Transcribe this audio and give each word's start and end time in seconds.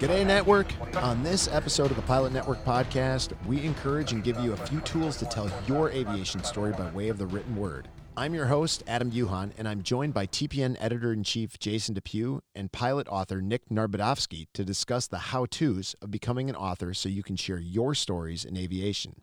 G'day, 0.00 0.26
Network. 0.26 0.66
On 0.96 1.22
this 1.22 1.46
episode 1.52 1.90
of 1.92 1.96
the 1.96 2.02
Pilot 2.02 2.32
Network 2.32 2.64
podcast, 2.64 3.32
we 3.46 3.64
encourage 3.64 4.10
and 4.12 4.24
give 4.24 4.40
you 4.40 4.52
a 4.52 4.56
few 4.56 4.80
tools 4.80 5.18
to 5.18 5.26
tell 5.26 5.48
your 5.68 5.88
aviation 5.90 6.42
story 6.42 6.72
by 6.72 6.90
way 6.90 7.10
of 7.10 7.18
the 7.18 7.26
written 7.26 7.54
word. 7.54 7.86
I'm 8.18 8.34
your 8.34 8.46
host, 8.46 8.82
Adam 8.88 9.12
Yuhan, 9.12 9.52
and 9.56 9.68
I'm 9.68 9.84
joined 9.84 10.12
by 10.12 10.26
TPN 10.26 10.76
editor 10.80 11.12
in 11.12 11.22
chief 11.22 11.56
Jason 11.60 11.94
Depew 11.94 12.40
and 12.52 12.72
pilot 12.72 13.06
author 13.06 13.40
Nick 13.40 13.68
Narbutovskih 13.68 14.48
to 14.54 14.64
discuss 14.64 15.06
the 15.06 15.18
how 15.18 15.46
to's 15.46 15.94
of 16.02 16.10
becoming 16.10 16.50
an 16.50 16.56
author 16.56 16.92
so 16.94 17.08
you 17.08 17.22
can 17.22 17.36
share 17.36 17.60
your 17.60 17.94
stories 17.94 18.44
in 18.44 18.56
aviation. 18.56 19.20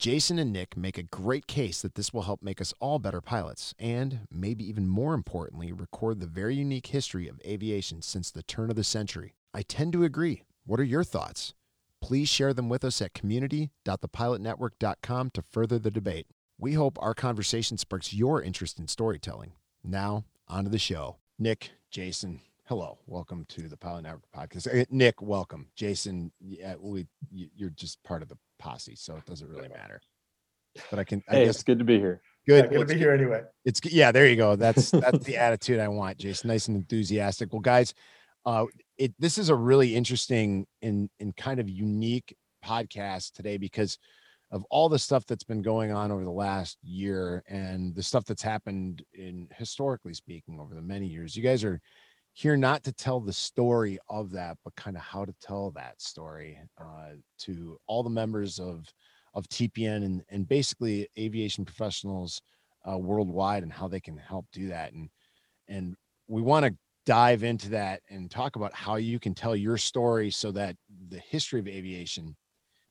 Jason 0.00 0.40
and 0.40 0.52
Nick 0.52 0.76
make 0.76 0.98
a 0.98 1.04
great 1.04 1.46
case 1.46 1.80
that 1.82 1.94
this 1.94 2.12
will 2.12 2.22
help 2.22 2.42
make 2.42 2.60
us 2.60 2.74
all 2.80 2.98
better 2.98 3.20
pilots, 3.20 3.76
and 3.78 4.26
maybe 4.28 4.68
even 4.68 4.88
more 4.88 5.14
importantly, 5.14 5.70
record 5.70 6.18
the 6.18 6.26
very 6.26 6.56
unique 6.56 6.88
history 6.88 7.28
of 7.28 7.40
aviation 7.46 8.02
since 8.02 8.32
the 8.32 8.42
turn 8.42 8.70
of 8.70 8.76
the 8.76 8.82
century. 8.82 9.36
I 9.54 9.62
tend 9.62 9.92
to 9.92 10.02
agree. 10.02 10.42
What 10.66 10.80
are 10.80 10.84
your 10.84 11.04
thoughts? 11.04 11.54
Please 12.00 12.28
share 12.28 12.52
them 12.52 12.68
with 12.68 12.84
us 12.84 13.00
at 13.00 13.14
community.thepilotnetwork.com 13.14 15.30
to 15.30 15.42
further 15.42 15.78
the 15.78 15.92
debate. 15.92 16.26
We 16.62 16.74
hope 16.74 16.96
our 17.02 17.12
conversation 17.12 17.76
sparks 17.76 18.14
your 18.14 18.40
interest 18.40 18.78
in 18.78 18.86
storytelling. 18.86 19.54
Now, 19.82 20.26
on 20.46 20.62
to 20.62 20.70
the 20.70 20.78
show. 20.78 21.16
Nick, 21.36 21.72
Jason, 21.90 22.40
hello. 22.66 22.98
Welcome 23.08 23.46
to 23.48 23.62
the 23.68 23.76
Pilot 23.76 24.02
Network 24.02 24.22
podcast. 24.32 24.82
Uh, 24.82 24.84
Nick, 24.88 25.20
welcome. 25.20 25.66
Jason, 25.74 26.30
yeah, 26.40 26.76
we, 26.78 27.08
you're 27.32 27.70
just 27.70 28.00
part 28.04 28.22
of 28.22 28.28
the 28.28 28.38
posse, 28.60 28.94
so 28.94 29.16
it 29.16 29.26
doesn't 29.26 29.48
really 29.48 29.70
matter. 29.70 30.00
But 30.88 31.00
I 31.00 31.02
can, 31.04 31.24
I 31.28 31.32
Hey, 31.34 31.44
guess, 31.46 31.56
it's 31.56 31.64
good 31.64 31.80
to 31.80 31.84
be 31.84 31.98
here. 31.98 32.22
good. 32.46 32.66
Yeah, 32.66 32.70
good 32.70 32.78
Well, 32.78 32.86
to 32.86 32.94
be 32.94 33.00
here 33.00 33.10
anyway. 33.12 33.42
it's 33.64 33.80
yeah 33.84 34.12
there 34.12 34.28
you 34.28 34.36
go 34.36 34.54
that's 34.54 34.90
that's 34.92 35.24
the 35.24 35.36
attitude 35.36 35.80
i 35.80 35.88
want 35.88 36.16
jason 36.16 36.46
nice 36.48 36.68
and 36.68 36.76
enthusiastic 36.76 37.52
well 37.52 37.60
guys 37.60 37.92
uh 38.46 38.66
it 38.98 39.12
this 39.18 39.36
is 39.36 39.48
a 39.48 39.54
really 39.54 39.94
interesting 39.96 40.64
and 40.80 41.10
and 41.18 41.36
kind 41.36 41.58
of 41.58 41.68
unique 41.68 42.36
podcast 42.64 43.32
today 43.32 43.56
because 43.58 43.98
of 44.52 44.64
all 44.70 44.88
the 44.88 44.98
stuff 44.98 45.26
that's 45.26 45.44
been 45.44 45.62
going 45.62 45.90
on 45.90 46.12
over 46.12 46.24
the 46.24 46.30
last 46.30 46.78
year 46.82 47.42
and 47.48 47.94
the 47.94 48.02
stuff 48.02 48.24
that's 48.24 48.42
happened 48.42 49.02
in 49.14 49.48
historically 49.56 50.14
speaking 50.14 50.60
over 50.60 50.74
the 50.74 50.82
many 50.82 51.06
years 51.06 51.34
you 51.34 51.42
guys 51.42 51.64
are 51.64 51.80
here 52.34 52.56
not 52.56 52.82
to 52.84 52.92
tell 52.92 53.20
the 53.20 53.32
story 53.32 53.98
of 54.08 54.30
that 54.30 54.56
but 54.64 54.74
kind 54.76 54.96
of 54.96 55.02
how 55.02 55.24
to 55.24 55.34
tell 55.42 55.70
that 55.72 56.00
story 56.00 56.58
uh, 56.80 57.10
to 57.38 57.78
all 57.86 58.02
the 58.02 58.10
members 58.10 58.58
of 58.58 58.86
of 59.34 59.48
tpn 59.48 60.04
and 60.04 60.22
and 60.30 60.48
basically 60.48 61.08
aviation 61.18 61.64
professionals 61.64 62.40
uh, 62.90 62.98
worldwide 62.98 63.62
and 63.62 63.72
how 63.72 63.88
they 63.88 64.00
can 64.00 64.16
help 64.16 64.46
do 64.52 64.68
that. 64.68 64.92
And 64.92 65.08
and 65.68 65.94
we 66.28 66.42
want 66.42 66.66
to 66.66 66.74
dive 67.04 67.42
into 67.42 67.70
that 67.70 68.00
and 68.10 68.30
talk 68.30 68.56
about 68.56 68.74
how 68.74 68.96
you 68.96 69.18
can 69.18 69.34
tell 69.34 69.56
your 69.56 69.76
story 69.76 70.30
so 70.30 70.52
that 70.52 70.76
the 71.08 71.18
history 71.18 71.58
of 71.58 71.66
aviation 71.66 72.36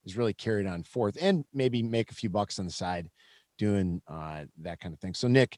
is 0.06 0.18
really 0.18 0.34
carried 0.34 0.68
on 0.68 0.84
forth 0.84 1.18
and 1.22 1.46
maybe 1.54 1.84
make 1.84 2.12
a 2.12 2.16
few 2.16 2.30
bucks 2.30 2.60
on 2.60 2.66
the 2.66 2.72
side 2.72 3.10
doing 3.58 4.02
uh, 4.08 4.44
that 4.62 4.80
kind 4.80 4.94
of 4.94 5.00
thing 5.00 5.14
so 5.14 5.28
nick 5.28 5.58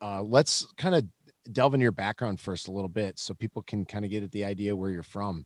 uh, 0.00 0.22
let's 0.22 0.66
kind 0.76 0.94
of 0.94 1.04
delve 1.52 1.74
into 1.74 1.82
your 1.82 1.92
background 1.92 2.40
first 2.40 2.68
a 2.68 2.72
little 2.72 2.88
bit 2.88 3.18
so 3.18 3.34
people 3.34 3.62
can 3.62 3.84
kind 3.84 4.04
of 4.04 4.10
get 4.10 4.22
at 4.22 4.30
the 4.32 4.44
idea 4.44 4.74
where 4.74 4.90
you're 4.90 5.02
from 5.02 5.44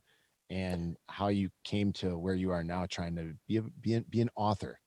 and 0.49 0.97
how 1.07 1.29
you 1.29 1.49
came 1.63 1.93
to 1.93 2.17
where 2.17 2.35
you 2.35 2.51
are 2.51 2.63
now 2.63 2.85
trying 2.89 3.15
to 3.15 3.33
be 3.47 3.57
a, 3.57 3.61
be, 3.61 3.93
an, 3.93 4.05
be 4.09 4.21
an 4.21 4.29
author 4.35 4.77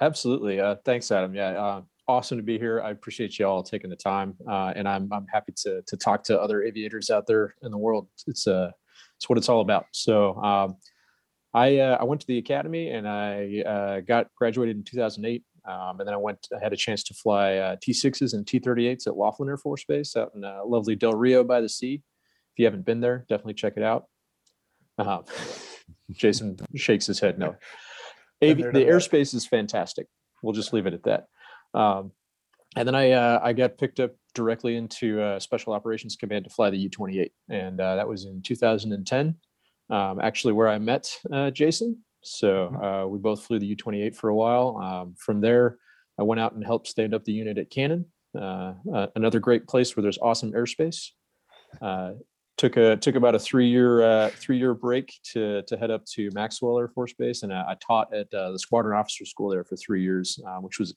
Absolutely. 0.00 0.60
Uh, 0.60 0.76
thanks, 0.84 1.10
Adam. 1.10 1.34
Yeah, 1.34 1.50
uh, 1.50 1.82
awesome 2.06 2.36
to 2.36 2.42
be 2.42 2.58
here. 2.58 2.82
I 2.82 2.90
appreciate 2.90 3.38
you 3.38 3.46
all 3.46 3.62
taking 3.62 3.88
the 3.88 3.96
time, 3.96 4.34
uh, 4.48 4.72
and 4.76 4.86
I'm 4.86 5.10
I'm 5.12 5.26
happy 5.32 5.52
to 5.64 5.82
to 5.86 5.96
talk 5.96 6.22
to 6.24 6.40
other 6.40 6.62
aviators 6.62 7.10
out 7.10 7.26
there 7.26 7.54
in 7.62 7.70
the 7.70 7.78
world. 7.78 8.08
It's 8.26 8.46
uh 8.46 8.70
it's 9.16 9.28
what 9.28 9.38
it's 9.38 9.48
all 9.48 9.62
about. 9.62 9.86
So 9.92 10.34
um, 10.36 10.76
I 11.56 11.78
uh, 11.78 11.96
I 11.98 12.04
went 12.04 12.20
to 12.20 12.26
the 12.26 12.36
academy 12.36 12.90
and 12.90 13.08
I 13.08 13.62
uh, 13.62 14.00
got 14.00 14.26
graduated 14.36 14.76
in 14.76 14.84
2008, 14.84 15.42
um, 15.64 15.98
and 15.98 16.06
then 16.06 16.12
I 16.12 16.18
went 16.18 16.46
I 16.54 16.62
had 16.62 16.74
a 16.74 16.76
chance 16.76 17.02
to 17.04 17.14
fly 17.14 17.56
uh, 17.56 17.76
T6s 17.76 18.34
and 18.34 18.44
T38s 18.44 19.06
at 19.06 19.16
Laughlin 19.16 19.48
Air 19.48 19.56
Force 19.56 19.82
Base 19.88 20.14
out 20.16 20.32
in 20.34 20.44
uh, 20.44 20.60
lovely 20.66 20.94
Del 20.96 21.14
Rio 21.14 21.42
by 21.42 21.62
the 21.62 21.68
sea. 21.68 21.94
If 21.94 22.58
you 22.58 22.66
haven't 22.66 22.84
been 22.84 23.00
there, 23.00 23.24
definitely 23.30 23.54
check 23.54 23.72
it 23.78 23.82
out. 23.82 24.04
Uh, 24.98 25.22
Jason 26.12 26.58
shakes 26.74 27.06
his 27.06 27.20
head 27.20 27.38
no. 27.38 27.56
There, 28.42 28.54
the 28.54 28.84
airspace 28.84 29.32
is 29.34 29.46
fantastic. 29.46 30.08
We'll 30.42 30.52
just 30.52 30.74
leave 30.74 30.84
it 30.84 30.92
at 30.92 31.04
that. 31.04 31.24
Um, 31.72 32.12
and 32.76 32.86
then 32.86 32.94
I 32.94 33.12
uh, 33.12 33.40
I 33.42 33.54
got 33.54 33.78
picked 33.78 33.98
up 33.98 34.12
directly 34.34 34.76
into 34.76 35.22
uh, 35.22 35.40
Special 35.40 35.72
Operations 35.72 36.16
Command 36.16 36.44
to 36.44 36.50
fly 36.50 36.68
the 36.68 36.76
U-28, 36.76 37.30
and 37.48 37.80
uh, 37.80 37.96
that 37.96 38.06
was 38.06 38.26
in 38.26 38.42
2010. 38.42 39.36
Um, 39.88 40.20
actually, 40.20 40.52
where 40.52 40.68
I 40.68 40.78
met 40.78 41.16
uh, 41.32 41.50
Jason. 41.50 42.02
So 42.22 42.74
uh, 42.74 43.06
we 43.06 43.18
both 43.18 43.44
flew 43.44 43.60
the 43.60 43.66
U-28 43.66 44.16
for 44.16 44.30
a 44.30 44.34
while. 44.34 44.78
Um, 44.78 45.14
from 45.16 45.40
there, 45.40 45.78
I 46.18 46.24
went 46.24 46.40
out 46.40 46.54
and 46.54 46.64
helped 46.64 46.88
stand 46.88 47.14
up 47.14 47.24
the 47.24 47.32
unit 47.32 47.56
at 47.58 47.70
Cannon, 47.70 48.06
uh, 48.36 48.74
uh, 48.92 49.06
another 49.14 49.38
great 49.38 49.68
place 49.68 49.96
where 49.96 50.02
there's 50.02 50.18
awesome 50.18 50.52
airspace. 50.52 51.10
Uh, 51.80 52.12
took 52.56 52.76
a 52.76 52.96
took 52.96 53.16
about 53.16 53.34
a 53.34 53.38
three 53.38 53.68
year 53.68 54.02
uh, 54.02 54.30
three 54.30 54.58
year 54.58 54.74
break 54.74 55.12
to 55.32 55.62
to 55.62 55.76
head 55.76 55.90
up 55.90 56.04
to 56.06 56.30
Maxwell 56.32 56.78
Air 56.78 56.88
Force 56.88 57.12
Base, 57.12 57.42
and 57.42 57.52
I, 57.52 57.60
I 57.70 57.76
taught 57.86 58.12
at 58.14 58.32
uh, 58.32 58.52
the 58.52 58.58
Squadron 58.58 58.98
Officer 58.98 59.24
School 59.24 59.50
there 59.50 59.64
for 59.64 59.76
three 59.76 60.02
years, 60.02 60.40
uh, 60.46 60.58
which 60.58 60.78
was 60.78 60.94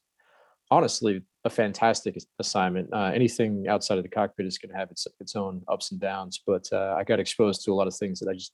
honestly 0.72 1.22
a 1.46 1.50
fantastic 1.50 2.18
assignment. 2.40 2.94
Uh, 2.94 3.12
anything 3.14 3.68
outside 3.68 3.98
of 3.98 4.04
the 4.04 4.10
cockpit 4.10 4.46
is 4.46 4.58
going 4.58 4.72
to 4.72 4.78
have 4.78 4.92
its 4.92 5.06
its 5.20 5.36
own 5.36 5.62
ups 5.68 5.92
and 5.92 6.00
downs, 6.00 6.42
but 6.46 6.68
uh, 6.72 6.96
I 6.98 7.04
got 7.04 7.20
exposed 7.20 7.64
to 7.66 7.74
a 7.74 7.76
lot 7.76 7.88
of 7.88 7.96
things 7.96 8.20
that 8.20 8.30
I 8.30 8.34
just 8.34 8.54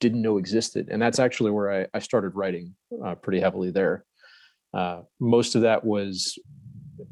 didn't 0.00 0.22
know 0.22 0.38
existed, 0.38 0.88
and 0.90 1.00
that's 1.00 1.18
actually 1.18 1.50
where 1.50 1.82
I, 1.82 1.86
I 1.94 1.98
started 2.00 2.34
writing 2.34 2.74
uh, 3.04 3.14
pretty 3.14 3.40
heavily 3.40 3.70
there. 3.70 4.04
Uh, 4.74 5.02
most 5.20 5.54
of 5.54 5.62
that 5.62 5.84
was 5.84 6.38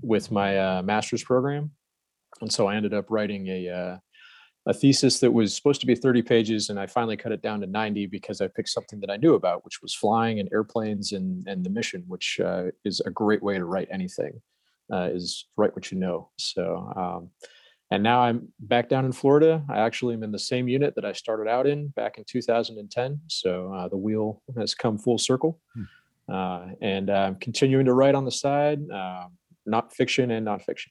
with 0.02 0.30
my 0.30 0.58
uh, 0.58 0.82
master's 0.82 1.24
program, 1.24 1.70
and 2.40 2.52
so 2.52 2.66
I 2.66 2.76
ended 2.76 2.94
up 2.94 3.06
writing 3.10 3.48
a 3.48 3.68
uh, 3.68 3.98
a 4.66 4.72
thesis 4.72 5.20
that 5.20 5.30
was 5.30 5.54
supposed 5.54 5.80
to 5.80 5.86
be 5.86 5.94
30 5.94 6.22
pages 6.22 6.70
and 6.70 6.78
i 6.78 6.86
finally 6.86 7.16
cut 7.16 7.32
it 7.32 7.42
down 7.42 7.60
to 7.60 7.66
90 7.66 8.06
because 8.06 8.40
i 8.40 8.48
picked 8.48 8.68
something 8.68 9.00
that 9.00 9.10
i 9.10 9.16
knew 9.16 9.34
about 9.34 9.64
which 9.64 9.82
was 9.82 9.94
flying 9.94 10.40
and 10.40 10.48
airplanes 10.52 11.12
and 11.12 11.46
and 11.46 11.64
the 11.64 11.70
mission 11.70 12.04
which 12.06 12.40
uh, 12.44 12.64
is 12.84 13.00
a 13.00 13.10
great 13.10 13.42
way 13.42 13.58
to 13.58 13.64
write 13.64 13.88
anything 13.90 14.40
uh, 14.92 15.08
is 15.12 15.46
write 15.56 15.74
what 15.74 15.90
you 15.90 15.98
know 15.98 16.30
so 16.38 16.92
um, 16.96 17.30
and 17.90 18.02
now 18.02 18.20
i'm 18.20 18.48
back 18.60 18.88
down 18.88 19.04
in 19.04 19.12
florida 19.12 19.62
i 19.68 19.78
actually 19.78 20.14
am 20.14 20.22
in 20.22 20.32
the 20.32 20.38
same 20.38 20.68
unit 20.68 20.94
that 20.94 21.04
i 21.04 21.12
started 21.12 21.48
out 21.48 21.66
in 21.66 21.88
back 21.88 22.18
in 22.18 22.24
2010 22.24 23.20
so 23.26 23.72
uh, 23.72 23.88
the 23.88 23.96
wheel 23.96 24.42
has 24.56 24.74
come 24.74 24.98
full 24.98 25.18
circle 25.18 25.60
uh, 26.32 26.66
and 26.80 27.10
i'm 27.10 27.34
continuing 27.36 27.84
to 27.84 27.92
write 27.92 28.14
on 28.14 28.24
the 28.24 28.30
side 28.30 28.80
um, 28.90 29.32
not 29.66 29.92
fiction 29.94 30.30
and 30.30 30.46
nonfiction 30.46 30.88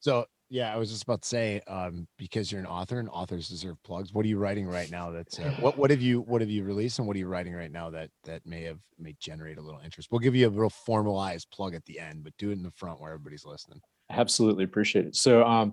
So 0.00 0.26
yeah, 0.52 0.74
I 0.74 0.76
was 0.78 0.90
just 0.90 1.04
about 1.04 1.22
to 1.22 1.28
say, 1.28 1.60
um, 1.68 2.08
because 2.18 2.50
you're 2.50 2.60
an 2.60 2.66
author 2.66 2.98
and 2.98 3.08
authors 3.10 3.48
deserve 3.48 3.80
plugs. 3.84 4.12
What 4.12 4.24
are 4.24 4.28
you 4.28 4.36
writing 4.36 4.66
right 4.66 4.90
now? 4.90 5.12
That's 5.12 5.38
uh, 5.38 5.52
what 5.60 5.78
what 5.78 5.90
have 5.90 6.00
you 6.00 6.22
what 6.22 6.40
have 6.40 6.50
you 6.50 6.64
released 6.64 6.98
and 6.98 7.06
what 7.06 7.14
are 7.14 7.20
you 7.20 7.28
writing 7.28 7.54
right 7.54 7.70
now 7.70 7.88
that 7.90 8.10
that 8.24 8.44
may 8.44 8.64
have 8.64 8.78
may 8.98 9.14
generate 9.20 9.58
a 9.58 9.62
little 9.62 9.80
interest? 9.84 10.08
We'll 10.10 10.18
give 10.18 10.34
you 10.34 10.48
a 10.48 10.50
real 10.50 10.70
formalized 10.70 11.48
plug 11.52 11.76
at 11.76 11.84
the 11.84 12.00
end, 12.00 12.24
but 12.24 12.32
do 12.36 12.50
it 12.50 12.54
in 12.54 12.64
the 12.64 12.72
front 12.72 13.00
where 13.00 13.12
everybody's 13.12 13.44
listening. 13.44 13.80
absolutely 14.10 14.64
appreciate 14.64 15.06
it 15.06 15.14
so 15.14 15.44
um 15.44 15.72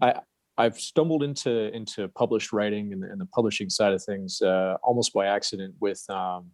i 0.00 0.14
i've 0.58 0.78
stumbled 0.78 1.22
into 1.22 1.74
into 1.74 2.08
published 2.08 2.52
writing 2.52 2.92
and, 2.92 3.02
the- 3.02 3.10
and 3.10 3.20
the 3.20 3.26
publishing 3.26 3.68
side 3.70 3.92
of 3.92 4.02
things 4.02 4.40
uh 4.42 4.76
almost 4.82 5.12
by 5.12 5.26
accident 5.26 5.74
with 5.80 6.02
um 6.10 6.50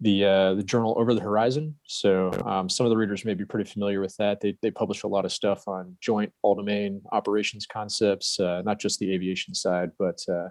the 0.00 0.24
uh 0.24 0.54
the 0.54 0.62
journal 0.62 0.94
over 0.96 1.12
the 1.12 1.20
horizon. 1.20 1.74
So 1.84 2.30
um 2.46 2.68
some 2.70 2.86
of 2.86 2.90
the 2.90 2.96
readers 2.96 3.24
may 3.26 3.34
be 3.34 3.44
pretty 3.44 3.70
familiar 3.70 4.00
with 4.00 4.16
that. 4.16 4.40
They 4.40 4.56
they 4.62 4.70
publish 4.70 5.02
a 5.02 5.08
lot 5.08 5.26
of 5.26 5.32
stuff 5.32 5.68
on 5.68 5.96
joint 6.00 6.32
all 6.42 6.54
domain 6.54 7.02
operations 7.12 7.66
concepts 7.66 8.40
uh 8.40 8.62
not 8.64 8.80
just 8.80 8.98
the 8.98 9.12
aviation 9.12 9.54
side 9.54 9.90
but 9.98 10.18
uh 10.28 10.48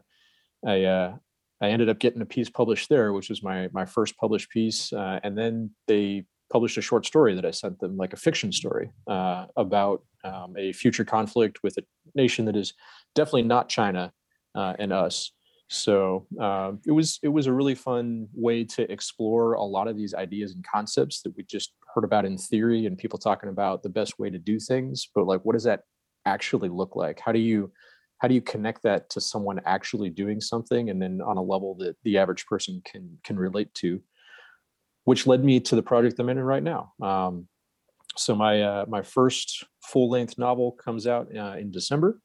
i 0.67 0.83
uh 0.83 1.15
I 1.61 1.69
ended 1.69 1.89
up 1.89 1.99
getting 1.99 2.21
a 2.21 2.25
piece 2.25 2.49
published 2.49 2.87
there, 2.89 3.11
which 3.11 3.29
was 3.29 3.43
my 3.43 3.69
my 3.73 3.85
first 3.85 4.17
published 4.17 4.49
piece, 4.49 4.93
uh, 4.93 5.19
and 5.23 5.37
then 5.37 5.71
they 5.87 6.25
published 6.51 6.77
a 6.77 6.81
short 6.81 7.05
story 7.05 7.35
that 7.35 7.45
I 7.45 7.51
sent 7.51 7.79
them, 7.79 7.97
like 7.97 8.13
a 8.13 8.17
fiction 8.17 8.51
story 8.51 8.91
uh, 9.07 9.45
about 9.55 10.03
um, 10.23 10.55
a 10.57 10.73
future 10.73 11.05
conflict 11.05 11.59
with 11.63 11.77
a 11.77 11.83
nation 12.15 12.45
that 12.45 12.55
is 12.55 12.73
definitely 13.15 13.43
not 13.43 13.69
China 13.69 14.11
uh, 14.55 14.73
and 14.79 14.91
us. 14.91 15.31
So 15.69 16.25
um, 16.39 16.79
it 16.87 16.91
was 16.91 17.19
it 17.21 17.27
was 17.27 17.45
a 17.45 17.53
really 17.53 17.75
fun 17.75 18.27
way 18.33 18.63
to 18.63 18.91
explore 18.91 19.53
a 19.53 19.63
lot 19.63 19.87
of 19.87 19.95
these 19.95 20.15
ideas 20.15 20.55
and 20.55 20.65
concepts 20.65 21.21
that 21.21 21.35
we 21.37 21.43
just 21.43 21.73
heard 21.93 22.03
about 22.03 22.25
in 22.25 22.37
theory 22.37 22.87
and 22.87 22.97
people 22.97 23.19
talking 23.19 23.49
about 23.49 23.83
the 23.83 23.89
best 23.89 24.17
way 24.17 24.31
to 24.31 24.39
do 24.39 24.59
things. 24.59 25.09
But 25.13 25.27
like, 25.27 25.41
what 25.41 25.53
does 25.53 25.65
that 25.65 25.81
actually 26.25 26.69
look 26.69 26.95
like? 26.95 27.19
How 27.19 27.31
do 27.31 27.39
you 27.39 27.71
how 28.17 28.27
do 28.27 28.33
you 28.33 28.41
connect 28.41 28.83
that 28.83 29.09
to 29.11 29.21
someone 29.21 29.61
actually 29.65 30.09
doing 30.09 30.41
something 30.41 30.89
and 30.89 31.01
then 31.01 31.21
on 31.21 31.37
a 31.37 31.41
level 31.41 31.75
that 31.75 31.95
the 32.03 32.17
average 32.17 32.45
person 32.47 32.81
can 32.83 33.17
can 33.23 33.37
relate 33.37 33.73
to 33.75 34.01
which 35.05 35.27
led 35.27 35.43
me 35.43 35.59
to 35.59 35.75
the 35.75 35.81
project 35.81 36.19
i'm 36.19 36.29
in 36.29 36.39
right 36.39 36.63
now 36.63 36.93
um, 37.01 37.47
so 38.15 38.35
my 38.35 38.61
uh, 38.61 38.85
my 38.87 39.01
first 39.01 39.65
full 39.83 40.09
length 40.09 40.37
novel 40.37 40.71
comes 40.73 41.07
out 41.07 41.27
uh, 41.35 41.55
in 41.57 41.71
december 41.71 42.19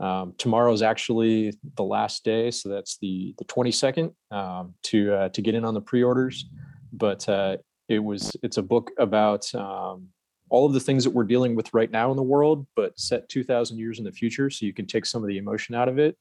um, 0.00 0.34
tomorrow 0.38 0.72
is 0.72 0.82
actually 0.82 1.52
the 1.76 1.82
last 1.82 2.24
day 2.24 2.50
so 2.50 2.68
that's 2.68 2.98
the 2.98 3.34
the 3.38 3.44
22nd 3.44 4.12
um, 4.30 4.74
to 4.82 5.12
uh, 5.14 5.28
to 5.30 5.42
get 5.42 5.54
in 5.54 5.64
on 5.64 5.74
the 5.74 5.80
pre-orders 5.80 6.46
but 6.92 7.28
uh, 7.28 7.56
it 7.88 7.98
was 7.98 8.36
it's 8.42 8.58
a 8.58 8.62
book 8.62 8.90
about 8.98 9.52
um, 9.54 10.08
all 10.50 10.66
of 10.66 10.72
the 10.72 10.80
things 10.80 11.04
that 11.04 11.10
we're 11.10 11.24
dealing 11.24 11.54
with 11.54 11.72
right 11.74 11.90
now 11.90 12.10
in 12.10 12.16
the 12.16 12.22
world, 12.22 12.66
but 12.74 12.98
set 12.98 13.28
2000 13.28 13.78
years 13.78 13.98
in 13.98 14.04
the 14.04 14.12
future. 14.12 14.50
So 14.50 14.66
you 14.66 14.72
can 14.72 14.86
take 14.86 15.06
some 15.06 15.22
of 15.22 15.28
the 15.28 15.38
emotion 15.38 15.74
out 15.74 15.88
of 15.88 15.98
it 15.98 16.16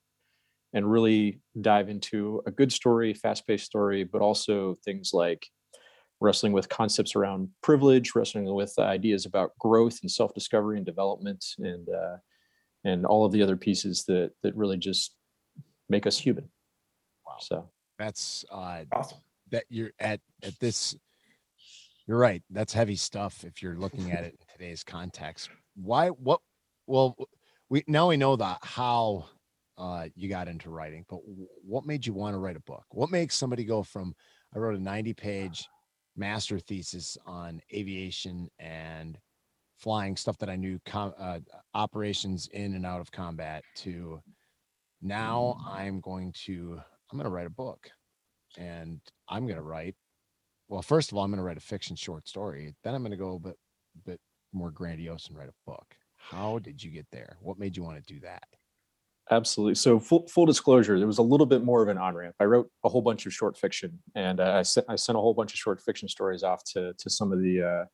and 0.74 0.90
really 0.90 1.40
dive 1.62 1.90
into 1.90 2.42
a 2.46 2.52
good 2.52 2.72
story, 2.72 3.14
fast 3.14 3.48
paced 3.48 3.66
story, 3.66 4.04
but 4.04 4.22
also 4.22 4.76
things 4.84 5.12
like 5.14 5.48
wrestling 6.19 6.54
with 6.54 6.69
concepts 6.69 7.16
around 7.16 7.50
privilege, 7.62 8.16
wrestling 8.16 8.52
with 8.54 8.74
ideas 8.80 9.25
about 9.25 9.58
growth 9.60 10.00
and 10.02 10.12
self 10.12 10.34
discovery 10.34 10.78
and 10.78 10.86
development, 10.86 11.44
and, 11.60 11.88
uh, 11.90 12.18
and 12.84 13.06
all 13.06 13.25
of 13.25 13.31
the 13.31 13.42
other 13.42 13.58
pieces 13.58 14.04
that, 14.06 14.31
that 14.44 14.56
really 14.56 14.78
just 14.78 15.16
make 15.90 16.08
us 16.08 16.18
human. 16.18 16.50
Wow. 17.25 17.38
So 17.40 17.69
that's 18.00 18.46
uh, 18.52 18.84
Awesome. 18.92 19.19
that 19.52 19.66
you're 19.69 19.92
at, 20.00 20.19
at 20.44 20.60
this 20.60 20.96
you're 22.08 22.18
right. 22.18 22.42
That's 22.50 22.74
heavy 22.74 22.96
stuff 22.96 23.44
if 23.44 23.62
you're 23.62 23.75
looking 23.75 24.12
at 24.14 24.24
it 24.24 24.38
in 24.40 24.48
today's 24.54 24.84
context. 24.84 25.50
Why 25.75 26.08
what 26.08 26.40
well 26.88 27.18
we 27.69 27.84
now 27.86 28.08
we 28.08 28.18
know 28.18 28.38
that 28.38 28.60
how 28.62 29.25
uh 29.78 30.08
you 30.16 30.30
got 30.30 30.48
into 30.48 30.69
writing, 30.69 31.06
but 31.10 31.19
what 31.64 31.86
made 31.86 32.08
you 32.08 32.14
want 32.14 32.34
to 32.34 32.38
write 32.40 32.56
a 32.56 32.62
book? 32.62 32.86
What 32.92 33.12
makes 33.12 33.36
somebody 33.36 33.66
go 33.66 33.84
from 33.84 34.16
I 34.56 34.60
wrote 34.60 34.78
a 34.80 34.81
90 34.81 35.14
page 35.16 35.68
master 36.18 36.60
thesis 36.60 37.18
on 37.25 37.62
aviation 37.74 38.50
and 38.60 39.18
flying 39.78 40.18
stuff 40.18 40.38
that 40.40 40.50
I 40.50 40.56
knew 40.56 40.80
com- 40.86 41.14
uh, 41.18 41.40
operations 41.74 42.48
in 42.52 42.74
and 42.74 42.86
out 42.86 43.00
of 43.00 43.12
combat 43.12 43.64
to 43.78 44.19
now 45.02 45.58
I'm 45.69 46.02
going 46.02 46.34
to 46.46 46.80
I'm 47.12 47.18
going 47.18 47.30
to 47.30 47.34
write 47.34 47.48
a 47.48 47.52
book 47.52 47.90
and 48.58 49.00
I'm 49.30 49.46
going 49.46 49.58
to 49.58 49.62
write 49.62 49.96
well, 50.69 50.81
first 50.81 51.12
of 51.12 51.18
all, 51.18 51.24
I'm 51.24 51.31
going 51.31 51.38
to 51.38 51.44
write 51.44 51.58
a 51.58 51.62
fiction 51.62 51.96
short 51.96 52.28
story. 52.28 52.75
Then 52.84 52.94
I'm 52.94 53.02
going 53.02 53.12
to 53.12 53.18
go 53.18 53.36
a 53.36 53.40
bit, 53.40 53.58
bit 54.06 54.19
more 54.52 54.72
grandiose 54.72 55.28
and 55.28 55.38
write 55.38 55.50
a 55.50 55.69
book. 55.69 55.96
How 56.18 56.60
did 56.60 56.84
you 56.84 56.92
get 56.92 57.08
there? 57.12 57.38
What 57.40 57.58
made 57.58 57.78
you 57.78 57.84
want 57.84 58.06
to 58.06 58.14
do 58.14 58.19
that? 58.22 58.44
Absolutely. 59.30 59.76
So 59.76 60.00
full, 60.00 60.26
full 60.28 60.46
disclosure, 60.46 60.98
there 60.98 61.08
was 61.08 61.18
a 61.18 61.24
little 61.24 61.46
bit 61.46 61.64
more 61.64 61.84
of 61.84 61.90
an 61.90 61.98
on 61.98 62.16
ramp. 62.16 62.36
I 62.40 62.46
wrote 62.46 62.70
a 62.86 62.90
whole 62.90 63.02
bunch 63.02 63.26
of 63.26 63.34
short 63.34 63.58
fiction, 63.58 64.00
and 64.16 64.40
uh, 64.40 64.54
I 64.60 64.62
sent 64.62 64.86
I 64.90 64.96
sent 64.96 65.18
a 65.18 65.22
whole 65.22 65.34
bunch 65.34 65.54
of 65.54 65.60
short 65.60 65.82
fiction 65.82 66.08
stories 66.08 66.44
off 66.44 66.64
to 66.74 66.94
to 66.98 67.10
some 67.10 67.34
of 67.34 67.42
the 67.42 67.62
uh, 67.62 67.86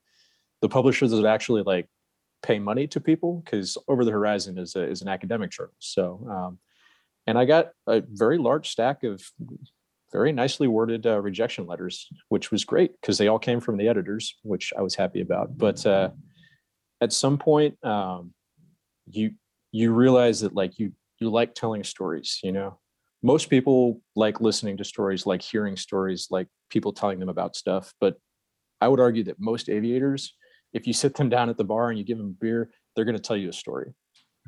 the 0.62 0.68
publishers 0.68 1.10
that 1.10 1.24
actually 1.26 1.62
like 1.62 1.88
pay 2.42 2.58
money 2.58 2.86
to 2.86 3.00
people 3.00 3.42
because 3.44 3.76
Over 3.88 4.04
the 4.04 4.12
Horizon 4.12 4.58
is 4.58 4.76
a, 4.76 4.82
is 4.88 5.02
an 5.02 5.08
academic 5.08 5.50
journal. 5.50 5.74
So, 5.78 6.26
um, 6.30 6.58
and 7.26 7.36
I 7.38 7.46
got 7.46 7.70
a 7.86 8.02
very 8.06 8.38
large 8.38 8.68
stack 8.68 9.02
of 9.02 9.22
very 10.12 10.30
nicely 10.30 10.68
worded 10.68 11.06
uh, 11.06 11.20
rejection 11.20 11.66
letters, 11.66 12.06
which 12.28 12.52
was 12.52 12.64
great 12.64 12.92
because 13.00 13.18
they 13.18 13.26
all 13.26 13.38
came 13.40 13.60
from 13.60 13.76
the 13.76 13.88
editors, 13.88 14.36
which 14.42 14.72
I 14.78 14.82
was 14.82 14.94
happy 14.94 15.20
about. 15.20 15.58
But 15.58 15.84
uh, 15.84 16.10
at 17.00 17.12
some 17.12 17.38
point, 17.38 17.82
um, 17.84 18.32
you 19.10 19.32
you 19.72 19.92
realize 19.92 20.40
that 20.42 20.54
like 20.54 20.78
you 20.78 20.92
you 21.24 21.30
like 21.30 21.54
telling 21.54 21.82
stories. 21.84 22.38
You 22.42 22.52
know, 22.52 22.78
most 23.22 23.48
people 23.48 24.00
like 24.14 24.40
listening 24.40 24.76
to 24.76 24.84
stories, 24.84 25.26
like 25.26 25.42
hearing 25.42 25.76
stories, 25.76 26.28
like 26.30 26.46
people 26.70 26.92
telling 26.92 27.18
them 27.18 27.28
about 27.28 27.56
stuff. 27.56 27.92
But 28.00 28.16
I 28.80 28.88
would 28.88 29.00
argue 29.00 29.24
that 29.24 29.40
most 29.40 29.68
aviators, 29.68 30.34
if 30.72 30.86
you 30.86 30.92
sit 30.92 31.14
them 31.14 31.28
down 31.28 31.48
at 31.48 31.56
the 31.56 31.64
bar 31.64 31.88
and 31.88 31.98
you 31.98 32.04
give 32.04 32.18
them 32.18 32.36
beer, 32.38 32.70
they're 32.94 33.04
going 33.06 33.16
to 33.16 33.22
tell 33.22 33.36
you 33.36 33.48
a 33.48 33.52
story. 33.52 33.94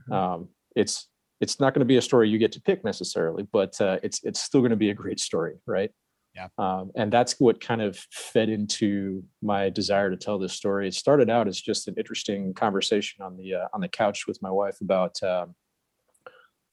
Mm-hmm. 0.00 0.12
Um, 0.12 0.49
it's 0.75 1.08
it's 1.40 1.61
not 1.61 1.75
going 1.75 1.81
to 1.81 1.87
be 1.87 1.96
a 1.96 2.02
story 2.02 2.28
you 2.28 2.38
get 2.38 2.52
to 2.52 2.62
pick 2.62 2.84
necessarily, 2.84 3.46
but 3.52 3.81
uh, 3.81 3.99
it's 4.02 4.20
it's 4.25 4.40
still 4.40 4.61
going 4.61 4.70
to 4.70 4.76
be 4.76 4.90
a 4.90 4.94
great 4.94 5.20
story, 5.20 5.55
right? 5.67 5.90
Yeah. 6.34 6.49
Um, 6.58 6.90
and 6.94 7.11
that's 7.11 7.40
what 7.40 7.62
kind 7.62 7.81
of 7.81 7.96
fed 8.12 8.50
into 8.50 9.25
my 9.43 9.70
desire 9.70 10.11
to 10.11 10.19
tell 10.19 10.38
this 10.38 10.52
story. 10.52 10.87
It 10.87 10.94
started 10.94 11.31
out 11.31 11.49
as 11.49 11.58
just 11.58 11.88
an 11.88 11.94
interesting 11.96 12.52
conversation 12.52 13.25
on 13.25 13.38
the 13.38 13.55
uh, 13.55 13.69
on 13.73 13.81
the 13.81 13.88
couch 13.88 14.26
with 14.26 14.43
my 14.43 14.50
wife 14.50 14.76
about 14.82 15.23
um, 15.23 15.55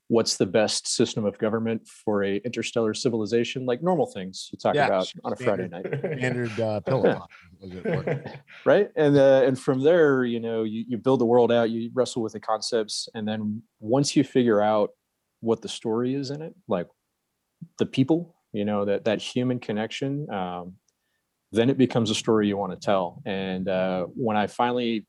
what's 0.07 0.37
the 0.37 0.45
best 0.45 0.87
system 0.87 1.25
of 1.25 1.37
government 1.37 1.87
for 1.87 2.23
a 2.23 2.37
interstellar 2.37 2.93
civilization, 2.93 3.65
like 3.65 3.81
normal 3.81 4.05
things 4.05 4.49
you 4.51 4.57
talk 4.57 4.75
yeah, 4.75 4.87
about 4.87 5.11
on 5.23 5.33
a 5.33 5.35
Friday 5.35 5.67
night. 5.67 5.85
Standard 5.87 6.59
uh, 6.59 6.79
pillow 6.81 7.25
right? 8.65 8.89
And 8.95 9.17
uh, 9.17 9.43
and 9.45 9.57
from 9.57 9.81
there, 9.81 10.25
you 10.25 10.39
know, 10.39 10.63
you, 10.63 10.83
you 10.87 10.97
build 10.97 11.21
the 11.21 11.25
world 11.25 11.51
out, 11.51 11.69
you 11.69 11.89
wrestle 11.93 12.21
with 12.21 12.33
the 12.33 12.39
concepts, 12.39 13.07
and 13.13 13.27
then 13.27 13.61
once 13.79 14.15
you 14.15 14.23
figure 14.23 14.61
out 14.61 14.91
what 15.39 15.61
the 15.61 15.69
story 15.69 16.13
is 16.15 16.29
in 16.29 16.41
it, 16.41 16.53
like 16.67 16.87
the 17.77 17.85
people, 17.85 18.35
you 18.51 18.65
know, 18.65 18.85
that 18.85 19.05
that 19.05 19.21
human 19.21 19.59
connection, 19.59 20.29
um, 20.29 20.73
then 21.53 21.69
it 21.69 21.77
becomes 21.77 22.09
a 22.09 22.15
story 22.15 22.47
you 22.47 22.57
want 22.57 22.73
to 22.73 22.85
tell. 22.85 23.21
And 23.25 23.69
uh, 23.69 24.07
when 24.15 24.35
I 24.35 24.47
finally 24.47 25.05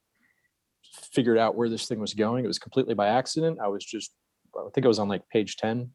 figured 1.12 1.38
out 1.38 1.56
where 1.56 1.68
this 1.68 1.86
thing 1.88 1.98
was 1.98 2.14
going, 2.14 2.44
it 2.44 2.48
was 2.48 2.58
completely 2.58 2.94
by 2.94 3.08
accident. 3.08 3.58
I 3.62 3.68
was 3.68 3.84
just, 3.84 4.12
I 4.56 4.70
think 4.74 4.84
it 4.84 4.88
was 4.88 4.98
on 4.98 5.08
like 5.08 5.28
page 5.28 5.56
10 5.56 5.90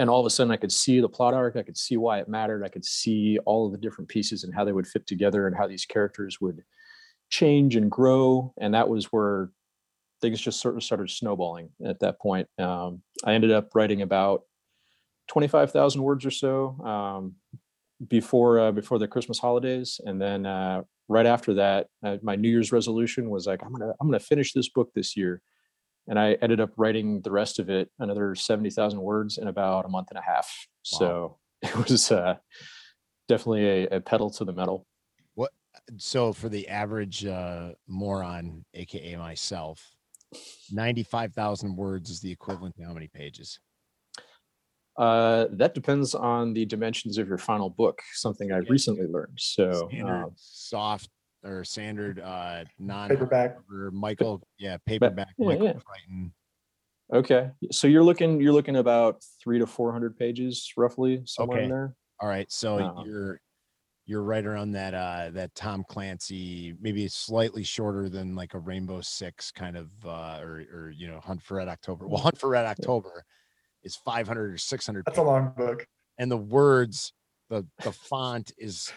and 0.00 0.08
all 0.08 0.20
of 0.20 0.26
a 0.26 0.30
sudden 0.30 0.52
i 0.52 0.56
could 0.56 0.70
see 0.70 1.00
the 1.00 1.08
plot 1.08 1.34
arc 1.34 1.56
i 1.56 1.62
could 1.62 1.76
see 1.76 1.96
why 1.96 2.18
it 2.18 2.28
mattered 2.28 2.64
i 2.64 2.68
could 2.68 2.84
see 2.84 3.38
all 3.46 3.66
of 3.66 3.72
the 3.72 3.78
different 3.78 4.08
pieces 4.08 4.44
and 4.44 4.54
how 4.54 4.64
they 4.64 4.72
would 4.72 4.86
fit 4.86 5.06
together 5.06 5.46
and 5.46 5.56
how 5.56 5.66
these 5.66 5.84
characters 5.84 6.40
would 6.40 6.62
change 7.30 7.76
and 7.76 7.90
grow. 7.90 8.52
And 8.58 8.74
that 8.74 8.88
was 8.88 9.06
where 9.06 9.50
things 10.20 10.40
just 10.40 10.60
sort 10.60 10.76
of 10.76 10.82
started 10.82 11.10
snowballing 11.10 11.70
at 11.84 12.00
that 12.00 12.18
point. 12.20 12.48
Um, 12.58 13.02
i 13.24 13.34
ended 13.34 13.52
up 13.52 13.74
writing 13.74 14.02
about 14.02 14.42
25000 15.28 16.02
words 16.02 16.24
or 16.24 16.30
so 16.30 16.70
um, 16.84 17.34
before 18.08 18.60
uh, 18.60 18.72
before 18.72 18.98
the 18.98 19.08
christmas 19.08 19.38
holidays. 19.38 20.00
And 20.04 20.20
then 20.20 20.46
uh, 20.46 20.82
right 21.08 21.26
after 21.26 21.54
that 21.54 21.88
uh, 22.04 22.16
my 22.22 22.36
new 22.36 22.48
year's 22.48 22.72
resolution 22.72 23.30
was 23.30 23.46
like 23.46 23.62
i'm 23.64 23.72
gonna 23.72 23.92
i'm 24.00 24.08
gonna 24.08 24.20
finish 24.20 24.52
this 24.52 24.68
book 24.68 24.92
this 24.94 25.16
year 25.16 25.40
and 26.08 26.18
I 26.18 26.32
ended 26.42 26.60
up 26.60 26.70
writing 26.76 27.20
the 27.20 27.30
rest 27.30 27.58
of 27.58 27.70
it, 27.70 27.90
another 27.98 28.34
seventy 28.34 28.70
thousand 28.70 29.00
words, 29.00 29.38
in 29.38 29.48
about 29.48 29.84
a 29.84 29.88
month 29.88 30.08
and 30.10 30.18
a 30.18 30.22
half. 30.22 30.50
Wow. 30.92 30.98
So 30.98 31.38
it 31.62 31.88
was 31.88 32.10
uh, 32.10 32.36
definitely 33.28 33.66
a, 33.66 33.96
a, 33.96 34.00
pedal 34.00 34.30
to 34.30 34.44
the 34.44 34.52
metal. 34.52 34.86
What? 35.34 35.52
So 35.98 36.32
for 36.32 36.48
the 36.48 36.68
average 36.68 37.24
uh, 37.26 37.70
moron, 37.86 38.64
aka 38.74 39.16
myself, 39.16 39.86
ninety-five 40.72 41.34
thousand 41.34 41.76
words 41.76 42.10
is 42.10 42.20
the 42.20 42.32
equivalent 42.32 42.76
to 42.76 42.84
how 42.84 42.94
many 42.94 43.08
pages? 43.08 43.60
Uh, 44.96 45.46
that 45.52 45.74
depends 45.74 46.12
on 46.14 46.52
the 46.54 46.64
dimensions 46.64 47.18
of 47.18 47.28
your 47.28 47.38
final 47.38 47.70
book. 47.70 48.00
Something 48.14 48.50
I 48.50 48.58
recently 48.68 49.06
learned. 49.06 49.38
So 49.38 49.88
um, 50.04 50.32
soft 50.34 51.08
or 51.48 51.64
standard 51.64 52.20
uh 52.20 52.64
non 52.78 53.08
paperback 53.08 53.58
or 53.70 53.90
Michael, 53.90 54.42
yeah, 54.58 54.76
paperback 54.86 55.34
yeah, 55.38 55.46
Michael 55.46 55.66
yeah. 55.66 55.72
Crichton. 55.84 56.32
Okay, 57.12 57.50
so 57.72 57.86
you're 57.88 58.02
looking 58.02 58.40
you're 58.40 58.52
looking 58.52 58.76
about 58.76 59.22
three 59.42 59.58
to 59.58 59.66
four 59.66 59.92
hundred 59.92 60.16
pages 60.18 60.72
roughly 60.76 61.22
somewhere 61.24 61.58
okay. 61.58 61.64
in 61.64 61.70
there. 61.70 61.94
All 62.20 62.28
right, 62.28 62.50
so 62.52 62.78
uh-huh. 62.78 63.02
you're 63.06 63.40
you're 64.04 64.22
right 64.22 64.44
around 64.44 64.72
that 64.72 64.94
uh 64.94 65.30
that 65.32 65.54
Tom 65.54 65.84
Clancy, 65.88 66.74
maybe 66.80 67.08
slightly 67.08 67.62
shorter 67.62 68.08
than 68.08 68.34
like 68.34 68.54
a 68.54 68.58
Rainbow 68.58 69.00
Six 69.00 69.50
kind 69.50 69.76
of 69.76 69.90
uh 70.04 70.40
or 70.42 70.64
or 70.72 70.92
you 70.96 71.08
know 71.08 71.20
Hunt 71.20 71.42
for 71.42 71.56
Red 71.56 71.68
October. 71.68 72.06
Well, 72.06 72.20
Hunt 72.20 72.38
for 72.38 72.50
Red 72.50 72.66
October 72.66 73.24
is 73.84 73.96
500 73.96 74.54
or 74.54 74.58
600. 74.58 75.04
That's 75.04 75.16
pages. 75.16 75.26
a 75.26 75.30
long 75.30 75.52
book. 75.56 75.86
And 76.18 76.30
the 76.30 76.36
words, 76.36 77.12
the 77.48 77.66
the 77.84 77.92
font 77.92 78.52
is, 78.58 78.92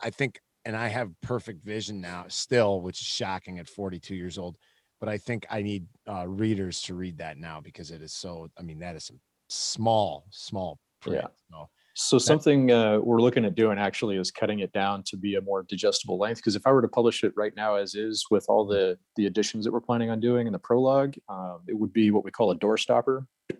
I 0.00 0.10
think 0.10 0.40
and 0.66 0.76
I 0.76 0.88
have 0.88 1.12
perfect 1.22 1.64
vision 1.64 2.00
now 2.00 2.24
still, 2.28 2.80
which 2.80 3.00
is 3.00 3.06
shocking 3.06 3.60
at 3.60 3.68
42 3.68 4.16
years 4.16 4.36
old. 4.36 4.58
But 4.98 5.08
I 5.08 5.16
think 5.16 5.46
I 5.48 5.62
need 5.62 5.86
uh, 6.08 6.26
readers 6.26 6.82
to 6.82 6.94
read 6.94 7.18
that 7.18 7.38
now 7.38 7.60
because 7.60 7.90
it 7.90 8.02
is 8.02 8.12
so. 8.12 8.48
I 8.58 8.62
mean, 8.62 8.80
that 8.80 8.96
is 8.96 9.04
some 9.04 9.20
small, 9.48 10.26
small 10.30 10.80
print. 11.00 11.22
Yeah. 11.22 11.28
So, 11.50 11.68
so 11.94 12.18
something 12.18 12.72
uh, 12.72 12.98
we're 12.98 13.20
looking 13.20 13.44
at 13.44 13.54
doing 13.54 13.78
actually 13.78 14.16
is 14.16 14.30
cutting 14.30 14.60
it 14.60 14.72
down 14.72 15.02
to 15.04 15.16
be 15.16 15.36
a 15.36 15.40
more 15.40 15.62
digestible 15.62 16.18
length. 16.18 16.38
Because 16.38 16.56
if 16.56 16.66
I 16.66 16.72
were 16.72 16.82
to 16.82 16.88
publish 16.88 17.22
it 17.22 17.32
right 17.36 17.52
now 17.56 17.76
as 17.76 17.94
is, 17.94 18.26
with 18.30 18.46
all 18.48 18.66
the 18.66 18.98
the 19.14 19.26
additions 19.26 19.64
that 19.64 19.72
we're 19.72 19.80
planning 19.80 20.10
on 20.10 20.18
doing 20.18 20.46
in 20.46 20.52
the 20.52 20.58
prologue, 20.58 21.14
um, 21.28 21.60
it 21.68 21.74
would 21.74 21.92
be 21.92 22.10
what 22.10 22.24
we 22.24 22.30
call 22.30 22.50
a 22.50 22.56
door 22.56 22.76
stopper. 22.76 23.26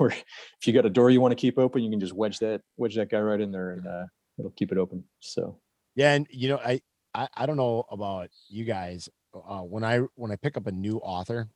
Or 0.00 0.10
if 0.10 0.66
you 0.66 0.72
got 0.72 0.86
a 0.86 0.90
door 0.90 1.08
you 1.08 1.20
want 1.20 1.30
to 1.30 1.36
keep 1.36 1.56
open, 1.56 1.84
you 1.84 1.90
can 1.90 2.00
just 2.00 2.12
wedge 2.12 2.40
that 2.40 2.62
wedge 2.76 2.96
that 2.96 3.10
guy 3.10 3.20
right 3.20 3.40
in 3.40 3.52
there, 3.52 3.70
and 3.70 3.86
uh, 3.86 4.06
it'll 4.36 4.50
keep 4.50 4.72
it 4.72 4.78
open. 4.78 5.04
So 5.20 5.60
yeah, 5.98 6.12
and 6.12 6.28
you 6.30 6.48
know, 6.48 6.60
I 6.64 6.80
I, 7.12 7.26
I 7.36 7.46
don't 7.46 7.56
know 7.56 7.84
about 7.90 8.28
you 8.48 8.64
guys. 8.64 9.08
Uh, 9.34 9.62
when 9.62 9.82
I 9.82 9.98
when 10.14 10.30
I 10.30 10.36
pick 10.36 10.56
up 10.56 10.68
a 10.68 10.72
new 10.72 10.98
author 10.98 11.48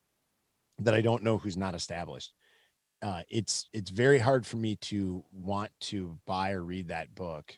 that 0.80 0.94
I 0.94 1.00
don't 1.00 1.22
know 1.22 1.38
who's 1.38 1.56
not 1.56 1.76
established, 1.76 2.32
uh, 3.02 3.22
it's 3.30 3.68
it's 3.72 3.90
very 3.90 4.18
hard 4.18 4.44
for 4.44 4.56
me 4.56 4.74
to 4.76 5.22
want 5.32 5.70
to 5.82 6.18
buy 6.26 6.50
or 6.50 6.64
read 6.64 6.88
that 6.88 7.14
book 7.14 7.56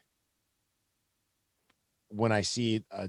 when 2.08 2.32
I 2.32 2.42
see 2.42 2.84
a 2.90 3.08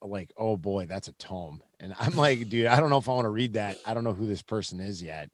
like, 0.00 0.32
oh 0.36 0.56
boy, 0.56 0.86
that's 0.86 1.08
a 1.08 1.12
tome, 1.14 1.60
and 1.80 1.94
I'm 1.98 2.14
like, 2.14 2.48
dude, 2.48 2.66
I 2.66 2.78
don't 2.78 2.90
know 2.90 2.98
if 2.98 3.08
I 3.08 3.12
want 3.12 3.24
to 3.24 3.30
read 3.30 3.54
that. 3.54 3.78
I 3.84 3.92
don't 3.92 4.04
know 4.04 4.14
who 4.14 4.28
this 4.28 4.42
person 4.42 4.78
is 4.78 5.02
yet. 5.02 5.30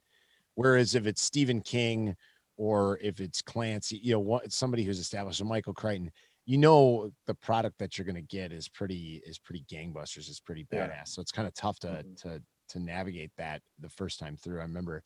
Whereas 0.55 0.95
if 0.95 1.07
it's 1.07 1.21
Stephen 1.23 1.61
King 1.61 2.17
or 2.57 2.99
if 3.03 3.21
it's 3.21 3.43
Clancy, 3.43 4.01
you 4.03 4.13
know, 4.13 4.21
what 4.21 4.51
somebody 4.51 4.83
who's 4.83 4.99
established, 4.99 5.45
Michael 5.45 5.75
Crichton, 5.75 6.11
you 6.45 6.59
know, 6.59 7.11
the 7.27 7.35
product 7.35 7.79
that 7.79 7.97
you're 7.97 8.05
going 8.05 8.17
to 8.17 8.21
get 8.21 8.53
is 8.53 8.69
pretty 8.69 9.23
is 9.25 9.39
pretty 9.39 9.65
gangbusters. 9.71 10.29
It's 10.29 10.41
pretty 10.41 10.65
badass. 10.65 10.89
Yeah. 10.89 11.05
So 11.05 11.23
it's 11.23 11.33
kind 11.33 11.47
of 11.47 11.55
tough 11.55 11.79
to 11.81 11.89
mm-hmm. 11.89 12.29
to 12.29 12.43
to 12.71 12.79
navigate 12.81 13.31
that 13.37 13.63
the 13.79 13.89
first 13.89 14.19
time 14.19 14.37
through. 14.37 14.59
I 14.59 14.65
remember, 14.65 15.03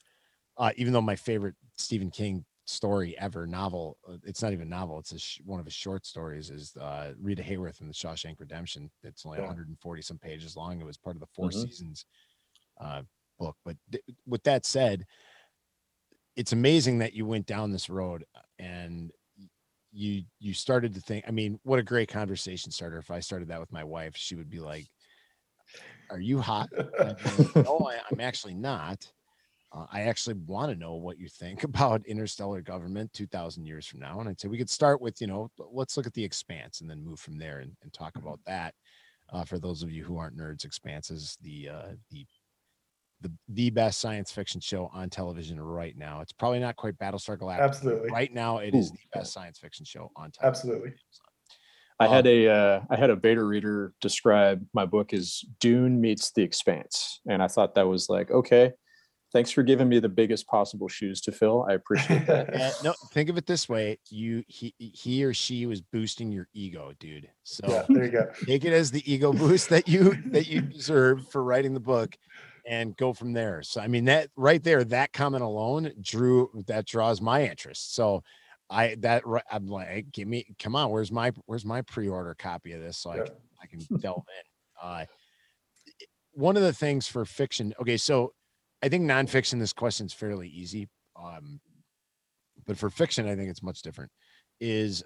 uh, 0.57 0.71
even 0.77 0.93
though 0.93 1.01
my 1.01 1.15
favorite 1.15 1.55
Stephen 1.75 2.09
King 2.09 2.43
story 2.65 3.17
ever 3.19 3.45
novel, 3.45 3.97
uh, 4.09 4.17
it's 4.23 4.41
not 4.41 4.51
even 4.51 4.67
novel. 4.67 4.99
It's 4.99 5.19
sh- 5.21 5.39
one 5.45 5.59
of 5.59 5.65
his 5.65 5.75
short 5.75 6.05
stories. 6.05 6.49
Is 6.49 6.75
uh, 6.75 7.13
Rita 7.21 7.43
Hayworth 7.43 7.81
in 7.81 7.87
the 7.87 7.93
Shawshank 7.93 8.39
Redemption. 8.39 8.89
It's 9.03 9.25
only 9.25 9.37
yeah. 9.37 9.45
140 9.45 10.01
some 10.01 10.17
pages 10.17 10.55
long. 10.55 10.81
It 10.81 10.85
was 10.85 10.97
part 10.97 11.15
of 11.15 11.19
the 11.19 11.27
4 11.35 11.49
mm-hmm. 11.49 11.61
seasons 11.61 12.05
uh, 12.81 13.03
book. 13.37 13.55
But 13.63 13.77
th- 13.91 14.03
with 14.25 14.43
that 14.43 14.65
said, 14.65 15.05
it's 16.35 16.53
amazing 16.53 16.99
that 16.99 17.13
you 17.13 17.25
went 17.25 17.45
down 17.45 17.71
this 17.71 17.89
road 17.89 18.23
uh, 18.35 18.39
and 18.59 19.11
you 19.91 20.23
you 20.39 20.53
started 20.53 20.93
to 20.95 21.01
think. 21.01 21.25
I 21.27 21.31
mean, 21.31 21.59
what 21.63 21.79
a 21.79 21.83
great 21.83 22.09
conversation 22.09 22.71
starter. 22.71 22.97
If 22.97 23.11
I 23.11 23.19
started 23.19 23.49
that 23.49 23.59
with 23.59 23.71
my 23.71 23.83
wife, 23.83 24.15
she 24.15 24.35
would 24.35 24.49
be 24.49 24.59
like, 24.59 24.87
"Are 26.09 26.19
you 26.19 26.39
hot?" 26.39 26.69
no, 27.55 27.89
I, 27.89 27.99
I'm 28.11 28.19
actually 28.19 28.55
not 28.55 29.07
uh, 29.73 29.85
I 29.91 30.01
actually 30.01 30.35
want 30.45 30.71
to 30.71 30.79
know 30.79 30.95
what 30.95 31.19
you 31.19 31.27
think 31.27 31.63
about 31.63 32.05
interstellar 32.05 32.61
government 32.61 33.13
2000 33.13 33.65
years 33.65 33.85
from 33.85 33.99
now. 33.99 34.19
And 34.19 34.29
I'd 34.29 34.39
say 34.39 34.47
we 34.47 34.57
could 34.57 34.69
start 34.69 35.01
with, 35.01 35.19
you 35.21 35.27
know, 35.27 35.49
let's 35.71 35.97
look 35.97 36.07
at 36.07 36.13
the 36.13 36.23
expanse 36.23 36.81
and 36.81 36.89
then 36.89 37.03
move 37.03 37.19
from 37.19 37.37
there 37.37 37.59
and, 37.59 37.75
and 37.83 37.93
talk 37.93 38.15
about 38.15 38.39
that. 38.45 38.73
Uh, 39.31 39.43
for 39.43 39.59
those 39.59 39.83
of 39.83 39.91
you 39.91 40.05
who 40.05 40.17
aren't 40.17 40.37
nerds, 40.37 40.63
Expanse 40.63 41.11
is 41.11 41.37
the, 41.41 41.67
uh, 41.67 41.91
the, 42.11 42.25
the, 43.21 43.31
the 43.49 43.69
best 43.69 43.99
science 43.99 44.31
fiction 44.31 44.61
show 44.61 44.89
on 44.93 45.09
television 45.09 45.59
right 45.59 45.97
now. 45.97 46.21
It's 46.21 46.31
probably 46.31 46.59
not 46.59 46.75
quite 46.75 46.97
Battlestar 46.97 47.37
Galactica. 47.37 47.61
Absolutely. 47.61 48.09
Right 48.09 48.33
now, 48.33 48.59
it 48.59 48.73
Ooh. 48.73 48.79
is 48.79 48.91
the 48.91 48.97
best 49.13 49.33
science 49.33 49.59
fiction 49.59 49.85
show 49.85 50.11
on 50.15 50.31
television. 50.31 50.47
Absolutely. 50.47 50.93
I 51.99 52.07
had 52.07 52.27
um, 52.27 52.33
a 52.33 52.47
uh, 52.47 52.81
I 52.91 52.95
had 52.95 53.09
a 53.09 53.15
beta 53.15 53.43
reader 53.43 53.91
describe 54.01 54.63
my 54.73 54.85
book 54.85 55.13
as 55.13 55.43
Dune 55.59 55.99
meets 55.99 56.31
The 56.31 56.43
Expanse, 56.43 57.21
and 57.27 57.41
I 57.41 57.47
thought 57.47 57.73
that 57.73 57.87
was 57.87 58.07
like 58.07 58.29
okay 58.29 58.73
thanks 59.33 59.51
for 59.51 59.63
giving 59.63 59.89
me 59.89 59.99
the 59.99 60.09
biggest 60.09 60.47
possible 60.47 60.87
shoes 60.87 61.21
to 61.21 61.31
fill. 61.31 61.65
I 61.69 61.73
appreciate 61.73 62.25
that. 62.27 62.49
yeah, 62.53 62.71
no, 62.83 62.93
think 63.11 63.29
of 63.29 63.37
it 63.37 63.45
this 63.45 63.67
way: 63.67 63.99
you 64.09 64.43
he 64.47 64.73
he 64.77 65.23
or 65.23 65.33
she 65.33 65.65
was 65.65 65.81
boosting 65.81 66.31
your 66.31 66.47
ego, 66.53 66.93
dude. 66.99 67.29
So 67.43 67.67
yeah, 67.67 67.85
there 67.89 68.05
you 68.05 68.11
go. 68.11 68.31
Take 68.45 68.65
it 68.65 68.73
as 68.73 68.91
the 68.91 69.11
ego 69.11 69.33
boost 69.33 69.69
that 69.69 69.87
you 69.87 70.17
that 70.27 70.47
you 70.47 70.61
deserve 70.61 71.27
for 71.29 71.43
writing 71.43 71.73
the 71.73 71.79
book, 71.79 72.15
and 72.67 72.95
go 72.97 73.13
from 73.13 73.33
there. 73.33 73.63
So 73.63 73.81
I 73.81 73.87
mean 73.87 74.05
that 74.05 74.29
right 74.35 74.63
there, 74.63 74.83
that 74.83 75.13
comment 75.13 75.43
alone 75.43 75.91
drew 76.01 76.49
that 76.67 76.85
draws 76.85 77.21
my 77.21 77.43
interest. 77.47 77.95
So. 77.95 78.23
I 78.69 78.95
that 78.99 79.23
I'm 79.49 79.67
like, 79.69 80.11
give 80.11 80.27
me, 80.27 80.45
come 80.59 80.75
on, 80.75 80.91
where's 80.91 81.09
my 81.09 81.31
where's 81.45 81.63
my 81.63 81.83
pre-order 81.83 82.35
copy 82.37 82.73
of 82.73 82.81
this 82.81 82.97
so 82.97 83.15
yeah. 83.15 83.21
I 83.21 83.25
can 83.25 83.35
I 83.63 83.65
can 83.87 83.97
delve 84.01 84.25
in. 84.27 84.89
Uh, 84.89 85.05
one 86.33 86.57
of 86.57 86.63
the 86.63 86.73
things 86.73 87.07
for 87.07 87.23
fiction, 87.23 87.73
okay, 87.79 87.95
so 87.95 88.33
I 88.83 88.89
think 88.89 89.05
nonfiction, 89.05 89.59
this 89.59 89.71
question 89.71 90.05
is 90.05 90.11
fairly 90.11 90.49
easy. 90.49 90.89
Um, 91.15 91.61
but 92.65 92.77
for 92.77 92.89
fiction, 92.89 93.27
I 93.27 93.35
think 93.35 93.49
it's 93.49 93.63
much 93.63 93.81
different. 93.81 94.11
Is 94.59 95.01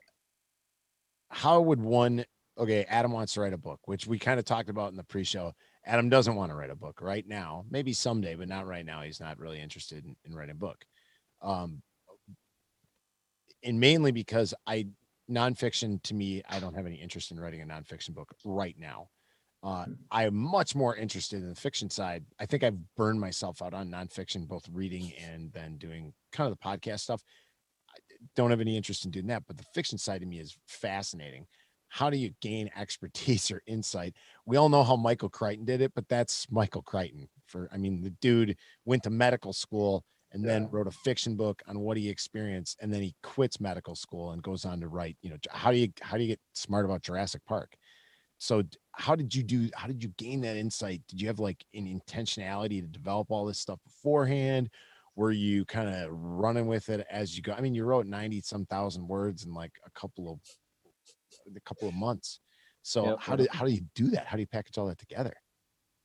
how 1.29 1.61
would 1.61 1.79
one 1.79 2.25
okay, 2.57 2.85
Adam 2.89 3.11
wants 3.11 3.33
to 3.33 3.41
write 3.41 3.53
a 3.53 3.57
book, 3.57 3.79
which 3.85 4.05
we 4.05 4.19
kind 4.19 4.39
of 4.39 4.45
talked 4.45 4.69
about 4.69 4.91
in 4.91 4.97
the 4.97 5.03
pre-show. 5.03 5.53
Adam 5.85 6.09
doesn't 6.09 6.35
want 6.35 6.51
to 6.51 6.55
write 6.55 6.69
a 6.69 6.75
book 6.75 7.01
right 7.01 7.27
now, 7.27 7.65
maybe 7.69 7.93
someday, 7.93 8.35
but 8.35 8.47
not 8.47 8.67
right 8.67 8.85
now. 8.85 9.01
He's 9.01 9.19
not 9.19 9.39
really 9.39 9.59
interested 9.59 10.05
in, 10.05 10.15
in 10.25 10.35
writing 10.35 10.51
a 10.51 10.55
book. 10.55 10.85
Um, 11.41 11.81
and 13.63 13.79
mainly 13.79 14.11
because 14.11 14.53
I 14.67 14.87
nonfiction 15.29 16.01
to 16.03 16.13
me, 16.13 16.43
I 16.49 16.59
don't 16.59 16.75
have 16.75 16.85
any 16.85 16.95
interest 16.95 17.31
in 17.31 17.39
writing 17.39 17.61
a 17.61 17.65
nonfiction 17.65 18.13
book 18.13 18.35
right 18.43 18.75
now. 18.77 19.09
Uh, 19.63 19.85
hmm. 19.85 19.93
I 20.09 20.25
am 20.25 20.35
much 20.35 20.75
more 20.75 20.95
interested 20.95 21.41
in 21.41 21.49
the 21.49 21.55
fiction 21.55 21.89
side. 21.89 22.23
I 22.39 22.45
think 22.45 22.63
I've 22.63 22.77
burned 22.95 23.19
myself 23.19 23.61
out 23.61 23.73
on 23.73 23.89
nonfiction, 23.89 24.47
both 24.47 24.67
reading 24.71 25.13
and 25.13 25.51
then 25.53 25.77
doing 25.77 26.13
kind 26.31 26.51
of 26.51 26.57
the 26.57 26.63
podcast 26.63 27.01
stuff. 27.01 27.23
I 27.89 27.99
don't 28.35 28.51
have 28.51 28.61
any 28.61 28.77
interest 28.77 29.05
in 29.05 29.11
doing 29.11 29.27
that, 29.27 29.43
but 29.47 29.57
the 29.57 29.65
fiction 29.73 29.97
side 29.97 30.21
of 30.21 30.27
me 30.27 30.39
is 30.39 30.57
fascinating. 30.67 31.47
How 31.91 32.09
do 32.09 32.17
you 32.17 32.31
gain 32.41 32.69
expertise 32.77 33.51
or 33.51 33.61
insight? 33.67 34.15
We 34.45 34.55
all 34.55 34.69
know 34.69 34.83
how 34.83 34.95
Michael 34.95 35.29
Crichton 35.29 35.65
did 35.65 35.81
it, 35.81 35.91
but 35.93 36.07
that's 36.07 36.49
Michael 36.49 36.81
Crichton. 36.81 37.27
For 37.47 37.69
I 37.71 37.77
mean, 37.77 38.01
the 38.01 38.11
dude 38.21 38.55
went 38.85 39.03
to 39.03 39.09
medical 39.09 39.51
school 39.51 40.05
and 40.31 40.43
then 40.43 40.69
wrote 40.71 40.87
a 40.87 40.91
fiction 40.91 41.35
book 41.35 41.61
on 41.67 41.81
what 41.81 41.97
he 41.97 42.07
experienced, 42.07 42.77
and 42.81 42.93
then 42.93 43.01
he 43.01 43.13
quits 43.21 43.59
medical 43.59 43.95
school 43.95 44.31
and 44.31 44.41
goes 44.41 44.63
on 44.63 44.79
to 44.79 44.87
write. 44.87 45.17
You 45.21 45.31
know, 45.31 45.37
how 45.49 45.71
do 45.71 45.77
you 45.77 45.89
how 46.01 46.15
do 46.15 46.23
you 46.23 46.29
get 46.29 46.39
smart 46.53 46.85
about 46.85 47.01
Jurassic 47.01 47.43
Park? 47.45 47.75
So 48.37 48.63
how 48.93 49.15
did 49.15 49.35
you 49.35 49.43
do 49.43 49.69
how 49.75 49.87
did 49.87 50.01
you 50.01 50.13
gain 50.17 50.39
that 50.41 50.55
insight? 50.55 51.01
Did 51.09 51.19
you 51.19 51.27
have 51.27 51.39
like 51.39 51.63
an 51.73 51.85
intentionality 51.85 52.79
to 52.79 52.87
develop 52.87 53.29
all 53.29 53.45
this 53.45 53.59
stuff 53.59 53.79
beforehand? 53.83 54.69
Were 55.17 55.31
you 55.31 55.65
kind 55.65 55.89
of 55.89 56.09
running 56.09 56.67
with 56.67 56.87
it 56.87 57.05
as 57.11 57.35
you 57.35 57.43
go? 57.43 57.51
I 57.51 57.59
mean, 57.59 57.75
you 57.75 57.83
wrote 57.83 58.07
90 58.07 58.39
some 58.41 58.65
thousand 58.65 59.05
words 59.05 59.43
in 59.43 59.53
like 59.53 59.73
a 59.85 59.91
couple 59.91 60.31
of 60.31 60.39
a 61.55 61.59
couple 61.61 61.87
of 61.87 61.93
months. 61.93 62.39
So 62.83 63.05
yep. 63.05 63.17
how 63.19 63.35
did 63.35 63.49
how 63.51 63.65
do 63.65 63.71
you 63.71 63.81
do 63.95 64.09
that? 64.09 64.25
How 64.25 64.37
do 64.37 64.41
you 64.41 64.47
package 64.47 64.77
all 64.77 64.87
that 64.87 64.97
together? 64.97 65.33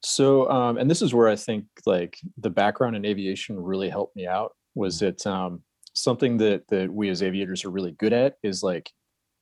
So 0.02 0.50
um, 0.50 0.76
and 0.78 0.90
this 0.90 1.02
is 1.02 1.14
where 1.14 1.28
I 1.28 1.36
think 1.36 1.64
like 1.86 2.18
the 2.38 2.50
background 2.50 2.96
in 2.96 3.04
aviation 3.04 3.58
really 3.58 3.88
helped 3.88 4.16
me 4.16 4.26
out 4.26 4.52
was 4.75 4.96
mm-hmm. 4.96 5.06
it 5.06 5.26
um, 5.26 5.62
something 5.94 6.36
that 6.38 6.68
that 6.68 6.92
we 6.92 7.08
as 7.08 7.22
aviators 7.22 7.64
are 7.64 7.70
really 7.70 7.92
good 7.92 8.12
at 8.12 8.36
is 8.42 8.62
like 8.62 8.90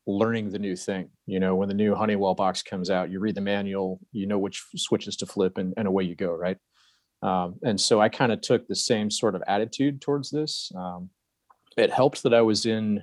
learning 0.06 0.50
the 0.50 0.58
new 0.58 0.76
thing. 0.76 1.10
You 1.26 1.40
know, 1.40 1.54
when 1.54 1.68
the 1.68 1.74
new 1.74 1.94
Honeywell 1.94 2.34
box 2.34 2.62
comes 2.62 2.90
out, 2.90 3.10
you 3.10 3.20
read 3.20 3.34
the 3.34 3.40
manual, 3.40 4.00
you 4.12 4.26
know 4.26 4.38
which 4.38 4.64
switches 4.76 5.16
to 5.16 5.26
flip, 5.26 5.58
and, 5.58 5.74
and 5.76 5.88
away 5.88 6.04
you 6.04 6.14
go, 6.14 6.32
right? 6.32 6.58
Um, 7.22 7.56
and 7.62 7.80
so 7.80 8.00
I 8.00 8.10
kind 8.10 8.32
of 8.32 8.42
took 8.42 8.68
the 8.68 8.76
same 8.76 9.10
sort 9.10 9.34
of 9.34 9.42
attitude 9.46 10.00
towards 10.00 10.30
this. 10.30 10.70
Um, 10.76 11.10
it 11.76 11.90
helped 11.90 12.22
that 12.22 12.34
I 12.34 12.42
was 12.42 12.66
in 12.66 13.02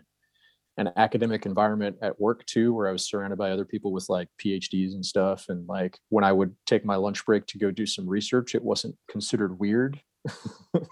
an 0.82 0.94
academic 0.98 1.46
environment 1.46 1.96
at 2.02 2.20
work 2.20 2.46
too, 2.46 2.74
where 2.74 2.88
I 2.88 2.92
was 2.92 3.08
surrounded 3.08 3.38
by 3.38 3.52
other 3.52 3.66
people 3.66 3.92
with 3.92 4.08
like 4.10 4.28
PhDs 4.44 4.94
and 4.94 5.06
stuff. 5.06 5.46
And 5.48 5.68
like 5.68 5.98
when 6.10 6.24
I 6.24 6.32
would 6.32 6.56
take 6.66 6.84
my 6.84 6.96
lunch 6.96 7.26
break 7.26 7.46
to 7.48 7.58
go 7.58 7.72
do 7.72 7.86
some 7.86 8.08
research, 8.08 8.56
it 8.56 8.64
wasn't 8.64 8.96
considered 9.10 9.60
weird. 9.60 10.02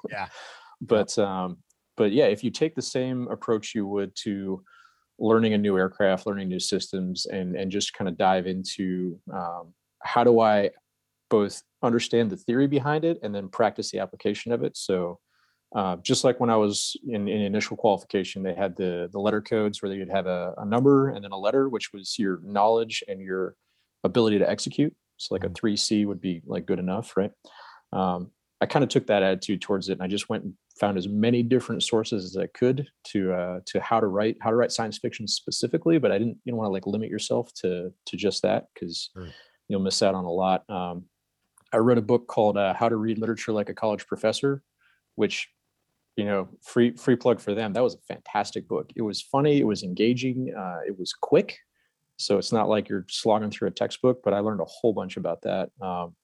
yeah. 0.09 0.27
But 0.81 1.19
um, 1.19 1.57
but 1.97 2.13
yeah, 2.13 2.27
if 2.27 2.41
you 2.41 2.51
take 2.51 2.73
the 2.73 2.81
same 2.81 3.27
approach 3.27 3.75
you 3.75 3.85
would 3.85 4.15
to 4.23 4.63
learning 5.19 5.53
a 5.53 5.57
new 5.57 5.77
aircraft, 5.77 6.25
learning 6.25 6.47
new 6.47 6.61
systems, 6.61 7.25
and 7.25 7.53
and 7.57 7.69
just 7.69 7.93
kind 7.93 8.07
of 8.07 8.17
dive 8.17 8.47
into 8.47 9.19
um, 9.33 9.73
how 10.01 10.23
do 10.23 10.39
I 10.39 10.69
both 11.29 11.61
understand 11.83 12.29
the 12.29 12.37
theory 12.37 12.65
behind 12.65 13.03
it 13.03 13.19
and 13.23 13.35
then 13.35 13.49
practice 13.49 13.91
the 13.91 13.99
application 13.99 14.53
of 14.53 14.63
it. 14.63 14.77
So 14.77 15.19
uh, 15.75 15.97
just 15.97 16.23
like 16.23 16.39
when 16.39 16.49
I 16.49 16.55
was 16.55 16.95
in, 17.07 17.27
in, 17.27 17.41
initial 17.41 17.77
qualification, 17.77 18.41
they 18.41 18.55
had 18.55 18.75
the 18.75 19.07
the 19.11 19.19
letter 19.19 19.41
codes 19.41 19.81
where 19.81 19.93
you'd 19.93 20.09
have 20.09 20.25
a, 20.25 20.53
a, 20.57 20.65
number 20.65 21.09
and 21.09 21.23
then 21.23 21.31
a 21.31 21.37
letter, 21.37 21.69
which 21.69 21.93
was 21.93 22.17
your 22.17 22.39
knowledge 22.43 23.03
and 23.07 23.21
your 23.21 23.55
ability 24.03 24.39
to 24.39 24.49
execute. 24.49 24.95
So 25.17 25.35
like 25.35 25.43
a 25.43 25.47
mm-hmm. 25.47 25.53
three 25.53 25.77
C 25.77 26.05
would 26.05 26.21
be 26.21 26.41
like 26.45 26.65
good 26.65 26.79
enough, 26.79 27.15
right? 27.15 27.31
Um, 27.93 28.31
I 28.61 28.65
kind 28.65 28.83
of 28.83 28.89
took 28.89 29.07
that 29.07 29.21
attitude 29.21 29.61
towards 29.61 29.89
it, 29.89 29.93
and 29.93 30.03
I 30.03 30.07
just 30.07 30.27
went 30.27 30.43
and 30.43 30.53
found 30.79 30.97
as 30.97 31.07
many 31.07 31.43
different 31.43 31.83
sources 31.83 32.25
as 32.25 32.35
I 32.35 32.47
could 32.47 32.87
to 33.09 33.33
uh, 33.33 33.59
to 33.67 33.79
how 33.79 33.99
to 33.99 34.07
write 34.07 34.37
how 34.41 34.49
to 34.49 34.55
write 34.55 34.71
science 34.71 34.97
fiction 34.97 35.27
specifically. 35.27 35.99
But 35.99 36.11
I 36.11 36.17
didn't 36.17 36.37
you 36.45 36.51
don't 36.51 36.57
want 36.57 36.69
to 36.69 36.73
like 36.73 36.87
limit 36.87 37.09
yourself 37.09 37.53
to 37.61 37.93
to 38.07 38.17
just 38.17 38.41
that 38.41 38.65
because 38.73 39.11
you'll 39.67 39.81
miss 39.81 40.01
out 40.01 40.15
on 40.15 40.25
a 40.25 40.31
lot. 40.31 40.67
Um, 40.67 41.05
I 41.71 41.77
wrote 41.77 41.99
a 41.99 42.01
book 42.01 42.27
called 42.27 42.57
uh, 42.57 42.73
How 42.73 42.89
to 42.89 42.95
Read 42.95 43.19
Literature 43.19 43.53
Like 43.53 43.69
a 43.69 43.75
College 43.75 44.07
Professor, 44.07 44.63
which 45.15 45.47
you 46.15 46.25
know 46.25 46.49
free 46.61 46.95
free 46.95 47.15
plug 47.15 47.39
for 47.39 47.53
them. 47.53 47.73
That 47.73 47.83
was 47.83 47.95
a 47.95 48.13
fantastic 48.13 48.67
book. 48.67 48.91
It 48.95 49.01
was 49.01 49.21
funny. 49.21 49.59
It 49.59 49.67
was 49.67 49.83
engaging. 49.83 50.53
Uh, 50.55 50.79
it 50.87 50.97
was 50.97 51.13
quick. 51.13 51.57
So 52.17 52.37
it's 52.37 52.51
not 52.51 52.67
like 52.67 52.89
you're 52.89 53.05
slogging 53.09 53.49
through 53.49 53.69
a 53.69 53.71
textbook, 53.71 54.21
but 54.23 54.33
I 54.33 54.39
learned 54.39 54.59
a 54.59 54.65
whole 54.65 54.91
bunch 54.91 55.15
about 55.15 55.41
that. 55.43 55.69
Um, 55.81 56.15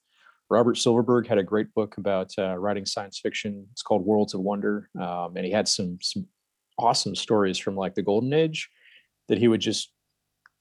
Robert 0.50 0.77
Silverberg 0.77 1.27
had 1.27 1.38
a 1.38 1.44
great 1.44 1.74
book 1.74 1.98
about 1.98 2.32
uh, 2.38 2.56
writing 2.58 2.86
science 2.86 3.20
fiction. 3.20 3.65
It's 3.72 3.82
called 3.82 4.06
Worlds 4.06 4.34
of 4.34 4.42
Wonder, 4.42 4.89
um, 5.00 5.36
and 5.36 5.46
he 5.46 5.51
had 5.51 5.68
some 5.68 5.98
some 6.01 6.27
awesome 6.77 7.15
stories 7.15 7.58
from 7.58 7.75
like 7.75 7.96
the 7.96 8.04
Golden 8.04 8.34
Age 8.34 8.70
that 9.27 9.38
he 9.38 9.48
would 9.48 9.62
just 9.62 9.92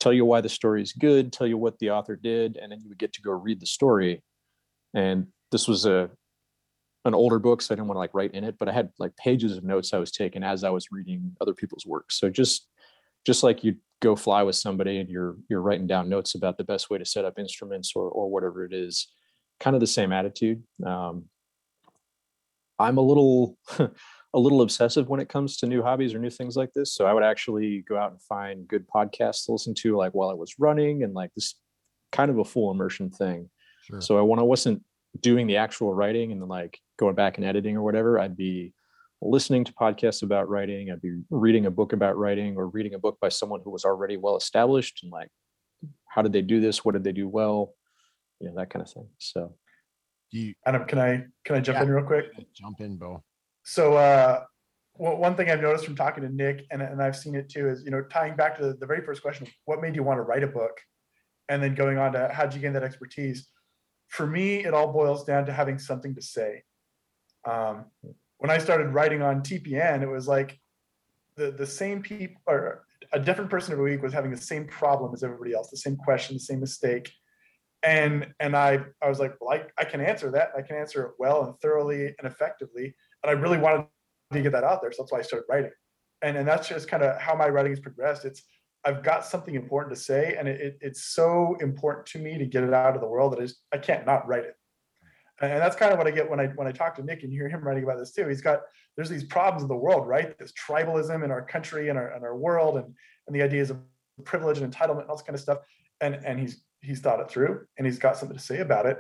tell 0.01 0.13
you 0.13 0.25
why 0.25 0.41
the 0.41 0.49
story 0.49 0.83
is 0.83 0.93
good, 0.93 1.33
tell 1.33 1.47
you 1.47 1.59
what 1.59 1.79
the 1.79 1.91
author 1.91 2.17
did, 2.17 2.57
and 2.57 2.71
then 2.71 2.81
you 2.81 2.89
would 2.89 2.99
get 2.99 3.13
to 3.15 3.23
go 3.23 3.33
read 3.33 3.61
the 3.61 3.67
story. 3.67 4.23
And 4.95 5.29
this 5.51 5.69
was 5.69 5.87
a 5.87 6.11
an 7.05 7.15
older 7.15 7.39
book, 7.39 7.61
so 7.61 7.75
I 7.75 7.77
didn't 7.77 7.89
want 7.89 7.97
to 7.97 8.01
like 8.01 8.15
write 8.15 8.35
in 8.35 8.45
it, 8.45 8.57
but 8.59 8.69
I 8.69 8.73
had 8.73 8.91
like 8.99 9.17
pages 9.17 9.57
of 9.57 9.65
notes 9.65 9.93
I 9.93 9.99
was 9.99 10.11
taking 10.11 10.43
as 10.43 10.65
I 10.65 10.71
was 10.71 10.89
reading 10.91 11.37
other 11.41 11.55
people's 11.55 11.87
work. 11.87 12.11
So 12.11 12.31
just 12.31 12.69
just 13.27 13.43
like 13.43 13.65
you 13.65 13.77
go 14.01 14.17
fly 14.17 14.43
with 14.43 14.57
somebody 14.57 14.99
and 14.99 15.09
you're 15.09 15.37
you're 15.49 15.63
writing 15.63 15.87
down 15.87 16.09
notes 16.09 16.35
about 16.35 16.59
the 16.59 16.65
best 16.65 16.91
way 16.91 16.99
to 16.99 17.05
set 17.05 17.25
up 17.25 17.39
instruments 17.39 17.93
or 17.95 18.09
or 18.09 18.31
whatever 18.31 18.65
it 18.65 18.73
is, 18.73 19.09
kind 19.61 19.75
of 19.75 19.81
the 19.81 19.87
same 19.87 20.13
attitude. 20.13 20.63
Um, 20.85 21.25
I'm 22.79 22.99
a 22.99 23.03
little 23.03 23.59
a 23.79 24.39
little 24.39 24.63
obsessive 24.63 25.09
when 25.09 25.21
it 25.21 25.29
comes 25.29 25.59
to 25.59 25.67
new 25.67 25.83
hobbies 25.83 26.15
or 26.15 26.19
new 26.19 26.31
things 26.31 26.57
like 26.57 26.73
this. 26.75 26.95
So 26.95 27.07
I 27.07 27.13
would 27.13 27.23
actually 27.23 27.85
go 27.89 27.97
out 27.97 28.11
and 28.11 28.21
find 28.23 28.67
good 28.67 28.87
podcasts 28.89 29.47
to 29.47 29.53
listen 29.53 29.75
to 29.75 29.97
like 29.97 30.13
while 30.13 30.31
I 30.31 30.35
was 30.35 30.55
running 30.59 31.05
and 31.05 31.15
like 31.15 31.31
this 31.35 31.55
kind 32.11 32.31
of 32.31 32.39
a 32.39 32.45
full 32.45 32.71
immersion 32.71 33.11
thing. 33.11 33.49
Sure. 33.85 34.01
So 34.01 34.19
I, 34.19 34.23
when 34.23 34.41
I 34.41 34.43
wasn't 34.43 34.83
doing 35.21 35.47
the 35.47 35.59
actual 35.59 35.95
writing 35.95 36.33
and 36.33 36.43
like 36.49 36.81
going 36.99 37.15
back 37.15 37.39
and 37.39 37.47
editing 37.47 37.77
or 37.77 37.83
whatever, 37.83 38.19
I'd 38.19 38.37
be 38.37 38.73
listening 39.21 39.65
to 39.65 39.73
podcasts 39.73 40.23
about 40.23 40.49
writing. 40.49 40.91
I'd 40.91 41.01
be 41.01 41.23
reading 41.31 41.67
a 41.67 41.71
book 41.71 41.93
about 41.93 42.17
writing 42.17 42.57
or 42.57 42.69
reading 42.69 42.95
a 42.95 42.99
book 42.99 43.19
by 43.21 43.29
someone 43.29 43.61
who 43.65 43.71
was 43.71 43.85
already 43.85 44.17
well 44.17 44.37
established 44.37 45.01
and 45.03 45.11
like, 45.11 45.29
how 46.09 46.23
did 46.23 46.33
they 46.33 46.43
do 46.43 46.61
this? 46.61 46.85
What 46.85 46.93
did 46.93 47.05
they 47.05 47.13
do 47.13 47.29
well? 47.29 47.75
You 48.41 48.49
know, 48.49 48.55
that 48.57 48.71
kind 48.71 48.83
of 48.83 48.91
thing. 48.91 49.09
So 49.19 49.55
you 50.31 50.55
Adam, 50.67 50.85
can 50.85 50.99
I 50.99 51.25
can 51.45 51.57
I 51.57 51.61
jump 51.61 51.79
yeah, 51.79 51.85
in 51.85 51.91
real 51.91 52.05
quick? 52.05 52.27
Jump 52.55 52.81
in, 52.81 52.97
Bo. 52.97 53.23
So 53.65 53.95
uh 53.95 54.45
well, 54.97 55.17
one 55.17 55.35
thing 55.35 55.51
I've 55.51 55.61
noticed 55.61 55.85
from 55.85 55.97
talking 55.97 56.23
to 56.23 56.33
Nick, 56.33 56.67
and, 56.71 56.81
and 56.81 57.03
I've 57.03 57.17
seen 57.17 57.35
it 57.35 57.49
too, 57.49 57.69
is 57.69 57.85
you 57.85 57.91
know 57.91 58.03
tying 58.03 58.37
back 58.37 58.57
to 58.59 58.75
the 58.75 58.87
very 58.87 59.05
first 59.05 59.23
question, 59.23 59.47
what 59.65 59.81
made 59.81 59.97
you 59.97 60.03
want 60.03 60.19
to 60.19 60.23
write 60.23 60.45
a 60.45 60.49
book, 60.49 60.81
and 61.49 61.63
then 61.63 61.75
going 61.75 61.99
on 61.99 62.13
to 62.13 62.29
how 62.33 62.45
did 62.45 62.55
you 62.55 62.61
gain 62.61 62.73
that 62.75 62.85
expertise? 62.85 63.49
For 64.09 64.27
me, 64.27 64.65
it 64.65 64.73
all 64.73 64.93
boils 64.93 65.25
down 65.25 65.47
to 65.47 65.53
having 65.53 65.79
something 65.79 66.15
to 66.15 66.23
say. 66.23 66.63
Um, 67.45 67.87
when 68.39 68.51
I 68.51 68.59
started 68.59 68.89
writing 68.89 69.23
on 69.23 69.43
TPN, 69.43 70.03
it 70.03 70.09
was 70.09 70.29
like 70.29 70.59
the 71.37 71.51
the 71.51 71.67
same 71.67 72.03
people 72.03 72.41
or 72.47 72.85
a 73.13 73.21
different 73.21 73.51
person 73.51 73.73
every 73.73 73.93
week 73.93 74.03
was 74.03 74.13
having 74.13 74.31
the 74.31 74.37
same 74.37 74.67
problem 74.67 75.13
as 75.15 75.23
everybody 75.23 75.55
else, 75.55 75.71
the 75.71 75.77
same 75.77 75.97
question, 75.97 76.37
the 76.37 76.41
same 76.41 76.61
mistake. 76.61 77.13
And 77.83 78.33
and 78.41 78.57
I 78.57 78.81
I 79.03 79.09
was 79.09 79.19
like, 79.19 79.35
well, 79.41 79.59
I, 79.59 79.65
I 79.81 79.85
can 79.85 80.01
answer 80.01 80.31
that. 80.33 80.51
I 80.57 80.63
can 80.63 80.77
answer 80.77 81.05
it 81.05 81.13
well 81.19 81.45
and 81.45 81.59
thoroughly 81.61 82.07
and 82.07 82.25
effectively. 82.25 82.95
And 83.23 83.31
I 83.31 83.33
really 83.33 83.59
wanted 83.59 83.87
to 84.33 84.43
get 84.43 84.53
that 84.53 84.65
out 84.65 84.81
there. 84.81 84.93
So 84.93 85.03
that's 85.03 85.13
why 85.13 85.19
I 85.19 85.23
started 85.23 85.47
writing. 85.49 85.71
And 86.23 86.37
and 86.37 86.49
that's 86.49 86.69
just 86.69 86.89
kind 86.89 87.03
of 87.03 87.21
how 87.21 87.35
my 87.35 87.49
writing 87.49 87.73
has 87.73 87.81
progressed. 87.81 88.25
It's 88.25 88.43
I've 88.87 89.03
got 89.03 89.25
something 89.25 89.55
important 89.55 89.95
to 89.95 90.01
say, 90.01 90.37
and 90.39 90.47
it, 90.47 90.61
it, 90.61 90.79
it's 90.83 91.05
so 91.05 91.57
important 91.61 92.07
to 92.09 92.19
me 92.19 92.37
to 92.37 92.45
get 92.45 92.65
it 92.65 92.75
out 92.75 92.95
of 92.95 93.01
the 93.01 93.09
world 93.09 93.33
that 93.33 93.39
I, 93.39 93.43
just, 93.45 93.57
I 93.73 93.79
can't 93.79 94.05
not 94.05 94.29
write 94.29 94.45
it 94.45 94.57
and 95.41 95.61
that's 95.61 95.77
kind 95.77 95.93
of 95.93 95.99
what 95.99 96.07
I 96.07 96.11
get 96.11 96.29
when 96.29 96.39
I 96.41 96.47
when 96.49 96.69
I 96.69 96.73
talk 96.73 96.95
to 96.97 97.03
Nick 97.03 97.23
and 97.23 97.33
you 97.33 97.41
hear 97.41 97.49
him 97.49 97.63
writing 97.63 97.85
about 97.85 97.99
this 97.99 98.13
too. 98.13 98.29
He's 98.29 98.41
got 98.41 98.61
there's 98.97 99.09
these 99.09 99.25
problems 99.25 99.63
in 99.63 99.69
the 99.69 99.77
world, 99.77 100.07
right? 100.07 100.39
This 100.39 100.53
tribalism 100.53 101.25
in 101.25 101.31
our 101.31 101.43
country 101.43 101.89
and 101.89 101.99
our 101.99 102.09
and 102.09 102.25
our 102.25 102.37
world, 102.37 102.77
and 102.77 102.95
and 103.27 103.35
the 103.35 103.43
ideas 103.43 103.71
of 103.71 103.79
privilege 104.25 104.59
and 104.59 104.73
entitlement 104.73 105.03
and 105.03 105.11
all 105.11 105.17
this 105.17 105.25
kind 105.25 105.35
of 105.35 105.41
stuff. 105.41 105.59
And 106.01 106.15
and 106.25 106.39
he's 106.39 106.63
he's 106.83 107.01
thought 107.01 107.21
it 107.21 107.29
through, 107.29 107.67
and 107.79 107.87
he's 107.87 107.99
got 107.99 108.17
something 108.17 108.37
to 108.37 108.43
say 108.43 108.61
about 108.61 108.87
it. 108.87 108.99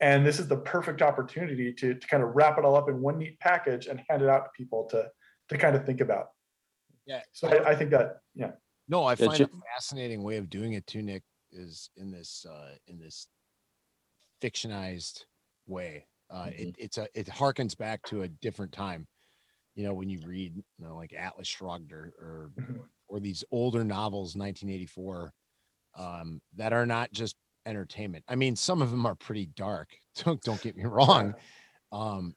And 0.00 0.26
this 0.26 0.38
is 0.38 0.48
the 0.48 0.56
perfect 0.56 1.02
opportunity 1.02 1.72
to 1.72 1.94
to 1.94 2.06
kind 2.06 2.22
of 2.22 2.30
wrap 2.34 2.58
it 2.58 2.64
all 2.64 2.76
up 2.76 2.88
in 2.88 3.00
one 3.00 3.18
neat 3.18 3.38
package 3.40 3.86
and 3.86 4.00
hand 4.08 4.22
it 4.22 4.28
out 4.28 4.44
to 4.44 4.50
people 4.56 4.84
to 4.90 5.08
to 5.48 5.58
kind 5.58 5.74
of 5.74 5.84
think 5.84 6.00
about. 6.00 6.28
Yeah. 7.06 7.22
So 7.32 7.48
I, 7.48 7.70
I 7.70 7.74
think 7.74 7.90
that 7.90 8.20
yeah. 8.34 8.52
No, 8.88 9.04
I 9.04 9.16
find 9.16 9.40
a 9.40 9.48
fascinating 9.74 10.22
way 10.22 10.36
of 10.36 10.48
doing 10.48 10.74
it 10.74 10.86
too, 10.86 11.02
Nick. 11.02 11.22
Is 11.50 11.90
in 11.96 12.10
this 12.10 12.46
uh, 12.48 12.76
in 12.86 12.98
this 12.98 13.26
fictionized 14.42 15.24
way. 15.66 16.06
Uh, 16.30 16.44
mm-hmm. 16.46 16.68
it, 16.68 16.76
it's 16.78 16.98
a 16.98 17.06
it 17.14 17.26
harkens 17.26 17.76
back 17.76 18.02
to 18.04 18.22
a 18.22 18.28
different 18.28 18.72
time. 18.72 19.06
You 19.74 19.84
know, 19.84 19.94
when 19.94 20.08
you 20.08 20.20
read 20.26 20.56
you 20.56 20.86
know, 20.86 20.96
like 20.96 21.14
Atlas 21.14 21.48
Shrugged 21.48 21.92
or 21.92 22.12
or, 22.20 22.50
mm-hmm. 22.58 22.78
or 23.08 23.20
these 23.20 23.44
older 23.50 23.84
novels, 23.84 24.36
1984, 24.36 25.32
um, 25.98 26.40
that 26.56 26.72
are 26.72 26.86
not 26.86 27.12
just 27.12 27.36
entertainment. 27.66 28.24
I 28.28 28.34
mean, 28.34 28.56
some 28.56 28.82
of 28.82 28.90
them 28.90 29.06
are 29.06 29.14
pretty 29.14 29.46
dark. 29.56 29.90
Don't 30.24 30.42
don't 30.42 30.60
get 30.60 30.76
me 30.76 30.84
wrong. 30.84 31.34
Um, 31.90 32.34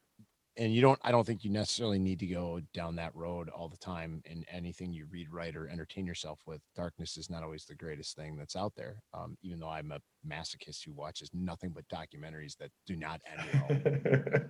and 0.57 0.73
you 0.73 0.81
don't 0.81 0.99
i 1.03 1.11
don't 1.11 1.25
think 1.25 1.43
you 1.43 1.49
necessarily 1.49 1.99
need 1.99 2.19
to 2.19 2.27
go 2.27 2.59
down 2.73 2.95
that 2.95 3.15
road 3.15 3.49
all 3.49 3.67
the 3.67 3.77
time 3.77 4.21
in 4.25 4.45
anything 4.51 4.91
you 4.91 5.05
read 5.09 5.27
write 5.31 5.55
or 5.55 5.67
entertain 5.67 6.05
yourself 6.05 6.39
with 6.45 6.61
darkness 6.75 7.17
is 7.17 7.29
not 7.29 7.43
always 7.43 7.65
the 7.65 7.75
greatest 7.75 8.15
thing 8.15 8.35
that's 8.35 8.55
out 8.55 8.73
there 8.75 8.97
um, 9.13 9.37
even 9.41 9.59
though 9.59 9.69
i'm 9.69 9.91
a 9.91 9.99
masochist 10.27 10.83
who 10.85 10.93
watches 10.93 11.29
nothing 11.33 11.73
but 11.73 11.87
documentaries 11.87 12.57
that 12.57 12.69
do 12.87 12.95
not 12.95 13.21
end 13.31 13.69
well. 13.69 14.41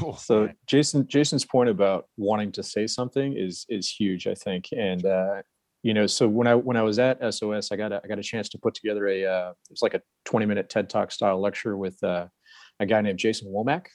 Uh, 0.00 0.14
so 0.14 0.48
jason 0.66 1.04
jason's 1.08 1.44
point 1.44 1.68
about 1.68 2.04
wanting 2.16 2.52
to 2.52 2.62
say 2.62 2.86
something 2.86 3.36
is 3.36 3.66
is 3.68 3.90
huge 3.90 4.28
i 4.28 4.34
think 4.34 4.66
and 4.76 5.04
uh, 5.06 5.42
you 5.82 5.92
know 5.92 6.06
so 6.06 6.28
when 6.28 6.46
i 6.46 6.54
when 6.54 6.76
i 6.76 6.82
was 6.82 7.00
at 7.00 7.18
sos 7.34 7.72
i 7.72 7.76
got 7.76 7.90
a, 7.90 8.00
i 8.04 8.06
got 8.06 8.18
a 8.18 8.22
chance 8.22 8.48
to 8.48 8.58
put 8.58 8.74
together 8.74 9.08
a 9.08 9.24
uh, 9.24 9.52
it's 9.70 9.82
like 9.82 9.94
a 9.94 10.02
20 10.26 10.46
minute 10.46 10.68
ted 10.68 10.88
talk 10.88 11.10
style 11.10 11.40
lecture 11.40 11.76
with 11.76 12.00
uh, 12.04 12.26
a 12.78 12.86
guy 12.86 13.00
named 13.00 13.18
jason 13.18 13.48
womack 13.48 13.86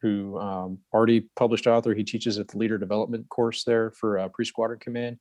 who 0.00 0.38
um, 0.38 0.78
already 0.92 1.28
published 1.36 1.66
author. 1.66 1.94
He 1.94 2.04
teaches 2.04 2.38
at 2.38 2.48
the 2.48 2.58
leader 2.58 2.78
development 2.78 3.28
course 3.28 3.64
there 3.64 3.92
for 3.92 4.18
uh, 4.18 4.28
pre-squadron 4.28 4.78
command. 4.78 5.18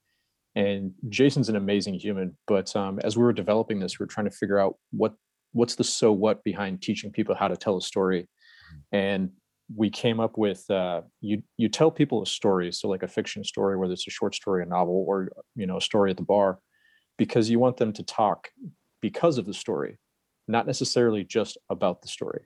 And 0.56 0.92
Jason's 1.10 1.50
an 1.50 1.56
amazing 1.56 1.96
human. 1.96 2.38
But 2.48 2.76
um, 2.76 3.00
as 3.04 3.18
we 3.18 3.24
were 3.24 3.34
developing 3.34 3.80
this, 3.80 4.00
we 4.00 4.04
were 4.04 4.08
trying 4.08 4.30
to 4.30 4.36
figure 4.36 4.60
out 4.60 4.76
what 4.92 5.14
what's 5.54 5.76
the 5.76 5.84
so 5.84 6.12
what 6.12 6.44
behind 6.44 6.82
teaching 6.82 7.12
people 7.12 7.34
how 7.36 7.48
to 7.48 7.58
tell 7.58 7.78
a 7.78 7.82
story. 7.82 8.28
And 8.92 9.32
we 9.76 9.90
came 9.90 10.20
up 10.20 10.38
with 10.38 10.70
uh, 10.70 11.02
you 11.22 11.44
you 11.58 11.70
tell 11.70 11.92
people 11.92 12.22
a 12.22 12.26
story, 12.26 12.72
so 12.72 12.88
like 12.88 13.04
a 13.04 13.08
fiction 13.08 13.44
story, 13.44 13.78
whether 13.78 13.94
it's 13.94 14.08
a 14.08 14.12
short 14.12 14.34
story, 14.36 14.64
a 14.64 14.66
novel, 14.66 15.06
or 15.08 15.30
you 15.56 15.66
know 15.66 15.78
a 15.78 15.82
story 15.82 16.12
at 16.12 16.18
the 16.18 16.24
bar, 16.24 16.60
because 17.18 17.50
you 17.50 17.60
want 17.60 17.78
them 17.78 17.94
to 17.94 18.04
talk 18.04 18.50
because 19.02 19.38
of 19.38 19.46
the 19.46 19.54
story, 19.54 20.00
not 20.48 20.66
necessarily 20.66 21.24
just 21.24 21.58
about 21.70 22.02
the 22.02 22.08
story. 22.08 22.42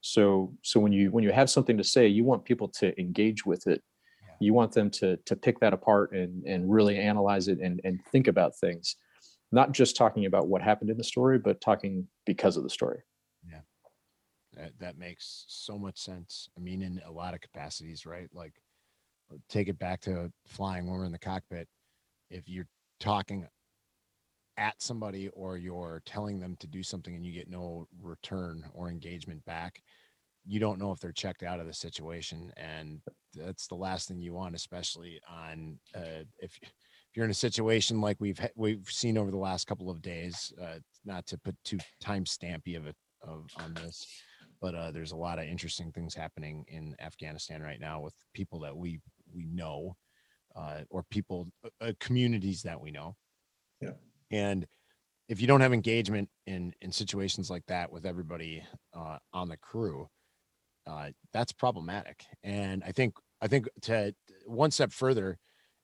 So 0.00 0.54
so 0.62 0.80
when 0.80 0.92
you 0.92 1.10
when 1.10 1.24
you 1.24 1.32
have 1.32 1.50
something 1.50 1.76
to 1.76 1.84
say, 1.84 2.06
you 2.06 2.24
want 2.24 2.44
people 2.44 2.68
to 2.68 2.98
engage 3.00 3.44
with 3.44 3.66
it. 3.66 3.82
Yeah. 4.22 4.34
You 4.40 4.54
want 4.54 4.72
them 4.72 4.90
to 4.90 5.16
to 5.16 5.36
pick 5.36 5.60
that 5.60 5.72
apart 5.72 6.12
and 6.12 6.44
and 6.46 6.70
really 6.70 6.98
analyze 6.98 7.48
it 7.48 7.58
and 7.60 7.80
and 7.84 8.00
think 8.10 8.28
about 8.28 8.56
things, 8.56 8.96
not 9.52 9.72
just 9.72 9.96
talking 9.96 10.26
about 10.26 10.48
what 10.48 10.62
happened 10.62 10.90
in 10.90 10.96
the 10.96 11.04
story, 11.04 11.38
but 11.38 11.60
talking 11.60 12.06
because 12.26 12.56
of 12.56 12.62
the 12.62 12.70
story. 12.70 13.02
Yeah. 13.46 13.60
That 14.54 14.72
that 14.78 14.98
makes 14.98 15.44
so 15.48 15.78
much 15.78 15.98
sense. 15.98 16.48
I 16.56 16.60
mean, 16.60 16.82
in 16.82 17.00
a 17.06 17.12
lot 17.12 17.34
of 17.34 17.40
capacities, 17.40 18.06
right? 18.06 18.28
Like 18.32 18.54
take 19.48 19.68
it 19.68 19.78
back 19.78 20.00
to 20.02 20.32
flying 20.46 20.86
when 20.86 20.98
we're 20.98 21.04
in 21.04 21.12
the 21.12 21.18
cockpit. 21.18 21.68
If 22.30 22.48
you're 22.48 22.68
talking 23.00 23.46
at 24.60 24.80
somebody 24.80 25.28
or 25.30 25.56
you're 25.56 26.02
telling 26.04 26.38
them 26.38 26.54
to 26.60 26.66
do 26.66 26.82
something 26.82 27.14
and 27.16 27.24
you 27.24 27.32
get 27.32 27.48
no 27.48 27.88
return 28.00 28.62
or 28.74 28.90
engagement 28.90 29.44
back, 29.46 29.82
you 30.46 30.60
don't 30.60 30.78
know 30.78 30.92
if 30.92 31.00
they're 31.00 31.12
checked 31.12 31.42
out 31.42 31.60
of 31.60 31.66
the 31.66 31.72
situation. 31.72 32.52
And 32.56 33.00
that's 33.34 33.66
the 33.66 33.74
last 33.74 34.06
thing 34.06 34.20
you 34.20 34.34
want, 34.34 34.54
especially 34.54 35.20
on 35.28 35.78
uh, 35.96 36.24
if 36.38 36.58
if 37.10 37.16
you're 37.16 37.24
in 37.24 37.30
a 37.30 37.34
situation 37.34 38.00
like 38.00 38.16
we've 38.20 38.38
we've 38.54 38.88
seen 38.88 39.18
over 39.18 39.30
the 39.32 39.36
last 39.36 39.66
couple 39.66 39.90
of 39.90 40.00
days. 40.00 40.52
Uh, 40.62 40.78
not 41.04 41.26
to 41.26 41.38
put 41.38 41.56
too 41.64 41.78
time 42.00 42.24
stampy 42.24 42.76
of 42.76 42.86
it 42.86 42.94
of 43.22 43.50
on 43.56 43.74
this, 43.74 44.06
but 44.60 44.74
uh, 44.74 44.90
there's 44.90 45.12
a 45.12 45.16
lot 45.16 45.38
of 45.38 45.46
interesting 45.46 45.90
things 45.90 46.14
happening 46.14 46.64
in 46.68 46.94
Afghanistan 47.00 47.62
right 47.62 47.80
now 47.80 48.00
with 48.00 48.14
people 48.34 48.60
that 48.60 48.76
we 48.76 49.00
we 49.34 49.46
know, 49.46 49.96
uh, 50.54 50.80
or 50.90 51.02
people 51.10 51.48
uh, 51.64 51.86
uh 51.88 51.92
communities 51.98 52.62
that 52.62 52.80
we 52.80 52.90
know. 52.90 53.16
And 54.30 54.66
if 55.28 55.40
you 55.40 55.46
don't 55.46 55.60
have 55.60 55.72
engagement 55.72 56.28
in 56.46 56.72
in 56.80 56.90
situations 56.90 57.50
like 57.50 57.64
that 57.66 57.90
with 57.90 58.04
everybody 58.04 58.62
uh, 58.94 59.18
on 59.32 59.48
the 59.48 59.56
crew, 59.56 60.08
uh, 60.86 61.10
that's 61.32 61.52
problematic. 61.52 62.24
And 62.42 62.82
I 62.84 62.92
think 62.92 63.14
I 63.40 63.48
think 63.48 63.68
to 63.82 64.14
one 64.46 64.70
step 64.70 64.92
further 64.92 65.38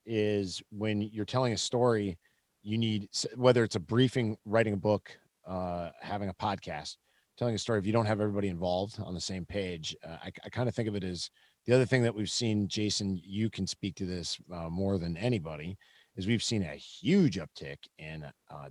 is 0.05 0.61
when 0.69 1.01
you're 1.01 1.25
telling 1.25 1.53
a 1.53 1.57
story, 1.57 2.17
you 2.61 2.77
need 2.77 3.09
whether 3.35 3.63
it's 3.63 3.75
a 3.75 3.79
briefing, 3.79 4.37
writing 4.45 4.73
a 4.73 4.77
book, 4.77 5.17
uh, 5.47 5.89
having 6.01 6.29
a 6.29 6.33
podcast, 6.33 6.97
telling 7.37 7.55
a 7.55 7.59
story. 7.59 7.79
If 7.79 7.85
you 7.85 7.93
don't 7.93 8.05
have 8.05 8.21
everybody 8.21 8.49
involved 8.49 8.99
on 8.99 9.13
the 9.13 9.21
same 9.21 9.45
page, 9.45 9.95
uh, 10.05 10.17
I, 10.23 10.31
I 10.43 10.49
kind 10.49 10.67
of 10.67 10.75
think 10.75 10.89
of 10.89 10.95
it 10.95 11.03
as 11.03 11.29
the 11.65 11.73
other 11.73 11.85
thing 11.85 12.03
that 12.03 12.15
we've 12.15 12.29
seen. 12.29 12.67
Jason, 12.67 13.19
you 13.23 13.49
can 13.49 13.65
speak 13.65 13.95
to 13.95 14.05
this 14.05 14.37
uh, 14.53 14.69
more 14.69 14.97
than 14.97 15.15
anybody 15.17 15.77
is 16.17 16.27
we've 16.27 16.43
seen 16.43 16.63
a 16.63 16.75
huge 16.75 17.37
uptick 17.39 17.77
in 17.99 18.25
uh, 18.51 18.69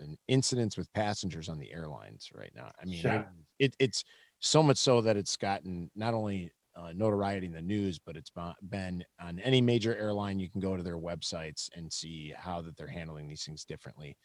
in 0.00 0.16
incidents 0.28 0.76
with 0.76 0.92
passengers 0.92 1.48
on 1.48 1.58
the 1.58 1.72
airlines 1.72 2.30
right 2.34 2.52
now. 2.54 2.70
I 2.80 2.84
mean, 2.84 3.02
yeah. 3.04 3.24
it, 3.58 3.74
it's 3.78 4.04
so 4.40 4.62
much 4.62 4.78
so 4.78 5.00
that 5.02 5.16
it's 5.16 5.36
gotten 5.36 5.90
not 5.94 6.14
only 6.14 6.50
uh, 6.74 6.92
notoriety 6.94 7.46
in 7.46 7.52
the 7.52 7.60
news, 7.60 7.98
but 7.98 8.16
it's 8.16 8.32
been 8.62 9.04
on 9.20 9.38
any 9.40 9.60
major 9.60 9.94
airline. 9.96 10.38
You 10.38 10.48
can 10.48 10.60
go 10.60 10.76
to 10.76 10.82
their 10.82 10.98
websites 10.98 11.68
and 11.76 11.92
see 11.92 12.32
how 12.36 12.62
that 12.62 12.76
they're 12.76 12.86
handling 12.86 13.28
these 13.28 13.44
things 13.44 13.64
differently 13.64 14.16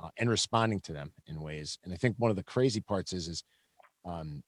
uh, 0.00 0.08
and 0.18 0.30
responding 0.30 0.80
to 0.82 0.92
them 0.92 1.12
in 1.26 1.40
ways. 1.40 1.78
And 1.84 1.92
I 1.92 1.96
think 1.96 2.14
one 2.18 2.30
of 2.30 2.36
the 2.36 2.44
crazy 2.44 2.80
parts 2.80 3.12
is 3.12 3.28
is 3.28 3.44
um, 4.04 4.42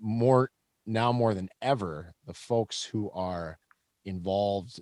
more 0.00 0.50
now 0.86 1.12
more 1.12 1.34
than 1.34 1.48
ever, 1.62 2.12
the 2.26 2.34
folks 2.34 2.82
who 2.82 3.10
are 3.12 3.58
involved, 4.04 4.80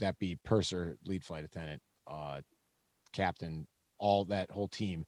that 0.00 0.18
be 0.18 0.38
purser, 0.44 0.96
lead 1.04 1.24
flight 1.24 1.44
attendant, 1.44 1.82
uh, 2.06 2.40
captain, 3.12 3.66
all 3.98 4.24
that 4.26 4.50
whole 4.50 4.68
team, 4.68 5.06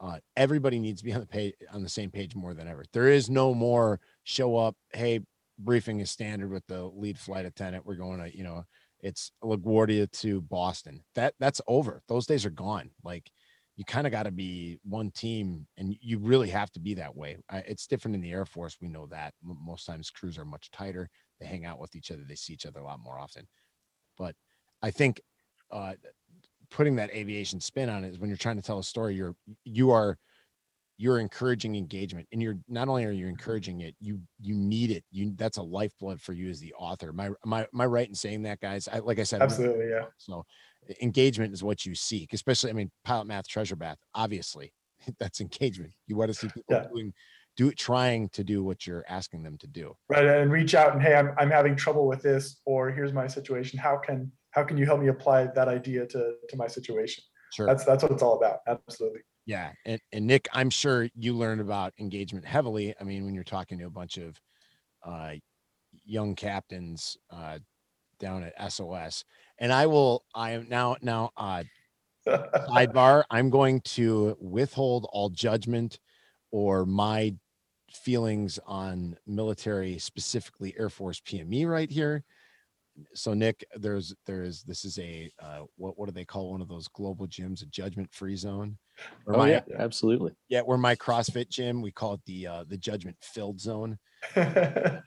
uh, 0.00 0.18
everybody 0.36 0.78
needs 0.78 1.00
to 1.00 1.04
be 1.04 1.12
on 1.12 1.20
the 1.20 1.26
page 1.26 1.54
on 1.72 1.82
the 1.82 1.88
same 1.88 2.10
page 2.10 2.34
more 2.34 2.54
than 2.54 2.68
ever. 2.68 2.84
There 2.92 3.08
is 3.08 3.30
no 3.30 3.54
more 3.54 4.00
show 4.24 4.56
up. 4.56 4.76
Hey, 4.92 5.20
briefing 5.58 6.00
is 6.00 6.10
standard 6.10 6.50
with 6.50 6.66
the 6.66 6.84
lead 6.84 7.18
flight 7.18 7.46
attendant. 7.46 7.86
We're 7.86 7.94
going 7.94 8.18
to, 8.18 8.36
you 8.36 8.44
know, 8.44 8.64
it's 9.00 9.30
LaGuardia 9.42 10.10
to 10.20 10.40
Boston. 10.40 11.04
That 11.14 11.34
that's 11.38 11.60
over. 11.68 12.02
Those 12.08 12.26
days 12.26 12.44
are 12.44 12.50
gone. 12.50 12.90
Like 13.04 13.30
you 13.76 13.84
kind 13.84 14.06
of 14.06 14.12
got 14.12 14.24
to 14.24 14.30
be 14.30 14.78
one 14.82 15.10
team 15.10 15.66
and 15.76 15.96
you 16.00 16.18
really 16.18 16.48
have 16.48 16.70
to 16.72 16.80
be 16.80 16.94
that 16.94 17.16
way. 17.16 17.36
It's 17.52 17.86
different 17.86 18.14
in 18.14 18.20
the 18.20 18.32
Air 18.32 18.44
Force. 18.44 18.76
We 18.80 18.88
know 18.88 19.06
that 19.06 19.34
most 19.42 19.84
times 19.84 20.10
crews 20.10 20.38
are 20.38 20.44
much 20.44 20.70
tighter. 20.70 21.08
They 21.40 21.46
hang 21.46 21.64
out 21.64 21.80
with 21.80 21.96
each 21.96 22.10
other. 22.10 22.22
They 22.26 22.36
see 22.36 22.52
each 22.52 22.66
other 22.66 22.80
a 22.80 22.84
lot 22.84 23.00
more 23.00 23.18
often. 23.18 23.46
But 24.16 24.34
I 24.82 24.90
think 24.90 25.20
uh, 25.70 25.94
putting 26.70 26.96
that 26.96 27.10
aviation 27.10 27.60
spin 27.60 27.88
on 27.88 28.04
it 28.04 28.10
is 28.10 28.18
when 28.18 28.28
you're 28.28 28.36
trying 28.36 28.56
to 28.56 28.62
tell 28.62 28.78
a 28.78 28.84
story, 28.84 29.14
you're 29.14 29.34
you 29.64 29.90
are 29.90 30.18
you're 30.96 31.18
encouraging 31.18 31.74
engagement 31.74 32.26
and 32.32 32.40
you're 32.40 32.58
not 32.68 32.88
only 32.88 33.04
are 33.04 33.10
you 33.10 33.26
encouraging 33.26 33.80
it 33.80 33.96
you 34.00 34.20
you 34.40 34.54
need 34.54 34.90
it 34.92 35.02
you 35.10 35.32
that's 35.36 35.56
a 35.56 35.62
lifeblood 35.62 36.20
for 36.20 36.32
you 36.32 36.48
as 36.48 36.60
the 36.60 36.72
author 36.74 37.12
my 37.12 37.30
my 37.44 37.62
am 37.62 37.80
i 37.80 37.84
right 37.84 38.08
in 38.08 38.14
saying 38.14 38.42
that 38.42 38.60
guys 38.60 38.88
I, 38.92 39.00
like 39.00 39.18
i 39.18 39.24
said 39.24 39.42
Absolutely, 39.42 39.88
yeah. 39.88 40.04
so 40.18 40.44
engagement 41.02 41.52
is 41.52 41.64
what 41.64 41.84
you 41.84 41.96
seek 41.96 42.32
especially 42.32 42.70
i 42.70 42.74
mean 42.74 42.90
pilot 43.04 43.26
math 43.26 43.48
treasure 43.48 43.74
bath 43.76 43.98
obviously 44.14 44.72
that's 45.18 45.40
engagement 45.40 45.92
you 46.06 46.16
want 46.16 46.28
to 46.28 46.34
see 46.34 46.48
people 46.48 46.76
Yeah. 46.76 46.86
doing 46.92 47.12
do 47.56 47.70
trying 47.72 48.28
to 48.30 48.42
do 48.42 48.62
what 48.62 48.86
you're 48.86 49.04
asking 49.08 49.42
them 49.42 49.56
to 49.58 49.66
do 49.66 49.94
Right, 50.08 50.24
and 50.24 50.50
reach 50.50 50.74
out 50.74 50.92
and 50.92 51.02
hey, 51.02 51.14
I'm 51.14 51.34
I'm 51.38 51.50
having 51.50 51.76
trouble 51.76 52.06
with 52.06 52.22
this, 52.22 52.60
or 52.64 52.90
here's 52.90 53.12
my 53.12 53.26
situation. 53.26 53.78
How 53.78 53.96
can 53.96 54.30
how 54.50 54.64
can 54.64 54.76
you 54.76 54.86
help 54.86 55.00
me 55.00 55.08
apply 55.08 55.48
that 55.54 55.68
idea 55.68 56.06
to 56.06 56.34
to 56.48 56.56
my 56.56 56.66
situation? 56.66 57.24
sure 57.52 57.66
That's 57.66 57.84
that's 57.84 58.02
what 58.02 58.12
it's 58.12 58.22
all 58.22 58.36
about. 58.36 58.58
Absolutely. 58.66 59.20
Yeah, 59.46 59.72
and, 59.84 60.00
and 60.12 60.26
Nick, 60.26 60.48
I'm 60.52 60.70
sure 60.70 61.08
you 61.14 61.34
learned 61.34 61.60
about 61.60 61.92
engagement 61.98 62.46
heavily. 62.46 62.94
I 62.98 63.04
mean, 63.04 63.26
when 63.26 63.34
you're 63.34 63.44
talking 63.44 63.78
to 63.78 63.84
a 63.84 63.90
bunch 63.90 64.16
of 64.16 64.40
uh, 65.04 65.32
young 66.04 66.34
captains 66.34 67.18
uh, 67.30 67.58
down 68.18 68.42
at 68.42 68.72
SOS, 68.72 69.24
and 69.58 69.70
I 69.70 69.86
will, 69.86 70.24
I 70.34 70.52
am 70.52 70.66
now 70.70 70.96
now 71.02 71.30
uh, 71.36 71.64
sidebar. 72.26 73.24
I'm 73.30 73.50
going 73.50 73.80
to 73.82 74.36
withhold 74.40 75.06
all 75.12 75.28
judgment 75.28 75.98
or 76.50 76.86
my 76.86 77.34
feelings 77.96 78.58
on 78.66 79.16
military, 79.26 79.98
specifically 79.98 80.74
Air 80.78 80.90
Force 80.90 81.20
PME, 81.20 81.66
right 81.68 81.90
here. 81.90 82.24
So 83.14 83.34
Nick, 83.34 83.64
there's 83.76 84.14
there's 84.24 84.62
this 84.62 84.84
is 84.84 84.98
a 84.98 85.30
uh, 85.42 85.62
what 85.76 85.98
what 85.98 86.06
do 86.06 86.12
they 86.12 86.24
call 86.24 86.52
one 86.52 86.60
of 86.60 86.68
those 86.68 86.86
global 86.88 87.26
gyms, 87.26 87.62
a 87.62 87.66
judgment 87.66 88.12
free 88.12 88.36
zone. 88.36 88.78
Where 89.24 89.36
Oh 89.36 89.38
my- 89.40 89.50
yeah, 89.50 89.62
absolutely. 89.78 90.32
yeah, 90.48 90.62
we're 90.64 90.76
my 90.76 90.94
CrossFit 90.94 91.48
gym. 91.48 91.82
We 91.82 91.90
call 91.90 92.14
it 92.14 92.20
the 92.26 92.46
uh, 92.46 92.64
the 92.68 92.76
judgment 92.76 93.16
filled 93.20 93.60
zone. 93.60 93.98
Kind 94.34 95.02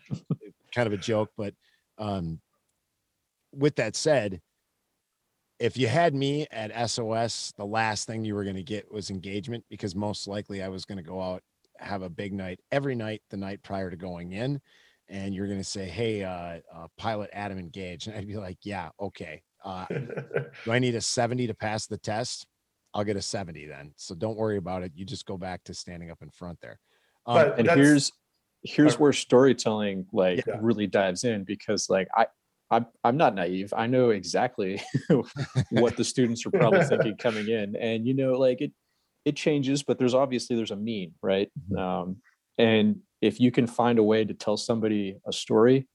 of 0.75 0.91
a 0.93 0.97
joke, 0.97 1.31
but 1.37 1.53
um, 1.97 2.41
with 3.53 3.77
that 3.77 3.95
said, 3.95 4.41
if 5.59 5.77
you 5.77 5.87
had 5.87 6.13
me 6.13 6.45
at 6.51 6.89
SOS, 6.89 7.53
the 7.57 7.65
last 7.65 8.05
thing 8.05 8.25
you 8.25 8.35
were 8.35 8.43
going 8.43 8.57
to 8.57 8.63
get 8.63 8.91
was 8.91 9.09
engagement 9.09 9.63
because 9.69 9.95
most 9.95 10.27
likely 10.27 10.61
I 10.61 10.67
was 10.67 10.85
going 10.85 10.97
to 10.97 11.03
go 11.03 11.21
out 11.21 11.41
have 11.79 12.01
a 12.01 12.09
big 12.09 12.33
night 12.33 12.59
every 12.71 12.95
night 12.95 13.21
the 13.29 13.37
night 13.37 13.61
prior 13.63 13.89
to 13.89 13.97
going 13.97 14.31
in, 14.33 14.59
and 15.09 15.33
you're 15.33 15.47
going 15.47 15.59
to 15.59 15.63
say, 15.63 15.87
"Hey, 15.87 16.23
uh, 16.23 16.59
uh, 16.73 16.87
pilot 16.97 17.29
Adam 17.33 17.57
engaged," 17.57 18.07
and 18.07 18.17
I'd 18.17 18.27
be 18.27 18.37
like, 18.37 18.57
"Yeah, 18.63 18.89
okay." 18.99 19.41
Uh, 19.63 19.85
do 19.89 20.71
I 20.71 20.79
need 20.79 20.95
a 20.95 21.01
70 21.01 21.47
to 21.47 21.53
pass 21.53 21.87
the 21.87 21.97
test? 21.97 22.45
I'll 22.93 23.03
get 23.03 23.17
a 23.17 23.21
70 23.21 23.65
then. 23.65 23.91
So 23.97 24.15
don't 24.15 24.37
worry 24.37 24.57
about 24.57 24.83
it. 24.83 24.93
You 24.95 25.03
just 25.03 25.25
go 25.25 25.37
back 25.37 25.63
to 25.65 25.73
standing 25.73 26.09
up 26.09 26.19
in 26.21 26.29
front 26.29 26.59
there. 26.61 26.79
Um, 27.25 27.35
But- 27.35 27.59
and 27.59 27.69
here's 27.71 28.11
here's 28.63 28.97
where 28.99 29.13
storytelling 29.13 30.07
like 30.13 30.43
Yeah. 30.47 30.57
really 30.61 30.87
dives 30.87 31.23
in 31.23 31.43
because 31.43 31.89
like 31.89 32.07
I 32.15 32.27
I'm, 32.69 32.85
I'm 33.03 33.15
not 33.15 33.33
naive. 33.33 33.73
I 33.75 33.87
know 33.87 34.09
exactly 34.09 34.81
what 35.71 35.95
the 35.95 36.03
students 36.03 36.45
are 36.45 36.51
probably 36.51 36.83
thinking 36.89 37.15
coming 37.17 37.47
in, 37.47 37.75
and 37.77 38.05
you 38.05 38.13
know, 38.13 38.37
like 38.37 38.59
it 38.61 38.71
it 39.25 39.35
changes, 39.35 39.83
but 39.83 39.97
there's 39.97 40.13
obviously 40.13 40.55
there's 40.55 40.71
a 40.71 40.75
mean, 40.75 41.13
right? 41.21 41.51
Mhm. 41.71 41.77
Um, 41.79 42.17
and 42.57 43.01
if 43.21 43.39
you 43.39 43.51
can 43.51 43.67
find 43.67 43.99
a 43.99 44.03
way 44.03 44.23
to 44.25 44.33
tell 44.33 44.57
somebody 44.57 45.17
a 45.27 45.33
story 45.33 45.87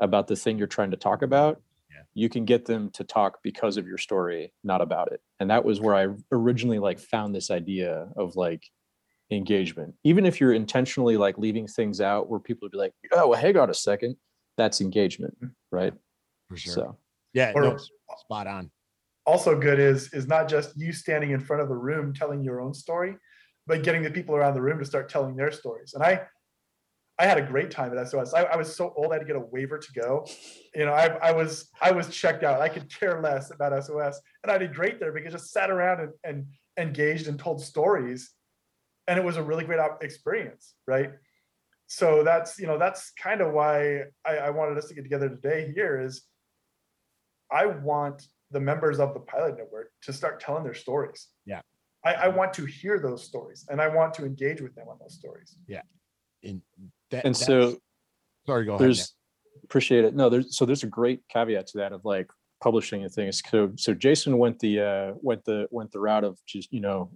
about 0.00 0.26
the 0.26 0.36
thing 0.36 0.58
you're 0.58 0.66
trying 0.66 0.90
to 0.90 0.96
talk 0.96 1.22
about, 1.22 1.60
Yeah. 1.90 2.02
you 2.14 2.28
can 2.28 2.44
get 2.44 2.64
them 2.64 2.90
to 2.92 3.04
talk 3.04 3.42
because 3.42 3.76
of 3.76 3.86
your 3.86 3.98
story, 3.98 4.52
not 4.64 4.80
about 4.80 5.12
it. 5.12 5.20
And 5.38 5.50
that 5.50 5.64
was 5.64 5.80
where 5.80 5.94
I 5.94 6.14
originally 6.32 6.78
like 6.78 6.98
found 6.98 7.34
this 7.34 7.50
idea 7.50 8.10
of 8.16 8.34
like 8.36 8.64
engagement. 9.30 9.94
Even 10.04 10.26
if 10.26 10.40
you're 10.40 10.52
intentionally 10.52 11.16
like 11.16 11.38
leaving 11.38 11.66
things 11.66 12.00
out 12.00 12.28
where 12.28 12.40
people 12.40 12.66
would 12.66 12.72
be 12.72 12.78
like, 12.78 12.94
oh, 13.12 13.28
well, 13.28 13.40
hang 13.40 13.56
on 13.56 13.70
a 13.70 13.74
second, 13.74 14.16
that's 14.56 14.80
engagement, 14.80 15.36
right? 15.70 15.92
for 16.48 16.56
sure. 16.56 16.72
So 16.74 16.96
yeah, 17.32 17.52
Or- 17.54 17.62
no, 17.62 17.76
spot 18.18 18.48
on. 18.48 18.70
Also 19.26 19.58
good 19.58 19.78
is 19.78 20.12
is 20.12 20.26
not 20.26 20.48
just 20.48 20.76
you 20.76 20.92
standing 20.92 21.30
in 21.30 21.40
front 21.40 21.62
of 21.62 21.68
the 21.68 21.76
room 21.76 22.14
telling 22.14 22.42
your 22.42 22.60
own 22.60 22.74
story, 22.74 23.16
but 23.66 23.82
getting 23.82 24.02
the 24.02 24.10
people 24.10 24.34
around 24.34 24.54
the 24.54 24.62
room 24.62 24.78
to 24.78 24.84
start 24.84 25.08
telling 25.08 25.36
their 25.36 25.52
stories. 25.52 25.94
And 25.94 26.02
I 26.02 26.22
I 27.20 27.26
had 27.26 27.36
a 27.36 27.42
great 27.42 27.70
time 27.70 27.96
at 27.96 28.08
SOS. 28.08 28.32
I, 28.32 28.44
I 28.44 28.56
was 28.56 28.74
so 28.74 28.94
old 28.96 29.12
I 29.12 29.16
had 29.16 29.18
to 29.20 29.26
get 29.26 29.36
a 29.36 29.40
waiver 29.40 29.78
to 29.78 29.92
go. 29.92 30.26
You 30.74 30.86
know, 30.86 30.92
I, 30.92 31.08
I 31.28 31.32
was 31.32 31.68
I 31.80 31.92
was 31.92 32.08
checked 32.08 32.44
out. 32.44 32.62
I 32.62 32.70
could 32.70 32.92
care 32.92 33.20
less 33.20 33.50
about 33.50 33.84
SOS. 33.84 34.18
And 34.42 34.50
I 34.50 34.56
did 34.56 34.74
great 34.74 34.98
there 34.98 35.12
because 35.12 35.34
I 35.34 35.36
just 35.36 35.52
sat 35.52 35.70
around 35.70 36.00
and, 36.00 36.12
and 36.24 36.46
engaged 36.78 37.26
and 37.28 37.38
told 37.38 37.62
stories. 37.62 38.30
And 39.06 39.18
it 39.18 39.24
was 39.24 39.36
a 39.36 39.42
really 39.42 39.64
great 39.64 39.80
experience, 40.00 40.74
right? 40.86 41.10
So 41.88 42.24
that's 42.24 42.58
you 42.58 42.66
know 42.66 42.78
that's 42.78 43.12
kind 43.20 43.42
of 43.42 43.52
why 43.52 44.04
I, 44.24 44.36
I 44.36 44.50
wanted 44.50 44.78
us 44.78 44.86
to 44.86 44.94
get 44.94 45.02
together 45.02 45.28
today 45.28 45.72
here 45.74 46.00
is 46.00 46.22
I 47.52 47.66
want 47.66 48.22
the 48.50 48.60
members 48.60 48.98
of 48.98 49.14
the 49.14 49.20
pilot 49.20 49.56
network 49.58 49.92
to 50.02 50.12
start 50.12 50.40
telling 50.40 50.64
their 50.64 50.74
stories. 50.74 51.28
Yeah. 51.46 51.60
I, 52.04 52.14
I 52.14 52.28
want 52.28 52.52
to 52.54 52.64
hear 52.64 52.98
those 52.98 53.24
stories 53.24 53.66
and 53.68 53.80
I 53.80 53.88
want 53.88 54.14
to 54.14 54.24
engage 54.24 54.60
with 54.60 54.74
them 54.74 54.88
on 54.88 54.96
those 55.00 55.14
stories. 55.14 55.56
Yeah. 55.66 55.82
And 56.42 56.62
that, 57.10 57.24
and 57.24 57.36
so 57.36 57.76
sorry, 58.46 58.64
go 58.64 58.72
ahead. 58.72 58.80
Nick. 58.80 58.96
there's 58.96 59.14
appreciate 59.64 60.04
it. 60.04 60.14
No, 60.14 60.28
there's 60.30 60.56
so 60.56 60.64
there's 60.64 60.82
a 60.82 60.88
great 60.88 61.20
caveat 61.28 61.66
to 61.68 61.78
that 61.78 61.92
of 61.92 62.04
like 62.04 62.30
publishing 62.62 63.02
and 63.02 63.12
things. 63.12 63.42
So 63.46 63.72
so 63.76 63.92
Jason 63.92 64.38
went 64.38 64.58
the 64.58 64.80
uh 64.80 65.12
went 65.20 65.44
the 65.44 65.68
went 65.70 65.92
the 65.92 66.00
route 66.00 66.24
of 66.24 66.38
just, 66.46 66.72
you 66.72 66.80
know, 66.80 67.10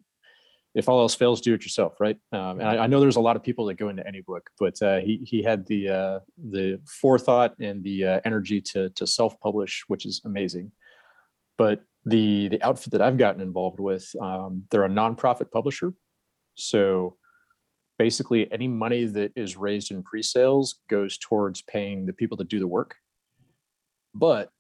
if 0.75 0.89
all 0.89 1.01
else 1.01 1.15
fails, 1.15 1.41
do 1.41 1.55
it 1.55 1.63
yourself, 1.63 2.01
right? 2.01 2.17
Um, 2.33 2.59
and 2.59 2.69
I, 2.69 2.79
I 2.79 2.87
know 2.87 3.01
there's 3.01 3.17
a 3.17 3.21
lot 3.21 3.37
of 3.37 3.43
people 3.43 3.67
that 3.67 3.75
go 3.75 3.89
into 3.89 4.07
any 4.07 4.23
book, 4.23 4.51
but 4.59 4.81
uh, 4.83 4.99
he 4.99 5.21
he 5.25 5.43
had 5.43 5.67
the 5.67 5.89
uh, 5.89 6.19
the 6.51 6.81
forethought 6.87 7.55
and 7.61 7.83
the 7.83 8.05
uh, 8.05 8.21
energy 8.25 8.61
to 8.61 8.91
to 8.91 9.07
self 9.07 9.39
publish, 9.41 9.85
which 9.87 10.05
is 10.05 10.21
amazing. 10.25 10.73
But 11.57 11.83
the 12.05 12.49
the 12.49 12.63
outfit 12.63 12.93
that 12.93 13.03
I've 13.03 13.19
gotten 13.19 13.41
involved 13.41 13.81
with, 13.81 14.11
um, 14.21 14.65
they're 14.71 14.85
a 14.85 14.89
nonprofit 14.89 15.51
publisher, 15.51 15.95
so 16.55 17.17
basically 17.99 18.51
any 18.53 18.69
money 18.69 19.05
that 19.05 19.33
is 19.37 19.57
raised 19.57 19.91
in 19.91 20.03
pre-sales 20.03 20.81
goes 20.91 21.17
towards 21.19 21.63
paying 21.63 22.07
the 22.07 22.13
people 22.13 22.37
that 22.37 22.49
do 22.49 22.59
the 22.59 22.67
work. 22.67 22.97
But 24.15 24.51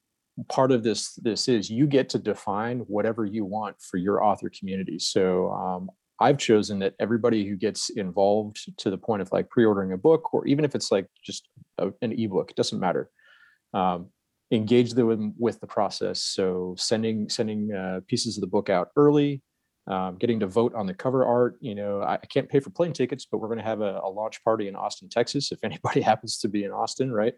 part 0.48 0.72
of 0.72 0.82
this 0.82 1.14
this 1.16 1.48
is 1.48 1.70
you 1.70 1.86
get 1.86 2.08
to 2.10 2.18
define 2.18 2.80
whatever 2.80 3.24
you 3.24 3.44
want 3.44 3.76
for 3.80 3.98
your 3.98 4.22
author 4.22 4.50
community. 4.50 4.98
So 4.98 5.50
um, 5.52 5.90
i've 6.20 6.38
chosen 6.38 6.78
that 6.78 6.94
everybody 7.00 7.44
who 7.44 7.56
gets 7.56 7.90
involved 7.90 8.56
to 8.78 8.88
the 8.88 8.96
point 8.96 9.20
of 9.20 9.30
like 9.32 9.50
pre-ordering 9.50 9.92
a 9.92 9.96
book 9.96 10.32
or 10.32 10.46
even 10.46 10.64
if 10.64 10.76
it's 10.76 10.92
like 10.92 11.08
just 11.24 11.48
a, 11.78 11.90
an 12.02 12.12
ebook 12.12 12.54
doesn't 12.54 12.80
matter. 12.80 13.10
Um, 13.72 14.10
engage 14.54 14.92
them 14.92 15.34
with 15.38 15.60
the 15.60 15.66
process 15.66 16.22
so 16.22 16.74
sending 16.78 17.28
sending 17.28 17.72
uh, 17.72 18.00
pieces 18.06 18.36
of 18.36 18.40
the 18.40 18.46
book 18.46 18.70
out 18.70 18.88
early 18.96 19.42
um, 19.86 20.16
getting 20.16 20.40
to 20.40 20.46
vote 20.46 20.74
on 20.74 20.86
the 20.86 20.94
cover 20.94 21.24
art. 21.24 21.56
You 21.60 21.74
know, 21.74 22.00
I, 22.00 22.14
I 22.14 22.26
can't 22.26 22.48
pay 22.48 22.60
for 22.60 22.70
plane 22.70 22.92
tickets, 22.92 23.26
but 23.30 23.38
we're 23.38 23.48
going 23.48 23.58
to 23.58 23.64
have 23.64 23.80
a, 23.80 24.00
a 24.02 24.08
launch 24.08 24.42
party 24.42 24.68
in 24.68 24.76
Austin, 24.76 25.08
Texas, 25.08 25.52
if 25.52 25.58
anybody 25.62 26.00
happens 26.00 26.38
to 26.38 26.48
be 26.48 26.64
in 26.64 26.70
Austin, 26.70 27.12
right? 27.12 27.34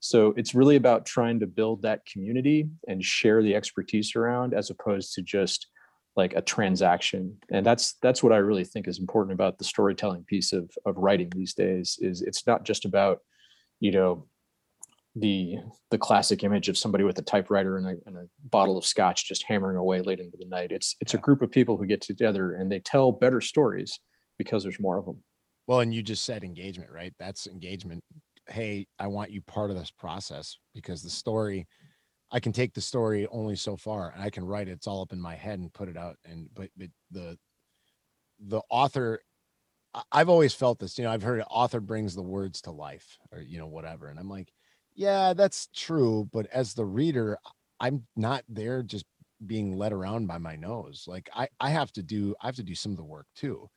So 0.00 0.32
it's 0.36 0.54
really 0.54 0.76
about 0.76 1.06
trying 1.06 1.40
to 1.40 1.46
build 1.46 1.82
that 1.82 2.06
community 2.06 2.68
and 2.86 3.04
share 3.04 3.42
the 3.42 3.56
expertise 3.56 4.14
around, 4.14 4.54
as 4.54 4.70
opposed 4.70 5.14
to 5.14 5.22
just 5.22 5.66
like 6.14 6.34
a 6.34 6.42
transaction. 6.42 7.36
And 7.50 7.66
that's 7.66 7.94
that's 8.00 8.22
what 8.22 8.32
I 8.32 8.36
really 8.36 8.64
think 8.64 8.86
is 8.86 9.00
important 9.00 9.34
about 9.34 9.58
the 9.58 9.64
storytelling 9.64 10.24
piece 10.24 10.52
of 10.52 10.70
of 10.86 10.96
writing 10.96 11.30
these 11.34 11.54
days. 11.54 11.98
Is 12.00 12.22
it's 12.22 12.46
not 12.46 12.64
just 12.64 12.84
about, 12.84 13.18
you 13.80 13.90
know, 13.90 14.26
the 15.20 15.56
the 15.90 15.98
classic 15.98 16.44
image 16.44 16.68
of 16.68 16.78
somebody 16.78 17.04
with 17.04 17.18
a 17.18 17.22
typewriter 17.22 17.78
and 17.78 17.86
a, 17.86 17.96
and 18.06 18.16
a 18.16 18.26
bottle 18.44 18.76
of 18.76 18.84
scotch 18.84 19.26
just 19.26 19.44
hammering 19.44 19.76
away 19.76 20.00
late 20.00 20.20
into 20.20 20.36
the 20.36 20.46
night. 20.46 20.72
It's 20.72 20.96
it's 21.00 21.14
a 21.14 21.18
group 21.18 21.42
of 21.42 21.50
people 21.50 21.76
who 21.76 21.86
get 21.86 22.00
together 22.00 22.54
and 22.54 22.70
they 22.70 22.80
tell 22.80 23.12
better 23.12 23.40
stories 23.40 23.98
because 24.38 24.62
there's 24.62 24.80
more 24.80 24.98
of 24.98 25.04
them. 25.04 25.22
Well, 25.66 25.80
and 25.80 25.92
you 25.92 26.02
just 26.02 26.24
said 26.24 26.44
engagement, 26.44 26.90
right? 26.90 27.12
That's 27.18 27.46
engagement. 27.46 28.02
hey, 28.48 28.86
I 28.98 29.06
want 29.08 29.30
you 29.30 29.42
part 29.42 29.70
of 29.70 29.76
this 29.76 29.90
process 29.90 30.56
because 30.74 31.02
the 31.02 31.10
story, 31.10 31.66
I 32.30 32.40
can 32.40 32.52
take 32.52 32.72
the 32.72 32.80
story 32.80 33.26
only 33.30 33.56
so 33.56 33.76
far 33.76 34.12
and 34.14 34.22
I 34.22 34.30
can 34.30 34.44
write 34.44 34.68
it. 34.68 34.72
It's 34.72 34.86
all 34.86 35.02
up 35.02 35.12
in 35.12 35.20
my 35.20 35.34
head 35.34 35.58
and 35.58 35.72
put 35.72 35.88
it 35.88 35.96
out. 35.96 36.16
And 36.24 36.48
but 36.54 36.70
but 36.76 36.88
the 37.10 37.38
the 38.40 38.62
author 38.70 39.20
I've 40.12 40.28
always 40.28 40.54
felt 40.54 40.78
this, 40.78 40.98
you 40.98 41.04
know, 41.04 41.10
I've 41.10 41.22
heard 41.22 41.42
author 41.50 41.80
brings 41.80 42.14
the 42.14 42.22
words 42.22 42.60
to 42.62 42.70
life 42.70 43.18
or 43.32 43.40
you 43.40 43.58
know, 43.58 43.66
whatever. 43.66 44.08
And 44.08 44.18
I'm 44.18 44.28
like, 44.28 44.52
yeah, 44.98 45.32
that's 45.32 45.68
true. 45.74 46.28
But 46.32 46.46
as 46.52 46.74
the 46.74 46.84
reader, 46.84 47.38
I'm 47.78 48.04
not 48.16 48.42
there 48.48 48.82
just 48.82 49.04
being 49.46 49.76
led 49.78 49.92
around 49.92 50.26
by 50.26 50.38
my 50.38 50.56
nose. 50.56 51.04
Like 51.06 51.30
I, 51.32 51.46
I 51.60 51.70
have 51.70 51.92
to 51.92 52.02
do, 52.02 52.34
I 52.42 52.46
have 52.46 52.56
to 52.56 52.64
do 52.64 52.74
some 52.74 52.90
of 52.90 52.98
the 52.98 53.04
work 53.04 53.26
too. 53.36 53.70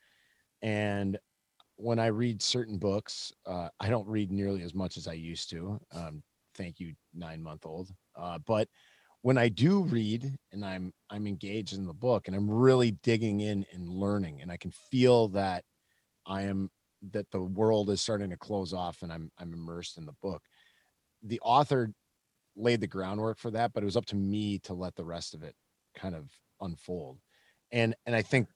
And 0.61 1.19
when 1.77 1.99
I 1.99 2.07
read 2.07 2.41
certain 2.41 2.77
books, 2.79 3.33
uh, 3.45 3.69
I 3.79 3.89
don't 3.89 4.07
read 4.07 4.31
nearly 4.31 4.63
as 4.63 4.75
much 4.75 4.97
as 4.97 5.07
I 5.07 5.13
used 5.13 5.49
to. 5.51 5.79
Um, 5.93 6.23
thank 6.55 6.79
you, 6.79 6.93
nine 7.13 7.43
month 7.43 7.65
old. 7.65 7.89
Uh, 8.15 8.39
but 8.47 8.67
when 9.23 9.37
I 9.37 9.49
do 9.49 9.83
read 9.83 10.35
and 10.53 10.65
I'm 10.65 10.93
I'm 11.11 11.27
engaged 11.27 11.73
in 11.73 11.85
the 11.87 11.93
book 11.93 12.27
and 12.27 12.35
I'm 12.35 12.49
really 12.49 12.91
digging 13.03 13.41
in 13.41 13.65
and 13.73 13.89
learning, 13.89 14.41
and 14.41 14.51
I 14.51 14.57
can 14.57 14.71
feel 14.91 15.29
that 15.29 15.63
I 16.27 16.43
am 16.43 16.71
that 17.11 17.31
the 17.31 17.41
world 17.41 17.89
is 17.91 18.01
starting 18.01 18.31
to 18.31 18.37
close 18.37 18.73
off 18.73 19.03
and 19.03 19.11
I'm 19.13 19.31
I'm 19.39 19.53
immersed 19.53 19.97
in 19.97 20.05
the 20.05 20.15
book. 20.21 20.43
The 21.23 21.39
author 21.41 21.91
laid 22.55 22.81
the 22.81 22.87
groundwork 22.87 23.37
for 23.37 23.51
that, 23.51 23.73
but 23.73 23.83
it 23.83 23.85
was 23.85 23.97
up 23.97 24.05
to 24.07 24.15
me 24.15 24.59
to 24.59 24.73
let 24.73 24.95
the 24.95 25.05
rest 25.05 25.33
of 25.33 25.43
it 25.43 25.55
kind 25.95 26.15
of 26.15 26.29
unfold. 26.61 27.19
And 27.71 27.95
and 28.05 28.15
I 28.15 28.21
think 28.21 28.47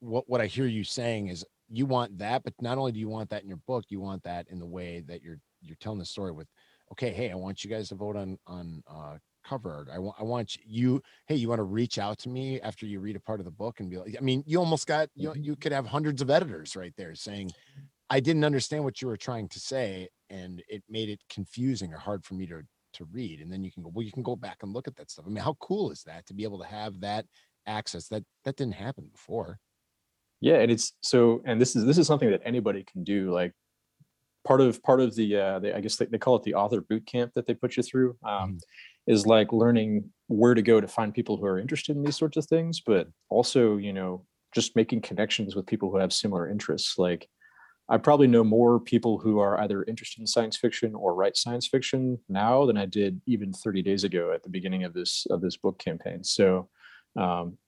what 0.00 0.28
what 0.28 0.40
I 0.40 0.46
hear 0.46 0.66
you 0.66 0.84
saying 0.84 1.28
is 1.28 1.44
you 1.68 1.86
want 1.86 2.18
that, 2.18 2.44
but 2.44 2.54
not 2.60 2.78
only 2.78 2.92
do 2.92 3.00
you 3.00 3.08
want 3.08 3.30
that 3.30 3.42
in 3.42 3.48
your 3.48 3.60
book, 3.66 3.84
you 3.88 4.00
want 4.00 4.22
that 4.24 4.46
in 4.48 4.58
the 4.58 4.66
way 4.66 5.02
that 5.08 5.22
you're 5.22 5.38
you're 5.62 5.76
telling 5.80 5.98
the 5.98 6.04
story 6.04 6.32
with, 6.32 6.48
okay, 6.92 7.10
hey, 7.10 7.30
I 7.30 7.34
want 7.34 7.64
you 7.64 7.70
guys 7.70 7.88
to 7.88 7.94
vote 7.94 8.16
on 8.16 8.38
on 8.46 8.82
uh 8.86 9.16
cover 9.44 9.72
art. 9.72 9.88
I 9.92 9.98
want 9.98 10.16
I 10.18 10.22
want 10.24 10.56
you, 10.64 11.02
hey, 11.26 11.34
you 11.36 11.48
want 11.48 11.58
to 11.58 11.64
reach 11.64 11.98
out 11.98 12.18
to 12.20 12.28
me 12.28 12.60
after 12.60 12.86
you 12.86 13.00
read 13.00 13.16
a 13.16 13.20
part 13.20 13.40
of 13.40 13.44
the 13.44 13.50
book 13.50 13.80
and 13.80 13.90
be 13.90 13.98
like, 13.98 14.16
I 14.18 14.22
mean, 14.22 14.42
you 14.46 14.58
almost 14.58 14.86
got 14.86 15.08
you 15.14 15.28
know, 15.28 15.34
you 15.34 15.56
could 15.56 15.72
have 15.72 15.86
hundreds 15.86 16.22
of 16.22 16.30
editors 16.30 16.76
right 16.76 16.94
there 16.96 17.14
saying, 17.14 17.50
I 18.14 18.20
didn't 18.20 18.44
understand 18.44 18.84
what 18.84 19.02
you 19.02 19.08
were 19.08 19.16
trying 19.16 19.48
to 19.48 19.58
say, 19.58 20.08
and 20.30 20.62
it 20.68 20.84
made 20.88 21.08
it 21.08 21.20
confusing 21.28 21.92
or 21.92 21.98
hard 21.98 22.24
for 22.24 22.34
me 22.34 22.46
to 22.46 22.62
to 22.92 23.04
read. 23.06 23.40
And 23.40 23.50
then 23.52 23.64
you 23.64 23.72
can 23.72 23.82
go, 23.82 23.90
well, 23.92 24.04
you 24.04 24.12
can 24.12 24.22
go 24.22 24.36
back 24.36 24.58
and 24.62 24.72
look 24.72 24.86
at 24.86 24.94
that 24.96 25.10
stuff. 25.10 25.24
I 25.26 25.30
mean, 25.30 25.42
how 25.42 25.54
cool 25.60 25.90
is 25.90 26.04
that 26.04 26.24
to 26.26 26.34
be 26.34 26.44
able 26.44 26.60
to 26.60 26.66
have 26.66 27.00
that 27.00 27.26
access 27.66 28.06
that 28.08 28.22
that 28.44 28.54
didn't 28.56 28.74
happen 28.74 29.08
before? 29.12 29.58
yeah 30.40 30.56
and 30.56 30.70
it's 30.70 30.92
so 31.02 31.42
and 31.44 31.60
this 31.60 31.74
is 31.76 31.84
this 31.84 31.98
is 31.98 32.06
something 32.06 32.30
that 32.30 32.42
anybody 32.44 32.84
can 32.84 33.04
do 33.04 33.32
like 33.32 33.52
part 34.44 34.60
of 34.60 34.82
part 34.82 35.00
of 35.00 35.14
the 35.16 35.36
uh 35.36 35.58
they, 35.58 35.72
i 35.72 35.80
guess 35.80 35.96
they, 35.96 36.06
they 36.06 36.18
call 36.18 36.36
it 36.36 36.42
the 36.42 36.54
author 36.54 36.80
boot 36.82 37.06
camp 37.06 37.32
that 37.34 37.46
they 37.46 37.54
put 37.54 37.76
you 37.76 37.82
through 37.82 38.16
um, 38.24 38.54
Mhm. 38.54 38.60
is 39.06 39.26
like 39.26 39.52
learning 39.52 40.10
where 40.28 40.54
to 40.54 40.62
go 40.62 40.80
to 40.80 40.88
find 40.88 41.14
people 41.14 41.36
who 41.36 41.46
are 41.46 41.58
interested 41.58 41.96
in 41.96 42.02
these 42.02 42.16
sorts 42.16 42.36
of 42.36 42.46
things 42.46 42.80
but 42.80 43.08
also 43.28 43.76
you 43.76 43.92
know 43.92 44.24
just 44.54 44.76
making 44.76 45.00
connections 45.00 45.56
with 45.56 45.66
people 45.66 45.90
who 45.90 45.96
have 45.98 46.12
similar 46.12 46.48
interests 46.48 46.98
like 46.98 47.28
i 47.88 47.96
probably 47.96 48.26
know 48.26 48.44
more 48.44 48.80
people 48.80 49.18
who 49.18 49.38
are 49.38 49.60
either 49.60 49.84
interested 49.84 50.20
in 50.20 50.26
science 50.26 50.56
fiction 50.56 50.94
or 50.94 51.14
write 51.14 51.36
science 51.36 51.66
fiction 51.66 52.18
now 52.28 52.64
than 52.66 52.76
i 52.76 52.86
did 52.86 53.20
even 53.26 53.52
30 53.52 53.82
days 53.82 54.04
ago 54.04 54.32
at 54.32 54.42
the 54.42 54.48
beginning 54.48 54.84
of 54.84 54.92
this 54.92 55.26
of 55.30 55.40
this 55.40 55.56
book 55.56 55.78
campaign. 55.78 56.24
So 56.24 56.68
um, 57.16 57.58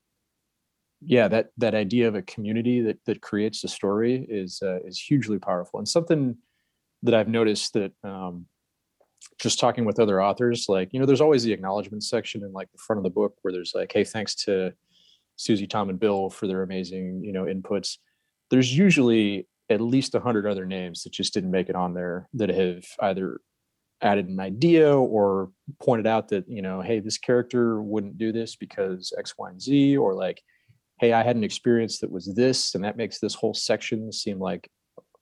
yeah 1.02 1.28
that 1.28 1.50
that 1.58 1.74
idea 1.74 2.08
of 2.08 2.14
a 2.14 2.22
community 2.22 2.80
that 2.80 2.98
that 3.04 3.20
creates 3.20 3.62
a 3.64 3.68
story 3.68 4.26
is 4.28 4.60
uh, 4.62 4.80
is 4.84 4.98
hugely 4.98 5.38
powerful. 5.38 5.78
And 5.78 5.88
something 5.88 6.36
that 7.02 7.14
i've 7.14 7.28
noticed 7.28 7.74
that 7.74 7.92
um 8.04 8.46
just 9.38 9.60
talking 9.60 9.84
with 9.84 10.00
other 10.00 10.22
authors 10.22 10.64
like 10.66 10.88
you 10.92 10.98
know 10.98 11.04
there's 11.04 11.20
always 11.20 11.42
the 11.44 11.52
acknowledgement 11.52 12.02
section 12.02 12.42
in 12.42 12.52
like 12.52 12.72
the 12.72 12.78
front 12.78 12.98
of 12.98 13.04
the 13.04 13.10
book 13.10 13.34
where 13.42 13.52
there's 13.52 13.72
like 13.74 13.92
hey 13.92 14.02
thanks 14.02 14.34
to 14.34 14.72
susie 15.36 15.66
tom 15.66 15.90
and 15.90 16.00
bill 16.00 16.30
for 16.30 16.46
their 16.46 16.62
amazing 16.62 17.22
you 17.22 17.32
know 17.32 17.44
inputs. 17.44 17.98
There's 18.50 18.76
usually 18.76 19.46
at 19.68 19.80
least 19.80 20.14
a 20.14 20.20
hundred 20.20 20.46
other 20.46 20.64
names 20.64 21.02
that 21.02 21.12
just 21.12 21.34
didn't 21.34 21.50
make 21.50 21.68
it 21.68 21.74
on 21.74 21.94
there 21.94 22.28
that 22.34 22.48
have 22.48 22.84
either 23.00 23.40
added 24.02 24.28
an 24.28 24.38
idea 24.40 24.94
or 24.94 25.50
pointed 25.82 26.06
out 26.06 26.28
that 26.28 26.44
you 26.48 26.60
know 26.62 26.82
hey 26.82 27.00
this 27.00 27.18
character 27.18 27.82
wouldn't 27.82 28.18
do 28.18 28.30
this 28.30 28.54
because 28.54 29.12
x 29.18 29.34
y 29.38 29.48
and 29.50 29.60
z 29.60 29.96
or 29.96 30.14
like 30.14 30.42
hey 31.00 31.12
i 31.12 31.22
had 31.22 31.34
an 31.34 31.44
experience 31.44 31.98
that 31.98 32.10
was 32.10 32.34
this 32.34 32.74
and 32.74 32.84
that 32.84 32.96
makes 32.96 33.18
this 33.18 33.34
whole 33.34 33.54
section 33.54 34.12
seem 34.12 34.38
like 34.38 34.68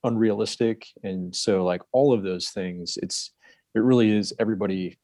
unrealistic 0.03 0.87
and 1.05 1.35
so 1.35 1.65
like 1.65 1.83
all 1.93 2.13
of 2.13 2.25
those 2.25 2.51
things 2.51 2.99
it's 3.01 3.31
it 3.75 3.81
really 3.81 4.11
is 4.11 4.35
everybody 4.39 4.99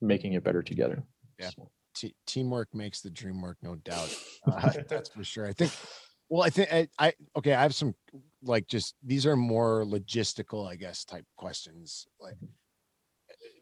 making 0.00 0.34
it 0.34 0.44
better 0.44 0.62
together 0.62 1.02
Yeah. 1.38 1.50
So, 1.50 1.70
T- 1.96 2.14
teamwork 2.26 2.74
makes 2.74 3.02
the 3.02 3.10
dream 3.10 3.40
work, 3.40 3.56
no 3.62 3.76
doubt. 3.76 4.14
Uh, 4.46 4.72
that's 4.88 5.08
for 5.08 5.24
sure. 5.24 5.46
I 5.46 5.52
think. 5.52 5.72
Well, 6.28 6.42
I 6.42 6.50
think 6.50 6.72
I, 6.72 6.88
I 6.98 7.12
okay. 7.36 7.54
I 7.54 7.62
have 7.62 7.74
some 7.74 7.94
like 8.42 8.66
just 8.66 8.94
these 9.02 9.26
are 9.26 9.36
more 9.36 9.84
logistical, 9.84 10.68
I 10.68 10.76
guess, 10.76 11.04
type 11.04 11.24
questions. 11.36 12.06
Like 12.20 12.36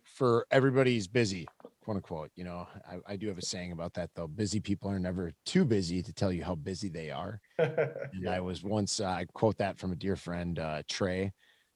for 0.05 0.47
everybody's 0.51 1.09
busy, 1.09 1.47
quote 1.83 1.97
unquote. 1.97 2.31
You 2.37 2.45
know, 2.45 2.69
I, 2.89 3.13
I 3.13 3.17
do 3.17 3.29
have 3.29 3.39
a 3.39 3.43
saying 3.43 3.73
about 3.73 3.95
that 3.95 4.11
though. 4.15 4.29
Busy 4.29 4.61
people 4.61 4.91
are 4.91 4.99
never 4.99 5.33
too 5.45 5.65
busy 5.65 6.03
to 6.03 6.13
tell 6.13 6.33
you 6.33 6.45
how 6.45 6.55
busy 6.55 6.89
they 6.89 7.11
are. 7.11 7.41
And 8.15 8.29
I 8.29 8.41
was 8.41 8.63
once 8.63 9.01
uh, 9.01 9.07
I 9.07 9.27
quote 9.33 9.57
that 9.59 9.79
from 9.79 9.93
a 9.93 9.97
dear 9.97 10.17
friend, 10.17 10.59
uh, 10.59 10.83
Trey, 10.89 11.33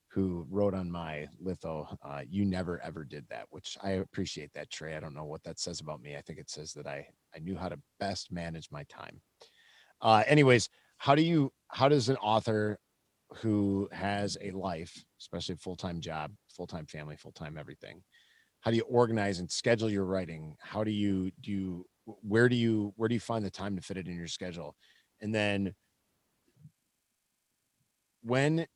who 0.09 0.47
wrote 0.51 0.75
on 0.75 0.91
my 0.91 1.27
litho, 1.41 1.89
uh, 2.03 2.23
"You 2.29 2.45
never 2.45 2.81
ever 2.83 3.05
did 3.05 3.25
that," 3.31 3.47
which 3.51 3.77
I 3.83 3.93
appreciate 3.93 4.53
that, 4.53 4.71
Trey. 4.71 4.97
I 4.97 5.01
don't 5.01 5.15
know 5.15 5.25
what 5.25 5.43
that 5.45 5.59
says 5.59 5.81
about 5.81 6.03
me. 6.03 6.15
I 6.17 6.21
think 6.21 6.39
it 6.39 6.51
says 6.51 6.73
that 6.75 6.87
I 6.87 7.09
I 7.35 7.39
knew 7.39 7.57
how 7.57 7.71
to 7.71 7.79
best 7.99 8.31
manage 8.31 8.71
my 8.71 8.85
time. 8.85 9.21
Uh, 10.01 10.23
anyways, 10.27 10.69
how 10.99 11.15
do 11.15 11.23
you 11.23 11.53
how 11.69 11.89
does 11.89 12.09
an 12.09 12.17
author 12.17 12.79
who 13.37 13.89
has 13.93 14.37
a 14.41 14.51
life, 14.53 15.05
especially 15.21 15.55
a 15.55 15.59
full 15.59 15.77
time 15.77 16.01
job, 16.01 16.33
full 16.49 16.67
time 16.67 16.87
family, 16.87 17.17
full 17.17 17.33
time 17.33 17.57
everything, 17.59 18.03
how 18.61 18.71
do 18.71 18.77
you 18.77 18.85
organize 18.85 19.39
and 19.39 19.51
schedule 19.51 19.91
your 19.91 20.05
writing? 20.05 20.57
How 20.61 20.85
do 20.85 20.91
you 20.91 21.31
do 21.41 21.53
you 21.53 21.87
where 22.05 22.49
do 22.49 22.57
you 22.57 22.93
where 22.97 23.09
do 23.09 23.15
you 23.15 23.21
find 23.21 23.45
the 23.45 23.51
time 23.51 23.77
to 23.77 23.83
fit 23.83 23.97
it 23.97 24.09
in 24.09 24.17
your 24.17 24.29
schedule? 24.29 24.77
And 25.21 25.35
then 25.35 25.75
when 28.23 28.67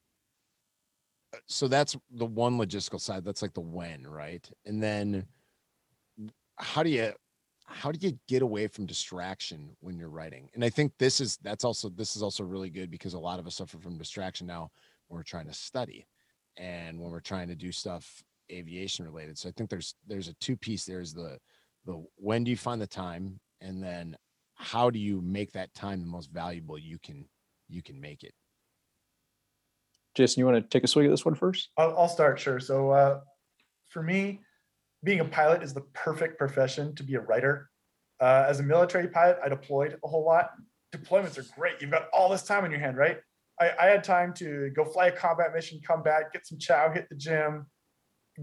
uh, 1.35 1.39
so 1.47 1.69
that's 1.69 1.97
the 2.11 2.27
one 2.27 2.59
logistical 2.59 3.01
side 3.01 3.25
that's 3.25 3.43
like 3.43 3.55
the 3.55 3.61
when 3.61 4.07
right 4.07 4.49
and 4.67 4.83
then 4.83 5.27
how 6.57 6.83
do 6.83 6.91
you 6.91 7.13
how 7.71 7.93
do 7.93 7.99
you 8.05 8.19
get 8.29 8.43
away 8.43 8.67
from 8.67 8.85
distraction 8.85 9.77
when 9.81 9.97
you're 9.97 10.11
writing? 10.11 10.51
And 10.55 10.65
i 10.65 10.69
think 10.69 10.93
this 10.99 11.21
is 11.21 11.39
that's 11.43 11.65
also 11.65 11.89
this 11.89 12.17
is 12.17 12.23
also 12.23 12.45
really 12.45 12.71
good 12.71 12.91
because 12.91 13.15
a 13.15 13.19
lot 13.19 13.39
of 13.39 13.47
us 13.47 13.57
suffer 13.57 13.79
from 13.79 13.97
distraction 13.97 14.47
now 14.47 14.71
when 15.09 15.17
we're 15.17 15.23
trying 15.23 15.47
to 15.47 15.55
study 15.55 16.07
and 16.57 17.01
when 17.01 17.11
we're 17.11 17.21
trying 17.21 17.49
to 17.49 17.55
do 17.55 17.73
stuff 17.73 18.23
aviation 18.51 19.05
related. 19.05 19.39
So 19.39 19.49
i 19.49 19.53
think 19.53 19.71
there's 19.71 19.95
there's 20.07 20.29
a 20.29 20.35
two 20.35 20.57
piece 20.57 20.85
there's 20.85 21.15
the 21.15 21.39
the 21.87 22.05
when 22.17 22.45
do 22.45 22.51
you 22.51 22.57
find 22.57 22.81
the 22.81 22.87
time? 22.87 23.41
And 23.61 23.83
then 23.83 24.17
how 24.55 24.91
do 24.91 24.99
you 24.99 25.21
make 25.21 25.53
that 25.53 25.73
time 25.75 26.01
the 26.01 26.07
most 26.07 26.31
valuable 26.31 26.79
you 26.79 26.99
can 26.99 27.27
you 27.69 27.83
can 27.83 28.01
make 28.01 28.25
it? 28.25 28.35
Jason 30.15 30.41
you 30.41 30.47
want 30.47 30.57
to 30.57 30.69
take 30.69 30.85
a 30.85 30.89
swing 30.89 31.07
at 31.07 31.11
this 31.11 31.25
one 31.25 31.37
first? 31.37 31.71
I'll, 31.77 31.97
I'll 31.97 32.09
start, 32.09 32.41
sure. 32.41 32.59
So 32.59 32.91
uh, 32.91 33.21
for 33.89 34.03
me, 34.03 34.41
being 35.03 35.21
a 35.21 35.25
pilot 35.25 35.63
is 35.63 35.73
the 35.73 35.83
perfect 35.95 36.39
profession 36.39 36.95
to 36.97 37.03
be 37.03 37.15
a 37.15 37.21
writer. 37.21 37.71
Uh, 38.21 38.45
as 38.49 38.61
a 38.61 38.63
military 38.63 39.09
pilot, 39.09 39.39
I 39.43 39.49
deployed 39.49 39.99
a 40.05 40.09
whole 40.09 40.25
lot. 40.25 40.51
Deployments 40.95 41.39
are 41.39 41.47
great. 41.57 41.81
You've 41.81 41.91
got 41.91 42.09
all 42.13 42.29
this 42.29 42.43
time 42.43 42.65
on 42.65 42.71
your 42.71 42.81
hand, 42.81 42.97
right? 42.97 43.19
I, 43.61 43.71
I 43.81 43.87
had 43.87 44.05
time 44.05 44.35
to 44.35 44.71
go 44.71 44.85
fly 44.85 45.07
a 45.07 45.13
combat 45.13 45.55
mission, 45.55 45.81
come 45.87 46.03
back, 46.03 46.33
get 46.33 46.47
some 46.47 46.59
chow, 46.59 46.91
hit 46.91 47.09
the 47.09 47.15
gym, 47.15 47.67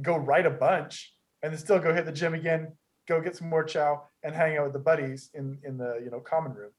go 0.02 0.18
write 0.18 0.46
a 0.46 0.52
bunch, 0.52 1.14
and 1.44 1.52
then 1.52 1.60
still 1.60 1.80
go 1.80 1.94
hit 1.94 2.06
the 2.06 2.12
gym 2.12 2.34
again, 2.34 2.72
go 3.08 3.22
get 3.22 3.36
some 3.36 3.50
more 3.50 3.64
chow, 3.64 4.04
and 4.24 4.34
hang 4.34 4.58
out 4.58 4.66
with 4.66 4.74
the 4.74 4.80
buddies 4.80 5.30
in 5.34 5.60
in 5.64 5.78
the 5.78 6.00
you 6.04 6.10
know 6.10 6.20
common 6.20 6.54
room. 6.54 6.72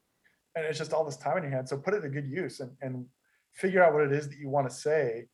And 0.57 0.65
it's 0.65 0.79
just 0.79 0.93
all 0.93 1.05
this 1.05 1.17
time 1.17 1.37
on 1.37 1.43
your 1.43 1.53
hand. 1.53 1.69
So 1.69 1.77
put 1.77 1.95
it 1.95 2.01
to 2.01 2.09
good 2.09 2.29
use 2.29 2.61
and 2.61 2.73
and 2.81 3.07
figure 3.55 3.83
out 3.83 3.93
what 3.93 4.03
it 4.03 4.13
is 4.13 4.29
that 4.29 4.39
you 4.39 4.49
want 4.49 4.69
to 4.69 4.75
say 4.75 5.27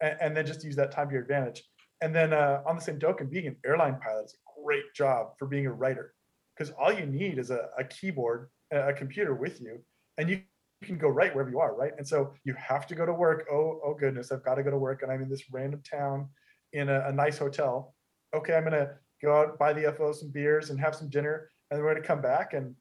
and, 0.00 0.16
and 0.20 0.36
then 0.36 0.46
just 0.46 0.64
use 0.64 0.76
that 0.76 0.92
time 0.92 1.08
to 1.08 1.12
your 1.12 1.22
advantage. 1.22 1.62
And 2.00 2.14
then 2.14 2.32
uh, 2.32 2.62
on 2.66 2.76
the 2.76 2.82
same 2.82 2.98
token, 2.98 3.28
being 3.28 3.46
an 3.46 3.56
airline 3.64 3.98
pilot 4.02 4.26
is 4.26 4.34
a 4.34 4.62
great 4.62 4.94
job 4.94 5.32
for 5.38 5.46
being 5.46 5.66
a 5.66 5.72
writer 5.72 6.14
because 6.56 6.72
all 6.78 6.92
you 6.92 7.06
need 7.06 7.38
is 7.38 7.50
a, 7.50 7.68
a 7.78 7.84
keyboard, 7.84 8.48
a, 8.72 8.88
a 8.88 8.92
computer 8.92 9.34
with 9.34 9.60
you, 9.60 9.80
and 10.18 10.28
you 10.28 10.42
can 10.82 10.98
go 10.98 11.08
write 11.08 11.34
wherever 11.34 11.50
you 11.50 11.60
are, 11.60 11.74
right? 11.74 11.92
And 11.98 12.06
so 12.06 12.32
you 12.44 12.54
have 12.54 12.86
to 12.86 12.94
go 12.94 13.04
to 13.04 13.12
work. 13.12 13.46
Oh, 13.50 13.80
oh 13.84 13.94
goodness, 13.98 14.32
I've 14.32 14.44
got 14.44 14.54
to 14.54 14.62
go 14.62 14.70
to 14.70 14.78
work, 14.78 15.02
and 15.02 15.12
I'm 15.12 15.22
in 15.22 15.28
this 15.28 15.44
random 15.52 15.82
town 15.88 16.28
in 16.72 16.88
a, 16.88 17.08
a 17.08 17.12
nice 17.12 17.38
hotel. 17.38 17.94
Okay, 18.34 18.54
I'm 18.54 18.64
gonna 18.64 18.92
go 19.22 19.36
out, 19.36 19.58
buy 19.58 19.72
the 19.72 19.92
FO 19.92 20.12
some 20.12 20.30
beers, 20.30 20.70
and 20.70 20.80
have 20.80 20.94
some 20.94 21.10
dinner, 21.10 21.50
and 21.70 21.78
then 21.78 21.84
we're 21.84 21.94
gonna 21.94 22.06
come 22.06 22.22
back 22.22 22.54
and 22.54 22.74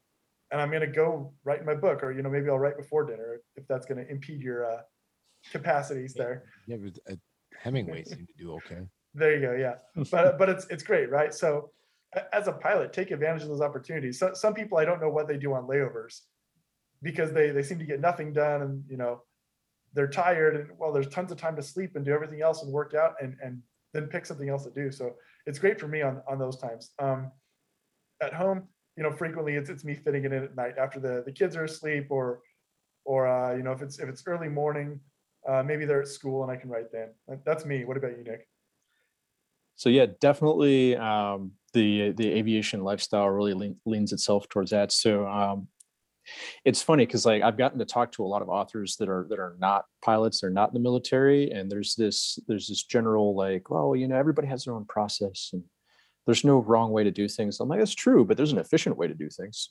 and 0.51 0.59
I'm 0.59 0.71
gonna 0.71 0.87
go 0.87 1.33
write 1.43 1.65
my 1.65 1.75
book, 1.75 2.03
or 2.03 2.11
you 2.11 2.21
know 2.21 2.29
maybe 2.29 2.49
I'll 2.49 2.59
write 2.59 2.77
before 2.77 3.05
dinner 3.05 3.41
if 3.55 3.67
that's 3.67 3.85
gonna 3.85 4.05
impede 4.09 4.41
your 4.41 4.65
uh, 4.65 4.81
capacities 5.51 6.13
there. 6.13 6.45
Yeah, 6.67 6.77
but, 6.77 7.13
uh, 7.13 7.15
Hemingway 7.61 8.03
seemed 8.03 8.27
to 8.27 8.43
do 8.43 8.53
okay. 8.53 8.81
There 9.13 9.35
you 9.35 9.41
go. 9.41 9.53
Yeah, 9.53 10.03
but 10.11 10.37
but 10.39 10.49
it's 10.49 10.67
it's 10.69 10.83
great, 10.83 11.09
right? 11.09 11.33
So 11.33 11.71
as 12.33 12.47
a 12.47 12.53
pilot, 12.53 12.91
take 12.93 13.11
advantage 13.11 13.43
of 13.43 13.49
those 13.49 13.61
opportunities. 13.61 14.19
So, 14.19 14.33
some 14.33 14.53
people 14.53 14.77
I 14.77 14.85
don't 14.85 15.01
know 15.01 15.09
what 15.09 15.27
they 15.27 15.37
do 15.37 15.53
on 15.53 15.67
layovers 15.67 16.21
because 17.01 17.31
they 17.31 17.51
they 17.51 17.63
seem 17.63 17.79
to 17.79 17.85
get 17.85 17.99
nothing 17.99 18.33
done, 18.33 18.61
and 18.61 18.83
you 18.89 18.97
know 18.97 19.21
they're 19.93 20.07
tired, 20.07 20.55
and 20.55 20.69
well, 20.77 20.91
there's 20.91 21.07
tons 21.07 21.31
of 21.31 21.37
time 21.37 21.55
to 21.55 21.63
sleep 21.63 21.95
and 21.95 22.05
do 22.05 22.11
everything 22.11 22.41
else 22.41 22.63
and 22.63 22.71
work 22.71 22.93
out, 22.93 23.13
and 23.21 23.35
and 23.43 23.61
then 23.93 24.07
pick 24.07 24.25
something 24.25 24.49
else 24.49 24.63
to 24.65 24.71
do. 24.71 24.91
So 24.91 25.15
it's 25.45 25.59
great 25.59 25.79
for 25.79 25.87
me 25.87 26.01
on 26.01 26.21
on 26.27 26.39
those 26.39 26.57
times. 26.57 26.91
Um, 26.99 27.31
at 28.21 28.33
home, 28.33 28.67
you 28.97 29.03
know, 29.03 29.11
frequently 29.11 29.55
it's 29.55 29.69
it's 29.69 29.85
me 29.85 29.93
fitting 29.93 30.25
it 30.25 30.33
in 30.33 30.43
at 30.43 30.55
night 30.55 30.75
after 30.77 30.99
the 30.99 31.23
the 31.25 31.31
kids 31.31 31.55
are 31.55 31.65
asleep, 31.65 32.07
or 32.09 32.41
or 33.05 33.27
uh, 33.27 33.55
you 33.55 33.63
know 33.63 33.71
if 33.71 33.81
it's 33.81 33.99
if 33.99 34.09
it's 34.09 34.23
early 34.25 34.49
morning, 34.49 34.99
uh, 35.47 35.61
maybe 35.61 35.85
they're 35.85 36.01
at 36.01 36.07
school 36.07 36.41
and 36.43 36.51
I 36.51 36.55
can 36.55 36.69
write 36.69 36.91
then. 36.91 37.09
That's 37.45 37.65
me. 37.65 37.85
What 37.85 37.97
about 37.97 38.17
you, 38.17 38.23
Nick? 38.23 38.48
So 39.79 39.87
yeah, 39.87 40.07
definitely 40.19 40.97
um, 40.97 41.53
the 41.71 42.11
the 42.11 42.29
aviation 42.33 42.83
lifestyle 42.83 43.29
really 43.29 43.53
lean, 43.53 43.77
leans 43.85 44.11
itself 44.11 44.49
towards 44.49 44.71
that. 44.71 44.91
So 44.91 45.25
um, 45.25 45.69
it's 46.65 46.81
funny 46.81 47.05
because 47.05 47.25
like 47.25 47.43
I've 47.43 47.57
gotten 47.57 47.79
to 47.79 47.85
talk 47.85 48.11
to 48.11 48.25
a 48.25 48.27
lot 48.27 48.41
of 48.41 48.49
authors 48.49 48.97
that 48.97 49.07
are 49.07 49.25
that 49.29 49.39
are 49.39 49.55
not 49.57 49.85
pilots, 50.03 50.41
they're 50.41 50.49
not 50.49 50.71
in 50.71 50.73
the 50.73 50.81
military, 50.81 51.51
and 51.51 51.71
there's 51.71 51.95
this 51.95 52.37
there's 52.45 52.67
this 52.67 52.83
general 52.83 53.37
like, 53.37 53.69
well, 53.69 53.95
you 53.95 54.09
know, 54.09 54.17
everybody 54.17 54.49
has 54.49 54.65
their 54.65 54.73
own 54.73 54.83
process 54.83 55.51
and 55.53 55.63
there's 56.25 56.43
no 56.43 56.57
wrong 56.59 56.91
way 56.91 57.05
to 57.05 57.11
do 57.11 57.29
things. 57.29 57.61
I'm 57.61 57.69
like, 57.69 57.79
that's 57.79 57.95
true, 57.95 58.25
but 58.25 58.35
there's 58.35 58.51
an 58.51 58.57
efficient 58.57 58.97
way 58.97 59.07
to 59.07 59.13
do 59.13 59.29
things. 59.29 59.69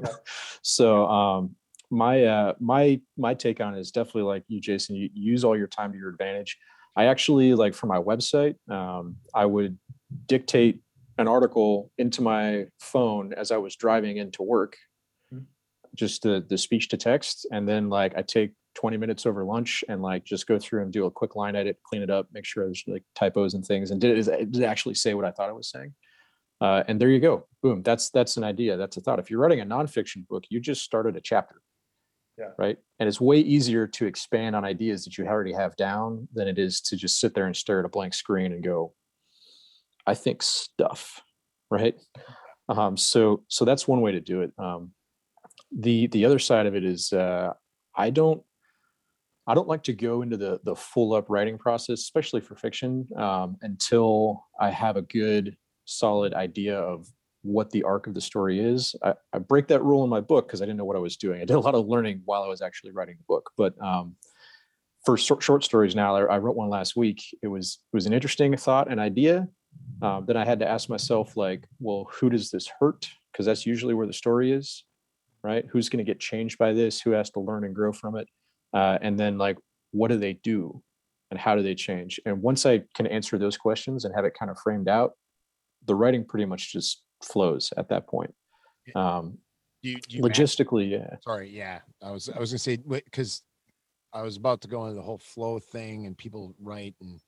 so 0.62 1.08
um, 1.08 1.56
my 1.90 2.22
uh, 2.22 2.54
my 2.60 3.00
my 3.16 3.34
take 3.34 3.60
on 3.60 3.74
it 3.74 3.80
is 3.80 3.90
definitely 3.90 4.22
like 4.22 4.44
you, 4.46 4.60
Jason. 4.60 4.94
You 4.94 5.10
use 5.12 5.42
all 5.42 5.58
your 5.58 5.66
time 5.66 5.90
to 5.90 5.98
your 5.98 6.10
advantage. 6.10 6.56
I 7.00 7.06
actually 7.06 7.54
like 7.54 7.72
for 7.72 7.86
my 7.86 7.96
website, 7.96 8.56
um, 8.70 9.16
I 9.34 9.46
would 9.46 9.78
dictate 10.26 10.82
an 11.16 11.28
article 11.28 11.90
into 11.96 12.20
my 12.20 12.66
phone 12.78 13.32
as 13.32 13.50
I 13.50 13.56
was 13.56 13.74
driving 13.74 14.18
into 14.18 14.42
work, 14.42 14.76
Mhm. 15.32 15.46
just 15.94 16.22
the 16.24 16.44
the 16.46 16.58
speech 16.58 16.88
to 16.88 16.98
text, 16.98 17.46
and 17.50 17.66
then 17.66 17.88
like 17.88 18.12
I 18.18 18.22
take 18.22 18.52
20 18.74 18.98
minutes 18.98 19.24
over 19.24 19.44
lunch 19.46 19.82
and 19.88 20.02
like 20.02 20.24
just 20.24 20.46
go 20.46 20.58
through 20.58 20.82
and 20.82 20.92
do 20.92 21.06
a 21.06 21.10
quick 21.10 21.36
line 21.36 21.56
edit, 21.56 21.78
clean 21.88 22.02
it 22.02 22.10
up, 22.10 22.26
make 22.32 22.44
sure 22.44 22.66
there's 22.66 22.84
like 22.86 23.04
typos 23.14 23.54
and 23.54 23.64
things, 23.64 23.90
and 23.90 23.98
did 24.00 24.18
it, 24.18 24.50
did 24.52 24.62
it 24.62 24.66
actually 24.66 24.94
say 24.94 25.14
what 25.14 25.24
I 25.24 25.30
thought 25.30 25.48
it 25.48 25.56
was 25.56 25.70
saying? 25.70 25.94
Uh, 26.60 26.84
and 26.86 27.00
there 27.00 27.08
you 27.08 27.20
go, 27.20 27.46
boom. 27.62 27.82
That's 27.82 28.10
that's 28.10 28.36
an 28.36 28.44
idea. 28.44 28.76
That's 28.76 28.98
a 28.98 29.00
thought. 29.00 29.18
If 29.18 29.30
you're 29.30 29.40
writing 29.40 29.60
a 29.62 29.64
nonfiction 29.76 30.28
book, 30.28 30.44
you 30.50 30.60
just 30.60 30.82
started 30.82 31.16
a 31.16 31.20
chapter 31.22 31.62
Yeah. 32.40 32.52
right? 32.56 32.78
And 32.98 33.06
it's 33.06 33.20
way 33.20 33.38
easier 33.38 33.86
to 33.86 34.06
expand 34.06 34.56
on 34.56 34.64
ideas 34.64 35.04
that 35.04 35.18
you 35.18 35.26
already 35.26 35.52
have 35.52 35.76
down 35.76 36.26
than 36.32 36.48
it 36.48 36.58
is 36.58 36.80
to 36.82 36.96
just 36.96 37.20
sit 37.20 37.34
there 37.34 37.44
and 37.44 37.54
stare 37.54 37.80
at 37.80 37.84
a 37.84 37.90
blank 37.90 38.14
screen 38.14 38.52
and 38.52 38.64
go, 38.64 38.94
I 40.06 40.14
think 40.14 40.42
stuff, 40.42 41.20
right? 41.70 41.94
Um, 42.70 42.96
so 42.96 43.42
so 43.48 43.64
that's 43.64 43.86
one 43.86 44.00
way 44.00 44.12
to 44.12 44.20
do 44.20 44.40
it. 44.40 44.52
Um, 44.58 44.92
the 45.76 46.06
the 46.08 46.24
other 46.24 46.38
side 46.38 46.66
of 46.66 46.74
it 46.74 46.84
is 46.84 47.12
uh, 47.12 47.52
I 47.94 48.10
don't 48.10 48.42
I 49.46 49.54
don't 49.54 49.68
like 49.68 49.82
to 49.84 49.92
go 49.92 50.22
into 50.22 50.36
the 50.36 50.60
the 50.64 50.74
full 50.76 51.12
up 51.12 51.26
writing 51.28 51.58
process, 51.58 52.00
especially 52.00 52.40
for 52.40 52.54
fiction, 52.54 53.06
um, 53.16 53.56
until 53.62 54.46
I 54.58 54.70
have 54.70 54.96
a 54.96 55.02
good 55.02 55.56
solid 55.84 56.32
idea 56.32 56.78
of 56.78 57.06
what 57.42 57.70
the 57.70 57.82
arc 57.82 58.06
of 58.06 58.14
the 58.14 58.20
story 58.20 58.60
is. 58.60 58.94
I, 59.02 59.14
I 59.32 59.38
break 59.38 59.68
that 59.68 59.82
rule 59.82 60.04
in 60.04 60.10
my 60.10 60.20
book 60.20 60.46
because 60.46 60.60
I 60.60 60.66
didn't 60.66 60.78
know 60.78 60.84
what 60.84 60.96
I 60.96 61.00
was 61.00 61.16
doing. 61.16 61.40
I 61.40 61.44
did 61.44 61.56
a 61.56 61.60
lot 61.60 61.74
of 61.74 61.86
learning 61.86 62.22
while 62.24 62.42
I 62.42 62.48
was 62.48 62.62
actually 62.62 62.92
writing 62.92 63.16
the 63.16 63.24
book. 63.26 63.50
But 63.56 63.74
um, 63.82 64.16
for 65.04 65.16
short, 65.16 65.42
short 65.42 65.64
stories 65.64 65.94
now, 65.94 66.16
I, 66.16 66.34
I 66.34 66.38
wrote 66.38 66.56
one 66.56 66.68
last 66.68 66.96
week. 66.96 67.22
It 67.42 67.48
was 67.48 67.78
it 67.92 67.96
was 67.96 68.06
an 68.06 68.12
interesting 68.12 68.56
thought 68.56 68.90
and 68.90 69.00
idea. 69.00 69.48
Um, 70.02 70.24
then 70.26 70.36
I 70.36 70.44
had 70.44 70.60
to 70.60 70.68
ask 70.68 70.88
myself, 70.88 71.36
like, 71.36 71.66
well, 71.78 72.08
who 72.12 72.30
does 72.30 72.50
this 72.50 72.70
hurt? 72.80 73.08
Because 73.32 73.46
that's 73.46 73.66
usually 73.66 73.94
where 73.94 74.06
the 74.06 74.12
story 74.12 74.52
is, 74.52 74.84
right? 75.42 75.64
Who's 75.70 75.88
going 75.88 76.04
to 76.04 76.10
get 76.10 76.20
changed 76.20 76.58
by 76.58 76.72
this? 76.72 77.00
Who 77.00 77.12
has 77.12 77.30
to 77.30 77.40
learn 77.40 77.64
and 77.64 77.74
grow 77.74 77.92
from 77.92 78.16
it? 78.16 78.28
Uh, 78.72 78.98
and 79.00 79.18
then 79.18 79.38
like, 79.38 79.58
what 79.92 80.08
do 80.08 80.18
they 80.18 80.34
do? 80.34 80.82
And 81.30 81.38
how 81.38 81.54
do 81.54 81.62
they 81.62 81.74
change? 81.74 82.18
And 82.26 82.42
once 82.42 82.66
I 82.66 82.82
can 82.94 83.06
answer 83.06 83.38
those 83.38 83.56
questions 83.56 84.04
and 84.04 84.14
have 84.14 84.24
it 84.24 84.34
kind 84.38 84.50
of 84.50 84.58
framed 84.58 84.88
out, 84.88 85.12
the 85.86 85.94
writing 85.94 86.24
pretty 86.24 86.44
much 86.44 86.72
just 86.72 87.02
flows 87.22 87.72
at 87.76 87.88
that 87.88 88.06
point. 88.06 88.34
Um, 88.94 89.38
Do 89.82 89.90
you, 89.90 90.00
do 90.00 90.16
you 90.16 90.22
match- 90.22 90.38
logistically, 90.38 90.90
yeah. 90.90 91.16
Sorry, 91.22 91.50
yeah. 91.50 91.80
I 92.02 92.10
was 92.10 92.28
I 92.28 92.38
was 92.38 92.50
gonna 92.50 92.58
say 92.58 92.76
because 92.76 93.42
I 94.12 94.22
was 94.22 94.36
about 94.36 94.60
to 94.62 94.68
go 94.68 94.84
into 94.84 94.96
the 94.96 95.02
whole 95.02 95.18
flow 95.18 95.58
thing 95.58 96.06
and 96.06 96.16
people 96.18 96.54
write 96.58 96.94
and 97.00 97.20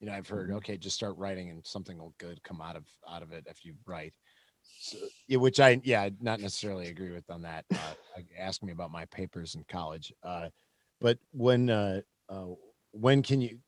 you 0.00 0.06
know 0.06 0.12
I've 0.12 0.28
heard 0.28 0.50
Mhm. 0.50 0.56
okay 0.56 0.76
just 0.76 0.96
start 0.96 1.16
writing 1.16 1.50
and 1.50 1.64
something 1.66 1.96
will 1.98 2.14
good 2.18 2.42
come 2.42 2.60
out 2.60 2.76
of 2.76 2.84
out 3.08 3.22
of 3.22 3.32
it 3.32 3.46
if 3.48 3.64
you 3.64 3.74
write. 3.86 4.12
So, 4.78 4.98
yeah, 5.28 5.38
which 5.38 5.58
I 5.60 5.80
yeah 5.84 6.10
not 6.20 6.40
necessarily 6.40 6.88
agree 6.88 7.12
with 7.12 7.28
on 7.30 7.42
that. 7.42 7.64
Uh, 7.72 7.94
ask 8.38 8.62
me 8.62 8.72
about 8.72 8.90
my 8.90 9.06
papers 9.06 9.54
in 9.54 9.64
college. 9.68 10.12
Uh, 10.22 10.50
but 11.00 11.18
when 11.32 11.70
uh, 11.70 12.02
uh, 12.28 12.46
when 12.92 13.22
can 13.22 13.40
you? 13.40 13.58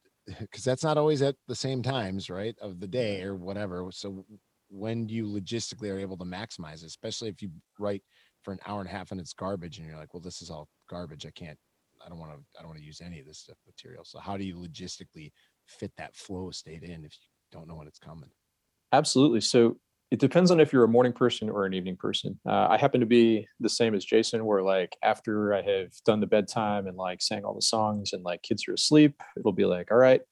Because 0.40 0.62
that's 0.64 0.84
not 0.84 0.98
always 0.98 1.22
at 1.22 1.36
the 1.46 1.54
same 1.54 1.82
times, 1.82 2.28
right, 2.28 2.54
of 2.60 2.80
the 2.80 2.86
day 2.86 3.22
or 3.22 3.34
whatever. 3.34 3.88
So 3.90 4.26
when 4.68 5.08
you 5.08 5.26
logistically 5.26 5.92
are 5.92 5.98
able 5.98 6.16
to 6.16 6.24
maximize, 6.24 6.82
it? 6.82 6.86
especially 6.86 7.28
if 7.28 7.40
you 7.42 7.50
write 7.78 8.02
for 8.42 8.52
an 8.52 8.58
hour 8.66 8.80
and 8.80 8.88
a 8.88 8.92
half 8.92 9.10
and 9.10 9.20
it's 9.20 9.32
garbage 9.32 9.78
and 9.78 9.86
you're 9.86 9.96
like 9.96 10.14
well 10.14 10.20
this 10.20 10.40
is 10.40 10.48
all 10.48 10.68
garbage 10.88 11.26
i 11.26 11.30
can't 11.30 11.58
i 12.06 12.08
don't 12.08 12.20
want 12.20 12.30
to 12.30 12.38
i 12.56 12.62
don't 12.62 12.68
want 12.68 12.78
to 12.78 12.86
use 12.86 13.00
any 13.04 13.18
of 13.18 13.26
this 13.26 13.40
stuff 13.40 13.56
material 13.66 14.04
so 14.04 14.20
how 14.20 14.36
do 14.36 14.44
you 14.44 14.54
logistically 14.54 15.32
fit 15.66 15.90
that 15.98 16.14
flow 16.14 16.50
state 16.52 16.84
in 16.84 17.04
if 17.04 17.12
you 17.12 17.50
don't 17.50 17.66
know 17.66 17.74
when 17.74 17.88
it's 17.88 17.98
coming 17.98 18.30
Absolutely. 18.92 19.40
So 19.40 19.78
it 20.10 20.18
depends 20.18 20.50
on 20.50 20.60
if 20.60 20.72
you're 20.72 20.84
a 20.84 20.88
morning 20.88 21.12
person 21.12 21.50
or 21.50 21.66
an 21.66 21.74
evening 21.74 21.96
person. 21.96 22.38
Uh, 22.46 22.68
I 22.70 22.78
happen 22.78 23.00
to 23.00 23.06
be 23.06 23.46
the 23.60 23.68
same 23.68 23.94
as 23.94 24.04
Jason, 24.04 24.44
where 24.46 24.62
like 24.62 24.96
after 25.02 25.52
I 25.52 25.60
have 25.62 25.92
done 26.06 26.20
the 26.20 26.26
bedtime 26.26 26.86
and 26.86 26.96
like 26.96 27.20
sang 27.20 27.44
all 27.44 27.54
the 27.54 27.62
songs 27.62 28.12
and 28.14 28.22
like 28.22 28.42
kids 28.42 28.66
are 28.68 28.72
asleep, 28.72 29.20
it'll 29.36 29.52
be 29.52 29.66
like, 29.66 29.90
all 29.90 29.98
right, 29.98 30.22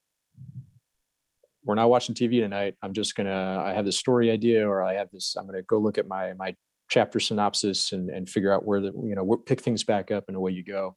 we're 1.66 1.74
not 1.74 1.90
watching 1.90 2.14
TV 2.14 2.40
tonight. 2.40 2.76
I'm 2.82 2.92
just 2.92 3.16
gonna, 3.16 3.62
I 3.64 3.74
have 3.74 3.84
this 3.84 3.98
story 3.98 4.30
idea, 4.30 4.66
or 4.66 4.82
I 4.82 4.94
have 4.94 5.10
this, 5.12 5.34
I'm 5.36 5.46
gonna 5.46 5.62
go 5.62 5.78
look 5.78 5.98
at 5.98 6.06
my 6.06 6.32
my 6.34 6.54
chapter 6.88 7.18
synopsis 7.18 7.92
and 7.92 8.08
and 8.08 8.30
figure 8.30 8.52
out 8.52 8.64
where 8.64 8.80
the 8.80 8.92
you 9.04 9.14
know 9.14 9.36
pick 9.44 9.60
things 9.60 9.82
back 9.82 10.10
up 10.10 10.24
and 10.28 10.36
away 10.36 10.52
you 10.52 10.62
go. 10.62 10.96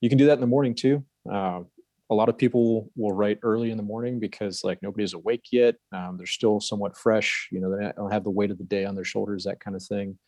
You 0.00 0.08
can 0.08 0.18
do 0.18 0.26
that 0.26 0.34
in 0.34 0.40
the 0.40 0.46
morning 0.46 0.74
too. 0.74 1.04
Um, 1.30 1.66
a 2.10 2.14
lot 2.14 2.28
of 2.28 2.36
people 2.36 2.90
will 2.96 3.12
write 3.12 3.38
early 3.42 3.70
in 3.70 3.76
the 3.76 3.82
morning 3.82 4.18
because 4.18 4.64
like 4.64 4.82
nobody's 4.82 5.14
awake 5.14 5.46
yet. 5.52 5.76
Um, 5.92 6.16
they're 6.16 6.26
still 6.26 6.60
somewhat 6.60 6.96
fresh. 6.96 7.48
You 7.52 7.60
know, 7.60 7.76
they 7.76 7.92
don't 7.96 8.12
have 8.12 8.24
the 8.24 8.30
weight 8.30 8.50
of 8.50 8.58
the 8.58 8.64
day 8.64 8.84
on 8.84 8.94
their 8.94 9.04
shoulders, 9.04 9.44
that 9.44 9.60
kind 9.60 9.76
of 9.76 9.82
thing. 9.82 10.18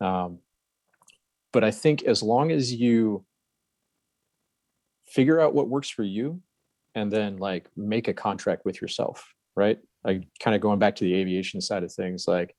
Um, 0.00 0.38
but 1.52 1.64
I 1.64 1.70
think 1.70 2.04
as 2.04 2.22
long 2.22 2.50
as 2.50 2.72
you 2.72 3.24
figure 5.06 5.40
out 5.40 5.54
what 5.54 5.68
works 5.68 5.88
for 5.88 6.02
you 6.02 6.40
and 6.94 7.12
then 7.12 7.38
like 7.38 7.68
make 7.76 8.08
a 8.08 8.14
contract 8.14 8.64
with 8.64 8.80
yourself, 8.80 9.34
right? 9.56 9.78
Like 10.04 10.28
kind 10.40 10.54
of 10.54 10.60
going 10.60 10.78
back 10.78 10.96
to 10.96 11.04
the 11.04 11.14
aviation 11.14 11.60
side 11.60 11.82
of 11.82 11.92
things, 11.92 12.26
like 12.28 12.54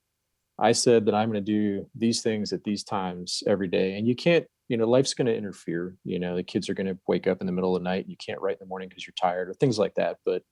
I 0.60 0.72
said 0.72 1.06
that 1.06 1.16
I'm 1.16 1.32
going 1.32 1.44
to 1.44 1.52
do 1.52 1.88
these 1.96 2.22
things 2.22 2.54
at 2.54 2.64
these 2.64 2.84
times 2.84 3.44
every 3.48 3.68
day. 3.68 3.98
And 3.98 4.08
you 4.08 4.16
can't, 4.16 4.46
you 4.70 4.78
know, 4.78 4.90
life's 4.90 5.14
going 5.14 5.28
to 5.28 5.36
interfere. 5.36 5.96
You 6.04 6.20
know, 6.20 6.36
the 6.36 6.44
kids 6.44 6.70
are 6.70 6.74
going 6.74 6.88
to 6.88 6.98
wake 7.08 7.28
up 7.28 7.42
in 7.42 7.48
the 7.48 7.54
middle 7.54 7.76
of 7.76 7.82
the 7.82 7.90
night. 7.90 8.04
And 8.04 8.12
you 8.12 8.18
can't 8.18 8.42
write 8.42 8.54
in 8.54 8.60
the 8.62 8.70
morning 8.70 8.90
because 8.90 9.06
you're 9.06 9.14
tired 9.20 9.50
or 9.50 9.54
things 9.54 9.78
like 9.78 9.96
that. 9.96 10.18
But 10.26 10.44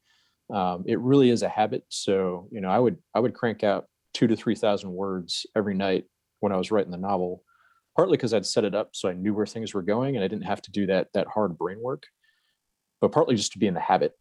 um, 0.54 0.84
it 0.86 1.00
really 1.00 1.30
is 1.30 1.41
a 1.41 1.50
habit. 1.50 1.84
So, 1.89 2.48
you 2.52 2.62
know, 2.62 2.69
I 2.69 2.80
would, 2.80 2.98
I 3.15 3.19
would 3.19 3.34
crank 3.34 3.63
out 3.63 3.86
two 4.13 4.28
to 4.28 4.36
3,000 4.36 4.91
words 4.91 5.46
every 5.56 5.74
night 5.74 6.06
when 6.41 6.52
I 6.52 6.58
was 6.58 6.69
writing 6.69 6.91
the 6.91 6.98
novel, 6.98 7.43
partly 7.96 8.17
because 8.17 8.34
I'd 8.34 8.46
set 8.46 8.65
it 8.65 8.76
up 8.76 8.89
so 8.93 9.08
I 9.08 9.13
knew 9.13 9.34
where 9.34 9.46
things 9.46 9.74
were 9.74 9.82
going 9.82 10.15
and 10.15 10.24
I 10.24 10.28
didn't 10.28 10.46
have 10.46 10.62
to 10.63 10.72
do 10.72 10.86
that, 10.88 11.08
that 11.13 11.28
hard 11.28 11.58
brain 11.58 11.80
work, 11.82 12.04
but 13.04 13.12
partly 13.12 13.36
just 13.36 13.52
to 13.52 13.60
be 13.60 13.68
in 13.68 13.74
the 13.74 13.82
habit. 13.82 14.13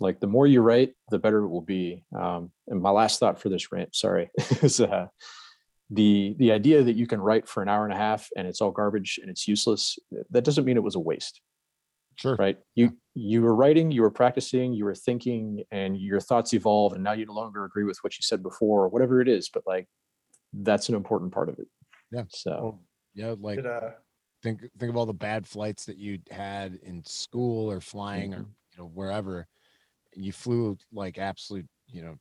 Like 0.00 0.20
the 0.20 0.26
more 0.26 0.46
you 0.46 0.60
write 0.60 0.92
the 1.10 1.18
better 1.18 1.38
it 1.38 1.48
will 1.48 1.62
be. 1.62 2.04
Um, 2.14 2.52
and 2.66 2.78
my 2.78 2.90
last 2.90 3.18
thought 3.18 3.40
for 3.40 3.48
this 3.48 3.72
rant 3.72 3.96
sorry 3.96 4.30
is 4.62 4.82
uh, 4.82 5.06
the 5.88 6.36
the 6.38 6.52
idea 6.52 6.82
that 6.82 6.94
you 6.94 7.06
can 7.06 7.22
write 7.22 7.48
for 7.48 7.62
an 7.62 7.70
hour 7.70 7.84
and 7.84 7.92
a 7.94 7.96
half 7.96 8.28
and 8.36 8.46
it's 8.46 8.60
all 8.60 8.70
garbage 8.70 9.18
and 9.22 9.30
it's 9.30 9.48
useless 9.48 9.98
that 10.28 10.44
doesn't 10.44 10.66
mean 10.66 10.76
it 10.76 10.82
was 10.82 10.94
a 10.94 11.00
waste. 11.00 11.40
Sure. 12.16 12.36
Right? 12.38 12.58
You 12.74 12.98
you 13.14 13.40
were 13.40 13.54
writing 13.54 13.90
you 13.90 14.02
were 14.02 14.10
practicing 14.10 14.74
you 14.74 14.84
were 14.84 14.94
thinking 14.94 15.64
and 15.70 15.96
your 15.96 16.20
thoughts 16.20 16.52
evolve 16.52 16.92
and 16.92 17.02
now 17.02 17.12
you 17.12 17.24
no 17.24 17.32
longer 17.32 17.64
agree 17.64 17.84
with 17.84 17.96
what 18.02 18.12
you 18.18 18.22
said 18.22 18.42
before 18.42 18.84
or 18.84 18.88
whatever 18.90 19.22
it 19.22 19.28
is 19.28 19.48
but 19.48 19.62
like 19.66 19.88
that's 20.52 20.90
an 20.90 20.96
important 20.96 21.32
part 21.32 21.48
of 21.48 21.58
it. 21.58 21.68
Yeah. 22.12 22.24
so 22.28 22.50
Well, 22.50 22.82
yeah 23.14 23.34
like 23.40 23.56
Did, 23.56 23.66
uh, 23.66 23.92
think 24.56 24.72
think 24.78 24.90
of 24.90 24.96
all 24.96 25.06
the 25.06 25.12
bad 25.12 25.46
flights 25.46 25.84
that 25.86 25.98
you 25.98 26.18
had 26.30 26.74
in 26.82 27.04
school 27.04 27.70
or 27.70 27.80
flying 27.80 28.34
or 28.34 28.40
Mhm. 28.40 28.54
you 28.72 28.78
know 28.78 28.86
wherever 28.86 29.46
you 30.14 30.32
flew 30.32 30.76
like 30.92 31.18
absolute 31.18 31.66
you 31.86 32.02
know 32.02 32.16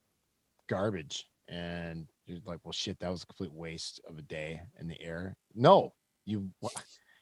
garbage 0.67 1.29
and 1.47 2.07
you're 2.25 2.39
like 2.45 2.59
well 2.63 2.73
shit 2.73 2.99
that 2.99 3.09
was 3.09 3.23
a 3.23 3.27
complete 3.27 3.53
waste 3.53 4.01
of 4.05 4.17
a 4.17 4.21
day 4.23 4.61
in 4.79 4.87
the 4.87 5.01
air 5.01 5.35
no 5.55 5.93
you 6.25 6.51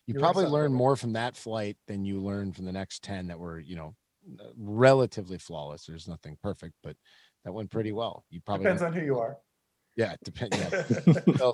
you 0.07 0.13
You 0.13 0.15
probably 0.15 0.45
learned 0.45 0.73
more 0.75 0.95
from 0.95 1.13
that 1.13 1.35
flight 1.35 1.77
than 1.87 2.05
you 2.05 2.21
learned 2.21 2.55
from 2.55 2.65
the 2.65 2.71
next 2.71 3.03
10 3.03 3.27
that 3.27 3.39
were 3.39 3.59
you 3.59 3.75
know 3.75 3.95
uh, 4.39 4.49
relatively 4.57 5.37
flawless. 5.37 5.85
There's 5.85 6.07
nothing 6.07 6.37
perfect, 6.41 6.73
but 6.81 6.97
that 7.43 7.53
went 7.53 7.69
pretty 7.69 7.91
well. 7.91 8.25
You 8.31 8.41
probably 8.41 8.65
Depends 8.65 8.81
on 8.81 8.93
who 8.93 9.01
you 9.05 9.19
are. 9.19 9.37
yeah, 9.95 10.13
it 10.13 10.19
depends. 10.23 10.57
Yeah. 10.57 11.51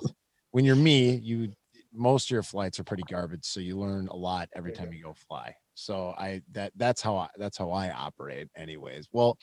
When 0.52 0.64
you're 0.66 0.76
me, 0.76 1.16
you 1.16 1.52
most 1.92 2.26
of 2.26 2.30
your 2.30 2.42
flights 2.42 2.78
are 2.80 2.84
pretty 2.84 3.04
garbage, 3.08 3.44
so 3.44 3.60
you 3.60 3.78
learn 3.78 4.08
a 4.08 4.16
lot 4.16 4.48
every 4.54 4.72
time 4.72 4.92
you 4.92 5.02
go 5.02 5.14
fly. 5.28 5.54
So 5.74 6.14
I 6.18 6.42
that 6.52 6.72
that's 6.76 7.00
how 7.00 7.16
I 7.16 7.28
that's 7.36 7.58
how 7.58 7.70
I 7.70 7.90
operate, 7.90 8.48
anyways. 8.56 9.08
Well, 9.12 9.38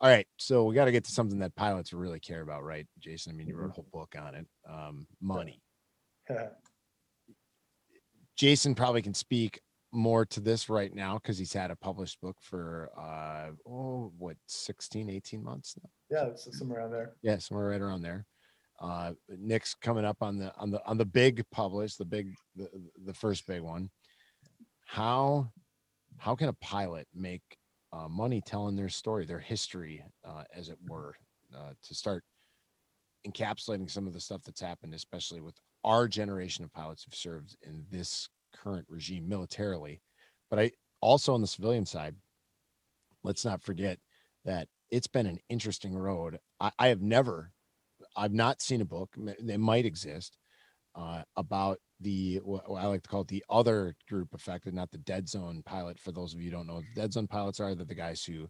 all 0.00 0.08
right. 0.10 0.26
So 0.38 0.64
we 0.64 0.74
got 0.74 0.86
to 0.86 0.92
get 0.92 1.04
to 1.04 1.12
something 1.12 1.38
that 1.40 1.54
pilots 1.56 1.92
really 1.92 2.20
care 2.20 2.40
about, 2.40 2.64
right, 2.64 2.86
Jason? 2.98 3.32
I 3.32 3.34
mean, 3.36 3.48
you 3.48 3.56
wrote 3.56 3.70
a 3.70 3.74
whole 3.74 3.86
book 3.92 4.14
on 4.18 4.34
it. 4.34 4.46
Um, 4.68 5.06
money. 5.20 5.60
Jason 8.36 8.74
probably 8.74 9.02
can 9.02 9.12
speak 9.12 9.60
more 9.92 10.24
to 10.24 10.40
this 10.40 10.68
right 10.68 10.94
now 10.94 11.14
because 11.14 11.36
he's 11.36 11.52
had 11.52 11.70
a 11.70 11.76
published 11.76 12.20
book 12.20 12.36
for 12.40 12.90
uh 12.96 13.50
oh 13.68 14.12
what 14.18 14.36
16 14.46 15.10
18 15.10 15.42
months 15.42 15.74
now 15.82 15.90
yeah, 16.10 16.30
somewhere 16.36 16.80
around 16.80 16.92
there. 16.92 17.12
yeah 17.22 17.38
somewhere 17.38 17.68
right 17.68 17.80
around 17.80 18.00
there 18.00 18.24
uh 18.80 19.12
nick's 19.28 19.74
coming 19.74 20.04
up 20.04 20.16
on 20.22 20.38
the 20.38 20.52
on 20.56 20.70
the 20.70 20.84
on 20.86 20.96
the 20.96 21.04
big 21.04 21.44
publish 21.50 21.96
the 21.96 22.04
big 22.04 22.34
the, 22.56 22.68
the 23.04 23.14
first 23.14 23.46
big 23.46 23.60
one. 23.60 23.90
How 24.86 25.50
how 26.18 26.34
can 26.34 26.48
a 26.48 26.54
pilot 26.54 27.06
make 27.14 27.42
uh, 27.92 28.08
money 28.08 28.40
telling 28.44 28.76
their 28.76 28.88
story 28.88 29.26
their 29.26 29.38
history 29.38 30.02
uh, 30.24 30.44
as 30.54 30.68
it 30.68 30.78
were 30.88 31.14
uh, 31.56 31.72
to 31.82 31.94
start 31.94 32.24
encapsulating 33.26 33.90
some 33.90 34.06
of 34.06 34.12
the 34.12 34.20
stuff 34.20 34.42
that's 34.44 34.60
happened 34.60 34.94
especially 34.94 35.40
with 35.40 35.54
our 35.84 36.08
generation 36.08 36.64
of 36.64 36.72
pilots 36.72 37.02
who've 37.02 37.14
served 37.14 37.56
in 37.62 37.84
this 37.90 38.28
current 38.54 38.86
regime 38.88 39.28
militarily? 39.28 40.00
But 40.48 40.58
i 40.58 40.70
also 41.02 41.32
on 41.32 41.40
the 41.40 41.46
civilian 41.46 41.86
side 41.86 42.14
let's 43.22 43.44
not 43.44 43.62
forget 43.62 43.98
that 44.44 44.68
it's 44.90 45.06
been 45.06 45.26
an 45.26 45.38
interesting 45.48 45.96
road. 45.96 46.38
I, 46.58 46.70
I 46.78 46.88
have 46.88 47.02
never 47.02 47.52
I've 48.20 48.34
not 48.34 48.60
seen 48.60 48.82
a 48.82 48.84
book. 48.84 49.16
They 49.40 49.56
might 49.56 49.86
exist 49.86 50.36
uh, 50.94 51.22
about 51.36 51.78
the 52.00 52.40
what 52.44 52.64
I 52.68 52.86
like 52.86 53.02
to 53.02 53.08
call 53.08 53.22
it 53.22 53.28
the 53.28 53.44
other 53.48 53.94
group 54.08 54.34
affected, 54.34 54.74
not 54.74 54.90
the 54.90 54.98
dead 54.98 55.26
zone 55.26 55.62
pilot. 55.64 55.98
For 55.98 56.12
those 56.12 56.34
of 56.34 56.40
you 56.40 56.50
who 56.50 56.56
don't 56.56 56.66
know, 56.66 56.74
what 56.74 56.84
the 56.94 57.00
dead 57.00 57.14
zone 57.14 57.26
pilots 57.26 57.60
are 57.60 57.74
they're 57.74 57.86
the 57.86 57.94
guys 57.94 58.22
who 58.22 58.46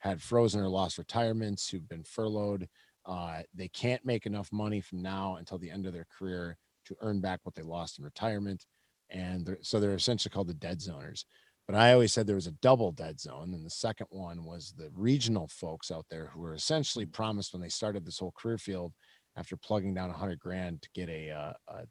had 0.00 0.20
frozen 0.20 0.60
or 0.60 0.68
lost 0.68 0.98
retirements, 0.98 1.68
who've 1.68 1.88
been 1.88 2.04
furloughed. 2.04 2.68
Uh, 3.06 3.40
they 3.54 3.68
can't 3.68 4.04
make 4.04 4.26
enough 4.26 4.52
money 4.52 4.80
from 4.82 5.00
now 5.00 5.36
until 5.36 5.58
the 5.58 5.70
end 5.70 5.86
of 5.86 5.94
their 5.94 6.06
career 6.18 6.58
to 6.86 6.96
earn 7.00 7.20
back 7.20 7.40
what 7.44 7.54
they 7.54 7.62
lost 7.62 7.98
in 7.98 8.04
retirement, 8.04 8.66
and 9.08 9.46
they're, 9.46 9.58
so 9.62 9.80
they're 9.80 9.94
essentially 9.94 10.30
called 10.30 10.48
the 10.48 10.54
dead 10.54 10.80
zoners. 10.80 11.24
But 11.66 11.76
I 11.76 11.94
always 11.94 12.12
said 12.12 12.26
there 12.26 12.34
was 12.34 12.46
a 12.46 12.52
double 12.52 12.92
dead 12.92 13.18
zone, 13.18 13.54
and 13.54 13.64
the 13.64 13.70
second 13.70 14.08
one 14.10 14.44
was 14.44 14.74
the 14.76 14.90
regional 14.94 15.48
folks 15.48 15.90
out 15.90 16.04
there 16.10 16.30
who 16.32 16.40
were 16.40 16.54
essentially 16.54 17.06
promised 17.06 17.54
when 17.54 17.62
they 17.62 17.70
started 17.70 18.04
this 18.04 18.18
whole 18.18 18.34
career 18.36 18.58
field 18.58 18.92
after 19.36 19.56
plugging 19.56 19.94
down 19.94 20.10
a 20.10 20.14
hundred 20.14 20.38
grand 20.38 20.82
to 20.82 20.88
get 20.94 21.08
a 21.08 21.30
uh, 21.30 21.52
a, 21.68 21.84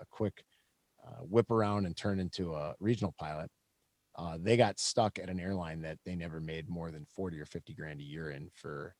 a 0.00 0.06
quick 0.10 0.44
uh, 1.06 1.22
whip 1.22 1.50
around 1.50 1.86
and 1.86 1.96
turn 1.96 2.18
into 2.18 2.54
a 2.54 2.74
regional 2.80 3.14
pilot. 3.18 3.50
Uh, 4.16 4.38
they 4.40 4.56
got 4.56 4.78
stuck 4.78 5.18
at 5.18 5.28
an 5.28 5.38
airline 5.38 5.82
that 5.82 5.98
they 6.04 6.16
never 6.16 6.40
made 6.40 6.68
more 6.68 6.90
than 6.90 7.04
40 7.14 7.38
or 7.38 7.44
50 7.44 7.74
grand 7.74 8.00
a 8.00 8.04
year 8.04 8.30
in 8.30 8.50
for, 8.54 8.94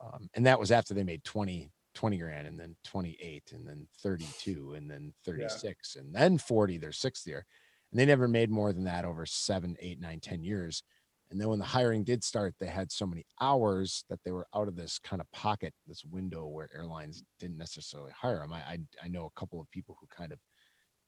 um, 0.00 0.28
and 0.34 0.46
that 0.46 0.60
was 0.60 0.70
after 0.70 0.94
they 0.94 1.02
made 1.02 1.24
20, 1.24 1.70
20 1.94 2.18
grand 2.18 2.46
and 2.46 2.58
then 2.58 2.76
28 2.84 3.42
and 3.52 3.66
then 3.66 3.86
32 4.00 4.74
and 4.74 4.88
then 4.88 5.12
36 5.24 5.96
and 5.96 6.14
then 6.14 6.38
40 6.38 6.78
their 6.78 6.92
sixth 6.92 7.26
year. 7.26 7.44
And 7.90 7.98
they 8.00 8.06
never 8.06 8.28
made 8.28 8.50
more 8.50 8.72
than 8.72 8.84
that 8.84 9.04
over 9.04 9.26
seven, 9.26 9.76
eight, 9.80 10.00
nine, 10.00 10.20
ten 10.20 10.44
years. 10.44 10.84
And 11.30 11.40
then 11.40 11.48
when 11.48 11.58
the 11.60 11.64
hiring 11.64 12.02
did 12.02 12.24
start, 12.24 12.54
they 12.58 12.66
had 12.66 12.90
so 12.90 13.06
many 13.06 13.24
hours 13.40 14.04
that 14.10 14.18
they 14.24 14.32
were 14.32 14.48
out 14.54 14.66
of 14.66 14.74
this 14.76 14.98
kind 14.98 15.20
of 15.20 15.30
pocket, 15.30 15.72
this 15.86 16.04
window 16.04 16.46
where 16.46 16.68
airlines 16.74 17.22
didn't 17.38 17.58
necessarily 17.58 18.10
hire 18.12 18.40
them. 18.40 18.52
I, 18.52 18.58
I 18.58 18.78
I 19.04 19.08
know 19.08 19.26
a 19.26 19.40
couple 19.40 19.60
of 19.60 19.70
people 19.70 19.96
who 20.00 20.06
kind 20.08 20.32
of 20.32 20.38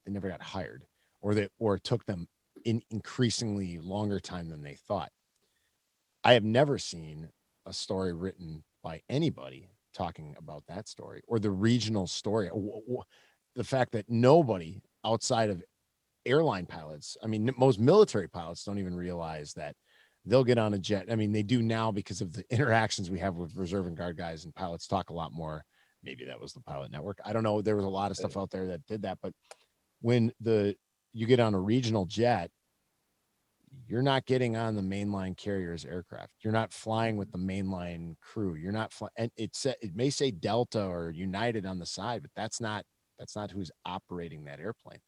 they 0.07 0.13
never 0.13 0.29
got 0.29 0.43
hired, 0.43 0.85
or 1.21 1.35
they 1.35 1.49
or 1.59 1.75
it 1.77 1.85
took 1.85 2.07
them 2.07 2.29
in 2.65 2.83
increasingly 2.91 3.79
longer 3.79 4.21
time 4.21 4.49
than 4.49 4.63
they 4.63 4.77
thought. 4.87 5.11
I 6.23 6.35
have 6.35 6.45
never 6.45 6.79
seen 6.79 7.29
a 7.67 7.73
story 7.73 8.13
written 8.13 8.63
by 8.83 9.03
anybody 9.09 9.71
talking 9.93 10.35
about 10.39 10.65
that 10.69 10.89
story 10.89 11.23
or 11.27 11.39
the 11.39 11.51
regional 11.51 12.07
story. 12.07 12.49
The 13.55 13.65
fact 13.65 13.93
that 13.93 14.09
nobody 14.09 14.81
outside 15.05 15.51
of 15.51 15.63
airline 16.25 16.67
pilots, 16.67 17.17
I 17.23 17.27
mean, 17.27 17.51
most 17.59 17.81
military 17.81 18.29
pilots 18.29 18.65
don't 18.65 18.79
even 18.79 18.95
realize 18.95 19.53
that 19.55 19.75
they'll 20.25 20.45
get 20.45 20.59
on 20.59 20.75
a 20.75 20.79
jet. 20.79 21.07
I 21.11 21.17
mean, 21.17 21.33
they 21.33 21.43
do 21.43 21.63
now 21.63 21.91
because 21.91 22.21
of 22.21 22.33
the 22.33 22.45
interactions 22.51 23.11
we 23.11 23.19
have 23.19 23.37
with 23.37 23.57
reserve 23.57 23.87
and 23.87 23.97
guard 23.97 24.17
guys, 24.17 24.45
and 24.45 24.55
pilots 24.55 24.87
talk 24.87 25.11
a 25.11 25.15
lot 25.15 25.33
more. 25.33 25.65
Maybe 26.05 26.25
that 26.25 26.41
was 26.41 26.53
the 26.53 26.61
pilot 26.61 26.91
network. 26.91 27.19
I 27.25 27.33
don't 27.33 27.45
know. 27.45 27.63
There 27.63 27.77
was 27.77 27.85
a 27.85 27.89
lot 27.89 28.11
of 28.11 28.17
stuff 28.17 28.37
out 28.37 28.51
there 28.51 28.67
that 28.69 28.87
did 28.87 29.03
that, 29.03 29.19
but 29.23 29.33
when 30.01 30.33
the 30.41 30.75
you 31.13 31.27
get 31.27 31.41
on 31.41 31.55
a 31.55 31.61
regional 31.61 32.07
jet, 32.07 32.51
you're 33.87 34.03
not 34.03 34.27
getting 34.27 34.57
on 34.57 34.75
the 34.75 34.83
mainline 34.83 35.37
carriers 35.37 35.85
aircraft. 35.85 36.33
You're 36.43 36.53
not 36.53 36.73
flying 36.73 37.17
with 37.17 37.31
the 37.31 37.39
mm-hmm. 37.39 37.73
mainline 37.73 38.15
crew. 38.21 38.55
You're 38.55 38.73
not 38.73 38.93
flying. 38.93 39.13
And 39.17 39.31
it 39.37 39.55
sa- 39.55 39.75
it 39.81 39.95
may 39.95 40.11
say 40.11 40.31
Delta 40.31 40.85
or 40.85 41.11
United 41.11 41.67
on 41.67 41.79
the 41.79 41.87
side, 41.87 42.23
but 42.23 42.31
that's 42.35 42.61
not 42.61 42.85
that's 43.19 43.37
not 43.37 43.51
who's 43.51 43.71
operating 43.85 44.45
that 44.45 44.61
airplane. 44.61 44.99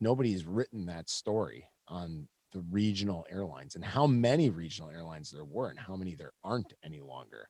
Nobody's 0.00 0.46
written 0.46 0.86
that 0.86 1.08
story 1.08 1.68
on 1.88 2.28
the 2.52 2.64
regional 2.70 3.26
airlines 3.30 3.74
and 3.74 3.84
how 3.84 4.06
many 4.06 4.50
regional 4.50 4.90
airlines 4.90 5.30
there 5.30 5.44
were 5.44 5.70
and 5.70 5.78
how 5.78 5.96
many 5.96 6.14
there 6.14 6.32
aren't 6.44 6.72
any 6.84 7.00
longer. 7.00 7.48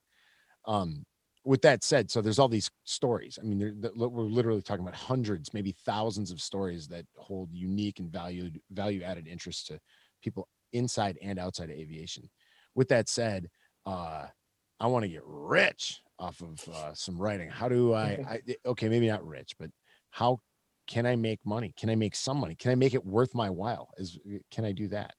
Um, 0.66 1.04
with 1.44 1.62
that 1.62 1.82
said, 1.82 2.10
so 2.10 2.20
there's 2.20 2.38
all 2.38 2.48
these 2.48 2.70
stories. 2.84 3.38
I 3.40 3.46
mean, 3.46 3.82
we're 3.94 4.22
literally 4.24 4.60
talking 4.60 4.84
about 4.84 4.94
hundreds, 4.94 5.54
maybe 5.54 5.74
thousands 5.86 6.30
of 6.30 6.40
stories 6.40 6.86
that 6.88 7.06
hold 7.16 7.48
unique 7.52 7.98
and 7.98 8.12
valued 8.12 8.60
value 8.70 9.02
added 9.02 9.26
interest 9.26 9.68
to 9.68 9.80
people 10.22 10.48
inside 10.72 11.18
and 11.22 11.38
outside 11.38 11.70
of 11.70 11.76
aviation. 11.76 12.28
With 12.74 12.88
that 12.88 13.08
said, 13.08 13.48
uh, 13.86 14.26
I 14.78 14.86
want 14.86 15.04
to 15.04 15.08
get 15.08 15.22
rich 15.24 16.02
off 16.18 16.42
of 16.42 16.62
uh, 16.68 16.92
some 16.94 17.18
writing. 17.18 17.48
How 17.48 17.68
do 17.68 17.94
I, 17.94 18.04
I? 18.48 18.56
Okay, 18.66 18.88
maybe 18.88 19.08
not 19.08 19.26
rich, 19.26 19.54
but 19.58 19.70
how 20.10 20.40
can 20.90 21.06
I 21.06 21.16
make 21.16 21.40
money? 21.46 21.72
Can 21.78 21.88
I 21.88 21.94
make 21.94 22.16
some 22.16 22.38
money? 22.38 22.54
Can 22.54 22.70
I 22.70 22.74
make 22.74 22.94
it 22.94 23.04
worth 23.04 23.34
my 23.34 23.48
while? 23.48 23.90
Is 23.96 24.18
can 24.50 24.64
I 24.64 24.72
do 24.72 24.88
that? 24.88 25.14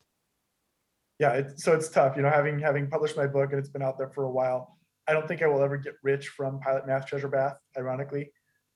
yeah 1.21 1.33
it's, 1.33 1.63
so 1.63 1.73
it's 1.73 1.87
tough 1.87 2.17
you 2.17 2.23
know 2.23 2.29
having 2.29 2.59
having 2.59 2.89
published 2.89 3.15
my 3.15 3.27
book 3.27 3.51
and 3.51 3.59
it's 3.59 3.69
been 3.69 3.83
out 3.83 3.97
there 3.97 4.09
for 4.09 4.23
a 4.23 4.31
while 4.31 4.77
i 5.07 5.13
don't 5.13 5.27
think 5.27 5.43
i 5.43 5.47
will 5.47 5.61
ever 5.61 5.77
get 5.77 5.93
rich 6.03 6.29
from 6.29 6.59
pilot 6.59 6.85
math 6.87 7.05
treasure 7.05 7.27
bath 7.27 7.57
ironically 7.77 8.31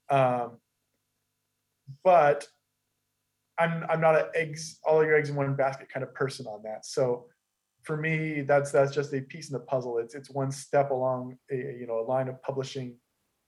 um, 0.09 0.59
but 2.03 2.47
i'm 3.57 3.83
i'm 3.89 3.99
not 3.99 4.15
an 4.15 4.27
eggs 4.35 4.79
all 4.85 5.03
your 5.03 5.15
eggs 5.15 5.29
in 5.29 5.35
one 5.35 5.55
basket 5.55 5.89
kind 5.91 6.03
of 6.03 6.13
person 6.13 6.45
on 6.45 6.61
that 6.61 6.85
so 6.85 7.25
for 7.81 7.97
me 7.97 8.41
that's 8.41 8.71
that's 8.71 8.93
just 8.93 9.11
a 9.13 9.21
piece 9.21 9.49
in 9.49 9.53
the 9.53 9.59
puzzle 9.59 9.97
it's 9.97 10.13
it's 10.13 10.29
one 10.29 10.51
step 10.51 10.91
along 10.91 11.35
a 11.51 11.55
you 11.55 11.87
know 11.87 11.99
a 11.99 12.05
line 12.05 12.27
of 12.27 12.39
publishing 12.43 12.95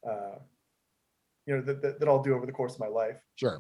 uh, 0.10 0.39
you 1.48 1.56
know 1.56 1.62
that, 1.64 1.82
that, 1.82 2.00
that 2.00 2.08
i'll 2.08 2.22
do 2.22 2.36
over 2.36 2.45
the 2.45 2.52
course 2.52 2.74
of 2.76 2.80
my 2.80 2.88
life 2.88 3.18
Sure. 3.36 3.60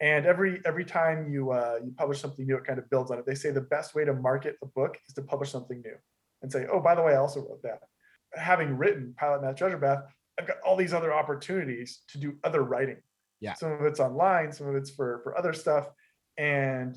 and 0.00 0.26
every 0.26 0.60
every 0.64 0.84
time 0.84 1.30
you 1.30 1.50
uh, 1.52 1.78
you 1.84 1.92
publish 1.96 2.20
something 2.20 2.46
new, 2.46 2.56
it 2.56 2.64
kind 2.64 2.78
of 2.78 2.88
builds 2.90 3.10
on 3.10 3.18
it. 3.18 3.26
They 3.26 3.34
say 3.34 3.50
the 3.50 3.60
best 3.76 3.94
way 3.96 4.04
to 4.04 4.14
market 4.14 4.56
a 4.62 4.66
book 4.66 4.96
is 5.08 5.14
to 5.14 5.22
publish 5.22 5.50
something 5.50 5.80
new 5.84 5.96
and 6.42 6.50
say, 6.52 6.66
"Oh, 6.72 6.80
by 6.88 6.94
the 6.94 7.02
way, 7.02 7.12
I 7.14 7.16
also 7.16 7.40
wrote 7.40 7.62
that." 7.64 7.80
Having 8.34 8.78
written 8.78 9.14
Pilot 9.18 9.42
Math 9.42 9.56
Treasure 9.56 9.76
Bath, 9.78 10.02
I've 10.38 10.46
got 10.46 10.58
all 10.64 10.76
these 10.76 10.94
other 10.94 11.12
opportunities 11.12 12.02
to 12.10 12.18
do 12.18 12.28
other 12.44 12.62
writing. 12.62 13.00
Yeah. 13.40 13.54
Some 13.54 13.72
of 13.72 13.82
it's 13.90 13.98
online, 14.00 14.52
some 14.52 14.68
of 14.68 14.76
it's 14.76 14.90
for 14.90 15.20
for 15.24 15.36
other 15.36 15.52
stuff, 15.52 15.86
and 16.36 16.96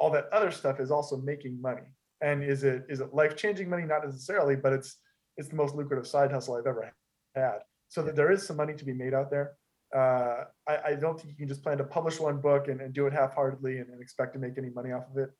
all 0.00 0.10
that 0.10 0.26
other 0.32 0.50
stuff 0.50 0.80
is 0.80 0.90
also 0.90 1.16
making 1.18 1.60
money. 1.60 1.86
And 2.20 2.42
is 2.42 2.64
it 2.64 2.84
is 2.88 3.00
it 3.00 3.14
life 3.14 3.36
changing 3.36 3.68
money? 3.70 3.84
Not 3.84 4.04
necessarily, 4.04 4.56
but 4.56 4.72
it's 4.72 4.96
it's 5.36 5.48
the 5.48 5.56
most 5.56 5.74
lucrative 5.76 6.06
side 6.06 6.32
hustle 6.32 6.56
I've 6.56 6.66
ever 6.66 6.92
had. 7.34 7.58
So 7.92 8.02
that 8.02 8.16
there 8.16 8.30
is 8.32 8.46
some 8.46 8.56
money 8.56 8.72
to 8.72 8.84
be 8.86 8.94
made 8.94 9.12
out 9.12 9.30
there 9.30 9.52
uh, 9.94 10.44
I, 10.66 10.78
I 10.86 10.94
don't 10.94 11.18
think 11.18 11.30
you 11.32 11.36
can 11.36 11.48
just 11.48 11.62
plan 11.62 11.76
to 11.78 11.84
publish 11.84 12.18
one 12.18 12.40
book 12.40 12.68
and, 12.68 12.80
and 12.80 12.94
do 12.94 13.06
it 13.06 13.12
half-heartedly 13.12 13.78
and, 13.78 13.90
and 13.90 14.00
expect 14.00 14.32
to 14.32 14.38
make 14.38 14.56
any 14.56 14.70
money 14.70 14.90
off 14.92 15.04
of 15.10 15.18
it. 15.18 15.30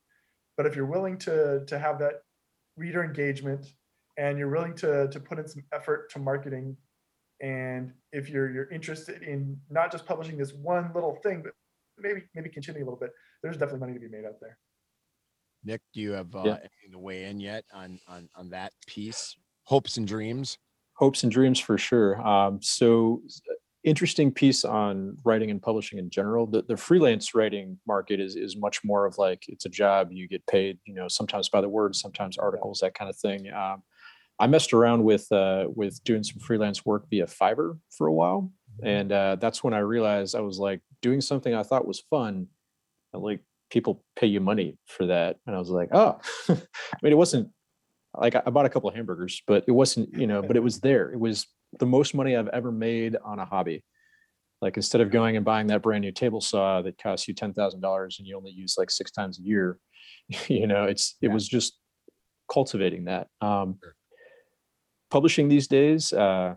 But 0.57 0.67
if 0.67 0.77
you're 0.77 0.87
willing 0.87 1.17
to 1.21 1.65
to 1.67 1.79
have 1.79 1.99
that 2.01 2.23
reader 2.77 3.03
engagement 3.03 3.65
and 4.19 4.39
you're 4.39 4.51
willing 4.51 4.75
to 4.77 5.09
to 5.09 5.21
put 5.21 5.39
in 5.39 5.49
some 5.49 5.65
effort 5.73 6.11
to 6.11 6.19
marketing, 6.19 6.77
and 7.41 7.93
if 8.13 8.29
you're 8.29 8.51
you're 8.53 8.71
interested 8.71 9.23
in 9.23 9.59
not 9.71 9.91
just 9.91 10.05
publishing 10.05 10.37
this 10.37 10.53
one 10.53 10.93
little 10.95 11.17
thing, 11.23 11.43
but 11.43 11.53
maybe 11.97 12.25
maybe 12.35 12.51
continuing 12.51 12.83
a 12.83 12.91
little 12.91 13.01
bit, 13.01 13.13
there's 13.43 13.57
definitely 13.57 13.81
money 13.81 13.95
to 13.95 14.01
be 14.01 14.09
made 14.09 14.27
out 14.27 14.39
there. 14.43 14.59
Nick, 15.65 15.81
do 15.95 16.01
you 16.03 16.13
have 16.13 16.35
uh, 16.35 16.43
Yeah. 16.45 16.51
anything 16.57 16.93
to 16.93 16.99
weigh 16.99 17.25
in 17.25 17.41
yet 17.41 17.65
on 17.73 17.99
on 18.07 18.29
on 18.35 18.51
that 18.51 18.75
piece? 18.87 19.35
Hopes 19.65 19.97
and 19.97 20.07
dreams. 20.07 20.59
Hopes 21.03 21.25
and 21.25 21.33
dreams 21.33 21.59
for 21.59 21.77
sure. 21.77 22.25
Um, 22.25 22.63
so 22.63 23.23
interesting 23.83 24.31
piece 24.31 24.65
on 24.65 25.17
writing 25.25 25.51
and 25.51 25.61
publishing 25.61 25.99
in 25.99 26.09
general. 26.11 26.47
The, 26.47 26.63
the 26.63 26.77
freelance 26.77 27.35
writing 27.35 27.77
market 27.89 28.21
is 28.21 28.37
is 28.37 28.57
much 28.57 28.85
more 28.85 29.05
of 29.05 29.19
like 29.19 29.43
it's 29.49 29.67
a 29.67 29.69
job. 29.69 30.13
You 30.13 30.29
get 30.29 30.47
paid, 30.47 30.79
you 30.85 30.95
know, 30.95 31.09
sometimes 31.09 31.49
by 31.49 31.61
the 31.61 31.69
word, 31.69 31.97
sometimes 31.97 32.39
articles, 32.39 32.79
that 32.81 32.95
kind 32.95 33.11
of 33.11 33.17
thing. 33.17 33.53
Um, 33.53 33.83
I 34.39 34.47
messed 34.47 34.73
around 34.73 35.03
with 35.03 35.27
uh, 35.33 35.67
with 35.75 36.03
doing 36.05 36.23
some 36.23 36.39
freelance 36.39 36.87
work 36.87 37.11
via 37.11 37.27
Fiverr 37.27 37.81
for 37.91 38.07
a 38.07 38.13
while, 38.13 38.43
mm-hmm. 38.43 38.87
and 38.87 39.13
uh, 39.13 39.37
that's 39.41 39.65
when 39.65 39.75
I 39.75 39.81
realized 39.81 40.37
I 40.37 40.41
was 40.41 40.59
like 40.61 40.83
doing 41.01 41.21
something 41.21 41.53
I 41.53 41.65
thought 41.65 41.85
was 41.85 41.99
fun, 41.99 42.47
and 43.13 43.23
like 43.25 43.41
people 43.71 44.05
pay 44.15 44.29
you 44.29 44.41
money 44.41 44.79
for 44.87 45.07
that, 45.07 45.39
and 45.49 45.57
I 45.57 45.59
was 45.59 45.71
like, 45.71 45.89
oh, 45.91 46.21
I 46.49 46.55
mean, 47.03 47.13
it 47.13 47.19
wasn't 47.19 47.51
like 48.17 48.35
I 48.35 48.51
bought 48.51 48.67
a 48.67 48.69
couple 48.69 48.89
of 48.89 48.95
hamburgers, 48.95 49.43
but 49.47 49.65
it 49.67 49.73
wasn't, 49.73 50.13
you 50.13 50.27
know, 50.27 50.43
but 50.43 50.57
it 50.57 50.63
was 50.63 50.81
there. 50.81 51.11
It 51.13 51.19
was 51.19 51.47
the 51.79 51.87
most 51.87 52.15
money 52.15 52.37
I've 52.37 52.49
ever 52.49 52.71
made 52.73 53.17
on 53.25 53.39
a 53.39 53.45
hobby. 53.45 53.85
Like 54.61 54.77
instead 54.77 55.01
of 55.01 55.11
going 55.11 55.37
and 55.37 55.45
buying 55.45 55.67
that 55.69 55.83
brand 55.83 56.03
new 56.03 56.13
table 56.13 56.41
saw 56.41 56.83
that 56.83 57.03
costs 57.03 57.27
you 57.27 57.35
ten 57.35 57.53
thousand 57.53 57.81
dollars 57.81 58.17
and 58.19 58.29
you 58.29 58.37
only 58.37 58.53
use 58.53 58.77
like 58.79 58.91
six 58.91 59.11
times 59.11 59.39
a 59.39 59.43
year, 59.43 59.79
you 60.49 60.67
know, 60.67 60.85
it's 60.85 61.17
it 61.21 61.29
yeah. 61.29 61.35
was 61.35 61.49
just 61.49 61.79
cultivating 62.51 63.05
that. 63.05 63.29
Um. 63.41 63.79
Publishing 65.11 65.49
these 65.49 65.69
days, 65.69 66.11
uh, 66.15 66.55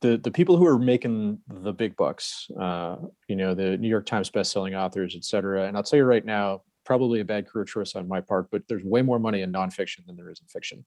the 0.00 0.18
the 0.18 0.30
people 0.30 0.56
who 0.56 0.66
are 0.66 0.78
making 0.78 1.38
the 1.48 1.72
big 1.72 1.96
bucks, 1.96 2.46
uh, 2.60 2.96
you 3.28 3.36
know, 3.36 3.54
the 3.54 3.76
New 3.78 3.88
York 3.88 4.06
Times 4.06 4.30
best-selling 4.30 4.74
authors, 4.74 5.14
et 5.16 5.24
cetera. 5.24 5.66
And 5.66 5.76
I'll 5.76 5.82
tell 5.82 5.96
you 5.96 6.04
right 6.04 6.24
now, 6.24 6.62
probably 6.88 7.20
a 7.20 7.24
bad 7.24 7.46
career 7.46 7.66
choice 7.66 7.94
on 7.94 8.08
my 8.08 8.18
part, 8.18 8.50
but 8.50 8.62
there's 8.66 8.82
way 8.82 9.02
more 9.02 9.18
money 9.18 9.42
in 9.42 9.52
nonfiction 9.52 10.06
than 10.06 10.16
there 10.16 10.30
is 10.30 10.40
in 10.40 10.46
fiction. 10.48 10.86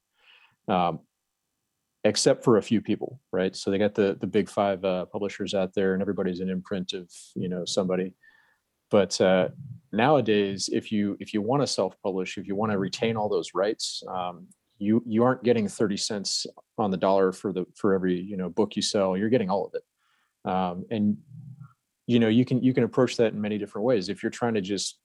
Um, 0.66 0.98
except 2.02 2.42
for 2.42 2.56
a 2.56 2.62
few 2.62 2.80
people, 2.80 3.20
right? 3.30 3.54
So 3.54 3.70
they 3.70 3.78
got 3.78 3.94
the 3.94 4.18
the 4.20 4.26
big 4.26 4.50
five 4.50 4.84
uh, 4.84 5.06
publishers 5.06 5.54
out 5.54 5.72
there, 5.74 5.92
and 5.92 6.02
everybody's 6.02 6.40
an 6.40 6.50
imprint 6.50 6.92
of 6.92 7.08
you 7.36 7.48
know 7.48 7.64
somebody. 7.64 8.14
But 8.90 9.18
uh, 9.20 9.50
nowadays, 9.92 10.68
if 10.72 10.90
you 10.90 11.16
if 11.20 11.32
you 11.32 11.40
want 11.40 11.62
to 11.62 11.68
self 11.68 11.94
publish, 12.02 12.36
if 12.36 12.48
you 12.48 12.56
want 12.56 12.72
to 12.72 12.78
retain 12.78 13.16
all 13.16 13.28
those 13.28 13.54
rights, 13.54 14.02
um, 14.08 14.48
you 14.78 15.04
you 15.06 15.22
aren't 15.22 15.44
getting 15.44 15.68
thirty 15.68 15.96
cents 15.96 16.46
on 16.78 16.90
the 16.90 16.96
dollar 16.96 17.30
for 17.30 17.52
the 17.52 17.64
for 17.76 17.94
every 17.94 18.20
you 18.20 18.36
know 18.36 18.48
book 18.48 18.74
you 18.74 18.82
sell. 18.82 19.16
You're 19.16 19.34
getting 19.36 19.50
all 19.50 19.66
of 19.66 19.74
it, 19.78 20.50
um, 20.50 20.84
and 20.90 21.16
you 22.08 22.18
know 22.18 22.28
you 22.28 22.44
can 22.44 22.60
you 22.60 22.74
can 22.74 22.82
approach 22.82 23.16
that 23.18 23.32
in 23.34 23.40
many 23.40 23.56
different 23.56 23.84
ways. 23.84 24.08
If 24.08 24.24
you're 24.24 24.38
trying 24.40 24.54
to 24.54 24.60
just 24.60 24.98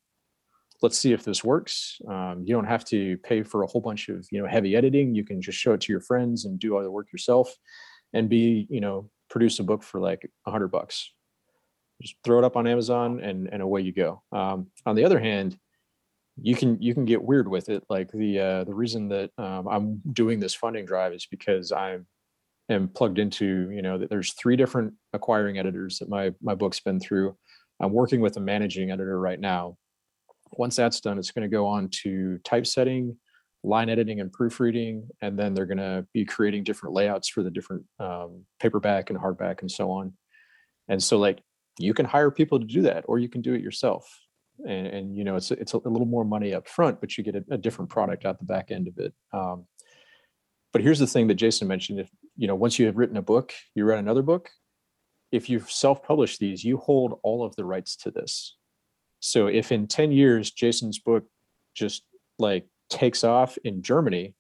let's 0.82 0.98
see 0.98 1.14
if 1.14 1.24
this 1.24 1.44
works. 1.44 2.00
Um, 2.08 2.44
you 2.46 2.54
don't 2.54 2.66
have 2.66 2.86
to 2.86 3.18
pay 3.18 3.44
for 3.44 3.64
a 3.64 3.68
whole 3.68 3.82
bunch 3.82 4.10
of 4.10 4.28
you 4.32 4.42
know 4.42 4.48
heavy 4.48 4.76
editing. 4.76 5.16
You 5.16 5.24
can 5.24 5.42
just 5.42 5.58
show 5.58 5.74
it 5.74 5.82
to 5.82 5.94
your 5.94 6.02
friends 6.02 6.46
and 6.46 6.60
do 6.60 6.76
all 6.76 6.84
the 6.84 6.92
work 6.92 7.12
yourself, 7.12 7.54
and 8.14 8.30
be 8.30 8.68
you 8.70 8.82
know 8.82 9.10
produce 9.30 9.60
a 9.60 9.64
book 9.64 9.84
for 9.84 10.00
like 10.00 10.30
a 10.46 10.52
hundred 10.52 10.70
bucks. 10.70 11.12
Just 12.02 12.16
throw 12.24 12.38
it 12.38 12.44
up 12.44 12.56
on 12.56 12.68
Amazon 12.68 13.20
and 13.22 13.50
and 13.52 13.62
away 13.62 13.82
you 13.82 13.92
go. 13.92 14.22
Um, 14.32 14.68
on 14.86 14.96
the 14.96 15.06
other 15.06 15.20
hand, 15.20 15.58
you 16.42 16.56
can 16.56 16.82
you 16.82 16.94
can 16.94 17.06
get 17.06 17.24
weird 17.24 17.48
with 17.48 17.70
it. 17.70 17.84
Like 17.90 18.12
the 18.12 18.40
uh, 18.40 18.64
the 18.64 18.76
reason 18.76 19.10
that 19.10 19.32
um, 19.38 19.68
I'm 19.68 20.02
doing 20.14 20.40
this 20.40 20.54
funding 20.54 20.86
drive 20.86 21.14
is 21.14 21.28
because 21.30 21.72
I'm 21.72 22.06
am 22.70 22.90
plugged 22.90 23.18
into 23.18 23.72
you 23.72 23.82
know 23.82 23.98
that 23.98 24.10
there's 24.10 24.34
three 24.34 24.56
different 24.56 24.94
acquiring 25.14 25.58
editors 25.58 26.00
that 26.00 26.10
my 26.10 26.34
my 26.42 26.54
book's 26.54 26.80
been 26.80 27.00
through. 27.00 27.36
I'm 27.80 27.94
working 27.94 28.22
with 28.22 28.38
a 28.38 28.42
managing 28.42 28.92
editor 28.92 29.20
right 29.20 29.40
now 29.40 29.78
once 30.52 30.76
that's 30.76 31.00
done, 31.02 31.18
it's 31.18 31.32
going 31.32 31.50
to 31.50 31.54
go 31.54 31.68
on 31.68 31.90
to 32.04 32.40
typesetting, 32.44 33.18
line 33.64 33.90
editing, 33.90 34.20
and 34.20 34.32
proofreading, 34.32 35.08
and 35.22 35.38
then 35.38 35.54
they're 35.54 35.66
going 35.66 35.78
to 35.78 36.06
be 36.14 36.26
creating 36.26 36.64
different 36.64 36.96
layouts 36.96 37.30
for 37.30 37.44
the 37.44 37.52
different 37.52 37.84
um, 38.00 38.46
paperback 38.60 39.10
and 39.10 39.20
hardback 39.20 39.62
and 39.62 39.72
so 39.72 39.92
on. 39.92 40.14
And 40.88 41.02
so, 41.02 41.18
like, 41.18 41.42
you 41.80 41.94
can 41.94 42.06
hire 42.06 42.32
people 42.32 42.60
to 42.60 42.66
do 42.66 42.82
that, 42.84 43.06
or 43.08 43.20
you 43.20 43.30
can 43.30 43.42
do 43.42 43.54
it 43.54 43.62
yourself. 43.62 44.08
And, 44.68 44.88
and 44.88 45.18
you 45.18 45.24
know, 45.24 45.36
it's 45.36 45.52
it's 45.52 45.74
a, 45.74 45.78
little 45.78 46.08
more 46.08 46.26
money 46.26 46.54
up 46.54 46.68
front, 46.68 47.00
but 47.00 47.18
you 47.18 47.24
get 47.24 47.36
a, 47.36 47.44
a 47.52 47.58
different 47.58 47.92
product 47.92 48.26
out 48.26 48.40
the 48.40 48.46
back 48.46 48.72
end 48.72 48.88
of 48.88 48.98
it. 48.98 49.14
Um, 49.32 49.66
but 50.74 50.82
here's 50.82 51.00
the 51.00 51.08
thing 51.08 51.28
that 51.28 51.36
Jason 51.36 51.68
mentioned: 51.68 52.00
if 52.00 52.10
you 52.36 52.48
know, 52.48 52.56
once 52.56 52.80
you 52.80 52.88
have 52.88 52.98
written 52.98 53.18
a 53.18 53.22
book, 53.22 53.54
you 53.76 53.86
write 53.86 54.00
another 54.00 54.24
book. 54.24 54.50
If 55.32 55.50
you 55.50 55.60
self-publish 55.60 56.38
these, 56.38 56.64
you 56.64 56.78
hold 56.78 57.20
all 57.22 57.46
of 57.46 57.56
the 57.56 57.66
rights 57.66 57.98
to 57.98 58.12
this. 58.12 58.57
So 59.20 59.48
if 59.48 59.72
in 59.72 59.88
10 59.88 60.12
years 60.12 60.52
Jason's 60.52 61.00
book 61.00 61.26
just 61.76 62.04
like 62.40 62.68
takes 62.90 63.24
off 63.24 63.58
in 63.64 63.82
Germany 63.82 64.36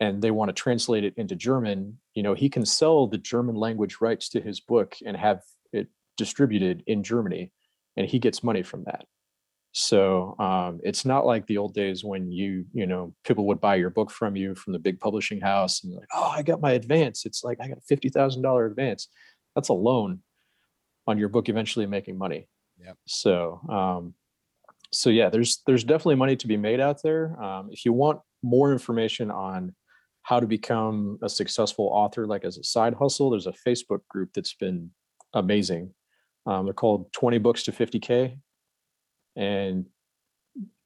and 0.00 0.22
they 0.22 0.30
want 0.30 0.48
to 0.48 0.52
translate 0.52 1.04
it 1.04 1.14
into 1.16 1.36
German, 1.36 1.98
you 2.14 2.22
know, 2.22 2.34
he 2.34 2.48
can 2.48 2.66
sell 2.66 3.06
the 3.06 3.18
German 3.18 3.54
language 3.54 3.98
rights 4.00 4.28
to 4.30 4.40
his 4.40 4.60
book 4.60 4.96
and 5.04 5.16
have 5.16 5.42
it 5.72 5.88
distributed 6.16 6.82
in 6.86 7.02
Germany 7.02 7.52
and 7.96 8.06
he 8.06 8.18
gets 8.18 8.42
money 8.42 8.62
from 8.62 8.84
that. 8.84 9.04
So 9.72 10.36
um, 10.38 10.80
it's 10.82 11.06
not 11.06 11.24
like 11.24 11.46
the 11.46 11.56
old 11.56 11.72
days 11.72 12.04
when 12.04 12.30
you, 12.30 12.66
you 12.74 12.86
know, 12.86 13.14
people 13.24 13.46
would 13.46 13.60
buy 13.60 13.76
your 13.76 13.88
book 13.88 14.10
from 14.10 14.36
you 14.36 14.54
from 14.54 14.74
the 14.74 14.78
big 14.78 15.00
publishing 15.00 15.40
house 15.40 15.82
and 15.82 15.94
like, 15.94 16.08
oh, 16.12 16.30
I 16.30 16.42
got 16.42 16.60
my 16.60 16.72
advance. 16.72 17.24
It's 17.24 17.42
like 17.42 17.58
I 17.60 17.68
got 17.68 17.78
a 17.78 17.82
fifty 17.88 18.10
thousand 18.10 18.42
dollar 18.42 18.66
advance. 18.66 19.08
That's 19.54 19.70
a 19.70 19.74
loan 19.74 20.20
on 21.06 21.18
your 21.18 21.30
book 21.30 21.48
eventually 21.48 21.86
making 21.86 22.18
money. 22.18 22.48
Yep. 22.84 22.96
So, 23.06 23.60
um, 23.68 24.14
so 24.92 25.10
yeah, 25.10 25.30
there's 25.30 25.62
there's 25.66 25.84
definitely 25.84 26.16
money 26.16 26.36
to 26.36 26.46
be 26.46 26.56
made 26.56 26.80
out 26.80 27.02
there. 27.02 27.40
Um, 27.42 27.68
if 27.70 27.84
you 27.84 27.92
want 27.92 28.20
more 28.42 28.72
information 28.72 29.30
on 29.30 29.74
how 30.22 30.38
to 30.40 30.46
become 30.46 31.18
a 31.22 31.28
successful 31.28 31.88
author, 31.92 32.26
like 32.26 32.44
as 32.44 32.58
a 32.58 32.64
side 32.64 32.94
hustle, 32.94 33.30
there's 33.30 33.46
a 33.46 33.54
Facebook 33.66 34.00
group 34.08 34.30
that's 34.34 34.54
been 34.54 34.90
amazing. 35.34 35.92
Um, 36.46 36.64
they're 36.66 36.74
called 36.74 37.12
20 37.12 37.38
Books 37.38 37.62
to 37.64 37.72
50K. 37.72 38.36
And 39.36 39.86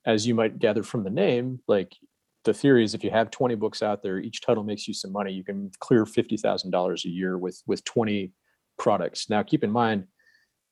as 0.07 0.27
you 0.27 0.35
might 0.35 0.59
gather 0.59 0.83
from 0.83 1.03
the 1.03 1.11
name, 1.11 1.61
like 1.67 1.97
the 2.45 2.55
theory 2.55 2.85
is 2.85 2.95
if 2.95 3.03
you 3.03 3.11
have 3.11 3.31
20 3.31 3.57
books 3.57 3.83
out 3.83 4.03
there, 4.03 4.19
each 4.19 4.41
title 4.41 4.63
makes 4.63 4.87
you 4.87 4.95
some 4.95 5.13
money. 5.13 5.33
You 5.33 5.45
can 5.45 5.71
clear 5.81 6.05
$50,000 6.05 7.05
a 7.05 7.09
year 7.09 7.37
with 7.37 7.61
with 7.67 7.85
20 7.85 8.33
products. 8.79 9.29
Now, 9.29 9.43
keep 9.43 9.65
in 9.65 9.71
mind, 9.71 10.05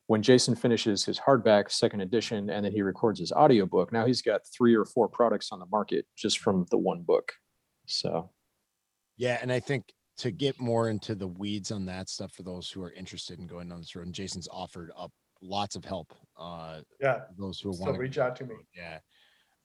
when 0.07 0.22
Jason 0.22 0.55
finishes 0.55 1.05
his 1.05 1.18
hardback 1.18 1.70
second 1.70 2.02
edition 2.02 2.50
and 2.50 2.64
then 2.64 2.72
he 2.72 2.82
records 2.82 3.18
his 3.18 3.32
audiobook, 3.32 3.92
now 3.92 4.05
he's 4.05 4.20
got 4.20 4.42
three 4.46 4.74
or 4.74 4.84
four 4.84 5.09
products 5.09 5.50
on 5.50 5.59
the 5.59 5.66
market 5.66 6.07
just 6.16 6.38
from 6.38 6.66
the 6.70 6.76
one 6.76 7.02
book. 7.02 7.32
So, 7.86 8.30
yeah. 9.16 9.38
And 9.40 9.50
I 9.50 9.61
think 9.61 9.84
to 10.18 10.30
get 10.30 10.61
more 10.61 10.90
into 10.90 11.14
the 11.14 11.26
weeds 11.26 11.72
on 11.72 11.86
that 11.86 12.09
stuff 12.09 12.32
for 12.32 12.42
those 12.42 12.70
who 12.70 12.82
are 12.82 12.92
interested 12.92 13.38
in 13.38 13.46
going 13.46 13.72
on 13.72 13.78
this 13.78 13.96
road, 13.96 14.07
and 14.07 14.14
Jason's 14.14 14.48
offered 14.52 14.90
up 14.96 15.11
lots 15.40 15.74
of 15.74 15.84
help. 15.84 16.12
Uh, 16.38 16.80
yeah. 17.00 17.20
Those 17.38 17.61
who 17.61 17.70
want 17.70 17.94
to 17.94 18.00
reach 18.00 18.18
out 18.18 18.36
to 18.36 18.44
me. 18.44 18.57
Yeah. 18.76 18.98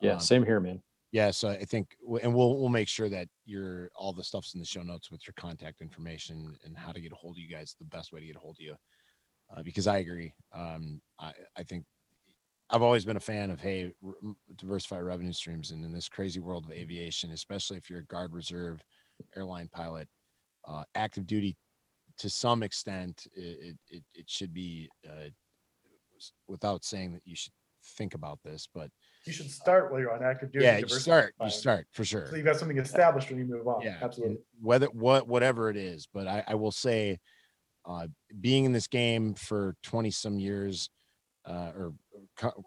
Yeah. 0.02 0.14
Um, 0.14 0.20
same 0.22 0.46
here, 0.46 0.62
man. 0.62 0.82
Yeah. 1.12 1.32
So 1.32 1.50
I 1.50 1.66
think, 1.66 1.98
and 2.22 2.34
we'll, 2.34 2.58
we'll 2.58 2.70
make 2.70 2.88
sure 2.88 3.10
that 3.10 3.28
your, 3.46 3.90
all 3.94 4.14
the 4.14 4.24
stuff's 4.24 4.54
in 4.54 4.62
the 4.62 4.66
show 4.66 4.84
notes 4.84 5.12
with 5.12 5.28
your 5.28 5.34
contact 5.38 5.82
information 5.82 6.56
and 6.64 6.78
how 6.78 6.94
to 6.94 7.02
get 7.02 7.12
a 7.12 7.16
hold 7.16 7.36
of 7.36 7.40
you 7.40 7.50
guys, 7.50 7.76
the 7.78 7.86
best 7.86 8.14
way 8.14 8.22
to 8.22 8.26
get 8.26 8.38
a 8.38 8.40
hold 8.40 8.56
of 8.56 8.62
you 8.62 8.76
uh, 9.56 9.64
because 9.64 9.88
I 9.88 9.98
agree. 9.98 10.34
Um, 10.54 11.02
I, 11.20 11.34
I 11.58 11.64
think 11.64 11.86
I've 12.70 12.82
always 12.82 13.06
been 13.06 13.18
a 13.18 13.22
fan 13.22 13.50
of 13.50 13.60
hey, 13.60 13.92
re- 14.02 14.34
diversify 14.56 15.00
revenue 15.00 15.34
streams, 15.34 15.72
and 15.72 15.84
in 15.84 15.92
this 15.92 16.10
crazy 16.10 16.40
world 16.40 16.66
of 16.66 16.72
aviation, 16.72 17.32
especially 17.32 17.78
if 17.78 17.90
you're 17.90 18.00
a 18.00 18.06
guard 18.06 18.34
reserve 18.34 18.82
airline 19.36 19.70
pilot, 19.74 20.08
uh, 20.68 20.84
active 20.96 21.26
duty 21.26 21.58
to 22.20 22.30
some 22.30 22.64
extent, 22.64 23.28
it 23.34 23.78
it, 23.90 24.04
it 24.14 24.30
should 24.30 24.54
be 24.54 24.90
uh, 25.08 25.30
without 26.48 26.84
saying 26.84 27.14
that 27.14 27.22
you 27.26 27.36
should 27.36 27.54
think 27.98 28.14
about 28.14 28.40
this, 28.44 28.68
but 28.74 28.92
you 29.26 29.34
should 29.34 29.50
start 29.50 29.92
while 29.92 30.00
you're 30.00 30.14
on 30.14 30.24
active 30.24 30.52
duty. 30.52 30.66
Yeah, 30.66 30.78
you 30.78 30.88
start. 30.88 31.34
You 31.42 31.50
start 31.50 31.88
for 31.92 32.04
sure. 32.04 32.28
So 32.30 32.36
you've 32.36 32.46
got 32.46 32.58
something 32.58 32.78
established 32.78 33.30
when 33.30 33.40
you 33.40 33.46
move 33.46 33.68
on. 33.68 33.82
Yeah, 33.82 33.98
absolutely. 34.02 34.38
Whether 34.62 34.88
what 34.88 35.28
whatever 35.28 35.70
it 35.70 35.78
is, 35.78 36.08
but 36.14 36.28
I, 36.28 36.44
I 36.48 36.56
will 36.56 36.72
say 36.72 37.20
uh, 37.86 38.08
being 38.42 38.66
in 38.66 38.74
this 38.74 38.88
game 38.88 39.34
for 39.34 39.76
20 39.84 40.12
some 40.12 40.40
years 40.40 40.90
uh, 41.46 41.72
or 41.76 41.94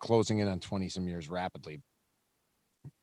closing 0.00 0.38
in 0.38 0.48
on 0.48 0.58
20 0.58 0.88
some 0.88 1.06
years 1.06 1.28
rapidly 1.28 1.80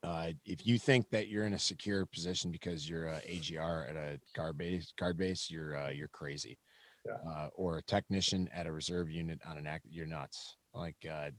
uh, 0.03 0.29
if 0.45 0.65
you 0.65 0.77
think 0.77 1.09
that 1.09 1.27
you're 1.27 1.45
in 1.45 1.53
a 1.53 1.59
secure 1.59 2.05
position 2.05 2.51
because 2.51 2.89
you're 2.89 3.07
a 3.07 3.21
AGR 3.27 3.87
at 3.89 3.95
a 3.95 4.19
guard 4.35 4.57
base, 4.57 4.93
guard 4.97 5.17
base, 5.17 5.49
you're 5.49 5.77
uh, 5.77 5.89
you're 5.89 6.09
crazy, 6.09 6.57
yeah. 7.05 7.31
uh, 7.31 7.49
or 7.53 7.77
a 7.77 7.83
technician 7.83 8.49
at 8.53 8.67
a 8.67 8.71
reserve 8.71 9.09
unit 9.09 9.39
on 9.47 9.57
an 9.57 9.67
act, 9.67 9.85
you're 9.89 10.05
nuts. 10.05 10.55
Like 10.73 10.97
uh, 11.09 11.31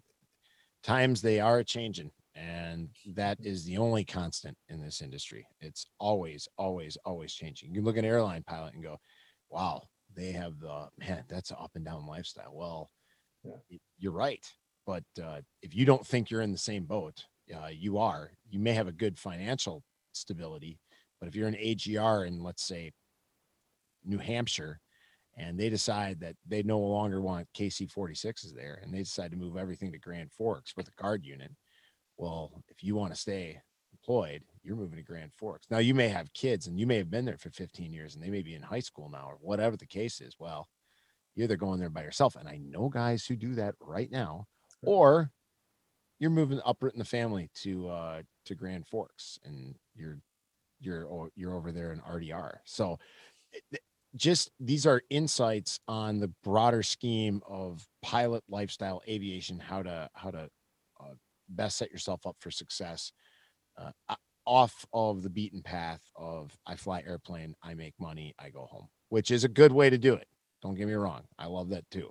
times 0.83 1.21
they 1.21 1.41
are 1.41 1.63
changing, 1.63 2.11
and 2.35 2.89
that 3.15 3.39
is 3.41 3.65
the 3.65 3.79
only 3.79 4.05
constant 4.05 4.57
in 4.69 4.81
this 4.81 5.01
industry. 5.01 5.47
It's 5.61 5.87
always, 5.99 6.49
always, 6.57 6.97
always 7.05 7.33
changing. 7.35 7.75
You 7.75 7.83
look 7.83 7.97
at 7.97 8.05
an 8.05 8.11
airline 8.11 8.45
pilot 8.47 8.75
and 8.75 8.83
go, 8.83 8.99
"Wow, 9.51 9.83
they 10.17 10.33
have 10.33 10.59
the 10.59 10.89
man 10.99 11.25
that's 11.29 11.51
an 11.51 11.57
up 11.61 11.73
and 11.75 11.85
down 11.85 12.07
lifestyle 12.07 12.53
well 12.55 12.91
yeah. 13.45 13.79
you're 13.99 14.13
right 14.13 14.47
but 14.87 15.05
uh, 15.23 15.41
if 15.63 15.75
you 15.75 15.85
don't 15.85 16.07
think 16.07 16.31
you're 16.31 16.41
in 16.41 16.53
the 16.53 16.59
same 16.59 16.85
boat 16.85 17.25
uh, 17.55 17.69
you 17.69 17.99
are 17.99 18.33
you 18.49 18.59
may 18.59 18.73
have 18.73 18.89
a 18.89 18.93
good 18.93 19.19
financial 19.19 19.83
stability 20.13 20.79
but 21.21 21.29
if 21.29 21.35
you're 21.35 21.49
an 21.49 21.55
agr 21.55 22.27
in 22.27 22.43
let's 22.43 22.65
say 22.65 22.93
new 24.05 24.19
hampshire 24.19 24.81
and 25.37 25.59
they 25.59 25.69
decide 25.69 26.21
that 26.21 26.37
they 26.47 26.63
no 26.63 26.79
longer 26.79 27.21
want 27.21 27.49
KC 27.57 27.91
46s 27.93 28.55
there 28.55 28.81
and 28.83 28.93
they 28.93 28.99
decide 28.99 29.31
to 29.31 29.37
move 29.37 29.57
everything 29.57 29.93
to 29.93 29.99
Grand 29.99 30.33
Forks 30.33 30.75
with 30.77 30.89
a 30.89 31.03
guard 31.03 31.25
unit. 31.25 31.53
Well, 32.17 32.63
if 32.69 32.83
you 32.83 32.95
want 32.95 33.15
to 33.15 33.21
stay 33.21 33.61
employed, 34.01 34.43
you're 34.63 34.77
moving 34.77 34.97
to 34.97 35.05
Grand 35.05 35.33
Forks. 35.35 35.67
Now 35.71 35.79
you 35.79 35.95
may 35.95 36.09
have 36.09 36.33
kids 36.33 36.67
and 36.67 36.79
you 36.79 36.87
may 36.87 36.97
have 36.97 37.11
been 37.11 37.25
there 37.25 37.39
for 37.39 37.51
15 37.51 37.93
years 37.93 38.15
and 38.15 38.23
they 38.23 38.31
may 38.31 38.43
be 38.43 38.55
in 38.55 38.63
high 38.63 38.81
school 38.81 39.09
now 39.11 39.27
or 39.27 39.39
whatever 39.41 39.77
the 39.77 39.87
case 39.87 40.21
is. 40.21 40.37
Well, 40.39 40.69
you're 41.35 41.45
either 41.45 41.57
going 41.57 41.81
there 41.81 41.91
by 41.91 42.03
yourself. 42.03 42.37
And 42.37 42.49
I 42.49 42.59
know 42.59 42.89
guys 42.89 43.25
who 43.25 43.37
do 43.37 43.55
that 43.55 43.75
right 43.81 44.11
now, 44.11 44.47
or 44.83 45.31
you're 46.19 46.31
moving 46.31 46.61
uproot 46.67 46.93
in 46.93 46.99
the 46.99 47.05
family 47.05 47.51
to 47.63 47.89
uh 47.89 48.23
to 48.47 48.55
Grand 48.55 48.87
Forks 48.87 49.39
and 49.45 49.75
you're 49.95 50.19
you're 50.81 51.31
you're 51.35 51.55
over 51.55 51.73
there 51.73 51.93
in 51.93 52.01
RDR. 52.01 52.57
So 52.65 52.99
just 54.17 54.51
these 54.59 54.87
are 54.87 55.03
insights 55.11 55.79
on 55.87 56.19
the 56.19 56.33
broader 56.43 56.83
scheme 56.83 57.43
of 57.47 57.87
pilot 58.03 58.43
lifestyle 58.49 59.03
aviation, 59.09 59.59
how 59.59 59.83
to 59.83 60.09
how 60.15 60.31
to 60.31 60.49
uh, 61.01 61.15
best 61.49 61.79
set 61.79 61.91
yourself 61.91 62.27
up 62.27 62.37
for 62.41 62.51
success 62.51 63.13
uh, 63.79 64.15
off 64.47 64.85
of 64.93 65.23
the 65.23 65.31
beaten 65.31 65.63
path 65.63 66.01
of 66.17 66.57
I 66.67 66.77
fly 66.77 67.03
airplane, 67.07 67.55
I 67.63 67.75
make 67.75 67.95
money, 68.01 68.35
I 68.39 68.51
go 68.51 68.67
home, 68.71 68.89
which 69.09 69.31
is 69.31 69.45
a 69.45 69.49
good 69.49 69.73
way 69.73 69.91
to 69.91 69.99
do 69.99 70.15
it. 70.15 70.27
Don't 70.63 70.75
get 70.75 70.89
me 70.89 70.95
wrong. 70.95 71.23
I 71.39 71.47
love 71.47 71.71
that 71.71 71.89
too. 71.91 72.11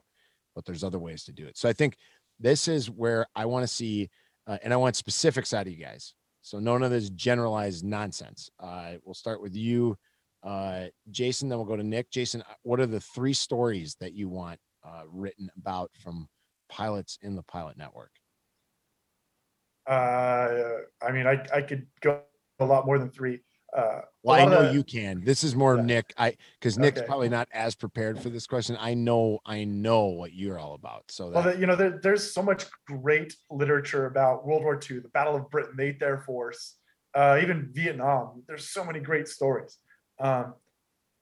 But 0.55 0.65
there's 0.65 0.83
other 0.83 0.99
ways 0.99 1.23
to 1.25 1.31
do 1.31 1.45
it. 1.45 1.57
So 1.57 1.69
I 1.69 1.73
think 1.73 1.97
this 2.39 2.67
is 2.67 2.89
where 2.89 3.25
I 3.35 3.45
want 3.45 3.63
to 3.63 3.67
see, 3.67 4.09
uh, 4.47 4.57
and 4.63 4.73
I 4.73 4.77
want 4.77 4.95
specifics 4.95 5.53
out 5.53 5.67
of 5.67 5.73
you 5.73 5.83
guys. 5.83 6.13
So 6.41 6.59
none 6.59 6.83
of 6.83 6.91
this 6.91 7.09
generalized 7.09 7.83
nonsense. 7.83 8.49
Uh, 8.59 8.93
we'll 9.03 9.13
start 9.13 9.41
with 9.41 9.55
you, 9.55 9.97
uh, 10.43 10.85
Jason. 11.11 11.49
Then 11.49 11.57
we'll 11.57 11.67
go 11.67 11.75
to 11.75 11.83
Nick. 11.83 12.09
Jason, 12.09 12.41
uh, 12.41 12.53
what 12.63 12.79
are 12.79 12.85
the 12.85 13.01
three 13.01 13.33
stories 13.33 13.95
that 13.99 14.13
you 14.13 14.29
want 14.29 14.59
uh, 14.83 15.03
written 15.07 15.49
about 15.57 15.91
from 16.01 16.27
pilots 16.69 17.19
in 17.21 17.35
the 17.35 17.43
pilot 17.43 17.77
network? 17.77 18.11
Uh, 19.89 20.81
I 21.01 21.11
mean, 21.11 21.25
I, 21.25 21.43
I 21.53 21.61
could 21.61 21.87
go 22.01 22.21
a 22.59 22.65
lot 22.65 22.85
more 22.85 22.99
than 22.99 23.09
three. 23.09 23.39
Uh, 23.75 24.01
well, 24.23 24.39
I 24.39 24.45
know 24.45 24.67
the, 24.67 24.73
you 24.73 24.83
can. 24.83 25.23
This 25.23 25.43
is 25.43 25.55
more 25.55 25.75
yeah. 25.75 25.83
Nick. 25.83 26.13
I 26.17 26.35
because 26.59 26.77
Nick's 26.77 26.99
okay. 26.99 27.07
probably 27.07 27.29
not 27.29 27.47
as 27.51 27.75
prepared 27.75 28.19
for 28.19 28.29
this 28.29 28.47
question. 28.47 28.77
I 28.79 28.93
know, 28.93 29.39
I 29.45 29.63
know 29.63 30.05
what 30.05 30.33
you're 30.33 30.59
all 30.59 30.73
about. 30.73 31.03
So 31.09 31.31
that, 31.31 31.45
well, 31.45 31.59
you 31.59 31.67
know, 31.67 31.75
there, 31.75 31.99
there's 32.01 32.33
so 32.33 32.41
much 32.41 32.65
great 32.87 33.35
literature 33.49 34.05
about 34.05 34.45
World 34.45 34.63
War 34.63 34.79
II, 34.89 34.99
the 34.99 35.09
Battle 35.09 35.35
of 35.35 35.49
Britain, 35.49 35.73
the 35.77 35.83
Eighth 35.83 36.01
Air 36.01 36.19
Force, 36.19 36.75
uh, 37.13 37.39
even 37.41 37.69
Vietnam. 37.71 38.43
There's 38.47 38.69
so 38.69 38.83
many 38.83 38.99
great 38.99 39.27
stories. 39.27 39.77
Um, 40.19 40.55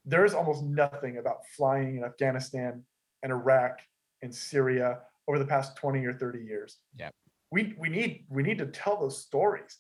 there 0.05 0.23
is 0.25 0.33
almost 0.33 0.63
nothing 0.63 1.17
about 1.17 1.39
flying 1.55 1.97
in 1.97 2.03
Afghanistan 2.03 2.83
and 3.23 3.31
Iraq 3.31 3.79
and 4.21 4.33
Syria 4.33 4.99
over 5.27 5.37
the 5.37 5.45
past 5.45 5.75
20 5.75 6.05
or 6.05 6.13
30 6.13 6.39
years. 6.39 6.77
Yeah. 6.97 7.09
We 7.51 7.75
we 7.79 7.89
need 7.89 8.25
we 8.29 8.43
need 8.43 8.57
to 8.57 8.67
tell 8.67 8.99
those 8.99 9.21
stories 9.21 9.77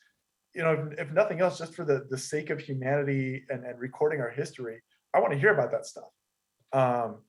you 0.57 0.63
know, 0.63 0.73
if, 0.73 0.99
if, 0.99 1.11
nothing 1.11 1.39
else, 1.39 1.59
just 1.59 1.75
for 1.75 1.85
the 1.85 2.07
the 2.09 2.17
sake 2.17 2.49
of 2.49 2.59
humanity 2.59 3.45
and, 3.49 3.63
and 3.63 3.79
recording 3.79 4.19
our 4.19 4.31
history, 4.31 4.81
I 5.13 5.19
want 5.19 5.31
to 5.33 5.39
hear 5.39 5.53
about 5.53 5.71
that 5.71 5.85
stuff. 5.85 6.09
Um, 6.73 7.19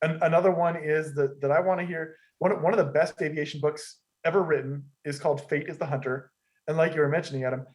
and 0.00 0.22
another 0.22 0.52
one 0.52 0.76
is 0.76 1.12
that 1.14 1.40
that 1.40 1.50
I 1.50 1.60
want 1.60 1.80
to 1.80 1.86
hear. 1.86 2.16
One 2.38 2.62
one 2.62 2.72
of 2.72 2.78
the 2.78 2.92
best 2.92 3.20
aviation 3.20 3.60
books 3.60 3.98
ever 4.24 4.42
written 4.42 4.84
is 5.04 5.18
called 5.18 5.48
Fate 5.48 5.68
is 5.68 5.76
the 5.76 5.86
Hunter. 5.86 6.30
And 6.68 6.76
like 6.76 6.94
you 6.94 7.00
were 7.00 7.08
mentioning, 7.08 7.42
Adam, 7.42 7.66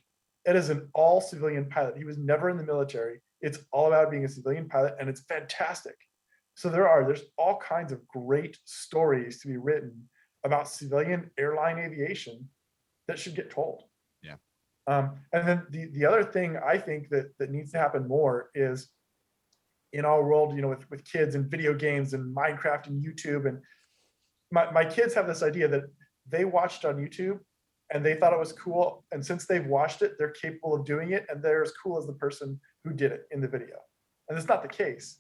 it 0.46 0.56
is 0.56 0.70
an 0.70 0.90
all 0.94 1.20
civilian 1.20 1.66
pilot. 1.66 1.98
He 1.98 2.06
was 2.06 2.18
never 2.18 2.50
in 2.50 2.56
the 2.56 2.64
military. 2.64 3.20
It's 3.42 3.60
all 3.72 3.88
about 3.88 4.10
being 4.10 4.24
a 4.24 4.30
civilian 4.30 4.70
pilot, 4.70 4.96
and 5.00 5.10
it's 5.10 5.22
fantastic. 5.22 5.96
So 6.56 6.70
there 6.70 6.88
are 6.88 7.06
there's 7.06 7.24
all 7.38 7.58
kinds 7.58 7.92
of 7.92 8.08
great 8.08 8.58
stories 8.64 9.42
to 9.42 9.50
be 9.50 9.58
written 9.58 10.08
about 10.44 10.70
civilian 10.70 11.30
airline 11.38 11.80
aviation 11.80 12.50
that 13.08 13.20
should 13.20 13.36
get 13.36 13.50
told. 13.50 13.84
Um, 14.88 15.20
and 15.34 15.48
then 15.48 15.64
the, 15.70 15.86
the 15.88 16.06
other 16.06 16.24
thing 16.24 16.58
I 16.58 16.78
think 16.78 17.10
that, 17.10 17.38
that 17.40 17.52
needs 17.52 17.72
to 17.74 17.78
happen 17.78 18.08
more 18.08 18.50
is 18.56 18.90
in 19.94 20.06
our 20.06 20.24
world, 20.24 20.56
you 20.56 20.62
know, 20.62 20.70
with, 20.70 20.90
with 20.90 21.04
kids 21.04 21.36
and 21.36 21.50
video 21.50 21.74
games 21.74 22.14
and 22.14 22.36
Minecraft 22.36 22.88
and 22.88 23.04
YouTube. 23.04 23.48
And 23.48 23.60
my, 24.52 24.72
my 24.72 24.86
kids 24.86 25.14
have 25.14 25.28
this 25.28 25.44
idea 25.44 25.68
that 25.68 25.84
they 26.30 26.46
watched 26.46 26.86
on 26.86 26.96
YouTube 26.96 27.40
and 27.92 28.06
they 28.06 28.16
thought 28.16 28.34
it 28.34 28.40
was 28.40 28.54
cool. 28.54 29.06
And 29.12 29.26
since 29.26 29.46
they've 29.46 29.66
watched 29.66 30.02
it, 30.02 30.14
they're 30.18 30.32
capable 30.32 30.74
of 30.74 30.86
doing 30.86 31.12
it. 31.12 31.26
And 31.30 31.44
they're 31.44 31.64
as 31.64 31.74
cool 31.84 31.98
as 31.98 32.06
the 32.06 32.14
person 32.14 32.60
who 32.84 32.94
did 32.94 33.12
it 33.12 33.24
in 33.32 33.42
the 33.42 33.48
video. 33.48 33.78
And 34.30 34.38
it's 34.38 34.48
not 34.48 34.62
the 34.62 34.70
case. 34.70 35.20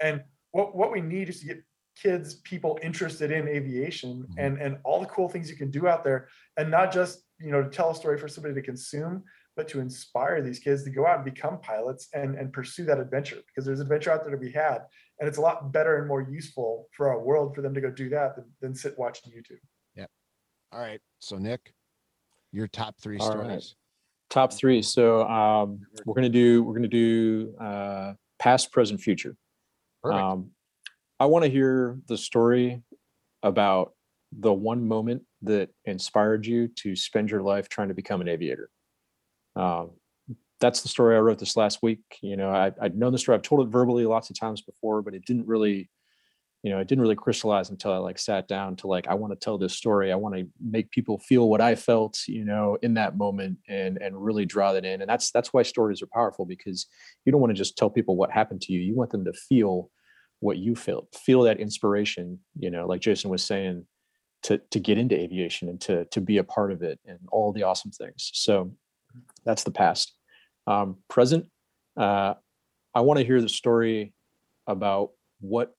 And 0.00 0.22
what, 0.50 0.76
what 0.76 0.92
we 0.92 1.00
need 1.00 1.28
is 1.28 1.40
to 1.40 1.46
get 1.46 1.62
kids, 2.00 2.36
people 2.36 2.78
interested 2.82 3.30
in 3.30 3.48
aviation 3.48 4.22
mm-hmm. 4.22 4.38
and, 4.38 4.58
and 4.58 4.78
all 4.84 5.00
the 5.00 5.06
cool 5.06 5.28
things 5.28 5.50
you 5.50 5.56
can 5.56 5.70
do 5.70 5.88
out 5.88 6.04
there. 6.04 6.28
And 6.56 6.70
not 6.70 6.92
just 6.92 7.22
you 7.38 7.50
know 7.50 7.62
to 7.62 7.68
tell 7.68 7.90
a 7.90 7.94
story 7.94 8.18
for 8.18 8.28
somebody 8.28 8.54
to 8.54 8.62
consume 8.62 9.22
but 9.56 9.68
to 9.68 9.80
inspire 9.80 10.42
these 10.42 10.58
kids 10.58 10.84
to 10.84 10.90
go 10.90 11.06
out 11.06 11.16
and 11.16 11.24
become 11.24 11.58
pilots 11.60 12.08
and 12.12 12.34
and 12.34 12.52
pursue 12.52 12.84
that 12.84 12.98
adventure. 12.98 13.38
Because 13.46 13.64
there's 13.64 13.80
adventure 13.80 14.10
out 14.10 14.22
there 14.22 14.32
to 14.32 14.38
be 14.38 14.50
had 14.50 14.82
and 15.18 15.28
it's 15.28 15.38
a 15.38 15.40
lot 15.40 15.72
better 15.72 15.98
and 15.98 16.08
more 16.08 16.22
useful 16.22 16.88
for 16.96 17.08
our 17.08 17.20
world 17.20 17.54
for 17.54 17.62
them 17.62 17.72
to 17.74 17.80
go 17.80 17.90
do 17.90 18.08
that 18.10 18.36
than, 18.36 18.44
than 18.60 18.74
sit 18.74 18.98
watching 18.98 19.32
youtube. 19.32 19.60
Yeah 19.94 20.06
all 20.72 20.80
right. 20.80 21.00
So 21.18 21.36
nick 21.36 21.72
your 22.52 22.68
top 22.68 22.96
three 23.00 23.18
all 23.18 23.30
stories. 23.30 23.48
Right. 23.48 23.74
top 24.30 24.52
three. 24.52 24.82
So 24.82 25.26
um, 25.28 25.80
we're 26.04 26.14
gonna 26.14 26.28
do 26.28 26.62
we're 26.62 26.74
gonna 26.74 26.88
do 26.88 27.54
uh, 27.60 28.14
past 28.38 28.72
present 28.72 29.00
future. 29.00 29.36
Perfect. 30.02 30.22
Um, 30.22 30.50
i 31.20 31.26
want 31.26 31.44
to 31.44 31.50
hear 31.50 31.98
the 32.06 32.16
story 32.16 32.82
about 33.42 33.92
the 34.32 34.52
one 34.52 34.86
moment 34.86 35.22
that 35.42 35.70
inspired 35.84 36.46
you 36.46 36.68
to 36.68 36.96
spend 36.96 37.30
your 37.30 37.42
life 37.42 37.68
trying 37.68 37.88
to 37.88 37.94
become 37.94 38.20
an 38.20 38.28
aviator. 38.28 38.70
Um, 39.54 39.92
that's 40.60 40.82
the 40.82 40.88
story 40.88 41.16
I 41.16 41.20
wrote 41.20 41.38
this 41.38 41.56
last 41.56 41.82
week. 41.82 42.00
You 42.22 42.36
know, 42.36 42.50
I, 42.50 42.72
would 42.80 42.96
known 42.96 43.12
the 43.12 43.18
story. 43.18 43.36
I've 43.36 43.42
told 43.42 43.66
it 43.66 43.70
verbally 43.70 44.04
lots 44.06 44.30
of 44.30 44.38
times 44.38 44.62
before, 44.62 45.02
but 45.02 45.14
it 45.14 45.24
didn't 45.26 45.46
really, 45.46 45.90
you 46.62 46.70
know, 46.70 46.78
it 46.78 46.88
didn't 46.88 47.02
really 47.02 47.14
crystallize 47.14 47.70
until 47.70 47.92
I 47.92 47.98
like 47.98 48.18
sat 48.18 48.48
down 48.48 48.76
to 48.76 48.86
like, 48.86 49.06
I 49.06 49.14
want 49.14 49.32
to 49.32 49.38
tell 49.38 49.58
this 49.58 49.74
story. 49.74 50.10
I 50.10 50.16
want 50.16 50.34
to 50.34 50.48
make 50.60 50.90
people 50.90 51.18
feel 51.18 51.48
what 51.48 51.60
I 51.60 51.74
felt, 51.74 52.18
you 52.26 52.44
know, 52.44 52.78
in 52.82 52.94
that 52.94 53.16
moment 53.16 53.58
and 53.68 53.98
and 54.00 54.22
really 54.22 54.46
draw 54.46 54.72
that 54.72 54.84
in. 54.84 55.02
And 55.02 55.08
that's 55.08 55.30
that's 55.30 55.52
why 55.52 55.62
stories 55.62 56.02
are 56.02 56.08
powerful 56.12 56.46
because 56.46 56.86
you 57.24 57.32
don't 57.32 57.40
want 57.40 57.50
to 57.50 57.58
just 57.58 57.76
tell 57.76 57.90
people 57.90 58.16
what 58.16 58.32
happened 58.32 58.62
to 58.62 58.72
you. 58.72 58.80
You 58.80 58.96
want 58.96 59.10
them 59.10 59.24
to 59.26 59.32
feel 59.32 59.90
what 60.46 60.58
you 60.58 60.76
felt, 60.76 61.12
feel 61.12 61.42
that 61.42 61.58
inspiration. 61.58 62.38
You 62.56 62.70
know, 62.70 62.86
like 62.86 63.00
Jason 63.00 63.30
was 63.30 63.42
saying, 63.42 63.84
to 64.44 64.58
to 64.70 64.78
get 64.78 64.96
into 64.96 65.18
aviation 65.18 65.68
and 65.68 65.80
to 65.82 66.04
to 66.06 66.20
be 66.20 66.38
a 66.38 66.44
part 66.44 66.70
of 66.70 66.82
it 66.82 67.00
and 67.04 67.18
all 67.32 67.52
the 67.52 67.64
awesome 67.64 67.90
things. 67.90 68.30
So 68.32 68.72
that's 69.44 69.64
the 69.64 69.72
past. 69.72 70.14
Um, 70.68 70.98
present, 71.08 71.46
uh, 71.96 72.34
I 72.94 73.00
want 73.00 73.18
to 73.18 73.26
hear 73.26 73.40
the 73.40 73.48
story 73.48 74.14
about 74.68 75.10
what 75.40 75.74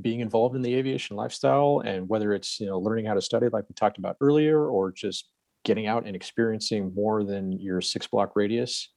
being 0.00 0.20
involved 0.20 0.56
in 0.56 0.62
the 0.62 0.74
aviation 0.74 1.16
lifestyle 1.16 1.82
and 1.84 2.08
whether 2.08 2.32
it's 2.32 2.58
you 2.60 2.66
know 2.66 2.78
learning 2.78 3.06
how 3.06 3.14
to 3.14 3.22
study 3.22 3.46
like 3.52 3.64
we 3.68 3.74
talked 3.74 3.98
about 3.98 4.16
earlier 4.20 4.68
or 4.68 4.92
just 4.92 5.30
getting 5.64 5.86
out 5.86 6.06
and 6.06 6.14
experiencing 6.14 6.92
more 6.94 7.24
than 7.24 7.52
your 7.52 7.80
six 7.80 8.06
block 8.06 8.32
radius 8.36 8.90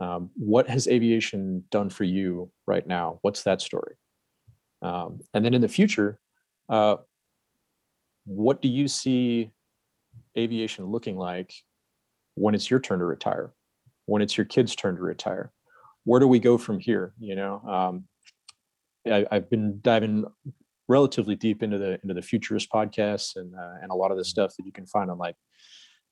um, 0.00 0.30
what 0.36 0.68
has 0.68 0.88
aviation 0.88 1.62
done 1.70 1.90
for 1.90 2.04
you 2.04 2.50
right 2.66 2.86
now 2.86 3.18
what's 3.22 3.42
that 3.42 3.60
story 3.60 3.94
um, 4.82 5.20
and 5.34 5.44
then 5.44 5.54
in 5.54 5.60
the 5.60 5.68
future 5.68 6.18
uh, 6.68 6.96
what 8.24 8.60
do 8.60 8.68
you 8.68 8.88
see 8.88 9.50
aviation 10.36 10.84
looking 10.86 11.16
like 11.16 11.52
when 12.34 12.54
it's 12.54 12.70
your 12.70 12.80
turn 12.80 12.98
to 12.98 13.04
retire 13.04 13.52
when 14.06 14.22
it's 14.22 14.36
your 14.36 14.46
kids 14.46 14.74
turn 14.74 14.96
to 14.96 15.02
retire? 15.02 15.52
Where 16.04 16.18
do 16.18 16.26
we 16.26 16.38
go 16.38 16.58
from 16.58 16.78
here 16.78 17.14
you 17.18 17.36
know? 17.36 17.60
Um, 17.60 18.04
I, 19.06 19.26
have 19.30 19.50
been 19.50 19.80
diving 19.82 20.24
relatively 20.88 21.36
deep 21.36 21.62
into 21.62 21.78
the 21.78 22.00
into 22.02 22.14
the 22.14 22.22
futurist 22.22 22.70
podcasts 22.70 23.36
and 23.36 23.54
uh, 23.54 23.74
and 23.82 23.90
a 23.90 23.94
lot 23.94 24.10
of 24.10 24.16
the 24.16 24.24
stuff 24.24 24.54
that 24.56 24.66
you 24.66 24.72
can 24.72 24.86
find 24.86 25.10
on 25.10 25.18
like 25.18 25.36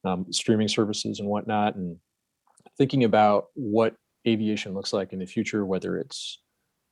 um, 0.05 0.33
streaming 0.33 0.69
services 0.69 1.19
and 1.19 1.29
whatnot 1.29 1.75
and 1.75 1.97
thinking 2.79 3.05
about 3.05 3.47
what 3.55 3.97
aviation 4.27 4.75
looks 4.75 4.93
like 4.93 5.13
in 5.13 5.19
the 5.19 5.27
future 5.27 5.65
whether 5.65 5.97
it's 5.97 6.43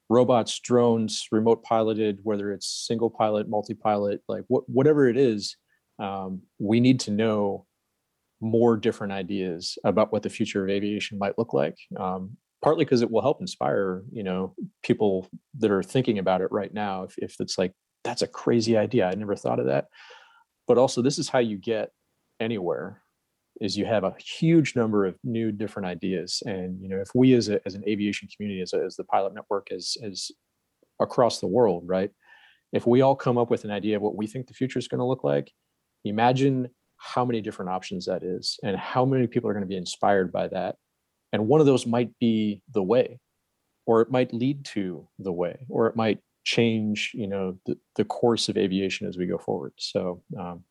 robots, 0.09 0.59
drones, 0.61 1.27
remote 1.33 1.63
piloted, 1.63 2.19
whether 2.23 2.53
it's 2.53 2.87
single 2.87 3.11
pilot, 3.11 3.49
multi 3.49 3.75
pilot, 3.75 4.23
like 4.29 4.45
what, 4.49 4.69
whatever 4.69 5.09
it 5.09 5.17
is, 5.17 5.57
um, 5.99 6.43
we 6.59 6.81
need 6.81 7.01
to 7.01 7.11
know 7.11 7.67
more 8.41 8.77
different 8.77 9.13
ideas 9.13 9.79
about 9.85 10.13
what 10.13 10.23
the 10.23 10.31
future 10.31 10.63
of 10.63 10.71
aviation 10.71 11.19
might 11.19 11.39
look 11.39 11.53
like. 11.53 11.77
Um, 11.99 12.37
partly 12.63 12.85
because 12.85 13.03
it 13.03 13.11
will 13.11 13.21
help 13.21 13.41
inspire, 13.41 14.03
you 14.11 14.23
know, 14.23 14.55
people 14.83 15.29
that 15.59 15.71
are 15.71 15.83
thinking 15.83 16.19
about 16.19 16.41
it 16.41 16.51
right 16.51 16.73
now. 16.73 17.05
If, 17.05 17.15
if 17.19 17.37
it's 17.39 17.59
like, 17.59 17.73
that's 18.03 18.23
a 18.23 18.27
crazy 18.27 18.77
idea, 18.77 19.07
I 19.07 19.15
never 19.15 19.37
thought 19.37 19.61
of 19.61 19.67
that. 19.67 19.87
But 20.67 20.79
also, 20.79 21.03
this 21.03 21.19
is 21.19 21.29
how 21.29 21.41
you 21.41 21.59
get 21.59 21.91
anywhere 22.41 23.04
is 23.61 23.77
you 23.77 23.85
have 23.85 24.05
a 24.05 24.15
huge 24.19 24.75
number 24.75 25.07
of 25.07 25.17
new 25.23 25.53
different 25.53 25.87
ideas 25.87 26.43
and 26.45 26.81
you 26.83 26.89
know 26.89 26.97
if 26.97 27.09
we 27.15 27.35
as, 27.35 27.49
a, 27.49 27.61
as 27.67 27.75
an 27.75 27.85
aviation 27.87 28.29
community 28.35 28.61
as, 28.61 28.73
a, 28.73 28.79
as 28.79 28.97
the 28.97 29.05
pilot 29.05 29.33
network 29.33 29.71
as 29.71 29.97
across 31.01 31.41
the 31.41 31.47
world, 31.47 31.85
right? 31.87 32.11
If 32.73 32.87
we 32.87 33.03
all 33.03 33.17
come 33.17 33.39
up 33.39 33.51
with 33.51 33.65
an 33.65 33.71
idea 33.71 33.97
of 33.97 34.03
what 34.03 34.17
we 34.17 34.27
think 34.27 34.47
the 34.47 34.55
future 34.55 34.79
is 34.79 34.89
going 34.89 34.99
to 34.99 35.05
look 35.05 35.25
like, 35.25 35.51
imagine 36.05 36.69
how 36.97 37.25
many 37.25 37.41
different 37.41 37.71
options 37.71 38.07
that 38.07 38.23
is 38.23 38.59
and 38.63 38.77
how 38.77 39.05
many 39.05 39.27
people 39.27 39.49
are 39.49 39.53
going 39.53 39.65
to 39.65 39.69
be 39.69 39.77
inspired 39.77 40.33
by 40.33 40.49
that. 40.49 40.77
And 41.33 41.49
one 41.49 41.61
of 41.61 41.67
those 41.67 41.87
might 41.87 42.17
be 42.19 42.63
the 42.73 42.83
way, 42.83 43.19
or 43.87 44.01
it 44.01 44.11
might 44.11 44.33
lead 44.33 44.65
to 44.67 45.09
the 45.19 45.33
way, 45.33 45.67
or 45.69 45.87
it 45.89 45.97
might 45.97 46.21
change, 46.45 47.13
you 47.15 47.27
know, 47.27 47.59
the, 47.67 47.77
the 47.97 48.05
course 48.05 48.49
of 48.49 48.57
aviation 48.57 49.07
as 49.07 49.17
we 49.17 49.27
go 49.27 49.39
forward. 49.39 49.73
So 49.79 50.23
um, 50.39 50.65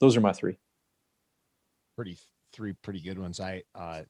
those 0.00 0.16
are 0.16 0.20
my 0.20 0.32
three. 0.32 0.58
Pretty 1.96 2.16
three 2.52 2.72
pretty 2.72 3.00
good 3.02 3.18
ones. 3.18 3.38
I 3.38 3.62
uh 3.74 4.04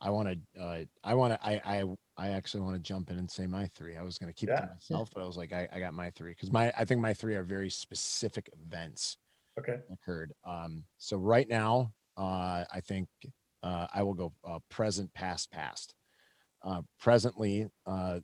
I 0.00 0.10
want 0.10 0.28
to 0.54 0.60
uh 0.62 0.84
I 1.04 1.14
want 1.14 1.34
to 1.34 1.46
I 1.46 1.80
I 1.80 1.84
I 2.16 2.28
actually 2.30 2.62
want 2.62 2.76
to 2.76 2.82
jump 2.82 3.10
in 3.10 3.18
and 3.18 3.30
say 3.30 3.46
my 3.46 3.66
three. 3.68 3.96
I 3.96 4.02
was 4.02 4.18
going 4.18 4.32
to 4.32 4.38
keep 4.38 4.50
it 4.52 4.56
Yeah. 4.56 4.60
to 4.60 4.66
myself, 4.74 5.10
but 5.14 5.22
I 5.22 5.26
was 5.26 5.36
like 5.36 5.52
I 5.52 5.68
I 5.72 5.80
got 5.80 5.94
my 5.94 6.10
three 6.10 6.34
cuz 6.34 6.52
my 6.52 6.72
I 6.78 6.84
think 6.84 7.00
my 7.00 7.14
three 7.14 7.36
are 7.36 7.44
very 7.44 7.70
specific 7.70 8.50
events 8.54 9.18
Okay. 9.56 9.82
occurred. 9.90 10.32
Um 10.44 10.86
so 10.98 11.18
right 11.18 11.48
now 11.48 11.94
uh 12.16 12.64
I 12.72 12.80
think 12.82 13.08
uh 13.62 13.88
I 13.92 14.02
will 14.04 14.14
go 14.14 14.34
uh 14.44 14.60
present 14.70 15.12
past 15.14 15.50
past. 15.52 15.94
Uh 16.62 16.82
presently 17.00 17.68
uh 17.86 18.20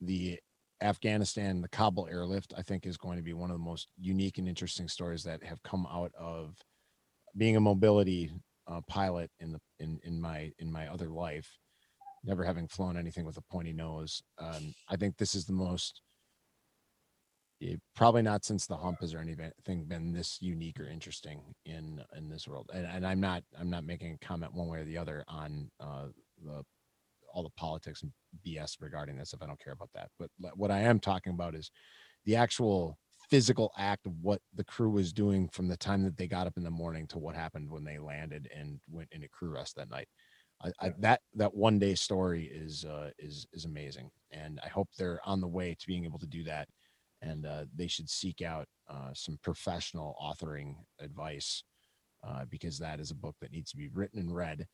the 0.00 0.40
Afghanistan 0.82 1.62
the 1.62 1.68
Kabul 1.70 2.08
airlift 2.08 2.54
I 2.56 2.62
think 2.62 2.86
is 2.86 2.96
going 2.98 3.18
to 3.18 3.22
be 3.24 3.34
one 3.34 3.50
of 3.50 3.56
the 3.58 3.64
most 3.64 3.88
unique 3.98 4.38
and 4.38 4.48
interesting 4.48 4.88
stories 4.88 5.24
that 5.24 5.42
have 5.44 5.62
come 5.62 5.86
out 5.86 6.12
of 6.14 6.56
being 7.36 7.56
a 7.56 7.60
mobility 7.60 8.30
uh, 8.66 8.80
pilot 8.88 9.30
in 9.40 9.52
the 9.52 9.60
in 9.78 9.98
in 10.04 10.20
my 10.20 10.52
in 10.58 10.70
my 10.70 10.88
other 10.88 11.08
life, 11.08 11.48
never 12.24 12.44
having 12.44 12.68
flown 12.68 12.96
anything 12.96 13.24
with 13.24 13.36
a 13.36 13.42
pointy 13.42 13.72
nose. 13.72 14.22
Um, 14.38 14.74
I 14.88 14.96
think 14.96 15.16
this 15.16 15.34
is 15.34 15.44
the 15.44 15.52
most 15.52 16.02
eh, 17.62 17.76
probably 17.96 18.22
not 18.22 18.44
since 18.44 18.66
the 18.66 18.76
hump 18.76 19.00
has 19.00 19.12
there 19.12 19.20
anything 19.20 19.84
been 19.84 20.12
this 20.12 20.38
unique 20.40 20.78
or 20.78 20.86
interesting 20.86 21.40
in 21.64 22.02
in 22.16 22.28
this 22.28 22.46
world. 22.46 22.70
And, 22.72 22.86
and 22.86 23.06
I'm 23.06 23.20
not 23.20 23.42
I'm 23.58 23.70
not 23.70 23.84
making 23.84 24.12
a 24.14 24.26
comment 24.26 24.54
one 24.54 24.68
way 24.68 24.80
or 24.80 24.84
the 24.84 24.98
other 24.98 25.24
on 25.28 25.70
uh, 25.80 26.06
the 26.44 26.62
all 27.32 27.42
the 27.42 27.50
politics 27.50 28.02
and 28.02 28.12
BS 28.46 28.76
regarding 28.80 29.16
this 29.16 29.32
if 29.32 29.42
I 29.42 29.46
don't 29.46 29.62
care 29.62 29.72
about 29.72 29.90
that. 29.94 30.10
But 30.18 30.30
what 30.56 30.70
I 30.70 30.80
am 30.80 30.98
talking 31.00 31.32
about 31.32 31.54
is 31.54 31.70
the 32.24 32.36
actual 32.36 32.98
physical 33.30 33.72
act 33.78 34.06
of 34.06 34.12
what 34.20 34.40
the 34.54 34.64
crew 34.64 34.90
was 34.90 35.12
doing 35.12 35.48
from 35.48 35.68
the 35.68 35.76
time 35.76 36.02
that 36.02 36.16
they 36.16 36.26
got 36.26 36.46
up 36.46 36.56
in 36.56 36.64
the 36.64 36.70
morning 36.70 37.06
to 37.06 37.18
what 37.18 37.34
happened 37.36 37.70
when 37.70 37.84
they 37.84 37.98
landed 37.98 38.48
and 38.54 38.80
went 38.90 39.08
into 39.12 39.28
crew 39.28 39.50
rest 39.50 39.76
that 39.76 39.90
night. 39.90 40.08
I, 40.62 40.70
I, 40.80 40.92
that 40.98 41.20
that 41.34 41.54
one 41.54 41.78
day 41.78 41.94
story 41.94 42.50
is 42.52 42.84
uh, 42.84 43.10
is 43.18 43.46
is 43.52 43.64
amazing, 43.64 44.10
and 44.30 44.60
I 44.62 44.68
hope 44.68 44.88
they're 44.98 45.20
on 45.24 45.40
the 45.40 45.48
way 45.48 45.74
to 45.78 45.86
being 45.86 46.04
able 46.04 46.18
to 46.18 46.26
do 46.26 46.44
that. 46.44 46.68
And 47.22 47.46
uh, 47.46 47.64
they 47.74 47.86
should 47.86 48.08
seek 48.08 48.40
out 48.42 48.66
uh, 48.88 49.10
some 49.14 49.38
professional 49.42 50.16
authoring 50.22 50.74
advice 50.98 51.62
uh, 52.26 52.44
because 52.48 52.78
that 52.78 52.98
is 52.98 53.10
a 53.10 53.14
book 53.14 53.36
that 53.40 53.52
needs 53.52 53.70
to 53.70 53.76
be 53.76 53.88
written 53.88 54.20
and 54.20 54.34
read. 54.34 54.66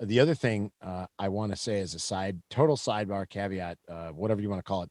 The 0.00 0.20
other 0.20 0.34
thing 0.34 0.70
uh, 0.82 1.06
I 1.18 1.28
want 1.28 1.52
to 1.52 1.56
say 1.56 1.80
as 1.80 1.94
a 1.94 1.98
side, 1.98 2.40
total 2.50 2.76
sidebar 2.76 3.28
caveat, 3.28 3.78
uh, 3.88 4.08
whatever 4.08 4.40
you 4.40 4.48
want 4.50 4.58
to 4.58 4.68
call 4.68 4.82
it, 4.82 4.90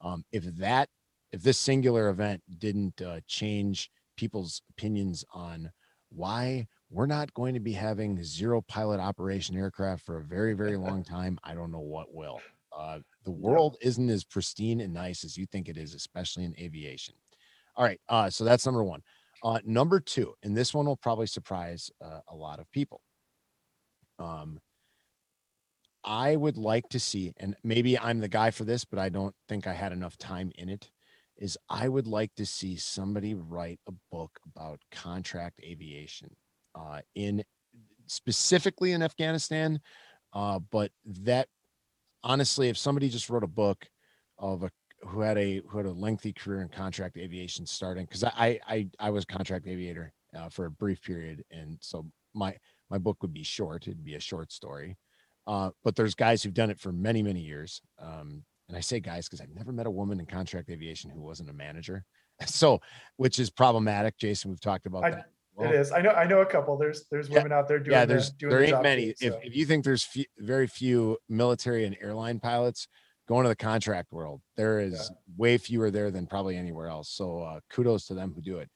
um, 0.00 0.24
if 0.32 0.44
that 0.56 0.88
if 1.36 1.42
this 1.42 1.58
singular 1.58 2.08
event 2.08 2.42
didn't 2.58 3.02
uh, 3.02 3.20
change 3.26 3.90
people's 4.16 4.62
opinions 4.70 5.22
on 5.34 5.70
why 6.08 6.66
we're 6.88 7.04
not 7.04 7.32
going 7.34 7.52
to 7.52 7.60
be 7.60 7.72
having 7.72 8.22
zero 8.24 8.62
pilot 8.62 8.98
operation 8.98 9.54
aircraft 9.54 10.02
for 10.06 10.16
a 10.16 10.22
very 10.22 10.54
very 10.54 10.78
long 10.78 11.04
time 11.16 11.38
i 11.44 11.54
don't 11.54 11.70
know 11.70 11.78
what 11.78 12.12
will. 12.12 12.40
Uh, 12.76 12.98
the 13.24 13.30
world 13.30 13.76
isn't 13.82 14.08
as 14.08 14.24
pristine 14.24 14.80
and 14.80 14.94
nice 14.94 15.24
as 15.24 15.36
you 15.36 15.46
think 15.46 15.68
it 15.68 15.76
is 15.78 15.94
especially 15.94 16.44
in 16.44 16.54
aviation. 16.58 17.14
All 17.76 17.84
right 17.84 18.00
uh, 18.08 18.30
so 18.30 18.42
that's 18.42 18.64
number 18.64 18.82
one. 18.82 19.02
Uh, 19.42 19.58
number 19.66 20.00
two 20.00 20.32
and 20.42 20.56
this 20.56 20.72
one 20.72 20.86
will 20.86 20.96
probably 20.96 21.26
surprise 21.26 21.90
uh, 22.02 22.20
a 22.28 22.34
lot 22.34 22.60
of 22.60 22.70
people. 22.72 23.02
Um, 24.18 24.58
i 26.02 26.36
would 26.36 26.56
like 26.56 26.88
to 26.88 27.00
see 27.00 27.34
and 27.38 27.56
maybe 27.64 27.98
i'm 27.98 28.20
the 28.20 28.28
guy 28.28 28.50
for 28.52 28.64
this 28.64 28.84
but 28.84 28.98
i 28.98 29.08
don't 29.08 29.34
think 29.48 29.66
i 29.66 29.72
had 29.72 29.90
enough 29.92 30.16
time 30.16 30.52
in 30.56 30.68
it 30.68 30.88
is 31.38 31.58
I 31.68 31.88
would 31.88 32.06
like 32.06 32.34
to 32.36 32.46
see 32.46 32.76
somebody 32.76 33.34
write 33.34 33.80
a 33.88 33.92
book 34.10 34.38
about 34.46 34.80
contract 34.90 35.60
aviation 35.62 36.34
uh, 36.74 37.00
in 37.14 37.44
specifically 38.06 38.92
in 38.92 39.02
Afghanistan. 39.02 39.80
Uh, 40.32 40.58
but 40.58 40.90
that 41.04 41.48
honestly, 42.22 42.68
if 42.68 42.78
somebody 42.78 43.08
just 43.08 43.30
wrote 43.30 43.44
a 43.44 43.48
book 43.48 43.86
of 44.38 44.62
a 44.62 44.70
who 45.02 45.20
had 45.20 45.38
a 45.38 45.60
who 45.68 45.78
had 45.78 45.86
a 45.86 45.92
lengthy 45.92 46.32
career 46.32 46.62
in 46.62 46.68
contract 46.68 47.16
aviation 47.16 47.66
starting 47.66 48.04
because 48.06 48.24
I, 48.24 48.58
I 48.66 48.88
I 48.98 49.10
was 49.10 49.24
contract 49.24 49.66
aviator 49.66 50.12
uh, 50.36 50.48
for 50.48 50.66
a 50.66 50.70
brief 50.70 51.02
period 51.02 51.44
and 51.50 51.78
so 51.80 52.06
my 52.34 52.56
my 52.90 52.98
book 52.98 53.18
would 53.22 53.32
be 53.32 53.42
short 53.42 53.86
it'd 53.86 54.04
be 54.04 54.14
a 54.14 54.20
short 54.20 54.52
story 54.52 54.96
uh, 55.46 55.70
but 55.84 55.94
there's 55.94 56.14
guys 56.14 56.42
who've 56.42 56.54
done 56.54 56.70
it 56.70 56.80
for 56.80 56.92
many 56.92 57.22
many 57.22 57.40
years 57.40 57.82
um, 58.00 58.42
and 58.68 58.76
I 58.76 58.80
say 58.80 59.00
guys 59.00 59.26
because 59.26 59.40
I've 59.40 59.54
never 59.54 59.72
met 59.72 59.86
a 59.86 59.90
woman 59.90 60.20
in 60.20 60.26
contract 60.26 60.70
aviation 60.70 61.10
who 61.10 61.20
wasn't 61.20 61.50
a 61.50 61.54
manager. 61.54 62.04
So, 62.44 62.82
which 63.16 63.38
is 63.38 63.48
problematic, 63.48 64.18
Jason. 64.18 64.50
We've 64.50 64.60
talked 64.60 64.84
about 64.84 65.04
I- 65.04 65.10
that. 65.10 65.26
It 65.58 65.70
is. 65.74 65.90
I 65.90 66.02
know. 66.02 66.10
I 66.10 66.26
know 66.26 66.40
a 66.42 66.46
couple. 66.46 66.76
There's 66.76 67.06
there's 67.10 67.30
Yeah, 67.30 67.36
women 67.38 67.52
out 67.52 67.66
there 67.66 67.78
doing. 67.78 67.92
yeah, 67.92 68.04
the- 68.04 68.12
there's 68.12 68.30
doing 68.32 68.50
there 68.50 68.62
ain't 68.62 68.82
many. 68.82 69.06
too, 69.06 69.14
If, 69.22 69.32
so. 69.32 69.40
if 69.42 69.56
you 69.56 69.64
think 69.64 69.86
there's 69.86 70.02
few, 70.04 70.26
very 70.36 70.66
few 70.66 71.16
military 71.30 71.86
and 71.86 71.96
airline 71.98 72.38
pilots 72.40 72.88
going 73.26 73.44
to 73.44 73.48
the 73.48 73.56
contract 73.56 74.12
world, 74.12 74.42
there 74.58 74.80
is 74.80 75.10
way 75.38 75.56
fewer 75.56 75.90
there 75.90 76.10
than 76.10 76.26
probably 76.26 76.58
anywhere 76.58 76.88
else. 76.88 77.08
So 77.08 77.38
uh, 77.40 77.60
kudos 77.70 78.04
to 78.08 78.14
them 78.14 78.34
who 78.34 78.42
do 78.42 78.58
it. 78.58 78.68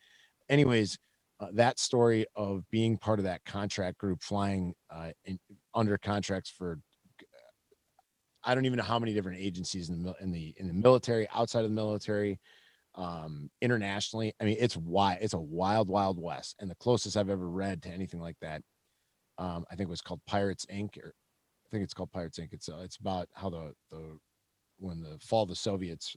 Anyways, 0.49 0.97
uh, 1.38 1.49
that 1.53 1.78
story 1.78 2.24
of 2.34 2.64
being 2.70 2.97
part 2.97 3.18
of 3.18 3.26
that 3.26 3.45
contract 3.45 3.99
group, 3.99 4.22
flying 4.22 4.72
uh, 4.88 5.11
in, 5.26 5.38
under 5.74 5.99
contracts 5.99 6.49
for 6.49 6.78
I 8.45 8.55
don't 8.55 8.66
even 8.66 8.78
know 8.78 8.84
how 8.84 8.99
many 8.99 9.12
different 9.12 9.41
agencies 9.41 9.88
in 9.88 10.03
the 10.03 10.14
in 10.20 10.30
the 10.30 10.55
in 10.57 10.66
the 10.66 10.74
military, 10.74 11.28
outside 11.34 11.64
of 11.64 11.70
the 11.70 11.74
military, 11.74 12.41
um, 12.95 13.51
internationally. 13.61 14.34
I 14.41 14.45
mean, 14.45 14.57
it's 14.59 14.76
wild. 14.76 15.18
It's 15.20 15.34
a 15.34 15.38
wild, 15.38 15.88
wild 15.88 16.20
west. 16.20 16.57
And 16.59 16.70
the 16.70 16.76
closest 16.76 17.16
I've 17.16 17.30
ever 17.30 17.49
read 17.49 17.82
to 17.82 17.91
anything 17.91 18.20
like 18.20 18.36
that, 18.41 18.62
um, 19.38 19.64
I 19.70 19.76
think 19.76 19.88
it 19.88 19.91
was 19.91 20.01
called 20.01 20.20
Pirates 20.26 20.66
Inc. 20.72 20.97
Or 20.99 21.12
I 21.66 21.68
think 21.70 21.84
it's 21.84 21.95
called 21.95 22.12
Pirates 22.12 22.38
Inc. 22.38 22.53
It's 22.53 22.68
uh, 22.68 22.80
it's 22.82 22.97
about 22.97 23.28
how 23.34 23.51
the 23.51 23.72
the 23.91 24.18
when 24.78 25.03
the 25.03 25.18
fall 25.20 25.43
of 25.43 25.51
the 25.51 25.57
Soviets, 25.57 26.16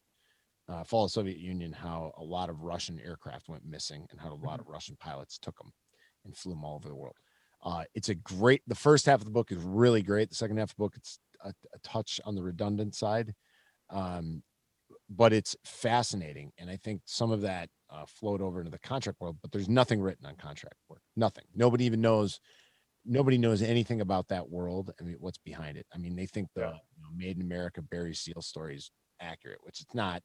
uh, 0.70 0.84
fall 0.84 1.04
of 1.06 1.10
the 1.12 1.14
Soviet 1.14 1.38
Union, 1.38 1.74
how 1.74 2.14
a 2.18 2.24
lot 2.24 2.50
of 2.50 2.62
Russian 2.62 3.00
aircraft 3.00 3.50
went 3.50 3.66
missing, 3.66 4.08
and 4.12 4.20
how 4.20 4.32
a 4.32 4.46
lot 4.46 4.60
of 4.60 4.68
Russian 4.68 4.96
pilots 5.00 5.38
took 5.38 5.58
them 5.58 5.72
and 6.26 6.36
flew 6.36 6.54
them 6.54 6.64
all 6.64 6.76
over 6.76 6.88
the 6.88 6.96
world. 6.96 7.18
Uh, 7.62 7.84
it's 7.94 8.10
a 8.10 8.16
great. 8.16 8.62
The 8.68 8.76
first 8.76 9.06
half 9.06 9.20
of 9.20 9.26
the 9.26 9.32
book 9.32 9.52
is 9.52 9.58
really 9.60 10.02
great. 10.02 10.30
The 10.30 10.36
second 10.36 10.58
half 10.58 10.72
of 10.72 10.76
the 10.76 10.84
book, 10.84 10.94
it's 10.96 11.20
a, 11.44 11.50
a 11.50 11.80
touch 11.84 12.20
on 12.26 12.36
the 12.36 12.44
redundant 12.44 12.96
side, 12.96 13.34
um, 13.90 14.44
but 15.10 15.34
it's 15.34 15.56
fascinating. 15.66 16.52
And 16.58 16.70
I 16.70 16.78
think 16.78 17.02
some 17.06 17.32
of 17.32 17.42
that 17.42 17.70
uh, 17.90 18.06
flowed 18.08 18.42
over 18.42 18.60
into 18.60 18.72
the 18.72 18.80
contract 18.80 19.20
world. 19.22 19.38
But 19.42 19.52
there's 19.52 19.70
nothing 19.70 20.02
written 20.02 20.26
on 20.26 20.36
contract 20.36 20.78
work. 20.90 21.02
Nothing. 21.16 21.46
Nobody 21.56 21.86
even 21.86 22.02
knows. 22.02 22.40
Nobody 23.06 23.38
knows 23.38 23.62
anything 23.62 24.02
about 24.02 24.30
that 24.30 24.50
world. 24.50 24.92
I 25.00 25.04
mean, 25.04 25.18
what's 25.20 25.38
behind 25.38 25.78
it? 25.78 25.86
I 25.94 25.98
mean, 25.98 26.16
they 26.16 26.26
think 26.26 26.48
the 26.56 26.62
Yeah. 26.62 26.68
you 26.68 27.02
know, 27.04 27.10
Made 27.16 27.36
in 27.38 27.44
America 27.44 27.82
Barry 27.82 28.16
Seal 28.16 28.42
story 28.42 28.76
is 28.76 28.90
accurate, 29.20 29.60
which 29.64 29.82
it's 29.82 29.94
not. 29.94 30.24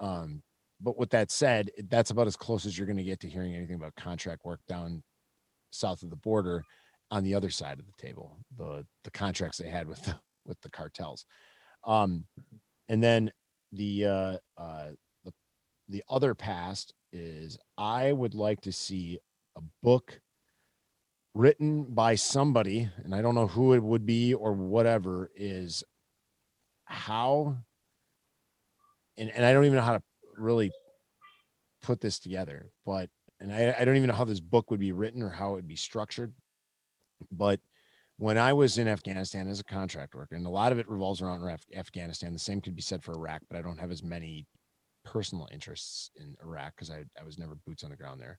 Um, 0.00 0.42
but 0.80 0.98
with 0.98 1.10
that 1.10 1.30
said, 1.30 1.70
that's 1.88 2.10
about 2.10 2.26
as 2.26 2.36
close 2.36 2.66
as 2.66 2.76
you're 2.76 2.86
going 2.86 2.96
to 2.98 3.04
get 3.04 3.20
to 3.20 3.28
hearing 3.28 3.54
anything 3.54 3.76
about 3.76 3.94
contract 3.96 4.44
work 4.44 4.60
down 4.68 5.02
south 5.70 6.02
of 6.02 6.10
the 6.10 6.16
border 6.16 6.64
on 7.10 7.22
the 7.22 7.34
other 7.34 7.50
side 7.50 7.78
of 7.78 7.86
the 7.86 8.02
table 8.02 8.38
the 8.56 8.84
the 9.04 9.10
contracts 9.10 9.58
they 9.58 9.68
had 9.68 9.86
with 9.86 10.02
the 10.04 10.14
with 10.46 10.60
the 10.62 10.70
cartels. 10.70 11.26
Um 11.84 12.24
and 12.88 13.02
then 13.02 13.30
the 13.72 14.06
uh 14.06 14.36
uh 14.58 14.88
the 15.24 15.32
the 15.88 16.02
other 16.08 16.34
past 16.34 16.94
is 17.12 17.58
i 17.78 18.12
would 18.12 18.34
like 18.34 18.60
to 18.60 18.72
see 18.72 19.18
a 19.56 19.60
book 19.82 20.20
written 21.34 21.84
by 21.84 22.14
somebody 22.14 22.88
and 23.04 23.14
i 23.14 23.20
don't 23.20 23.34
know 23.34 23.46
who 23.46 23.74
it 23.74 23.82
would 23.82 24.06
be 24.06 24.34
or 24.34 24.52
whatever 24.52 25.30
is 25.36 25.84
how 26.84 27.56
and, 29.18 29.30
and 29.30 29.44
i 29.44 29.52
don't 29.52 29.64
even 29.64 29.76
know 29.76 29.82
how 29.82 29.96
to 29.96 30.02
really 30.36 30.70
put 31.82 32.00
this 32.00 32.18
together 32.18 32.70
but 32.84 33.08
and 33.38 33.52
I, 33.52 33.76
I 33.78 33.84
don't 33.84 33.96
even 33.96 34.08
know 34.08 34.14
how 34.14 34.24
this 34.24 34.40
book 34.40 34.70
would 34.70 34.80
be 34.80 34.92
written 34.92 35.22
or 35.22 35.28
how 35.28 35.52
it 35.52 35.56
would 35.56 35.68
be 35.68 35.76
structured 35.76 36.32
but 37.30 37.60
when 38.18 38.38
I 38.38 38.52
was 38.52 38.78
in 38.78 38.88
Afghanistan 38.88 39.48
as 39.48 39.60
a 39.60 39.64
contract 39.64 40.14
worker, 40.14 40.36
and 40.36 40.46
a 40.46 40.50
lot 40.50 40.72
of 40.72 40.78
it 40.78 40.88
revolves 40.88 41.20
around 41.20 41.46
Af- 41.48 41.60
Afghanistan, 41.74 42.32
the 42.32 42.38
same 42.38 42.60
could 42.60 42.74
be 42.74 42.82
said 42.82 43.02
for 43.02 43.14
Iraq, 43.14 43.42
but 43.48 43.58
I 43.58 43.62
don't 43.62 43.78
have 43.78 43.90
as 43.90 44.02
many 44.02 44.46
personal 45.04 45.48
interests 45.52 46.10
in 46.16 46.34
Iraq 46.42 46.74
because 46.74 46.90
I, 46.90 47.04
I 47.20 47.24
was 47.24 47.38
never 47.38 47.56
boots 47.66 47.84
on 47.84 47.90
the 47.90 47.96
ground 47.96 48.20
there. 48.20 48.38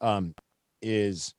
Um, 0.00 0.34
is 0.82 1.34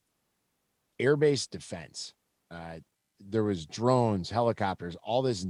air 1.00 1.16
base 1.16 1.48
defense. 1.48 2.14
Uh, 2.50 2.80
there 3.20 3.44
was 3.44 3.66
drones, 3.66 4.30
helicopters, 4.30 4.98
all 5.04 5.22
this 5.22 5.46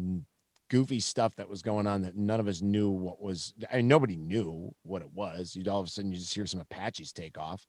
goofy 0.70 1.00
stuff 1.00 1.34
that 1.38 1.50
was 1.50 1.62
going 1.62 1.88
on 1.88 2.02
that 2.02 2.18
none 2.18 2.40
of 2.40 2.48
us 2.48 2.62
knew 2.62 2.90
what 2.90 3.22
was. 3.22 3.54
I 3.72 3.78
mean, 3.78 3.88
nobody 3.88 4.18
knew 4.18 4.74
what 4.84 5.02
it 5.02 5.12
was. 5.14 5.56
You'd 5.56 5.70
all 5.70 5.80
of 5.80 5.88
a 5.88 5.90
sudden 5.90 6.12
you 6.12 6.18
just 6.18 6.34
hear 6.34 6.46
some 6.46 6.60
Apaches 6.60 7.14
take 7.14 7.38
off, 7.38 7.66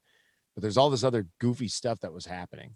but 0.55 0.63
there's 0.63 0.77
all 0.77 0.91
this 0.91 1.05
other 1.05 1.27
goofy 1.41 1.69
stuff 1.69 2.01
that 2.01 2.13
was 2.13 2.27
happening. 2.27 2.75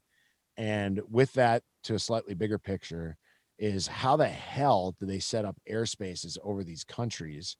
And 0.57 1.00
with 1.11 1.32
that, 1.34 1.62
to 1.84 1.94
a 1.94 1.98
slightly 1.98 2.34
bigger 2.34 2.59
picture, 2.59 3.16
is 3.59 3.86
how 3.86 4.16
the 4.16 4.28
hell 4.28 4.94
do 4.98 5.07
they 5.07 5.18
set 5.18 5.44
up 5.44 5.57
airspaces 5.70 6.36
over 6.42 6.64
these 6.64 6.84
countries? 6.84 7.57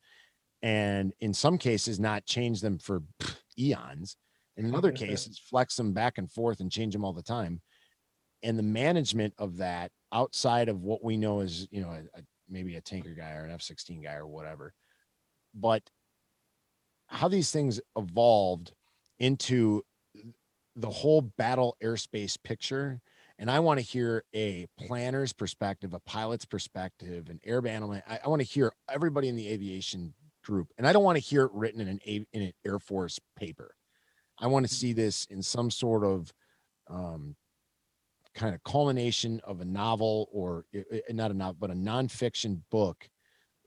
And 0.62 1.12
in 1.20 1.34
some 1.34 1.59
cases, 1.59 1.99
not 1.99 2.26
change 2.26 2.61
them 2.61 2.78
for 2.78 3.03
eons. 3.59 4.16
And 4.57 4.66
in 4.66 4.74
other 4.74 4.93
cases, 4.93 5.38
flex 5.38 5.76
them 5.76 5.93
back 5.93 6.18
and 6.18 6.30
forth 6.30 6.61
and 6.61 6.70
change 6.70 6.93
them 6.93 7.05
all 7.05 7.12
the 7.12 7.22
time. 7.22 7.61
And 8.43 8.59
the 8.59 8.64
management 8.64 9.34
of 9.38 9.59
that 9.59 9.90
outside 10.12 10.68
of 10.68 10.82
what 10.82 11.05
we 11.05 11.16
know 11.16 11.40
is, 11.40 11.68
you 11.70 11.80
know, 11.80 11.90
a, 11.90 12.18
a, 12.18 12.22
maybe 12.49 12.76
a 12.76 12.80
tanker 12.80 13.14
guy 13.14 13.32
or 13.34 13.45
an 13.45 13.53
F 13.53 13.62
16 13.62 14.03
guy 14.03 14.14
or 14.14 14.26
whatever. 14.26 14.74
But 15.55 15.82
how 17.07 17.28
these 17.28 17.51
things 17.51 17.80
evolved 17.97 18.72
into 19.18 19.84
the 20.77 20.91
whole 20.91 21.23
battle 21.23 21.77
airspace 21.83 22.37
picture. 22.43 23.01
And 23.39 23.51
I 23.51 23.61
want 23.61 23.81
to 23.81 23.85
hear 23.85 24.25
a 24.35 24.66
planner's 24.79 25.33
perspective, 25.33 25.95
a 25.95 26.01
pilot's 26.01 26.45
perspective, 26.45 27.29
an 27.29 27.41
air 27.45 27.61
bandman. 27.61 28.03
I, 28.09 28.20
I 28.25 28.29
want 28.29 28.41
to 28.41 28.47
hear 28.47 28.73
everybody 28.89 29.29
in 29.29 29.37
the 29.37 29.49
aviation 29.49 30.14
group. 30.45 30.68
And 30.79 30.87
I 30.87 30.93
don't 30.93 31.05
want 31.05 31.16
to 31.16 31.23
hear 31.23 31.45
it 31.45 31.53
written 31.53 31.81
in 31.81 31.89
an, 31.89 32.01
in 32.05 32.27
an 32.43 32.53
Air 32.64 32.79
Force 32.79 33.18
paper. 33.37 33.75
I 34.39 34.47
want 34.47 34.66
to 34.66 34.73
mm-hmm. 34.73 34.81
see 34.81 34.93
this 34.93 35.25
in 35.27 35.43
some 35.43 35.70
sort 35.70 36.05
of 36.05 36.33
um, 36.89 37.37
kind 38.35 38.55
of 38.55 38.62
culmination 38.64 39.41
of 39.45 39.61
a 39.61 39.64
novel 39.64 40.29
or 40.33 40.64
eh, 40.75 40.83
eh, 40.93 41.01
not 41.11 41.31
a 41.31 41.35
novel, 41.35 41.57
but 41.59 41.70
a 41.70 41.75
nonfiction 41.75 42.61
book 42.70 43.09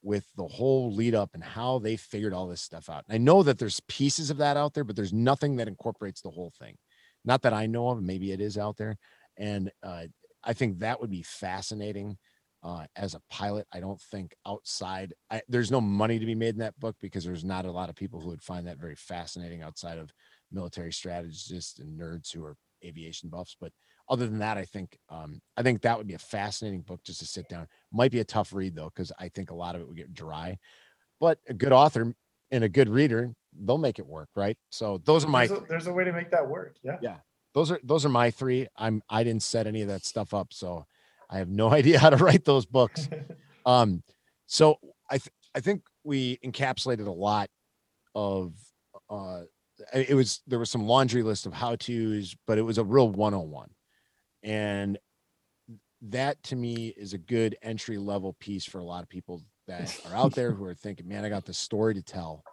with 0.01 0.25
the 0.37 0.47
whole 0.47 0.93
lead 0.93 1.15
up 1.15 1.31
and 1.33 1.43
how 1.43 1.79
they 1.79 1.97
figured 1.97 2.33
all 2.33 2.47
this 2.47 2.61
stuff 2.61 2.89
out. 2.89 3.03
And 3.07 3.15
I 3.15 3.17
know 3.17 3.41
that 3.41 3.57
there's 3.57 3.79
pieces 3.87 4.29
of 4.29 4.37
that 4.37 4.55
out 4.55 4.73
there, 4.73 4.83
but 4.83 4.95
there's 4.95 5.13
nothing 5.13 5.55
that 5.55 5.67
incorporates 5.67 6.21
the 6.21 6.29
whole 6.29 6.53
thing. 6.59 6.77
Not 7.25 7.41
that 7.41 7.53
I 7.53 7.65
know 7.65 7.89
of. 7.89 8.01
Maybe 8.01 8.31
it 8.31 8.39
is 8.39 8.57
out 8.57 8.77
there. 8.77 8.97
And 9.37 9.71
uh, 9.83 10.05
I 10.43 10.53
think 10.53 10.79
that 10.79 11.01
would 11.01 11.11
be 11.11 11.23
fascinating. 11.23 12.17
Uh, 12.63 12.85
as 12.95 13.13
a 13.13 13.21
pilot, 13.29 13.67
I 13.71 13.79
don't 13.79 14.01
think 14.01 14.33
outside 14.47 15.13
I, 15.29 15.39
there's 15.47 15.69
no 15.69 15.79
money 15.79 16.17
to 16.17 16.25
be 16.25 16.33
made 16.33 16.55
in 16.55 16.59
that 16.61 16.79
book 16.79 16.95
because 16.99 17.23
there's 17.23 17.43
not 17.43 17.65
a 17.65 17.71
lot 17.71 17.89
of 17.89 17.95
people 17.95 18.19
who 18.19 18.29
would 18.29 18.41
find 18.41 18.65
that 18.65 18.79
very 18.79 18.95
fascinating 18.95 19.61
outside 19.61 19.99
of 19.99 20.11
military 20.51 20.91
strategists 20.91 21.77
and 21.77 21.99
nerds 21.99 22.33
who 22.33 22.43
are 22.43 22.55
aviation 22.83 23.29
buffs. 23.29 23.55
But 23.59 23.71
other 24.09 24.25
than 24.25 24.39
that, 24.39 24.57
I 24.57 24.65
think 24.65 24.97
um, 25.09 25.41
I 25.57 25.61
think 25.61 25.81
that 25.81 25.95
would 25.95 26.07
be 26.07 26.15
a 26.15 26.19
fascinating 26.19 26.81
book 26.81 27.01
just 27.03 27.19
to 27.19 27.27
sit 27.27 27.47
down. 27.49 27.67
Might 27.91 28.11
be 28.11 28.19
a 28.19 28.25
tough 28.25 28.51
read 28.51 28.75
though, 28.75 28.91
because 28.95 29.11
I 29.19 29.29
think 29.29 29.51
a 29.51 29.55
lot 29.55 29.75
of 29.75 29.81
it 29.81 29.87
would 29.87 29.97
get 29.97 30.13
dry. 30.13 30.57
But 31.19 31.37
a 31.47 31.53
good 31.53 31.71
author 31.71 32.15
and 32.49 32.63
a 32.63 32.69
good 32.69 32.89
reader, 32.89 33.31
they'll 33.59 33.77
make 33.77 33.99
it 33.99 34.05
work, 34.05 34.29
right? 34.35 34.57
So 34.69 35.01
those 35.05 35.25
are 35.25 35.29
my. 35.29 35.47
There's 35.47 35.59
a, 35.59 35.65
there's 35.67 35.87
a 35.87 35.93
way 35.93 36.03
to 36.03 36.13
make 36.13 36.31
that 36.31 36.47
work. 36.47 36.77
Yeah. 36.83 36.97
Yeah. 37.01 37.17
Those 37.53 37.71
are 37.71 37.79
those 37.83 38.05
are 38.05 38.09
my 38.09 38.31
three. 38.31 38.67
I'm 38.75 39.01
I 39.09 39.23
didn't 39.23 39.43
set 39.43 39.67
any 39.67 39.81
of 39.81 39.87
that 39.87 40.05
stuff 40.05 40.33
up, 40.33 40.53
so 40.53 40.85
I 41.29 41.37
have 41.37 41.49
no 41.49 41.71
idea 41.71 41.99
how 41.99 42.09
to 42.09 42.17
write 42.17 42.45
those 42.45 42.65
books. 42.65 43.09
um, 43.65 44.03
so 44.45 44.77
I 45.09 45.17
th- 45.17 45.31
I 45.55 45.59
think 45.61 45.83
we 46.03 46.37
encapsulated 46.45 47.07
a 47.07 47.11
lot 47.11 47.49
of 48.13 48.53
uh 49.09 49.41
it 49.93 50.15
was 50.15 50.41
there 50.47 50.59
was 50.59 50.69
some 50.69 50.85
laundry 50.85 51.23
list 51.23 51.45
of 51.45 51.53
how 51.53 51.75
to's, 51.75 52.35
but 52.47 52.57
it 52.57 52.61
was 52.61 52.77
a 52.77 52.83
real 52.83 53.09
101. 53.09 53.69
And 54.43 54.97
that 56.01 56.41
to 56.43 56.55
me 56.55 56.93
is 56.95 57.13
a 57.13 57.17
good 57.17 57.57
entry 57.61 57.97
level 57.97 58.33
piece 58.39 58.65
for 58.65 58.79
a 58.79 58.83
lot 58.83 59.03
of 59.03 59.09
people 59.09 59.41
that 59.67 59.99
are 60.07 60.15
out 60.15 60.33
there 60.33 60.51
who 60.53 60.63
are 60.65 60.75
thinking, 60.75 61.07
man, 61.07 61.25
I 61.25 61.29
got 61.29 61.45
this 61.45 61.57
story 61.57 61.93
to 61.95 62.01
tell, 62.01 62.43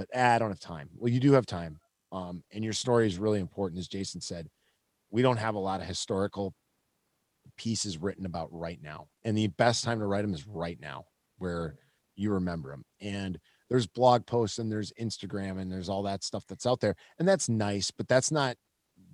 but 0.00 0.08
ah, 0.14 0.32
I 0.32 0.38
don't 0.38 0.48
have 0.48 0.58
time. 0.58 0.88
Well, 0.96 1.12
you 1.12 1.20
do 1.20 1.34
have 1.34 1.44
time. 1.44 1.78
Um, 2.10 2.42
and 2.52 2.64
your 2.64 2.72
story 2.72 3.06
is 3.06 3.18
really 3.18 3.38
important. 3.38 3.78
As 3.78 3.86
Jason 3.86 4.22
said, 4.22 4.48
we 5.10 5.20
don't 5.20 5.36
have 5.36 5.56
a 5.56 5.58
lot 5.58 5.82
of 5.82 5.86
historical 5.86 6.54
pieces 7.58 7.98
written 7.98 8.24
about 8.24 8.48
right 8.50 8.78
now. 8.82 9.08
And 9.24 9.36
the 9.36 9.48
best 9.48 9.84
time 9.84 9.98
to 9.98 10.06
write 10.06 10.22
them 10.22 10.32
is 10.32 10.46
right 10.46 10.78
now, 10.80 11.04
where 11.36 11.74
you 12.16 12.32
remember 12.32 12.70
them. 12.70 12.82
And 13.02 13.38
there's 13.68 13.86
blog 13.86 14.24
posts 14.24 14.58
and 14.58 14.72
there's 14.72 14.90
Instagram 14.98 15.60
and 15.60 15.70
there's 15.70 15.90
all 15.90 16.04
that 16.04 16.24
stuff 16.24 16.44
that's 16.48 16.64
out 16.64 16.80
there. 16.80 16.96
And 17.18 17.28
that's 17.28 17.50
nice, 17.50 17.90
but 17.90 18.08
that's 18.08 18.32
not 18.32 18.56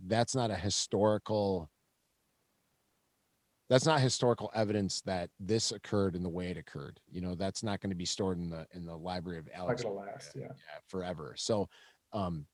that's 0.07 0.37
not 0.37 0.53
a 0.53 0.57
historical 0.57 1.69
that's 3.69 3.87
not 3.87 4.01
historical 4.01 4.51
evidence 4.55 5.01
that 5.03 5.31
this 5.41 5.73
occurred 5.73 6.15
in 6.15 6.23
the 6.23 6.29
way 6.29 6.49
it 6.49 6.57
occurred. 6.57 7.01
You 7.11 7.21
know, 7.21 7.35
that's 7.35 7.63
not 7.63 7.81
going 7.81 7.91
to 7.91 7.97
be 7.97 8.05
stored 8.05 8.39
in 8.39 8.49
the 8.49 8.67
in 8.73 8.85
the 8.85 8.97
library 8.97 9.39
of 9.39 9.49
Alex 9.55 9.85
last, 9.85 10.33
yeah. 10.35 10.43
yeah. 10.45 10.79
forever. 10.87 11.35
So 11.37 11.69
um 12.13 12.47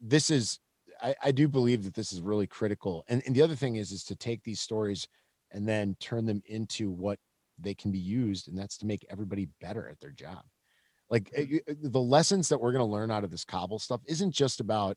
this 0.00 0.30
is 0.30 0.58
I, 1.02 1.14
I 1.22 1.30
do 1.30 1.48
believe 1.48 1.84
that 1.84 1.94
this 1.94 2.12
is 2.12 2.20
really 2.20 2.46
critical. 2.46 3.04
And, 3.08 3.22
and 3.26 3.34
the 3.34 3.42
other 3.42 3.54
thing 3.54 3.76
is 3.76 3.92
is 3.92 4.04
to 4.04 4.16
take 4.16 4.42
these 4.42 4.60
stories 4.60 5.06
and 5.52 5.66
then 5.66 5.96
turn 6.00 6.26
them 6.26 6.42
into 6.46 6.90
what 6.90 7.18
they 7.58 7.74
can 7.74 7.90
be 7.90 7.98
used, 7.98 8.48
and 8.48 8.56
that's 8.56 8.76
to 8.78 8.86
make 8.86 9.04
everybody 9.10 9.48
better 9.60 9.88
at 9.88 9.98
their 10.00 10.10
job. 10.10 10.42
Like 11.10 11.30
eh, 11.34 11.58
eh, 11.66 11.74
the 11.80 12.00
lessons 12.00 12.48
that 12.48 12.60
we're 12.60 12.72
going 12.72 12.86
to 12.86 12.92
learn 12.92 13.10
out 13.10 13.24
of 13.24 13.30
this 13.30 13.44
Kabul 13.44 13.78
stuff 13.78 14.00
isn't 14.06 14.32
just 14.32 14.60
about 14.60 14.96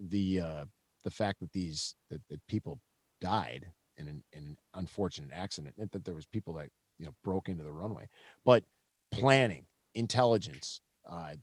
the 0.00 0.40
uh, 0.40 0.64
the 1.04 1.10
fact 1.10 1.40
that 1.40 1.52
these 1.52 1.94
that, 2.10 2.20
that 2.30 2.40
people 2.48 2.80
died 3.20 3.66
in 3.96 4.08
an, 4.08 4.24
in 4.32 4.44
an 4.44 4.56
unfortunate 4.74 5.30
accident, 5.32 5.74
and 5.78 5.90
that 5.90 6.04
there 6.04 6.14
was 6.14 6.26
people 6.26 6.54
that 6.54 6.68
you 6.98 7.06
know 7.06 7.14
broke 7.22 7.48
into 7.48 7.64
the 7.64 7.72
runway, 7.72 8.08
but 8.44 8.64
planning, 9.12 9.66
intelligence, 9.94 10.80
uh, 11.10 11.34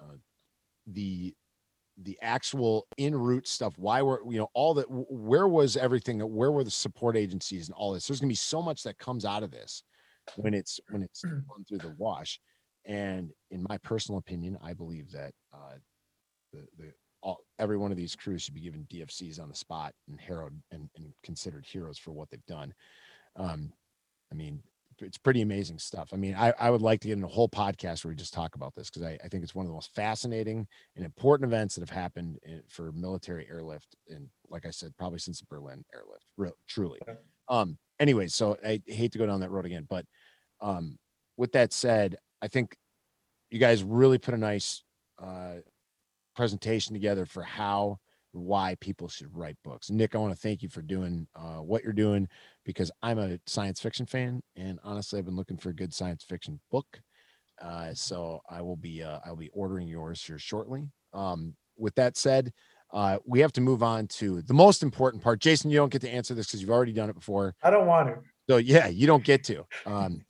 uh, 0.00 0.16
the 0.86 1.34
the 2.02 2.18
actual 2.22 2.86
in 2.96 3.14
route 3.14 3.48
stuff 3.48 3.74
why 3.76 4.00
were 4.02 4.22
you 4.30 4.38
know 4.38 4.48
all 4.54 4.72
that 4.74 4.86
where 4.88 5.48
was 5.48 5.76
everything 5.76 6.20
where 6.20 6.52
were 6.52 6.62
the 6.62 6.70
support 6.70 7.16
agencies 7.16 7.68
and 7.68 7.74
all 7.74 7.92
this? 7.92 8.06
There's 8.06 8.20
going 8.20 8.28
to 8.28 8.32
be 8.32 8.36
so 8.36 8.62
much 8.62 8.82
that 8.84 8.98
comes 8.98 9.24
out 9.24 9.42
of 9.42 9.50
this 9.50 9.82
when 10.36 10.54
it's 10.54 10.80
when 10.90 11.02
it's 11.02 11.22
gone 11.24 11.64
through 11.68 11.78
the 11.78 11.94
wash. 11.98 12.40
And 12.84 13.30
in 13.50 13.64
my 13.68 13.78
personal 13.78 14.18
opinion, 14.18 14.56
I 14.62 14.72
believe 14.72 15.10
that 15.12 15.32
uh, 15.52 15.76
the 16.52 16.66
the 16.78 16.92
all, 17.22 17.40
every 17.58 17.76
one 17.76 17.90
of 17.90 17.96
these 17.96 18.16
crews 18.16 18.42
should 18.42 18.54
be 18.54 18.60
given 18.60 18.86
DFCs 18.92 19.40
on 19.40 19.48
the 19.48 19.54
spot 19.54 19.92
and 20.08 20.20
heralded 20.20 20.60
and, 20.70 20.88
and 20.96 21.12
considered 21.22 21.66
heroes 21.66 21.98
for 21.98 22.12
what 22.12 22.30
they've 22.30 22.44
done. 22.46 22.72
Um, 23.36 23.72
I 24.30 24.34
mean, 24.34 24.62
it's 25.00 25.18
pretty 25.18 25.42
amazing 25.42 25.78
stuff. 25.78 26.10
I 26.12 26.16
mean, 26.16 26.34
I, 26.34 26.52
I 26.58 26.70
would 26.70 26.82
like 26.82 27.00
to 27.00 27.08
get 27.08 27.18
in 27.18 27.24
a 27.24 27.28
whole 27.28 27.48
podcast 27.48 28.04
where 28.04 28.10
we 28.10 28.16
just 28.16 28.34
talk 28.34 28.54
about 28.54 28.74
this 28.74 28.90
because 28.90 29.02
I, 29.02 29.18
I 29.24 29.28
think 29.28 29.44
it's 29.44 29.54
one 29.54 29.64
of 29.64 29.70
the 29.70 29.74
most 29.74 29.94
fascinating 29.94 30.66
and 30.96 31.04
important 31.04 31.48
events 31.50 31.74
that 31.74 31.82
have 31.82 31.96
happened 31.96 32.38
in, 32.42 32.62
for 32.68 32.92
military 32.92 33.46
airlift. 33.48 33.94
And 34.08 34.28
like 34.48 34.66
I 34.66 34.70
said, 34.70 34.96
probably 34.98 35.18
since 35.20 35.40
the 35.40 35.46
Berlin 35.48 35.84
airlift, 35.94 36.24
real, 36.36 36.52
truly. 36.68 36.98
Um, 37.48 37.78
anyways, 38.00 38.34
so 38.34 38.56
I 38.64 38.82
hate 38.86 39.12
to 39.12 39.18
go 39.18 39.26
down 39.26 39.40
that 39.40 39.50
road 39.50 39.66
again, 39.66 39.86
but 39.88 40.04
um, 40.60 40.98
with 41.36 41.52
that 41.52 41.72
said, 41.72 42.16
I 42.42 42.48
think 42.48 42.76
you 43.50 43.58
guys 43.58 43.82
really 43.82 44.18
put 44.18 44.34
a 44.34 44.38
nice 44.38 44.82
uh, 45.22 45.56
presentation 46.38 46.94
together 46.94 47.26
for 47.26 47.42
how 47.42 47.98
why 48.30 48.76
people 48.80 49.08
should 49.08 49.36
write 49.36 49.56
books. 49.64 49.90
Nick, 49.90 50.14
I 50.14 50.18
want 50.18 50.32
to 50.32 50.40
thank 50.40 50.62
you 50.62 50.68
for 50.68 50.82
doing 50.82 51.26
uh, 51.34 51.60
what 51.62 51.82
you're 51.82 51.92
doing 51.92 52.28
because 52.64 52.92
I'm 53.02 53.18
a 53.18 53.40
science 53.46 53.80
fiction 53.80 54.06
fan, 54.06 54.40
and 54.54 54.78
honestly, 54.84 55.18
I've 55.18 55.24
been 55.24 55.34
looking 55.34 55.56
for 55.56 55.70
a 55.70 55.74
good 55.74 55.92
science 55.92 56.22
fiction 56.22 56.60
book. 56.70 56.86
Uh, 57.60 57.92
so 57.92 58.40
I 58.48 58.62
will 58.62 58.76
be 58.76 59.02
uh, 59.02 59.18
I'll 59.26 59.34
be 59.34 59.50
ordering 59.52 59.88
yours 59.88 60.22
here 60.22 60.38
shortly. 60.38 60.88
Um, 61.12 61.56
with 61.76 61.96
that 61.96 62.16
said, 62.16 62.52
uh, 62.92 63.18
we 63.26 63.40
have 63.40 63.52
to 63.54 63.60
move 63.60 63.82
on 63.82 64.06
to 64.06 64.40
the 64.42 64.54
most 64.54 64.84
important 64.84 65.24
part. 65.24 65.40
Jason, 65.40 65.72
you 65.72 65.78
don't 65.78 65.90
get 65.90 66.02
to 66.02 66.08
answer 66.10 66.34
this 66.34 66.46
because 66.46 66.60
you've 66.60 66.70
already 66.70 66.92
done 66.92 67.10
it 67.10 67.16
before. 67.16 67.56
I 67.64 67.70
don't 67.70 67.88
want 67.88 68.10
to. 68.10 68.20
So 68.48 68.58
yeah, 68.58 68.86
you 68.86 69.08
don't 69.08 69.24
get 69.24 69.42
to. 69.44 69.66
Um, 69.86 70.24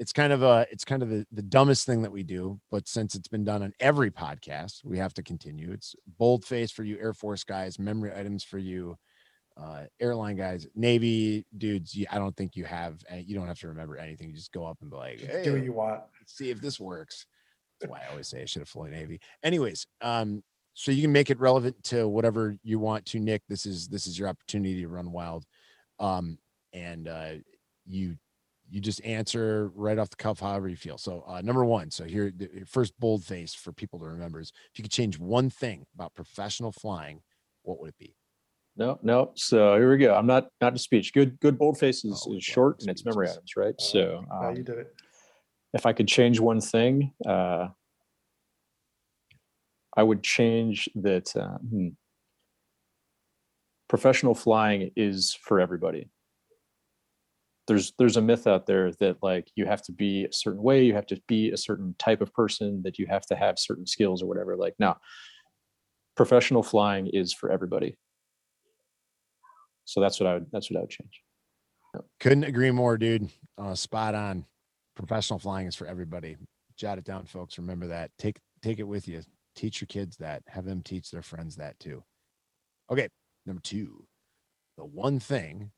it's 0.00 0.14
kind 0.14 0.32
of 0.32 0.42
a 0.42 0.66
it's 0.72 0.84
kind 0.84 1.02
of 1.02 1.10
the, 1.10 1.26
the 1.30 1.42
dumbest 1.42 1.84
thing 1.84 2.00
that 2.02 2.10
we 2.10 2.22
do 2.22 2.58
but 2.70 2.88
since 2.88 3.14
it's 3.14 3.28
been 3.28 3.44
done 3.44 3.62
on 3.62 3.72
every 3.78 4.10
podcast 4.10 4.82
we 4.82 4.98
have 4.98 5.12
to 5.14 5.22
continue. 5.22 5.70
It's 5.70 5.94
bold 6.18 6.44
face 6.44 6.72
for 6.72 6.82
you 6.82 6.98
air 6.98 7.12
force 7.12 7.44
guys 7.44 7.78
memory 7.78 8.10
items 8.16 8.42
for 8.42 8.58
you 8.58 8.96
uh 9.60 9.82
airline 10.00 10.36
guys 10.36 10.66
navy 10.74 11.44
dudes 11.58 11.94
you, 11.94 12.06
i 12.10 12.18
don't 12.18 12.34
think 12.36 12.56
you 12.56 12.64
have 12.64 13.02
you 13.12 13.34
don't 13.34 13.46
have 13.46 13.58
to 13.60 13.68
remember 13.68 13.96
anything. 13.96 14.28
You 14.28 14.34
just 14.34 14.52
go 14.52 14.64
up 14.64 14.78
and 14.80 14.90
be 14.90 14.96
like 14.96 15.20
hey, 15.20 15.42
do 15.44 15.52
what 15.52 15.62
you 15.62 15.72
want. 15.72 16.00
see 16.26 16.50
if 16.50 16.60
this 16.60 16.80
works. 16.80 17.26
That's 17.78 17.90
why 17.90 18.00
i 18.06 18.10
always 18.10 18.26
say 18.26 18.42
i 18.42 18.46
should 18.46 18.62
have 18.62 18.68
flown 18.68 18.90
navy. 18.90 19.20
Anyways 19.44 19.86
um 20.00 20.42
so 20.72 20.92
you 20.92 21.02
can 21.02 21.12
make 21.12 21.28
it 21.28 21.38
relevant 21.38 21.82
to 21.84 22.08
whatever 22.08 22.56
you 22.62 22.78
want 22.78 23.04
to 23.06 23.18
nick. 23.20 23.42
This 23.48 23.66
is 23.66 23.86
this 23.88 24.06
is 24.06 24.18
your 24.18 24.28
opportunity 24.28 24.80
to 24.80 24.88
run 24.88 25.12
wild. 25.12 25.44
Um 25.98 26.38
and 26.72 27.06
uh 27.06 27.32
you 27.86 28.16
you 28.70 28.80
just 28.80 29.04
answer 29.04 29.70
right 29.74 29.98
off 29.98 30.10
the 30.10 30.16
cuff 30.16 30.40
however 30.40 30.68
you 30.68 30.76
feel. 30.76 30.96
So 30.96 31.24
uh, 31.26 31.40
number 31.42 31.64
one 31.64 31.90
so 31.90 32.04
here 32.04 32.32
the 32.34 32.48
first 32.66 32.98
bold 32.98 33.24
face 33.24 33.54
for 33.54 33.72
people 33.72 33.98
to 33.98 34.06
remember 34.06 34.40
is 34.40 34.52
if 34.72 34.78
you 34.78 34.82
could 34.82 34.92
change 34.92 35.18
one 35.18 35.50
thing 35.50 35.84
about 35.94 36.14
professional 36.14 36.72
flying 36.72 37.20
what 37.62 37.80
would 37.80 37.90
it 37.90 37.98
be? 37.98 38.14
No 38.76 38.98
no 39.02 39.32
so 39.34 39.76
here 39.76 39.90
we 39.90 39.98
go. 39.98 40.14
I'm 40.14 40.26
not 40.26 40.48
not 40.60 40.74
to 40.74 40.78
speech. 40.78 41.12
Good 41.12 41.38
good 41.40 41.58
bold 41.58 41.78
face 41.78 42.04
is, 42.04 42.24
oh, 42.28 42.36
is 42.36 42.44
short 42.44 42.80
and 42.80 42.88
it's 42.88 43.04
memory 43.04 43.28
items 43.28 43.56
right? 43.56 43.74
So 43.80 44.24
um, 44.30 44.56
you 44.56 44.62
did 44.62 44.78
it. 44.78 44.94
if 45.74 45.84
I 45.84 45.92
could 45.92 46.08
change 46.08 46.38
one 46.40 46.60
thing, 46.60 47.12
uh, 47.26 47.68
I 49.96 50.02
would 50.02 50.22
change 50.22 50.88
that. 50.96 51.34
Uh, 51.36 51.58
hmm. 51.58 51.88
Professional 53.88 54.36
flying 54.36 54.92
is 54.94 55.36
for 55.42 55.58
everybody. 55.58 56.08
There's 57.70 57.92
there's 57.98 58.16
a 58.16 58.20
myth 58.20 58.48
out 58.48 58.66
there 58.66 58.90
that 58.98 59.18
like 59.22 59.48
you 59.54 59.64
have 59.64 59.80
to 59.82 59.92
be 59.92 60.24
a 60.24 60.32
certain 60.32 60.60
way, 60.60 60.82
you 60.82 60.92
have 60.94 61.06
to 61.06 61.22
be 61.28 61.52
a 61.52 61.56
certain 61.56 61.94
type 62.00 62.20
of 62.20 62.34
person, 62.34 62.82
that 62.82 62.98
you 62.98 63.06
have 63.06 63.24
to 63.26 63.36
have 63.36 63.60
certain 63.60 63.86
skills 63.86 64.24
or 64.24 64.26
whatever. 64.26 64.56
Like 64.56 64.74
no, 64.80 64.96
professional 66.16 66.64
flying 66.64 67.06
is 67.06 67.32
for 67.32 67.48
everybody. 67.48 67.96
So 69.84 70.00
that's 70.00 70.18
what 70.18 70.26
I 70.26 70.34
would 70.34 70.46
that's 70.50 70.68
what 70.68 70.78
I 70.78 70.80
would 70.80 70.90
change. 70.90 71.22
Couldn't 72.18 72.42
agree 72.42 72.72
more, 72.72 72.98
dude. 72.98 73.30
Uh, 73.56 73.76
spot 73.76 74.16
on. 74.16 74.46
Professional 74.96 75.38
flying 75.38 75.68
is 75.68 75.76
for 75.76 75.86
everybody. 75.86 76.36
Jot 76.76 76.98
it 76.98 77.04
down, 77.04 77.24
folks. 77.24 77.56
Remember 77.56 77.86
that. 77.86 78.10
Take 78.18 78.40
take 78.62 78.80
it 78.80 78.88
with 78.88 79.06
you. 79.06 79.22
Teach 79.54 79.80
your 79.80 79.86
kids 79.86 80.16
that. 80.16 80.42
Have 80.48 80.64
them 80.64 80.82
teach 80.82 81.12
their 81.12 81.22
friends 81.22 81.54
that 81.54 81.78
too. 81.78 82.02
Okay, 82.90 83.06
number 83.46 83.62
two, 83.62 84.04
the 84.76 84.84
one 84.84 85.20
thing 85.20 85.70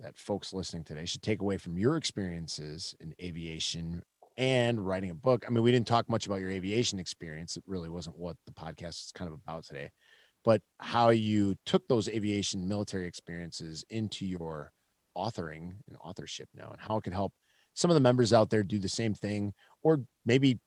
that 0.00 0.18
folks 0.18 0.52
listening 0.52 0.84
today 0.84 1.04
should 1.04 1.22
take 1.22 1.40
away 1.40 1.56
from 1.56 1.78
your 1.78 1.96
experiences 1.96 2.94
in 3.00 3.14
aviation 3.22 4.02
and 4.36 4.84
writing 4.86 5.10
a 5.10 5.14
book. 5.14 5.44
I 5.46 5.50
mean, 5.50 5.62
we 5.62 5.72
didn't 5.72 5.86
talk 5.86 6.08
much 6.08 6.26
about 6.26 6.40
your 6.40 6.50
aviation 6.50 6.98
experience. 6.98 7.56
It 7.56 7.64
really 7.66 7.88
wasn't 7.88 8.18
what 8.18 8.36
the 8.46 8.52
podcast 8.52 9.06
is 9.06 9.12
kind 9.14 9.30
of 9.30 9.38
about 9.46 9.64
today, 9.64 9.90
but 10.44 10.62
how 10.78 11.10
you 11.10 11.56
took 11.66 11.86
those 11.88 12.08
aviation 12.08 12.66
military 12.66 13.06
experiences 13.06 13.84
into 13.90 14.26
your 14.26 14.72
authoring 15.16 15.74
and 15.88 15.96
authorship 16.02 16.48
now 16.54 16.70
and 16.70 16.80
how 16.80 16.96
it 16.96 17.02
could 17.02 17.12
help 17.12 17.32
some 17.74 17.90
of 17.90 17.94
the 17.94 18.00
members 18.00 18.32
out 18.32 18.50
there 18.50 18.62
do 18.62 18.78
the 18.78 18.88
same 18.88 19.14
thing 19.14 19.52
or 19.82 20.00
maybe 20.24 20.58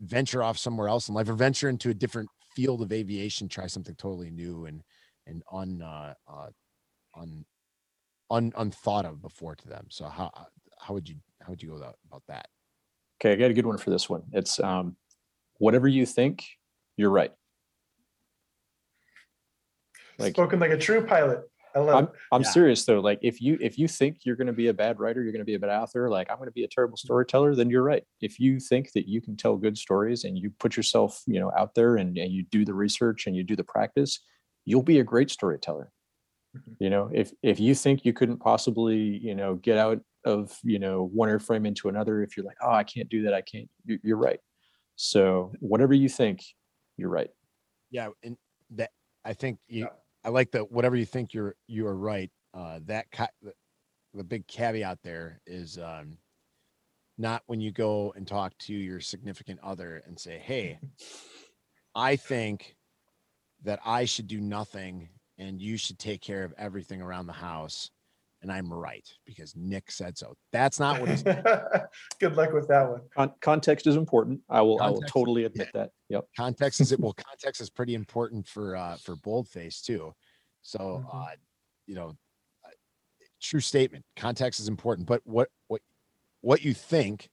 venture 0.00 0.42
off 0.42 0.58
somewhere 0.58 0.88
else 0.88 1.08
in 1.08 1.14
life 1.14 1.28
or 1.28 1.34
venture 1.34 1.68
into 1.68 1.90
a 1.90 1.94
different 1.94 2.28
field 2.54 2.82
of 2.82 2.92
aviation 2.92 3.48
try 3.48 3.66
something 3.66 3.94
totally 3.94 4.30
new 4.30 4.66
and 4.66 4.82
and 5.26 5.42
un 5.52 5.80
uh, 5.80 6.12
uh 6.28 6.48
un, 7.16 7.44
un 8.32 8.52
unthought 8.56 9.04
of 9.04 9.22
before 9.22 9.54
to 9.54 9.68
them 9.68 9.86
so 9.88 10.06
how 10.06 10.30
how 10.80 10.92
would 10.94 11.08
you 11.08 11.16
how 11.40 11.50
would 11.50 11.62
you 11.62 11.68
go 11.68 11.76
about, 11.76 11.96
about 12.08 12.22
that 12.26 12.48
Okay, 13.22 13.34
I 13.34 13.36
got 13.36 13.52
a 13.52 13.54
good 13.54 13.66
one 13.66 13.78
for 13.78 13.90
this 13.90 14.10
one. 14.10 14.24
It's 14.32 14.58
um, 14.58 14.96
whatever 15.58 15.86
you 15.86 16.04
think, 16.04 16.44
you're 16.96 17.10
right. 17.10 17.30
Like, 20.18 20.34
Spoken 20.34 20.58
like 20.58 20.72
a 20.72 20.76
true 20.76 21.06
pilot. 21.06 21.42
I 21.74 21.78
love 21.78 21.94
I'm, 21.94 22.08
I'm 22.32 22.42
yeah. 22.42 22.50
serious 22.50 22.84
though. 22.84 23.00
Like 23.00 23.20
if 23.22 23.40
you 23.40 23.56
if 23.60 23.78
you 23.78 23.86
think 23.86 24.18
you're 24.24 24.36
going 24.36 24.48
to 24.48 24.52
be 24.52 24.68
a 24.68 24.74
bad 24.74 24.98
writer, 24.98 25.22
you're 25.22 25.32
going 25.32 25.40
to 25.40 25.46
be 25.46 25.54
a 25.54 25.58
bad 25.58 25.70
author. 25.70 26.10
Like 26.10 26.30
I'm 26.30 26.36
going 26.36 26.48
to 26.48 26.52
be 26.52 26.64
a 26.64 26.68
terrible 26.68 26.96
storyteller, 26.96 27.54
then 27.54 27.70
you're 27.70 27.84
right. 27.84 28.02
If 28.20 28.40
you 28.40 28.58
think 28.58 28.92
that 28.92 29.08
you 29.08 29.22
can 29.22 29.36
tell 29.36 29.56
good 29.56 29.78
stories 29.78 30.24
and 30.24 30.36
you 30.36 30.50
put 30.58 30.76
yourself, 30.76 31.22
you 31.26 31.38
know, 31.38 31.52
out 31.56 31.74
there 31.74 31.96
and, 31.96 32.18
and 32.18 32.30
you 32.30 32.42
do 32.42 32.64
the 32.64 32.74
research 32.74 33.28
and 33.28 33.36
you 33.36 33.44
do 33.44 33.56
the 33.56 33.64
practice, 33.64 34.20
you'll 34.64 34.82
be 34.82 34.98
a 34.98 35.04
great 35.04 35.30
storyteller. 35.30 35.92
Mm-hmm. 36.56 36.72
You 36.80 36.90
know, 36.90 37.10
if 37.12 37.32
if 37.42 37.60
you 37.60 37.74
think 37.74 38.04
you 38.04 38.12
couldn't 38.12 38.38
possibly, 38.38 38.96
you 38.96 39.34
know, 39.34 39.54
get 39.56 39.78
out 39.78 40.00
of 40.24 40.56
you 40.62 40.78
know 40.78 41.10
one 41.12 41.28
airframe 41.28 41.66
into 41.66 41.88
another, 41.88 42.22
if 42.22 42.36
you're 42.36 42.46
like, 42.46 42.58
oh, 42.62 42.72
I 42.72 42.84
can't 42.84 43.08
do 43.08 43.22
that, 43.22 43.34
I 43.34 43.40
can't. 43.40 43.68
You're 43.84 44.16
right. 44.16 44.40
So 44.96 45.52
whatever 45.60 45.94
you 45.94 46.08
think, 46.08 46.44
you're 46.96 47.08
right. 47.08 47.30
Yeah, 47.90 48.08
and 48.22 48.36
that 48.70 48.90
I 49.24 49.32
think 49.32 49.58
you. 49.68 49.84
Yeah 49.84 49.90
I 50.24 50.28
like 50.28 50.52
that. 50.52 50.70
Whatever 50.70 50.96
you 50.96 51.04
think 51.04 51.34
you're 51.34 51.56
you 51.66 51.86
are 51.86 51.96
right. 51.96 52.30
Uh, 52.54 52.80
that 52.86 53.10
ca- 53.10 53.28
the 54.14 54.24
big 54.24 54.46
caveat 54.46 54.98
there 55.02 55.40
is 55.46 55.78
um, 55.78 56.18
not 57.18 57.42
when 57.46 57.60
you 57.60 57.72
go 57.72 58.12
and 58.16 58.26
talk 58.26 58.56
to 58.58 58.74
your 58.74 59.00
significant 59.00 59.58
other 59.62 60.02
and 60.06 60.18
say, 60.18 60.38
"Hey, 60.38 60.78
I 61.94 62.16
think 62.16 62.76
that 63.64 63.80
I 63.84 64.04
should 64.04 64.26
do 64.28 64.40
nothing 64.40 65.08
and 65.38 65.60
you 65.60 65.76
should 65.76 65.98
take 65.98 66.20
care 66.20 66.44
of 66.44 66.54
everything 66.58 67.02
around 67.02 67.26
the 67.26 67.32
house." 67.32 67.90
and 68.42 68.50
I'm 68.50 68.72
right 68.72 69.08
because 69.24 69.54
Nick 69.56 69.90
said 69.90 70.18
so. 70.18 70.34
That's 70.52 70.80
not 70.80 71.00
what 71.00 71.08
he's. 71.08 71.22
Good 72.20 72.36
luck 72.36 72.52
with 72.52 72.68
that 72.68 72.88
one. 72.88 73.00
Con- 73.14 73.32
context 73.40 73.86
is 73.86 73.96
important. 73.96 74.40
I 74.50 74.60
will. 74.60 74.78
Context, 74.78 75.02
I 75.02 75.18
will 75.18 75.24
totally 75.24 75.44
admit 75.44 75.68
yeah. 75.74 75.80
that. 75.80 75.90
Yep. 76.08 76.24
Context 76.36 76.80
is 76.80 76.92
it. 76.92 77.00
Well, 77.02 77.14
context 77.14 77.60
is 77.60 77.70
pretty 77.70 77.94
important 77.94 78.46
for 78.46 78.76
uh 78.76 78.96
for 78.96 79.16
boldface 79.16 79.80
too. 79.80 80.12
So, 80.62 80.78
mm-hmm. 80.78 81.16
uh, 81.16 81.26
you 81.86 81.94
know, 81.94 82.16
uh, 82.64 82.70
true 83.40 83.60
statement. 83.60 84.04
Context 84.16 84.60
is 84.60 84.68
important, 84.68 85.06
but 85.06 85.20
what 85.24 85.48
what 85.68 85.80
what 86.40 86.64
you 86.64 86.74
think, 86.74 87.28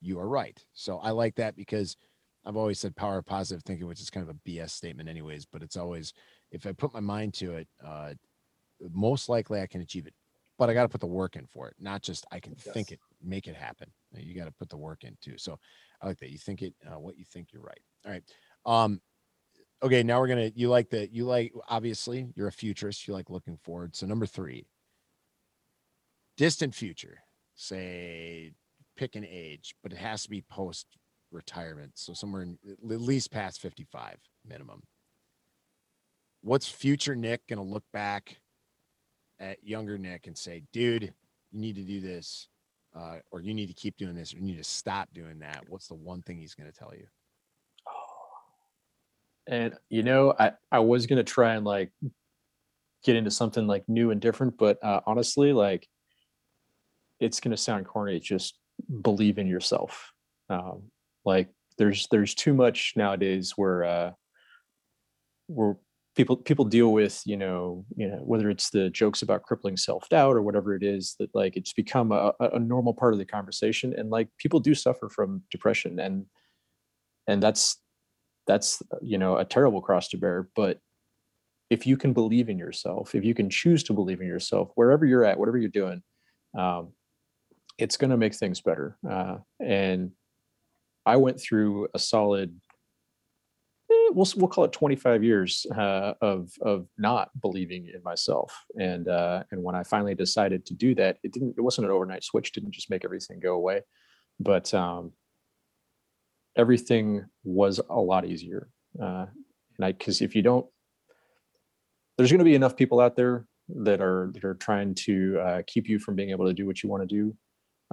you 0.00 0.18
are 0.18 0.28
right. 0.28 0.62
So 0.74 0.98
I 0.98 1.10
like 1.10 1.36
that 1.36 1.56
because 1.56 1.96
I've 2.44 2.56
always 2.56 2.78
said 2.78 2.96
power 2.96 3.18
of 3.18 3.26
positive 3.26 3.62
thinking, 3.62 3.86
which 3.86 4.00
is 4.00 4.10
kind 4.10 4.28
of 4.28 4.34
a 4.34 4.48
BS 4.48 4.70
statement, 4.70 5.08
anyways. 5.08 5.44
But 5.44 5.62
it's 5.62 5.76
always 5.76 6.12
if 6.50 6.66
I 6.66 6.72
put 6.72 6.92
my 6.92 7.00
mind 7.00 7.34
to 7.34 7.54
it, 7.54 7.68
uh, 7.84 8.14
most 8.92 9.28
likely 9.28 9.60
I 9.60 9.66
can 9.66 9.80
achieve 9.80 10.06
it. 10.06 10.14
But 10.58 10.68
I 10.68 10.74
got 10.74 10.82
to 10.82 10.88
put 10.88 11.00
the 11.00 11.06
work 11.06 11.36
in 11.36 11.46
for 11.46 11.68
it, 11.68 11.74
not 11.78 12.02
just 12.02 12.26
I 12.30 12.38
can 12.38 12.54
yes. 12.54 12.74
think 12.74 12.92
it, 12.92 13.00
make 13.22 13.46
it 13.46 13.56
happen. 13.56 13.90
You 14.14 14.34
got 14.34 14.44
to 14.44 14.52
put 14.52 14.68
the 14.68 14.76
work 14.76 15.04
in 15.04 15.16
too. 15.22 15.38
So 15.38 15.58
I 16.02 16.06
like 16.06 16.18
that. 16.18 16.30
You 16.30 16.38
think 16.38 16.60
it, 16.60 16.74
uh, 16.86 16.98
what 16.98 17.16
you 17.16 17.24
think, 17.24 17.48
you're 17.52 17.62
right. 17.62 17.80
All 18.04 18.12
right. 18.12 18.22
Um, 18.66 19.00
okay. 19.82 20.02
Now 20.02 20.20
we're 20.20 20.28
gonna. 20.28 20.50
You 20.54 20.68
like 20.68 20.90
the. 20.90 21.08
You 21.10 21.24
like 21.24 21.52
obviously 21.68 22.28
you're 22.36 22.48
a 22.48 22.52
futurist. 22.52 23.08
You 23.08 23.14
like 23.14 23.30
looking 23.30 23.56
forward. 23.56 23.96
So 23.96 24.06
number 24.06 24.26
three, 24.26 24.66
distant 26.36 26.74
future. 26.74 27.18
Say 27.54 28.52
pick 28.96 29.16
an 29.16 29.26
age, 29.28 29.74
but 29.82 29.92
it 29.92 29.98
has 29.98 30.24
to 30.24 30.30
be 30.30 30.42
post 30.42 30.86
retirement. 31.30 31.92
So 31.94 32.12
somewhere 32.12 32.42
in, 32.42 32.58
at 32.68 33.00
least 33.00 33.30
past 33.30 33.60
55 33.60 34.16
minimum. 34.46 34.82
What's 36.42 36.68
future 36.68 37.14
Nick 37.14 37.46
going 37.48 37.58
to 37.58 37.64
look 37.64 37.84
back 37.92 38.38
at 39.38 39.62
younger 39.64 39.98
Nick 39.98 40.26
and 40.26 40.36
say, 40.36 40.62
dude, 40.72 41.12
you 41.50 41.60
need 41.60 41.76
to 41.76 41.82
do 41.82 42.00
this, 42.00 42.48
uh, 42.96 43.16
or 43.30 43.40
you 43.40 43.54
need 43.54 43.66
to 43.66 43.74
keep 43.74 43.96
doing 43.96 44.14
this, 44.14 44.32
or 44.32 44.38
you 44.38 44.44
need 44.44 44.58
to 44.58 44.64
stop 44.64 45.08
doing 45.12 45.38
that? 45.40 45.64
What's 45.68 45.88
the 45.88 45.94
one 45.94 46.22
thing 46.22 46.38
he's 46.38 46.54
going 46.54 46.70
to 46.70 46.78
tell 46.78 46.92
you? 46.94 47.06
And 49.46 49.74
you 49.88 50.02
know, 50.02 50.34
I 50.38 50.52
I 50.70 50.78
was 50.78 51.06
going 51.06 51.16
to 51.16 51.24
try 51.24 51.54
and 51.54 51.64
like 51.64 51.90
get 53.02 53.16
into 53.16 53.30
something 53.30 53.66
like 53.66 53.88
new 53.88 54.10
and 54.10 54.20
different, 54.20 54.56
but 54.58 54.82
uh, 54.84 55.00
honestly, 55.06 55.52
like 55.52 55.88
it's 57.18 57.40
going 57.40 57.50
to 57.50 57.56
sound 57.56 57.86
corny. 57.86 58.20
Just 58.20 58.58
believe 59.02 59.38
in 59.38 59.46
yourself. 59.46 60.12
Um, 60.48 60.90
like 61.24 61.48
there's 61.78 62.06
there's 62.10 62.34
too 62.34 62.54
much 62.54 62.92
nowadays 62.96 63.54
where 63.56 63.84
uh, 63.84 64.10
where 65.46 65.76
people 66.16 66.36
people 66.36 66.64
deal 66.64 66.92
with 66.92 67.22
you 67.24 67.36
know 67.36 67.84
you 67.96 68.08
know 68.08 68.20
whether 68.24 68.50
it's 68.50 68.70
the 68.70 68.90
jokes 68.90 69.22
about 69.22 69.42
crippling 69.42 69.76
self-doubt 69.76 70.34
or 70.34 70.42
whatever 70.42 70.74
it 70.74 70.82
is 70.82 71.14
that 71.18 71.32
like 71.34 71.56
it's 71.56 71.72
become 71.72 72.10
a, 72.12 72.32
a 72.40 72.58
normal 72.58 72.92
part 72.92 73.12
of 73.12 73.18
the 73.18 73.24
conversation 73.24 73.94
and 73.96 74.10
like 74.10 74.28
people 74.38 74.60
do 74.60 74.74
suffer 74.74 75.08
from 75.08 75.42
depression 75.50 76.00
and 76.00 76.26
and 77.26 77.42
that's 77.42 77.80
that's 78.46 78.82
you 79.02 79.18
know 79.18 79.36
a 79.36 79.44
terrible 79.44 79.80
cross 79.80 80.08
to 80.08 80.16
bear 80.16 80.48
but 80.56 80.78
if 81.68 81.86
you 81.86 81.96
can 81.96 82.12
believe 82.12 82.48
in 82.48 82.58
yourself 82.58 83.14
if 83.14 83.24
you 83.24 83.34
can 83.34 83.48
choose 83.48 83.82
to 83.84 83.92
believe 83.92 84.20
in 84.20 84.26
yourself 84.26 84.70
wherever 84.74 85.06
you're 85.06 85.24
at 85.24 85.38
whatever 85.38 85.58
you're 85.58 85.70
doing 85.70 86.02
um, 86.58 86.92
it's 87.78 87.96
going 87.96 88.10
to 88.10 88.16
make 88.16 88.34
things 88.34 88.60
better 88.60 88.98
uh, 89.08 89.36
and 89.60 90.10
i 91.06 91.16
went 91.16 91.40
through 91.40 91.86
a 91.94 91.98
solid 91.98 92.52
we'll 93.90 94.26
we'll 94.36 94.48
call 94.48 94.64
it 94.64 94.72
25 94.72 95.24
years 95.24 95.66
uh, 95.76 96.14
of 96.20 96.52
of 96.60 96.86
not 96.98 97.30
believing 97.40 97.90
in 97.92 98.02
myself. 98.02 98.54
And 98.78 99.08
uh, 99.08 99.44
and 99.50 99.62
when 99.62 99.74
I 99.74 99.82
finally 99.82 100.14
decided 100.14 100.66
to 100.66 100.74
do 100.74 100.94
that 100.96 101.18
it 101.22 101.32
didn't 101.32 101.54
it 101.56 101.60
wasn't 101.60 101.86
an 101.86 101.92
overnight 101.92 102.24
switch 102.24 102.52
didn't 102.52 102.72
just 102.72 102.90
make 102.90 103.04
everything 103.04 103.40
go 103.40 103.54
away. 103.54 103.82
But 104.38 104.72
um, 104.72 105.12
everything 106.56 107.26
was 107.44 107.80
a 107.88 108.00
lot 108.00 108.24
easier 108.24 108.68
uh, 109.00 109.26
and 109.76 109.84
I 109.84 109.92
because 109.92 110.20
if 110.20 110.34
you 110.34 110.42
don't 110.42 110.66
there's 112.16 112.30
going 112.30 112.38
to 112.38 112.44
be 112.44 112.54
enough 112.54 112.76
people 112.76 113.00
out 113.00 113.16
there 113.16 113.46
that 113.68 114.00
are 114.00 114.30
that 114.34 114.44
are 114.44 114.54
trying 114.54 114.94
to 114.94 115.38
uh, 115.40 115.62
keep 115.66 115.88
you 115.88 115.98
from 115.98 116.14
being 116.16 116.30
able 116.30 116.46
to 116.46 116.54
do 116.54 116.66
what 116.66 116.82
you 116.82 116.88
want 116.88 117.08
to 117.08 117.14
do 117.14 117.36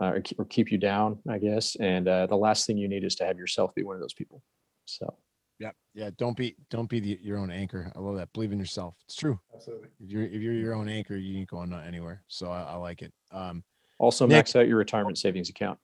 uh, 0.01 0.11
or, 0.11 0.21
keep, 0.21 0.39
or, 0.39 0.45
keep 0.45 0.71
you 0.71 0.77
down 0.77 1.19
I 1.29 1.39
guess. 1.39 1.75
And 1.77 2.07
uh, 2.07 2.27
the 2.27 2.35
last 2.35 2.67
thing 2.67 2.77
you 2.77 2.87
need 2.87 3.03
is 3.03 3.15
to 3.15 3.25
have 3.25 3.37
yourself 3.37 3.73
be 3.73 3.83
one 3.83 3.95
of 3.95 4.01
those 4.01 4.13
people. 4.13 4.43
So 4.85 5.15
yeah, 5.59 5.71
yeah. 5.93 6.09
Don't 6.17 6.37
be 6.37 6.55
don't 6.69 6.89
be 6.89 6.99
the, 6.99 7.19
your 7.21 7.37
own 7.37 7.51
anchor. 7.51 7.91
I 7.95 7.99
love 7.99 8.15
that. 8.17 8.31
Believe 8.33 8.51
in 8.51 8.59
yourself. 8.59 8.95
It's 9.05 9.15
true. 9.15 9.39
Absolutely. 9.53 9.89
If 9.99 10.09
you're 10.09 10.23
if 10.23 10.41
you're 10.41 10.53
your 10.53 10.73
own 10.73 10.89
anchor, 10.89 11.15
you 11.15 11.39
ain't 11.39 11.49
going 11.49 11.73
anywhere. 11.73 12.23
So 12.27 12.51
I, 12.51 12.61
I 12.61 12.75
like 12.75 13.01
it. 13.01 13.13
Um, 13.31 13.63
also, 13.99 14.25
Nick, 14.25 14.35
max 14.35 14.55
out 14.55 14.67
your 14.67 14.77
retirement 14.77 15.17
savings 15.17 15.49
account. 15.49 15.79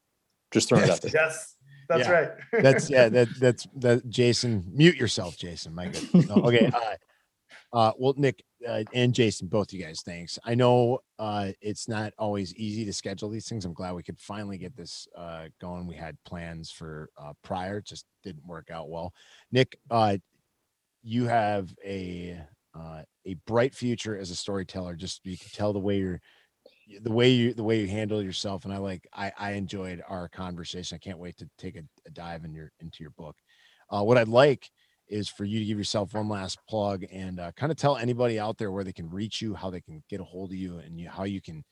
Just 0.52 0.70
throwing 0.70 0.84
it 0.84 0.90
out 0.92 1.02
there. 1.02 1.12
Yes, 1.14 1.56
that's 1.90 2.08
yeah. 2.08 2.12
right. 2.12 2.32
that's 2.52 2.90
yeah. 2.90 3.10
That 3.10 3.28
that's 3.40 3.68
that. 3.78 4.08
Jason, 4.10 4.64
mute 4.72 4.96
yourself, 4.96 5.38
Jason. 5.38 5.74
My 5.74 5.88
good. 5.88 6.30
No, 6.30 6.36
okay. 6.36 6.72
Uh, 6.84 6.96
Uh, 7.74 7.92
well, 7.98 8.14
Nick 8.18 8.44
uh, 8.68 8.84
and 8.94 9.16
Jason, 9.16 9.48
both 9.48 9.74
you 9.74 9.84
guys, 9.84 10.02
thanks. 10.06 10.38
I 10.46 10.54
know 10.54 11.00
uh, 11.18 11.50
it's 11.60 11.88
not 11.88 12.14
always 12.20 12.56
easy 12.56 12.86
to 12.86 12.94
schedule 12.94 13.30
these 13.30 13.50
things. 13.50 13.66
I'm 13.66 13.74
glad 13.74 13.96
we 13.96 14.04
could 14.04 14.20
finally 14.20 14.60
get 14.60 14.78
this 14.78 15.08
uh, 15.18 15.46
going. 15.60 15.88
We 15.88 15.96
had 15.96 16.16
plans 16.24 16.70
for 16.70 17.10
uh, 17.18 17.34
prior, 17.44 17.82
just 17.82 18.06
didn't 18.24 18.46
work 18.46 18.70
out 18.72 18.90
well. 18.90 19.12
Nick, 19.52 19.78
uh, 19.90 20.18
you 21.02 21.26
have 21.26 21.74
a 21.84 22.40
uh, 22.76 23.02
a 23.26 23.34
bright 23.48 23.74
future 23.74 24.18
as 24.18 24.30
a 24.30 24.36
storyteller. 24.36 24.96
Just 24.96 25.22
you 25.26 25.38
can 25.38 25.50
tell 25.52 25.74
the 25.74 25.80
way 25.80 25.98
you're 25.98 26.22
the 27.02 27.12
way 27.12 27.30
you 27.30 27.54
the 27.54 27.64
way 27.64 27.80
you 27.80 27.88
handle 27.88 28.22
yourself 28.22 28.66
and 28.66 28.74
i 28.74 28.78
like 28.78 29.08
i 29.14 29.32
i 29.38 29.52
enjoyed 29.52 30.02
our 30.08 30.28
conversation 30.28 30.96
i 30.96 31.00
can't 31.00 31.18
wait 31.18 31.38
to 31.38 31.50
take 31.58 31.76
a, 31.76 31.84
a 32.06 32.10
dive 32.12 32.44
in 32.44 32.54
your 32.54 32.72
into 32.82 32.98
your 33.02 33.12
book 33.12 33.36
uh, 33.90 34.04
what 34.04 34.18
i'd 34.18 34.28
like 34.28 34.70
is 35.08 35.30
for 35.30 35.46
you 35.46 35.60
to 35.60 35.66
give 35.66 35.78
yourself 35.78 36.14
one 36.14 36.30
last 36.30 36.60
plug 36.68 37.06
and 37.12 37.40
uh, 37.40 37.52
kind 37.54 37.72
of 37.72 37.78
tell 37.78 37.98
anybody 37.98 38.40
out 38.40 38.58
there 38.58 38.72
where 38.72 38.84
they 38.84 38.94
can 38.94 39.10
reach 39.10 39.42
you 39.42 39.54
how 39.54 39.70
they 39.70 39.82
can 39.82 40.04
get 40.10 40.22
a 40.22 40.24
hold 40.24 40.52
of 40.52 40.58
you 40.58 40.80
and 40.80 41.00
you, 41.00 41.10
how 41.10 41.24
you 41.24 41.42
can 41.42 41.64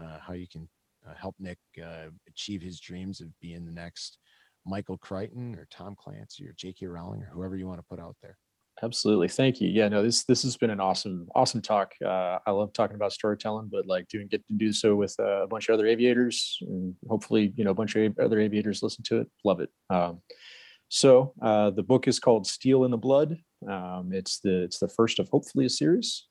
uh, 0.00 0.18
how 0.20 0.32
you 0.32 0.46
can 0.48 0.68
uh, 1.08 1.14
help 1.14 1.34
nick 1.38 1.58
uh, 1.82 2.08
achieve 2.28 2.62
his 2.62 2.80
dreams 2.80 3.20
of 3.20 3.28
being 3.40 3.64
the 3.64 3.72
next 3.72 4.18
michael 4.66 4.98
crichton 4.98 5.54
or 5.54 5.66
tom 5.70 5.94
clancy 5.96 6.46
or 6.46 6.54
j.k 6.56 6.86
rowling 6.86 7.22
or 7.22 7.30
whoever 7.32 7.56
you 7.56 7.66
want 7.66 7.78
to 7.78 7.86
put 7.88 8.00
out 8.00 8.16
there 8.22 8.36
Absolutely. 8.82 9.28
Thank 9.28 9.60
you. 9.60 9.68
Yeah, 9.68 9.88
no, 9.88 10.02
this 10.02 10.24
this 10.24 10.42
has 10.42 10.56
been 10.56 10.70
an 10.70 10.80
awesome, 10.80 11.28
awesome 11.34 11.60
talk. 11.60 11.92
Uh, 12.04 12.38
I 12.46 12.50
love 12.50 12.72
talking 12.72 12.96
about 12.96 13.12
storytelling, 13.12 13.68
but 13.70 13.86
like 13.86 14.08
doing 14.08 14.26
get 14.28 14.44
to 14.48 14.54
do 14.54 14.72
so 14.72 14.96
with 14.96 15.14
uh, 15.20 15.42
a 15.42 15.46
bunch 15.46 15.68
of 15.68 15.74
other 15.74 15.86
aviators 15.86 16.58
and 16.62 16.94
hopefully, 17.08 17.52
you 17.56 17.64
know, 17.64 17.70
a 17.70 17.74
bunch 17.74 17.94
of 17.94 18.18
other 18.18 18.40
aviators 18.40 18.82
listen 18.82 19.04
to 19.04 19.20
it. 19.20 19.28
Love 19.44 19.60
it. 19.60 19.70
Um, 19.90 20.20
so 20.92 21.32
uh, 21.40 21.70
the 21.70 21.82
book 21.82 22.06
is 22.06 22.20
called 22.20 22.46
Steel 22.46 22.84
in 22.84 22.90
the 22.90 22.98
Blood. 22.98 23.38
Um, 23.66 24.10
it's 24.12 24.40
the 24.40 24.62
it's 24.64 24.78
the 24.78 24.88
first 24.88 25.18
of 25.18 25.28
hopefully 25.30 25.64
a 25.64 25.70
series. 25.70 26.26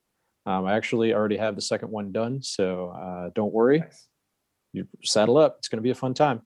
Um, 0.46 0.66
I 0.66 0.74
actually 0.74 1.16
already 1.16 1.38
have 1.38 1.56
the 1.56 1.64
second 1.64 1.90
one 1.90 2.12
done, 2.12 2.44
so 2.44 2.90
uh, 2.90 3.32
don't 3.34 3.52
worry. 3.52 3.80
Nice. 3.80 4.08
You 4.74 4.88
saddle 5.04 5.40
up. 5.40 5.56
It's 5.58 5.68
going 5.68 5.80
to 5.80 5.84
be 5.84 5.90
a 5.90 5.96
fun 5.96 6.14
time. 6.14 6.42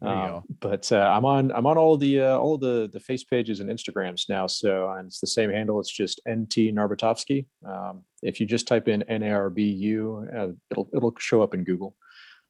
There 0.00 0.14
you 0.14 0.16
Um, 0.16 0.30
go. 0.30 0.44
But 0.60 0.92
uh, 0.92 1.10
I'm 1.12 1.24
on 1.24 1.50
I'm 1.50 1.66
on 1.66 1.76
all 1.76 1.96
the 1.96 2.20
uh, 2.20 2.38
all 2.38 2.56
the 2.56 2.88
the 2.92 3.00
face 3.00 3.24
pages 3.24 3.58
and 3.58 3.68
Instagrams 3.68 4.28
now. 4.28 4.46
So 4.46 4.88
and 4.90 5.08
it's 5.08 5.18
the 5.18 5.26
same 5.26 5.50
handle. 5.50 5.80
It's 5.80 5.90
just 5.90 6.20
NT 6.28 6.70
Narbutovskih. 6.72 7.46
Um, 7.66 8.04
if 8.22 8.38
you 8.38 8.46
just 8.46 8.68
type 8.68 8.86
in 8.86 9.02
N 9.08 9.24
A 9.24 9.30
R 9.32 9.50
B 9.50 9.64
U, 9.64 10.24
uh, 10.38 10.48
it'll 10.70 10.88
it'll 10.94 11.14
show 11.18 11.42
up 11.42 11.52
in 11.52 11.64
Google. 11.64 11.96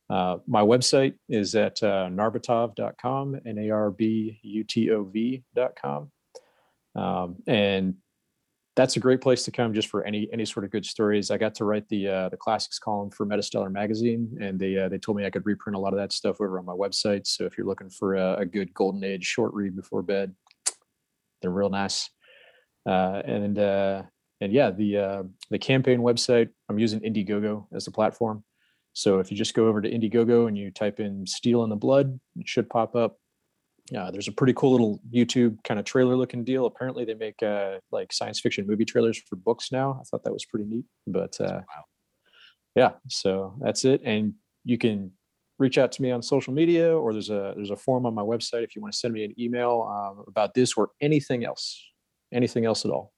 Uh, 0.09 0.39
my 0.47 0.63
website 0.63 1.15
is 1.29 1.55
at 1.55 1.83
uh, 1.83 2.09
narbutov.com, 2.11 3.41
N 3.45 3.59
A 3.59 3.71
R 3.71 3.91
B 3.91 4.39
U 4.43 4.65
T 4.65 4.91
O 4.93 5.05
V.com. 5.05 6.11
Um, 6.95 7.37
and 7.47 7.97
that's 8.77 8.97
a 8.97 9.01
great 9.01 9.23
place 9.23 9.43
to 9.45 9.51
come 9.51 9.73
just 9.73 9.89
for 9.89 10.05
any 10.05 10.29
any 10.33 10.45
sort 10.45 10.65
of 10.65 10.71
good 10.71 10.85
stories. 10.85 11.31
I 11.31 11.39
got 11.39 11.55
to 11.57 11.65
write 11.65 11.89
the 11.89 12.09
uh, 12.09 12.29
the 12.29 12.37
classics 12.37 12.79
column 12.79 13.11
for 13.11 13.27
Metastellar 13.27 13.73
magazine, 13.73 14.37
and 14.41 14.61
they 14.61 14.79
uh, 14.79 14.89
they 14.89 14.99
told 14.99 15.17
me 15.17 15.25
I 15.25 15.31
could 15.31 15.47
reprint 15.47 15.77
a 15.77 15.81
lot 15.81 15.93
of 15.93 15.99
that 15.99 16.13
stuff 16.13 16.41
over 16.41 16.59
on 16.59 16.65
my 16.67 16.75
website. 16.75 17.27
So 17.27 17.45
if 17.45 17.57
you're 17.57 17.67
looking 17.67 17.91
for 17.91 18.15
a, 18.15 18.37
a 18.41 18.47
good 18.47 18.73
golden 18.75 19.03
age 19.03 19.25
short 19.25 19.55
read 19.55 19.75
before 19.75 20.03
bed, 20.03 20.35
they're 21.41 21.51
real 21.51 21.71
nice. 21.71 22.11
Uh, 22.87 23.23
and 23.25 23.59
uh, 23.59 24.03
and 24.41 24.53
yeah, 24.53 24.71
the 24.71 24.97
uh, 24.99 25.23
the 25.51 25.59
campaign 25.59 26.01
website 26.01 26.51
I'm 26.69 26.79
using 26.79 27.01
Indiegogo 27.01 27.67
as 27.75 27.87
the 27.87 27.91
platform. 27.91 28.45
So 28.97 29.19
if 29.19 29.31
you 29.31 29.37
just 29.37 29.53
go 29.53 29.69
over 29.69 29.83
to 29.83 29.91
Indiegogo 29.91 30.49
and 30.49 30.57
you 30.57 30.71
type 30.71 31.01
in 31.01 31.27
"Steel 31.27 31.63
in 31.65 31.69
the 31.69 31.77
Blood," 31.77 32.19
it 32.37 32.49
should 32.49 32.71
pop 32.71 32.97
up. 32.97 33.19
Uh, 33.95 34.11
there's 34.11 34.27
a 34.27 34.33
pretty 34.33 34.55
cool 34.55 34.73
little 34.73 35.01
YouTube 35.13 35.63
kind 35.65 35.79
of 35.79 35.85
trailer 35.85 36.17
looking 36.17 36.45
deal. 36.45 36.65
Apparently, 36.65 37.05
they 37.05 37.13
make 37.13 37.43
uh, 37.43 37.79
like 37.93 38.11
science 38.11 38.41
fiction 38.41 38.67
movie 38.67 38.87
trailers 38.87 39.19
for 39.29 39.37
books 39.37 39.71
now. 39.71 39.99
I 40.01 40.05
thought 40.05 40.25
that 40.25 40.33
was 40.33 40.47
pretty 40.47 40.65
neat. 40.65 40.87
But 41.07 41.39
uh, 41.39 41.61
Wow. 41.69 41.85
yeah, 42.75 42.93
so 43.07 43.55
that's 43.61 43.85
it. 43.85 44.01
And 44.03 44.33
you 44.65 44.79
can 44.79 45.13
reach 45.59 45.77
out 45.77 45.93
to 45.93 46.01
me 46.03 46.11
on 46.11 46.23
social 46.23 46.55
media, 46.55 46.97
or 46.97 47.13
there's 47.13 47.29
a 47.29 47.53
there's 47.55 47.71
a 47.71 47.77
form 47.77 48.07
on 48.07 48.15
my 48.15 48.23
website 48.23 48.65
if 48.65 48.75
you 48.75 48.81
want 48.81 48.95
to 48.95 48.99
send 48.99 49.13
me 49.13 49.25
an 49.25 49.39
email 49.39 49.83
um, 49.91 50.25
about 50.27 50.55
this 50.55 50.73
or 50.73 50.89
anything 51.03 51.45
else, 51.45 51.85
anything 52.33 52.65
else 52.65 52.87
at 52.87 52.91
all. 52.91 53.13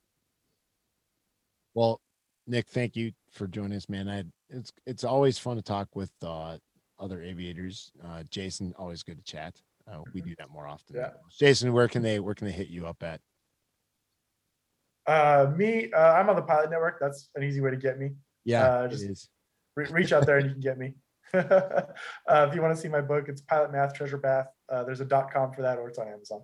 Well, 1.74 2.00
Nick, 2.48 2.66
thank 2.68 2.96
you 2.96 3.12
for 3.32 3.46
joining 3.46 3.76
us, 3.76 3.88
man. 3.88 4.08
I 4.08 4.24
it's 4.50 4.72
it's 4.86 5.04
always 5.04 5.38
fun 5.38 5.56
to 5.56 5.62
talk 5.62 5.94
with 5.94 6.10
uh, 6.22 6.56
other 6.98 7.22
aviators. 7.22 7.90
Uh, 8.04 8.22
Jason, 8.30 8.74
always 8.78 9.02
good 9.02 9.18
to 9.18 9.24
chat. 9.24 9.54
Uh, 9.90 10.02
we 10.12 10.20
do 10.20 10.34
that 10.38 10.50
more 10.50 10.66
often. 10.66 10.96
Yeah. 10.96 11.10
Jason, 11.38 11.72
where 11.72 11.88
can 11.88 12.02
they 12.02 12.20
where 12.20 12.34
can 12.34 12.46
they 12.46 12.52
hit 12.52 12.68
you 12.68 12.86
up 12.86 13.02
at? 13.02 13.20
Uh, 15.06 15.50
me, 15.56 15.90
uh, 15.92 16.12
I'm 16.14 16.28
on 16.28 16.36
the 16.36 16.42
Pilot 16.42 16.70
Network. 16.70 16.98
That's 17.00 17.30
an 17.34 17.42
easy 17.42 17.60
way 17.62 17.70
to 17.70 17.76
get 17.76 17.98
me. 17.98 18.10
Yeah, 18.44 18.66
Uh, 18.66 18.88
just- 18.88 19.04
is. 19.04 19.28
Re- 19.76 19.86
reach 19.92 20.12
out 20.12 20.26
there 20.26 20.38
and 20.38 20.46
you 20.46 20.52
can 20.52 20.60
get 20.60 20.76
me. 20.76 20.94
uh, 21.34 21.82
if 22.48 22.54
you 22.54 22.60
want 22.60 22.74
to 22.74 22.80
see 22.80 22.88
my 22.88 23.00
book, 23.00 23.28
it's 23.28 23.40
Pilot 23.42 23.70
Math 23.70 23.94
Treasure 23.94 24.16
Bath. 24.18 24.48
Uh, 24.68 24.82
there's 24.82 25.00
a 25.00 25.04
dot 25.04 25.32
com 25.32 25.52
for 25.52 25.62
that, 25.62 25.78
or 25.78 25.88
it's 25.88 25.98
on 25.98 26.08
Amazon. 26.08 26.42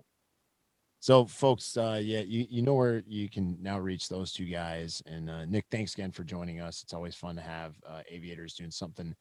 So, 1.05 1.23
folks, 1.23 1.77
uh, 1.77 2.01
yeah, 2.01 2.21
you 2.21 2.47
you 2.49 2.63
know 2.63 2.73
where 2.73 3.03
you 3.05 3.29
can 3.29 3.59
now 3.61 3.77
reach 3.77 4.09
those 4.09 4.33
two 4.33 4.45
guys. 4.45 5.03
And 5.05 5.29
uh, 5.29 5.45
Nick, 5.45 5.65
thanks 5.69 5.93
again 5.93 6.11
for 6.11 6.23
joining 6.23 6.61
us. 6.61 6.81
It's 6.81 6.95
always 6.95 7.13
fun 7.13 7.35
to 7.35 7.43
have 7.43 7.75
uh, 7.87 8.01
aviators 8.09 8.55
doing 8.55 8.71
something 8.71 9.13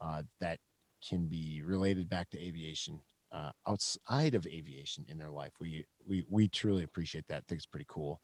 uh, 0.00 0.22
that 0.40 0.58
can 1.08 1.28
be 1.28 1.62
related 1.64 2.10
back 2.10 2.30
to 2.30 2.44
aviation 2.44 2.98
uh, 3.30 3.52
outside 3.68 4.34
of 4.34 4.44
aviation 4.48 5.04
in 5.08 5.18
their 5.18 5.30
life. 5.30 5.52
We 5.60 5.84
we 6.04 6.24
we 6.28 6.48
truly 6.48 6.82
appreciate 6.82 7.28
that. 7.28 7.36
I 7.36 7.42
think 7.46 7.60
it's 7.60 7.66
pretty 7.66 7.86
cool. 7.88 8.20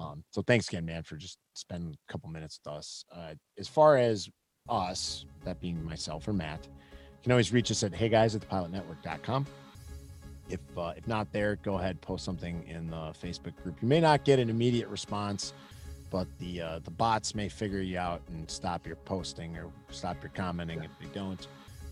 Um, 0.00 0.22
so 0.30 0.40
thanks 0.42 0.68
again, 0.68 0.84
man, 0.84 1.02
for 1.02 1.16
just 1.16 1.38
spending 1.54 1.92
a 2.08 2.12
couple 2.12 2.30
minutes 2.30 2.60
with 2.64 2.72
us. 2.72 3.04
Uh, 3.12 3.34
as 3.58 3.66
far 3.66 3.96
as 3.96 4.28
us, 4.68 5.24
that 5.44 5.60
being 5.60 5.84
myself 5.84 6.28
or 6.28 6.32
Matt, 6.32 6.68
you 6.92 7.22
can 7.24 7.32
always 7.32 7.52
reach 7.52 7.72
us 7.72 7.82
at 7.82 7.92
hey 7.92 8.08
guys 8.08 8.36
at 8.36 8.48
thepilotnetwork.com. 8.48 9.44
If 10.48 10.60
uh, 10.76 10.92
if 10.96 11.06
not 11.06 11.32
there, 11.32 11.56
go 11.56 11.78
ahead 11.78 12.00
post 12.00 12.24
something 12.24 12.64
in 12.68 12.90
the 12.90 13.14
Facebook 13.22 13.56
group. 13.62 13.76
You 13.80 13.88
may 13.88 14.00
not 14.00 14.24
get 14.24 14.38
an 14.38 14.50
immediate 14.50 14.88
response, 14.88 15.54
but 16.10 16.26
the 16.38 16.60
uh, 16.60 16.78
the 16.80 16.90
bots 16.90 17.34
may 17.34 17.48
figure 17.48 17.80
you 17.80 17.98
out 17.98 18.22
and 18.28 18.50
stop 18.50 18.86
your 18.86 18.96
posting 18.96 19.56
or 19.56 19.70
stop 19.90 20.22
your 20.22 20.30
commenting. 20.34 20.82
If 20.82 20.90
they 21.00 21.08
don't, 21.18 21.46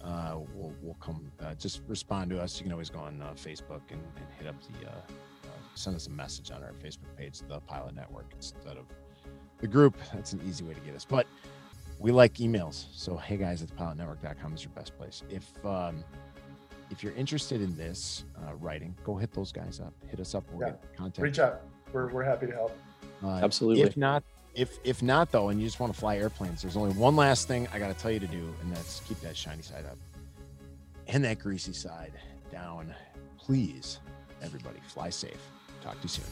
uh, 0.05 0.37
we'll 0.55 0.73
we'll 0.83 0.95
come 1.01 1.31
uh, 1.41 1.55
just 1.55 1.83
respond 1.89 2.31
to 2.31 2.41
us. 2.41 2.59
You 2.59 2.65
can 2.65 2.73
always 2.73 2.91
go 2.91 3.01
on 3.01 3.23
uh, 3.23 3.33
Facebook 3.35 3.83
and, 3.91 4.01
and 4.17 4.27
hit 4.39 4.47
up 4.47 4.57
the 4.63 4.89
uh, 4.89 4.93
uh, 4.93 5.49
send 5.75 5.97
us 5.97 6.07
a 6.07 6.11
message 6.11 6.51
on 6.51 6.63
our 6.63 6.73
Facebook 6.73 7.17
page, 7.17 7.41
the 7.49 7.61
Pilot 7.61 7.95
Network, 7.95 8.27
instead 8.35 8.77
of 8.77 8.85
the 9.59 9.67
group. 9.67 9.97
That's 10.13 10.33
an 10.33 10.41
easy 10.47 10.65
way 10.65 10.75
to 10.75 10.81
get 10.81 10.95
us. 10.95 11.05
But 11.05 11.27
we 11.99 12.11
like 12.11 12.35
emails. 12.35 12.87
So 12.93 13.17
hey 13.17 13.37
guys 13.37 13.63
at 13.63 13.69
thepilotnetwork.com 13.77 14.55
is 14.55 14.65
your 14.65 14.73
best 14.73 14.97
place. 14.99 15.23
If 15.31 15.65
um, 15.65 16.05
if 16.93 17.03
you're 17.03 17.15
interested 17.15 17.61
in 17.63 17.75
this 17.77 18.25
uh, 18.37 18.55
writing, 18.57 18.95
go 19.03 19.17
hit 19.17 19.33
those 19.33 19.51
guys 19.51 19.81
up. 19.81 19.93
Hit 20.09 20.21
us 20.21 20.35
up. 20.35 20.45
We'll 20.53 20.69
Yeah. 20.69 20.75
get 20.75 20.97
contact. 20.97 21.19
Reach 21.23 21.39
out. 21.39 21.63
We're, 21.93 22.09
we're 22.13 22.23
happy 22.23 22.47
to 22.47 22.53
help. 22.53 22.79
Uh, 23.25 23.41
Absolutely. 23.43 23.83
If 23.83 23.97
not, 23.97 24.23
if 24.55 24.79
if 24.85 25.03
not 25.03 25.33
though, 25.33 25.49
and 25.49 25.59
you 25.61 25.67
just 25.67 25.81
want 25.81 25.93
to 25.95 25.99
fly 25.99 26.19
airplanes, 26.19 26.61
there's 26.61 26.77
only 26.77 26.93
one 26.95 27.17
last 27.17 27.49
thing 27.49 27.67
I 27.73 27.79
got 27.79 27.89
to 27.89 27.95
tell 27.95 28.11
you 28.11 28.21
to 28.21 28.27
do, 28.27 28.55
and 28.61 28.71
that's 28.71 29.01
keep 29.01 29.19
that 29.21 29.37
shiny 29.37 29.63
side 29.63 29.87
up 29.87 29.97
and 31.09 31.25
that 31.25 31.39
greasy 31.39 31.73
side 31.73 32.13
down. 32.51 32.95
Please, 33.39 33.99
everybody, 34.43 34.79
fly 34.87 35.09
safe. 35.11 35.41
Talk 35.83 35.97
to 35.97 36.03
you 36.03 36.09
soon. 36.09 36.25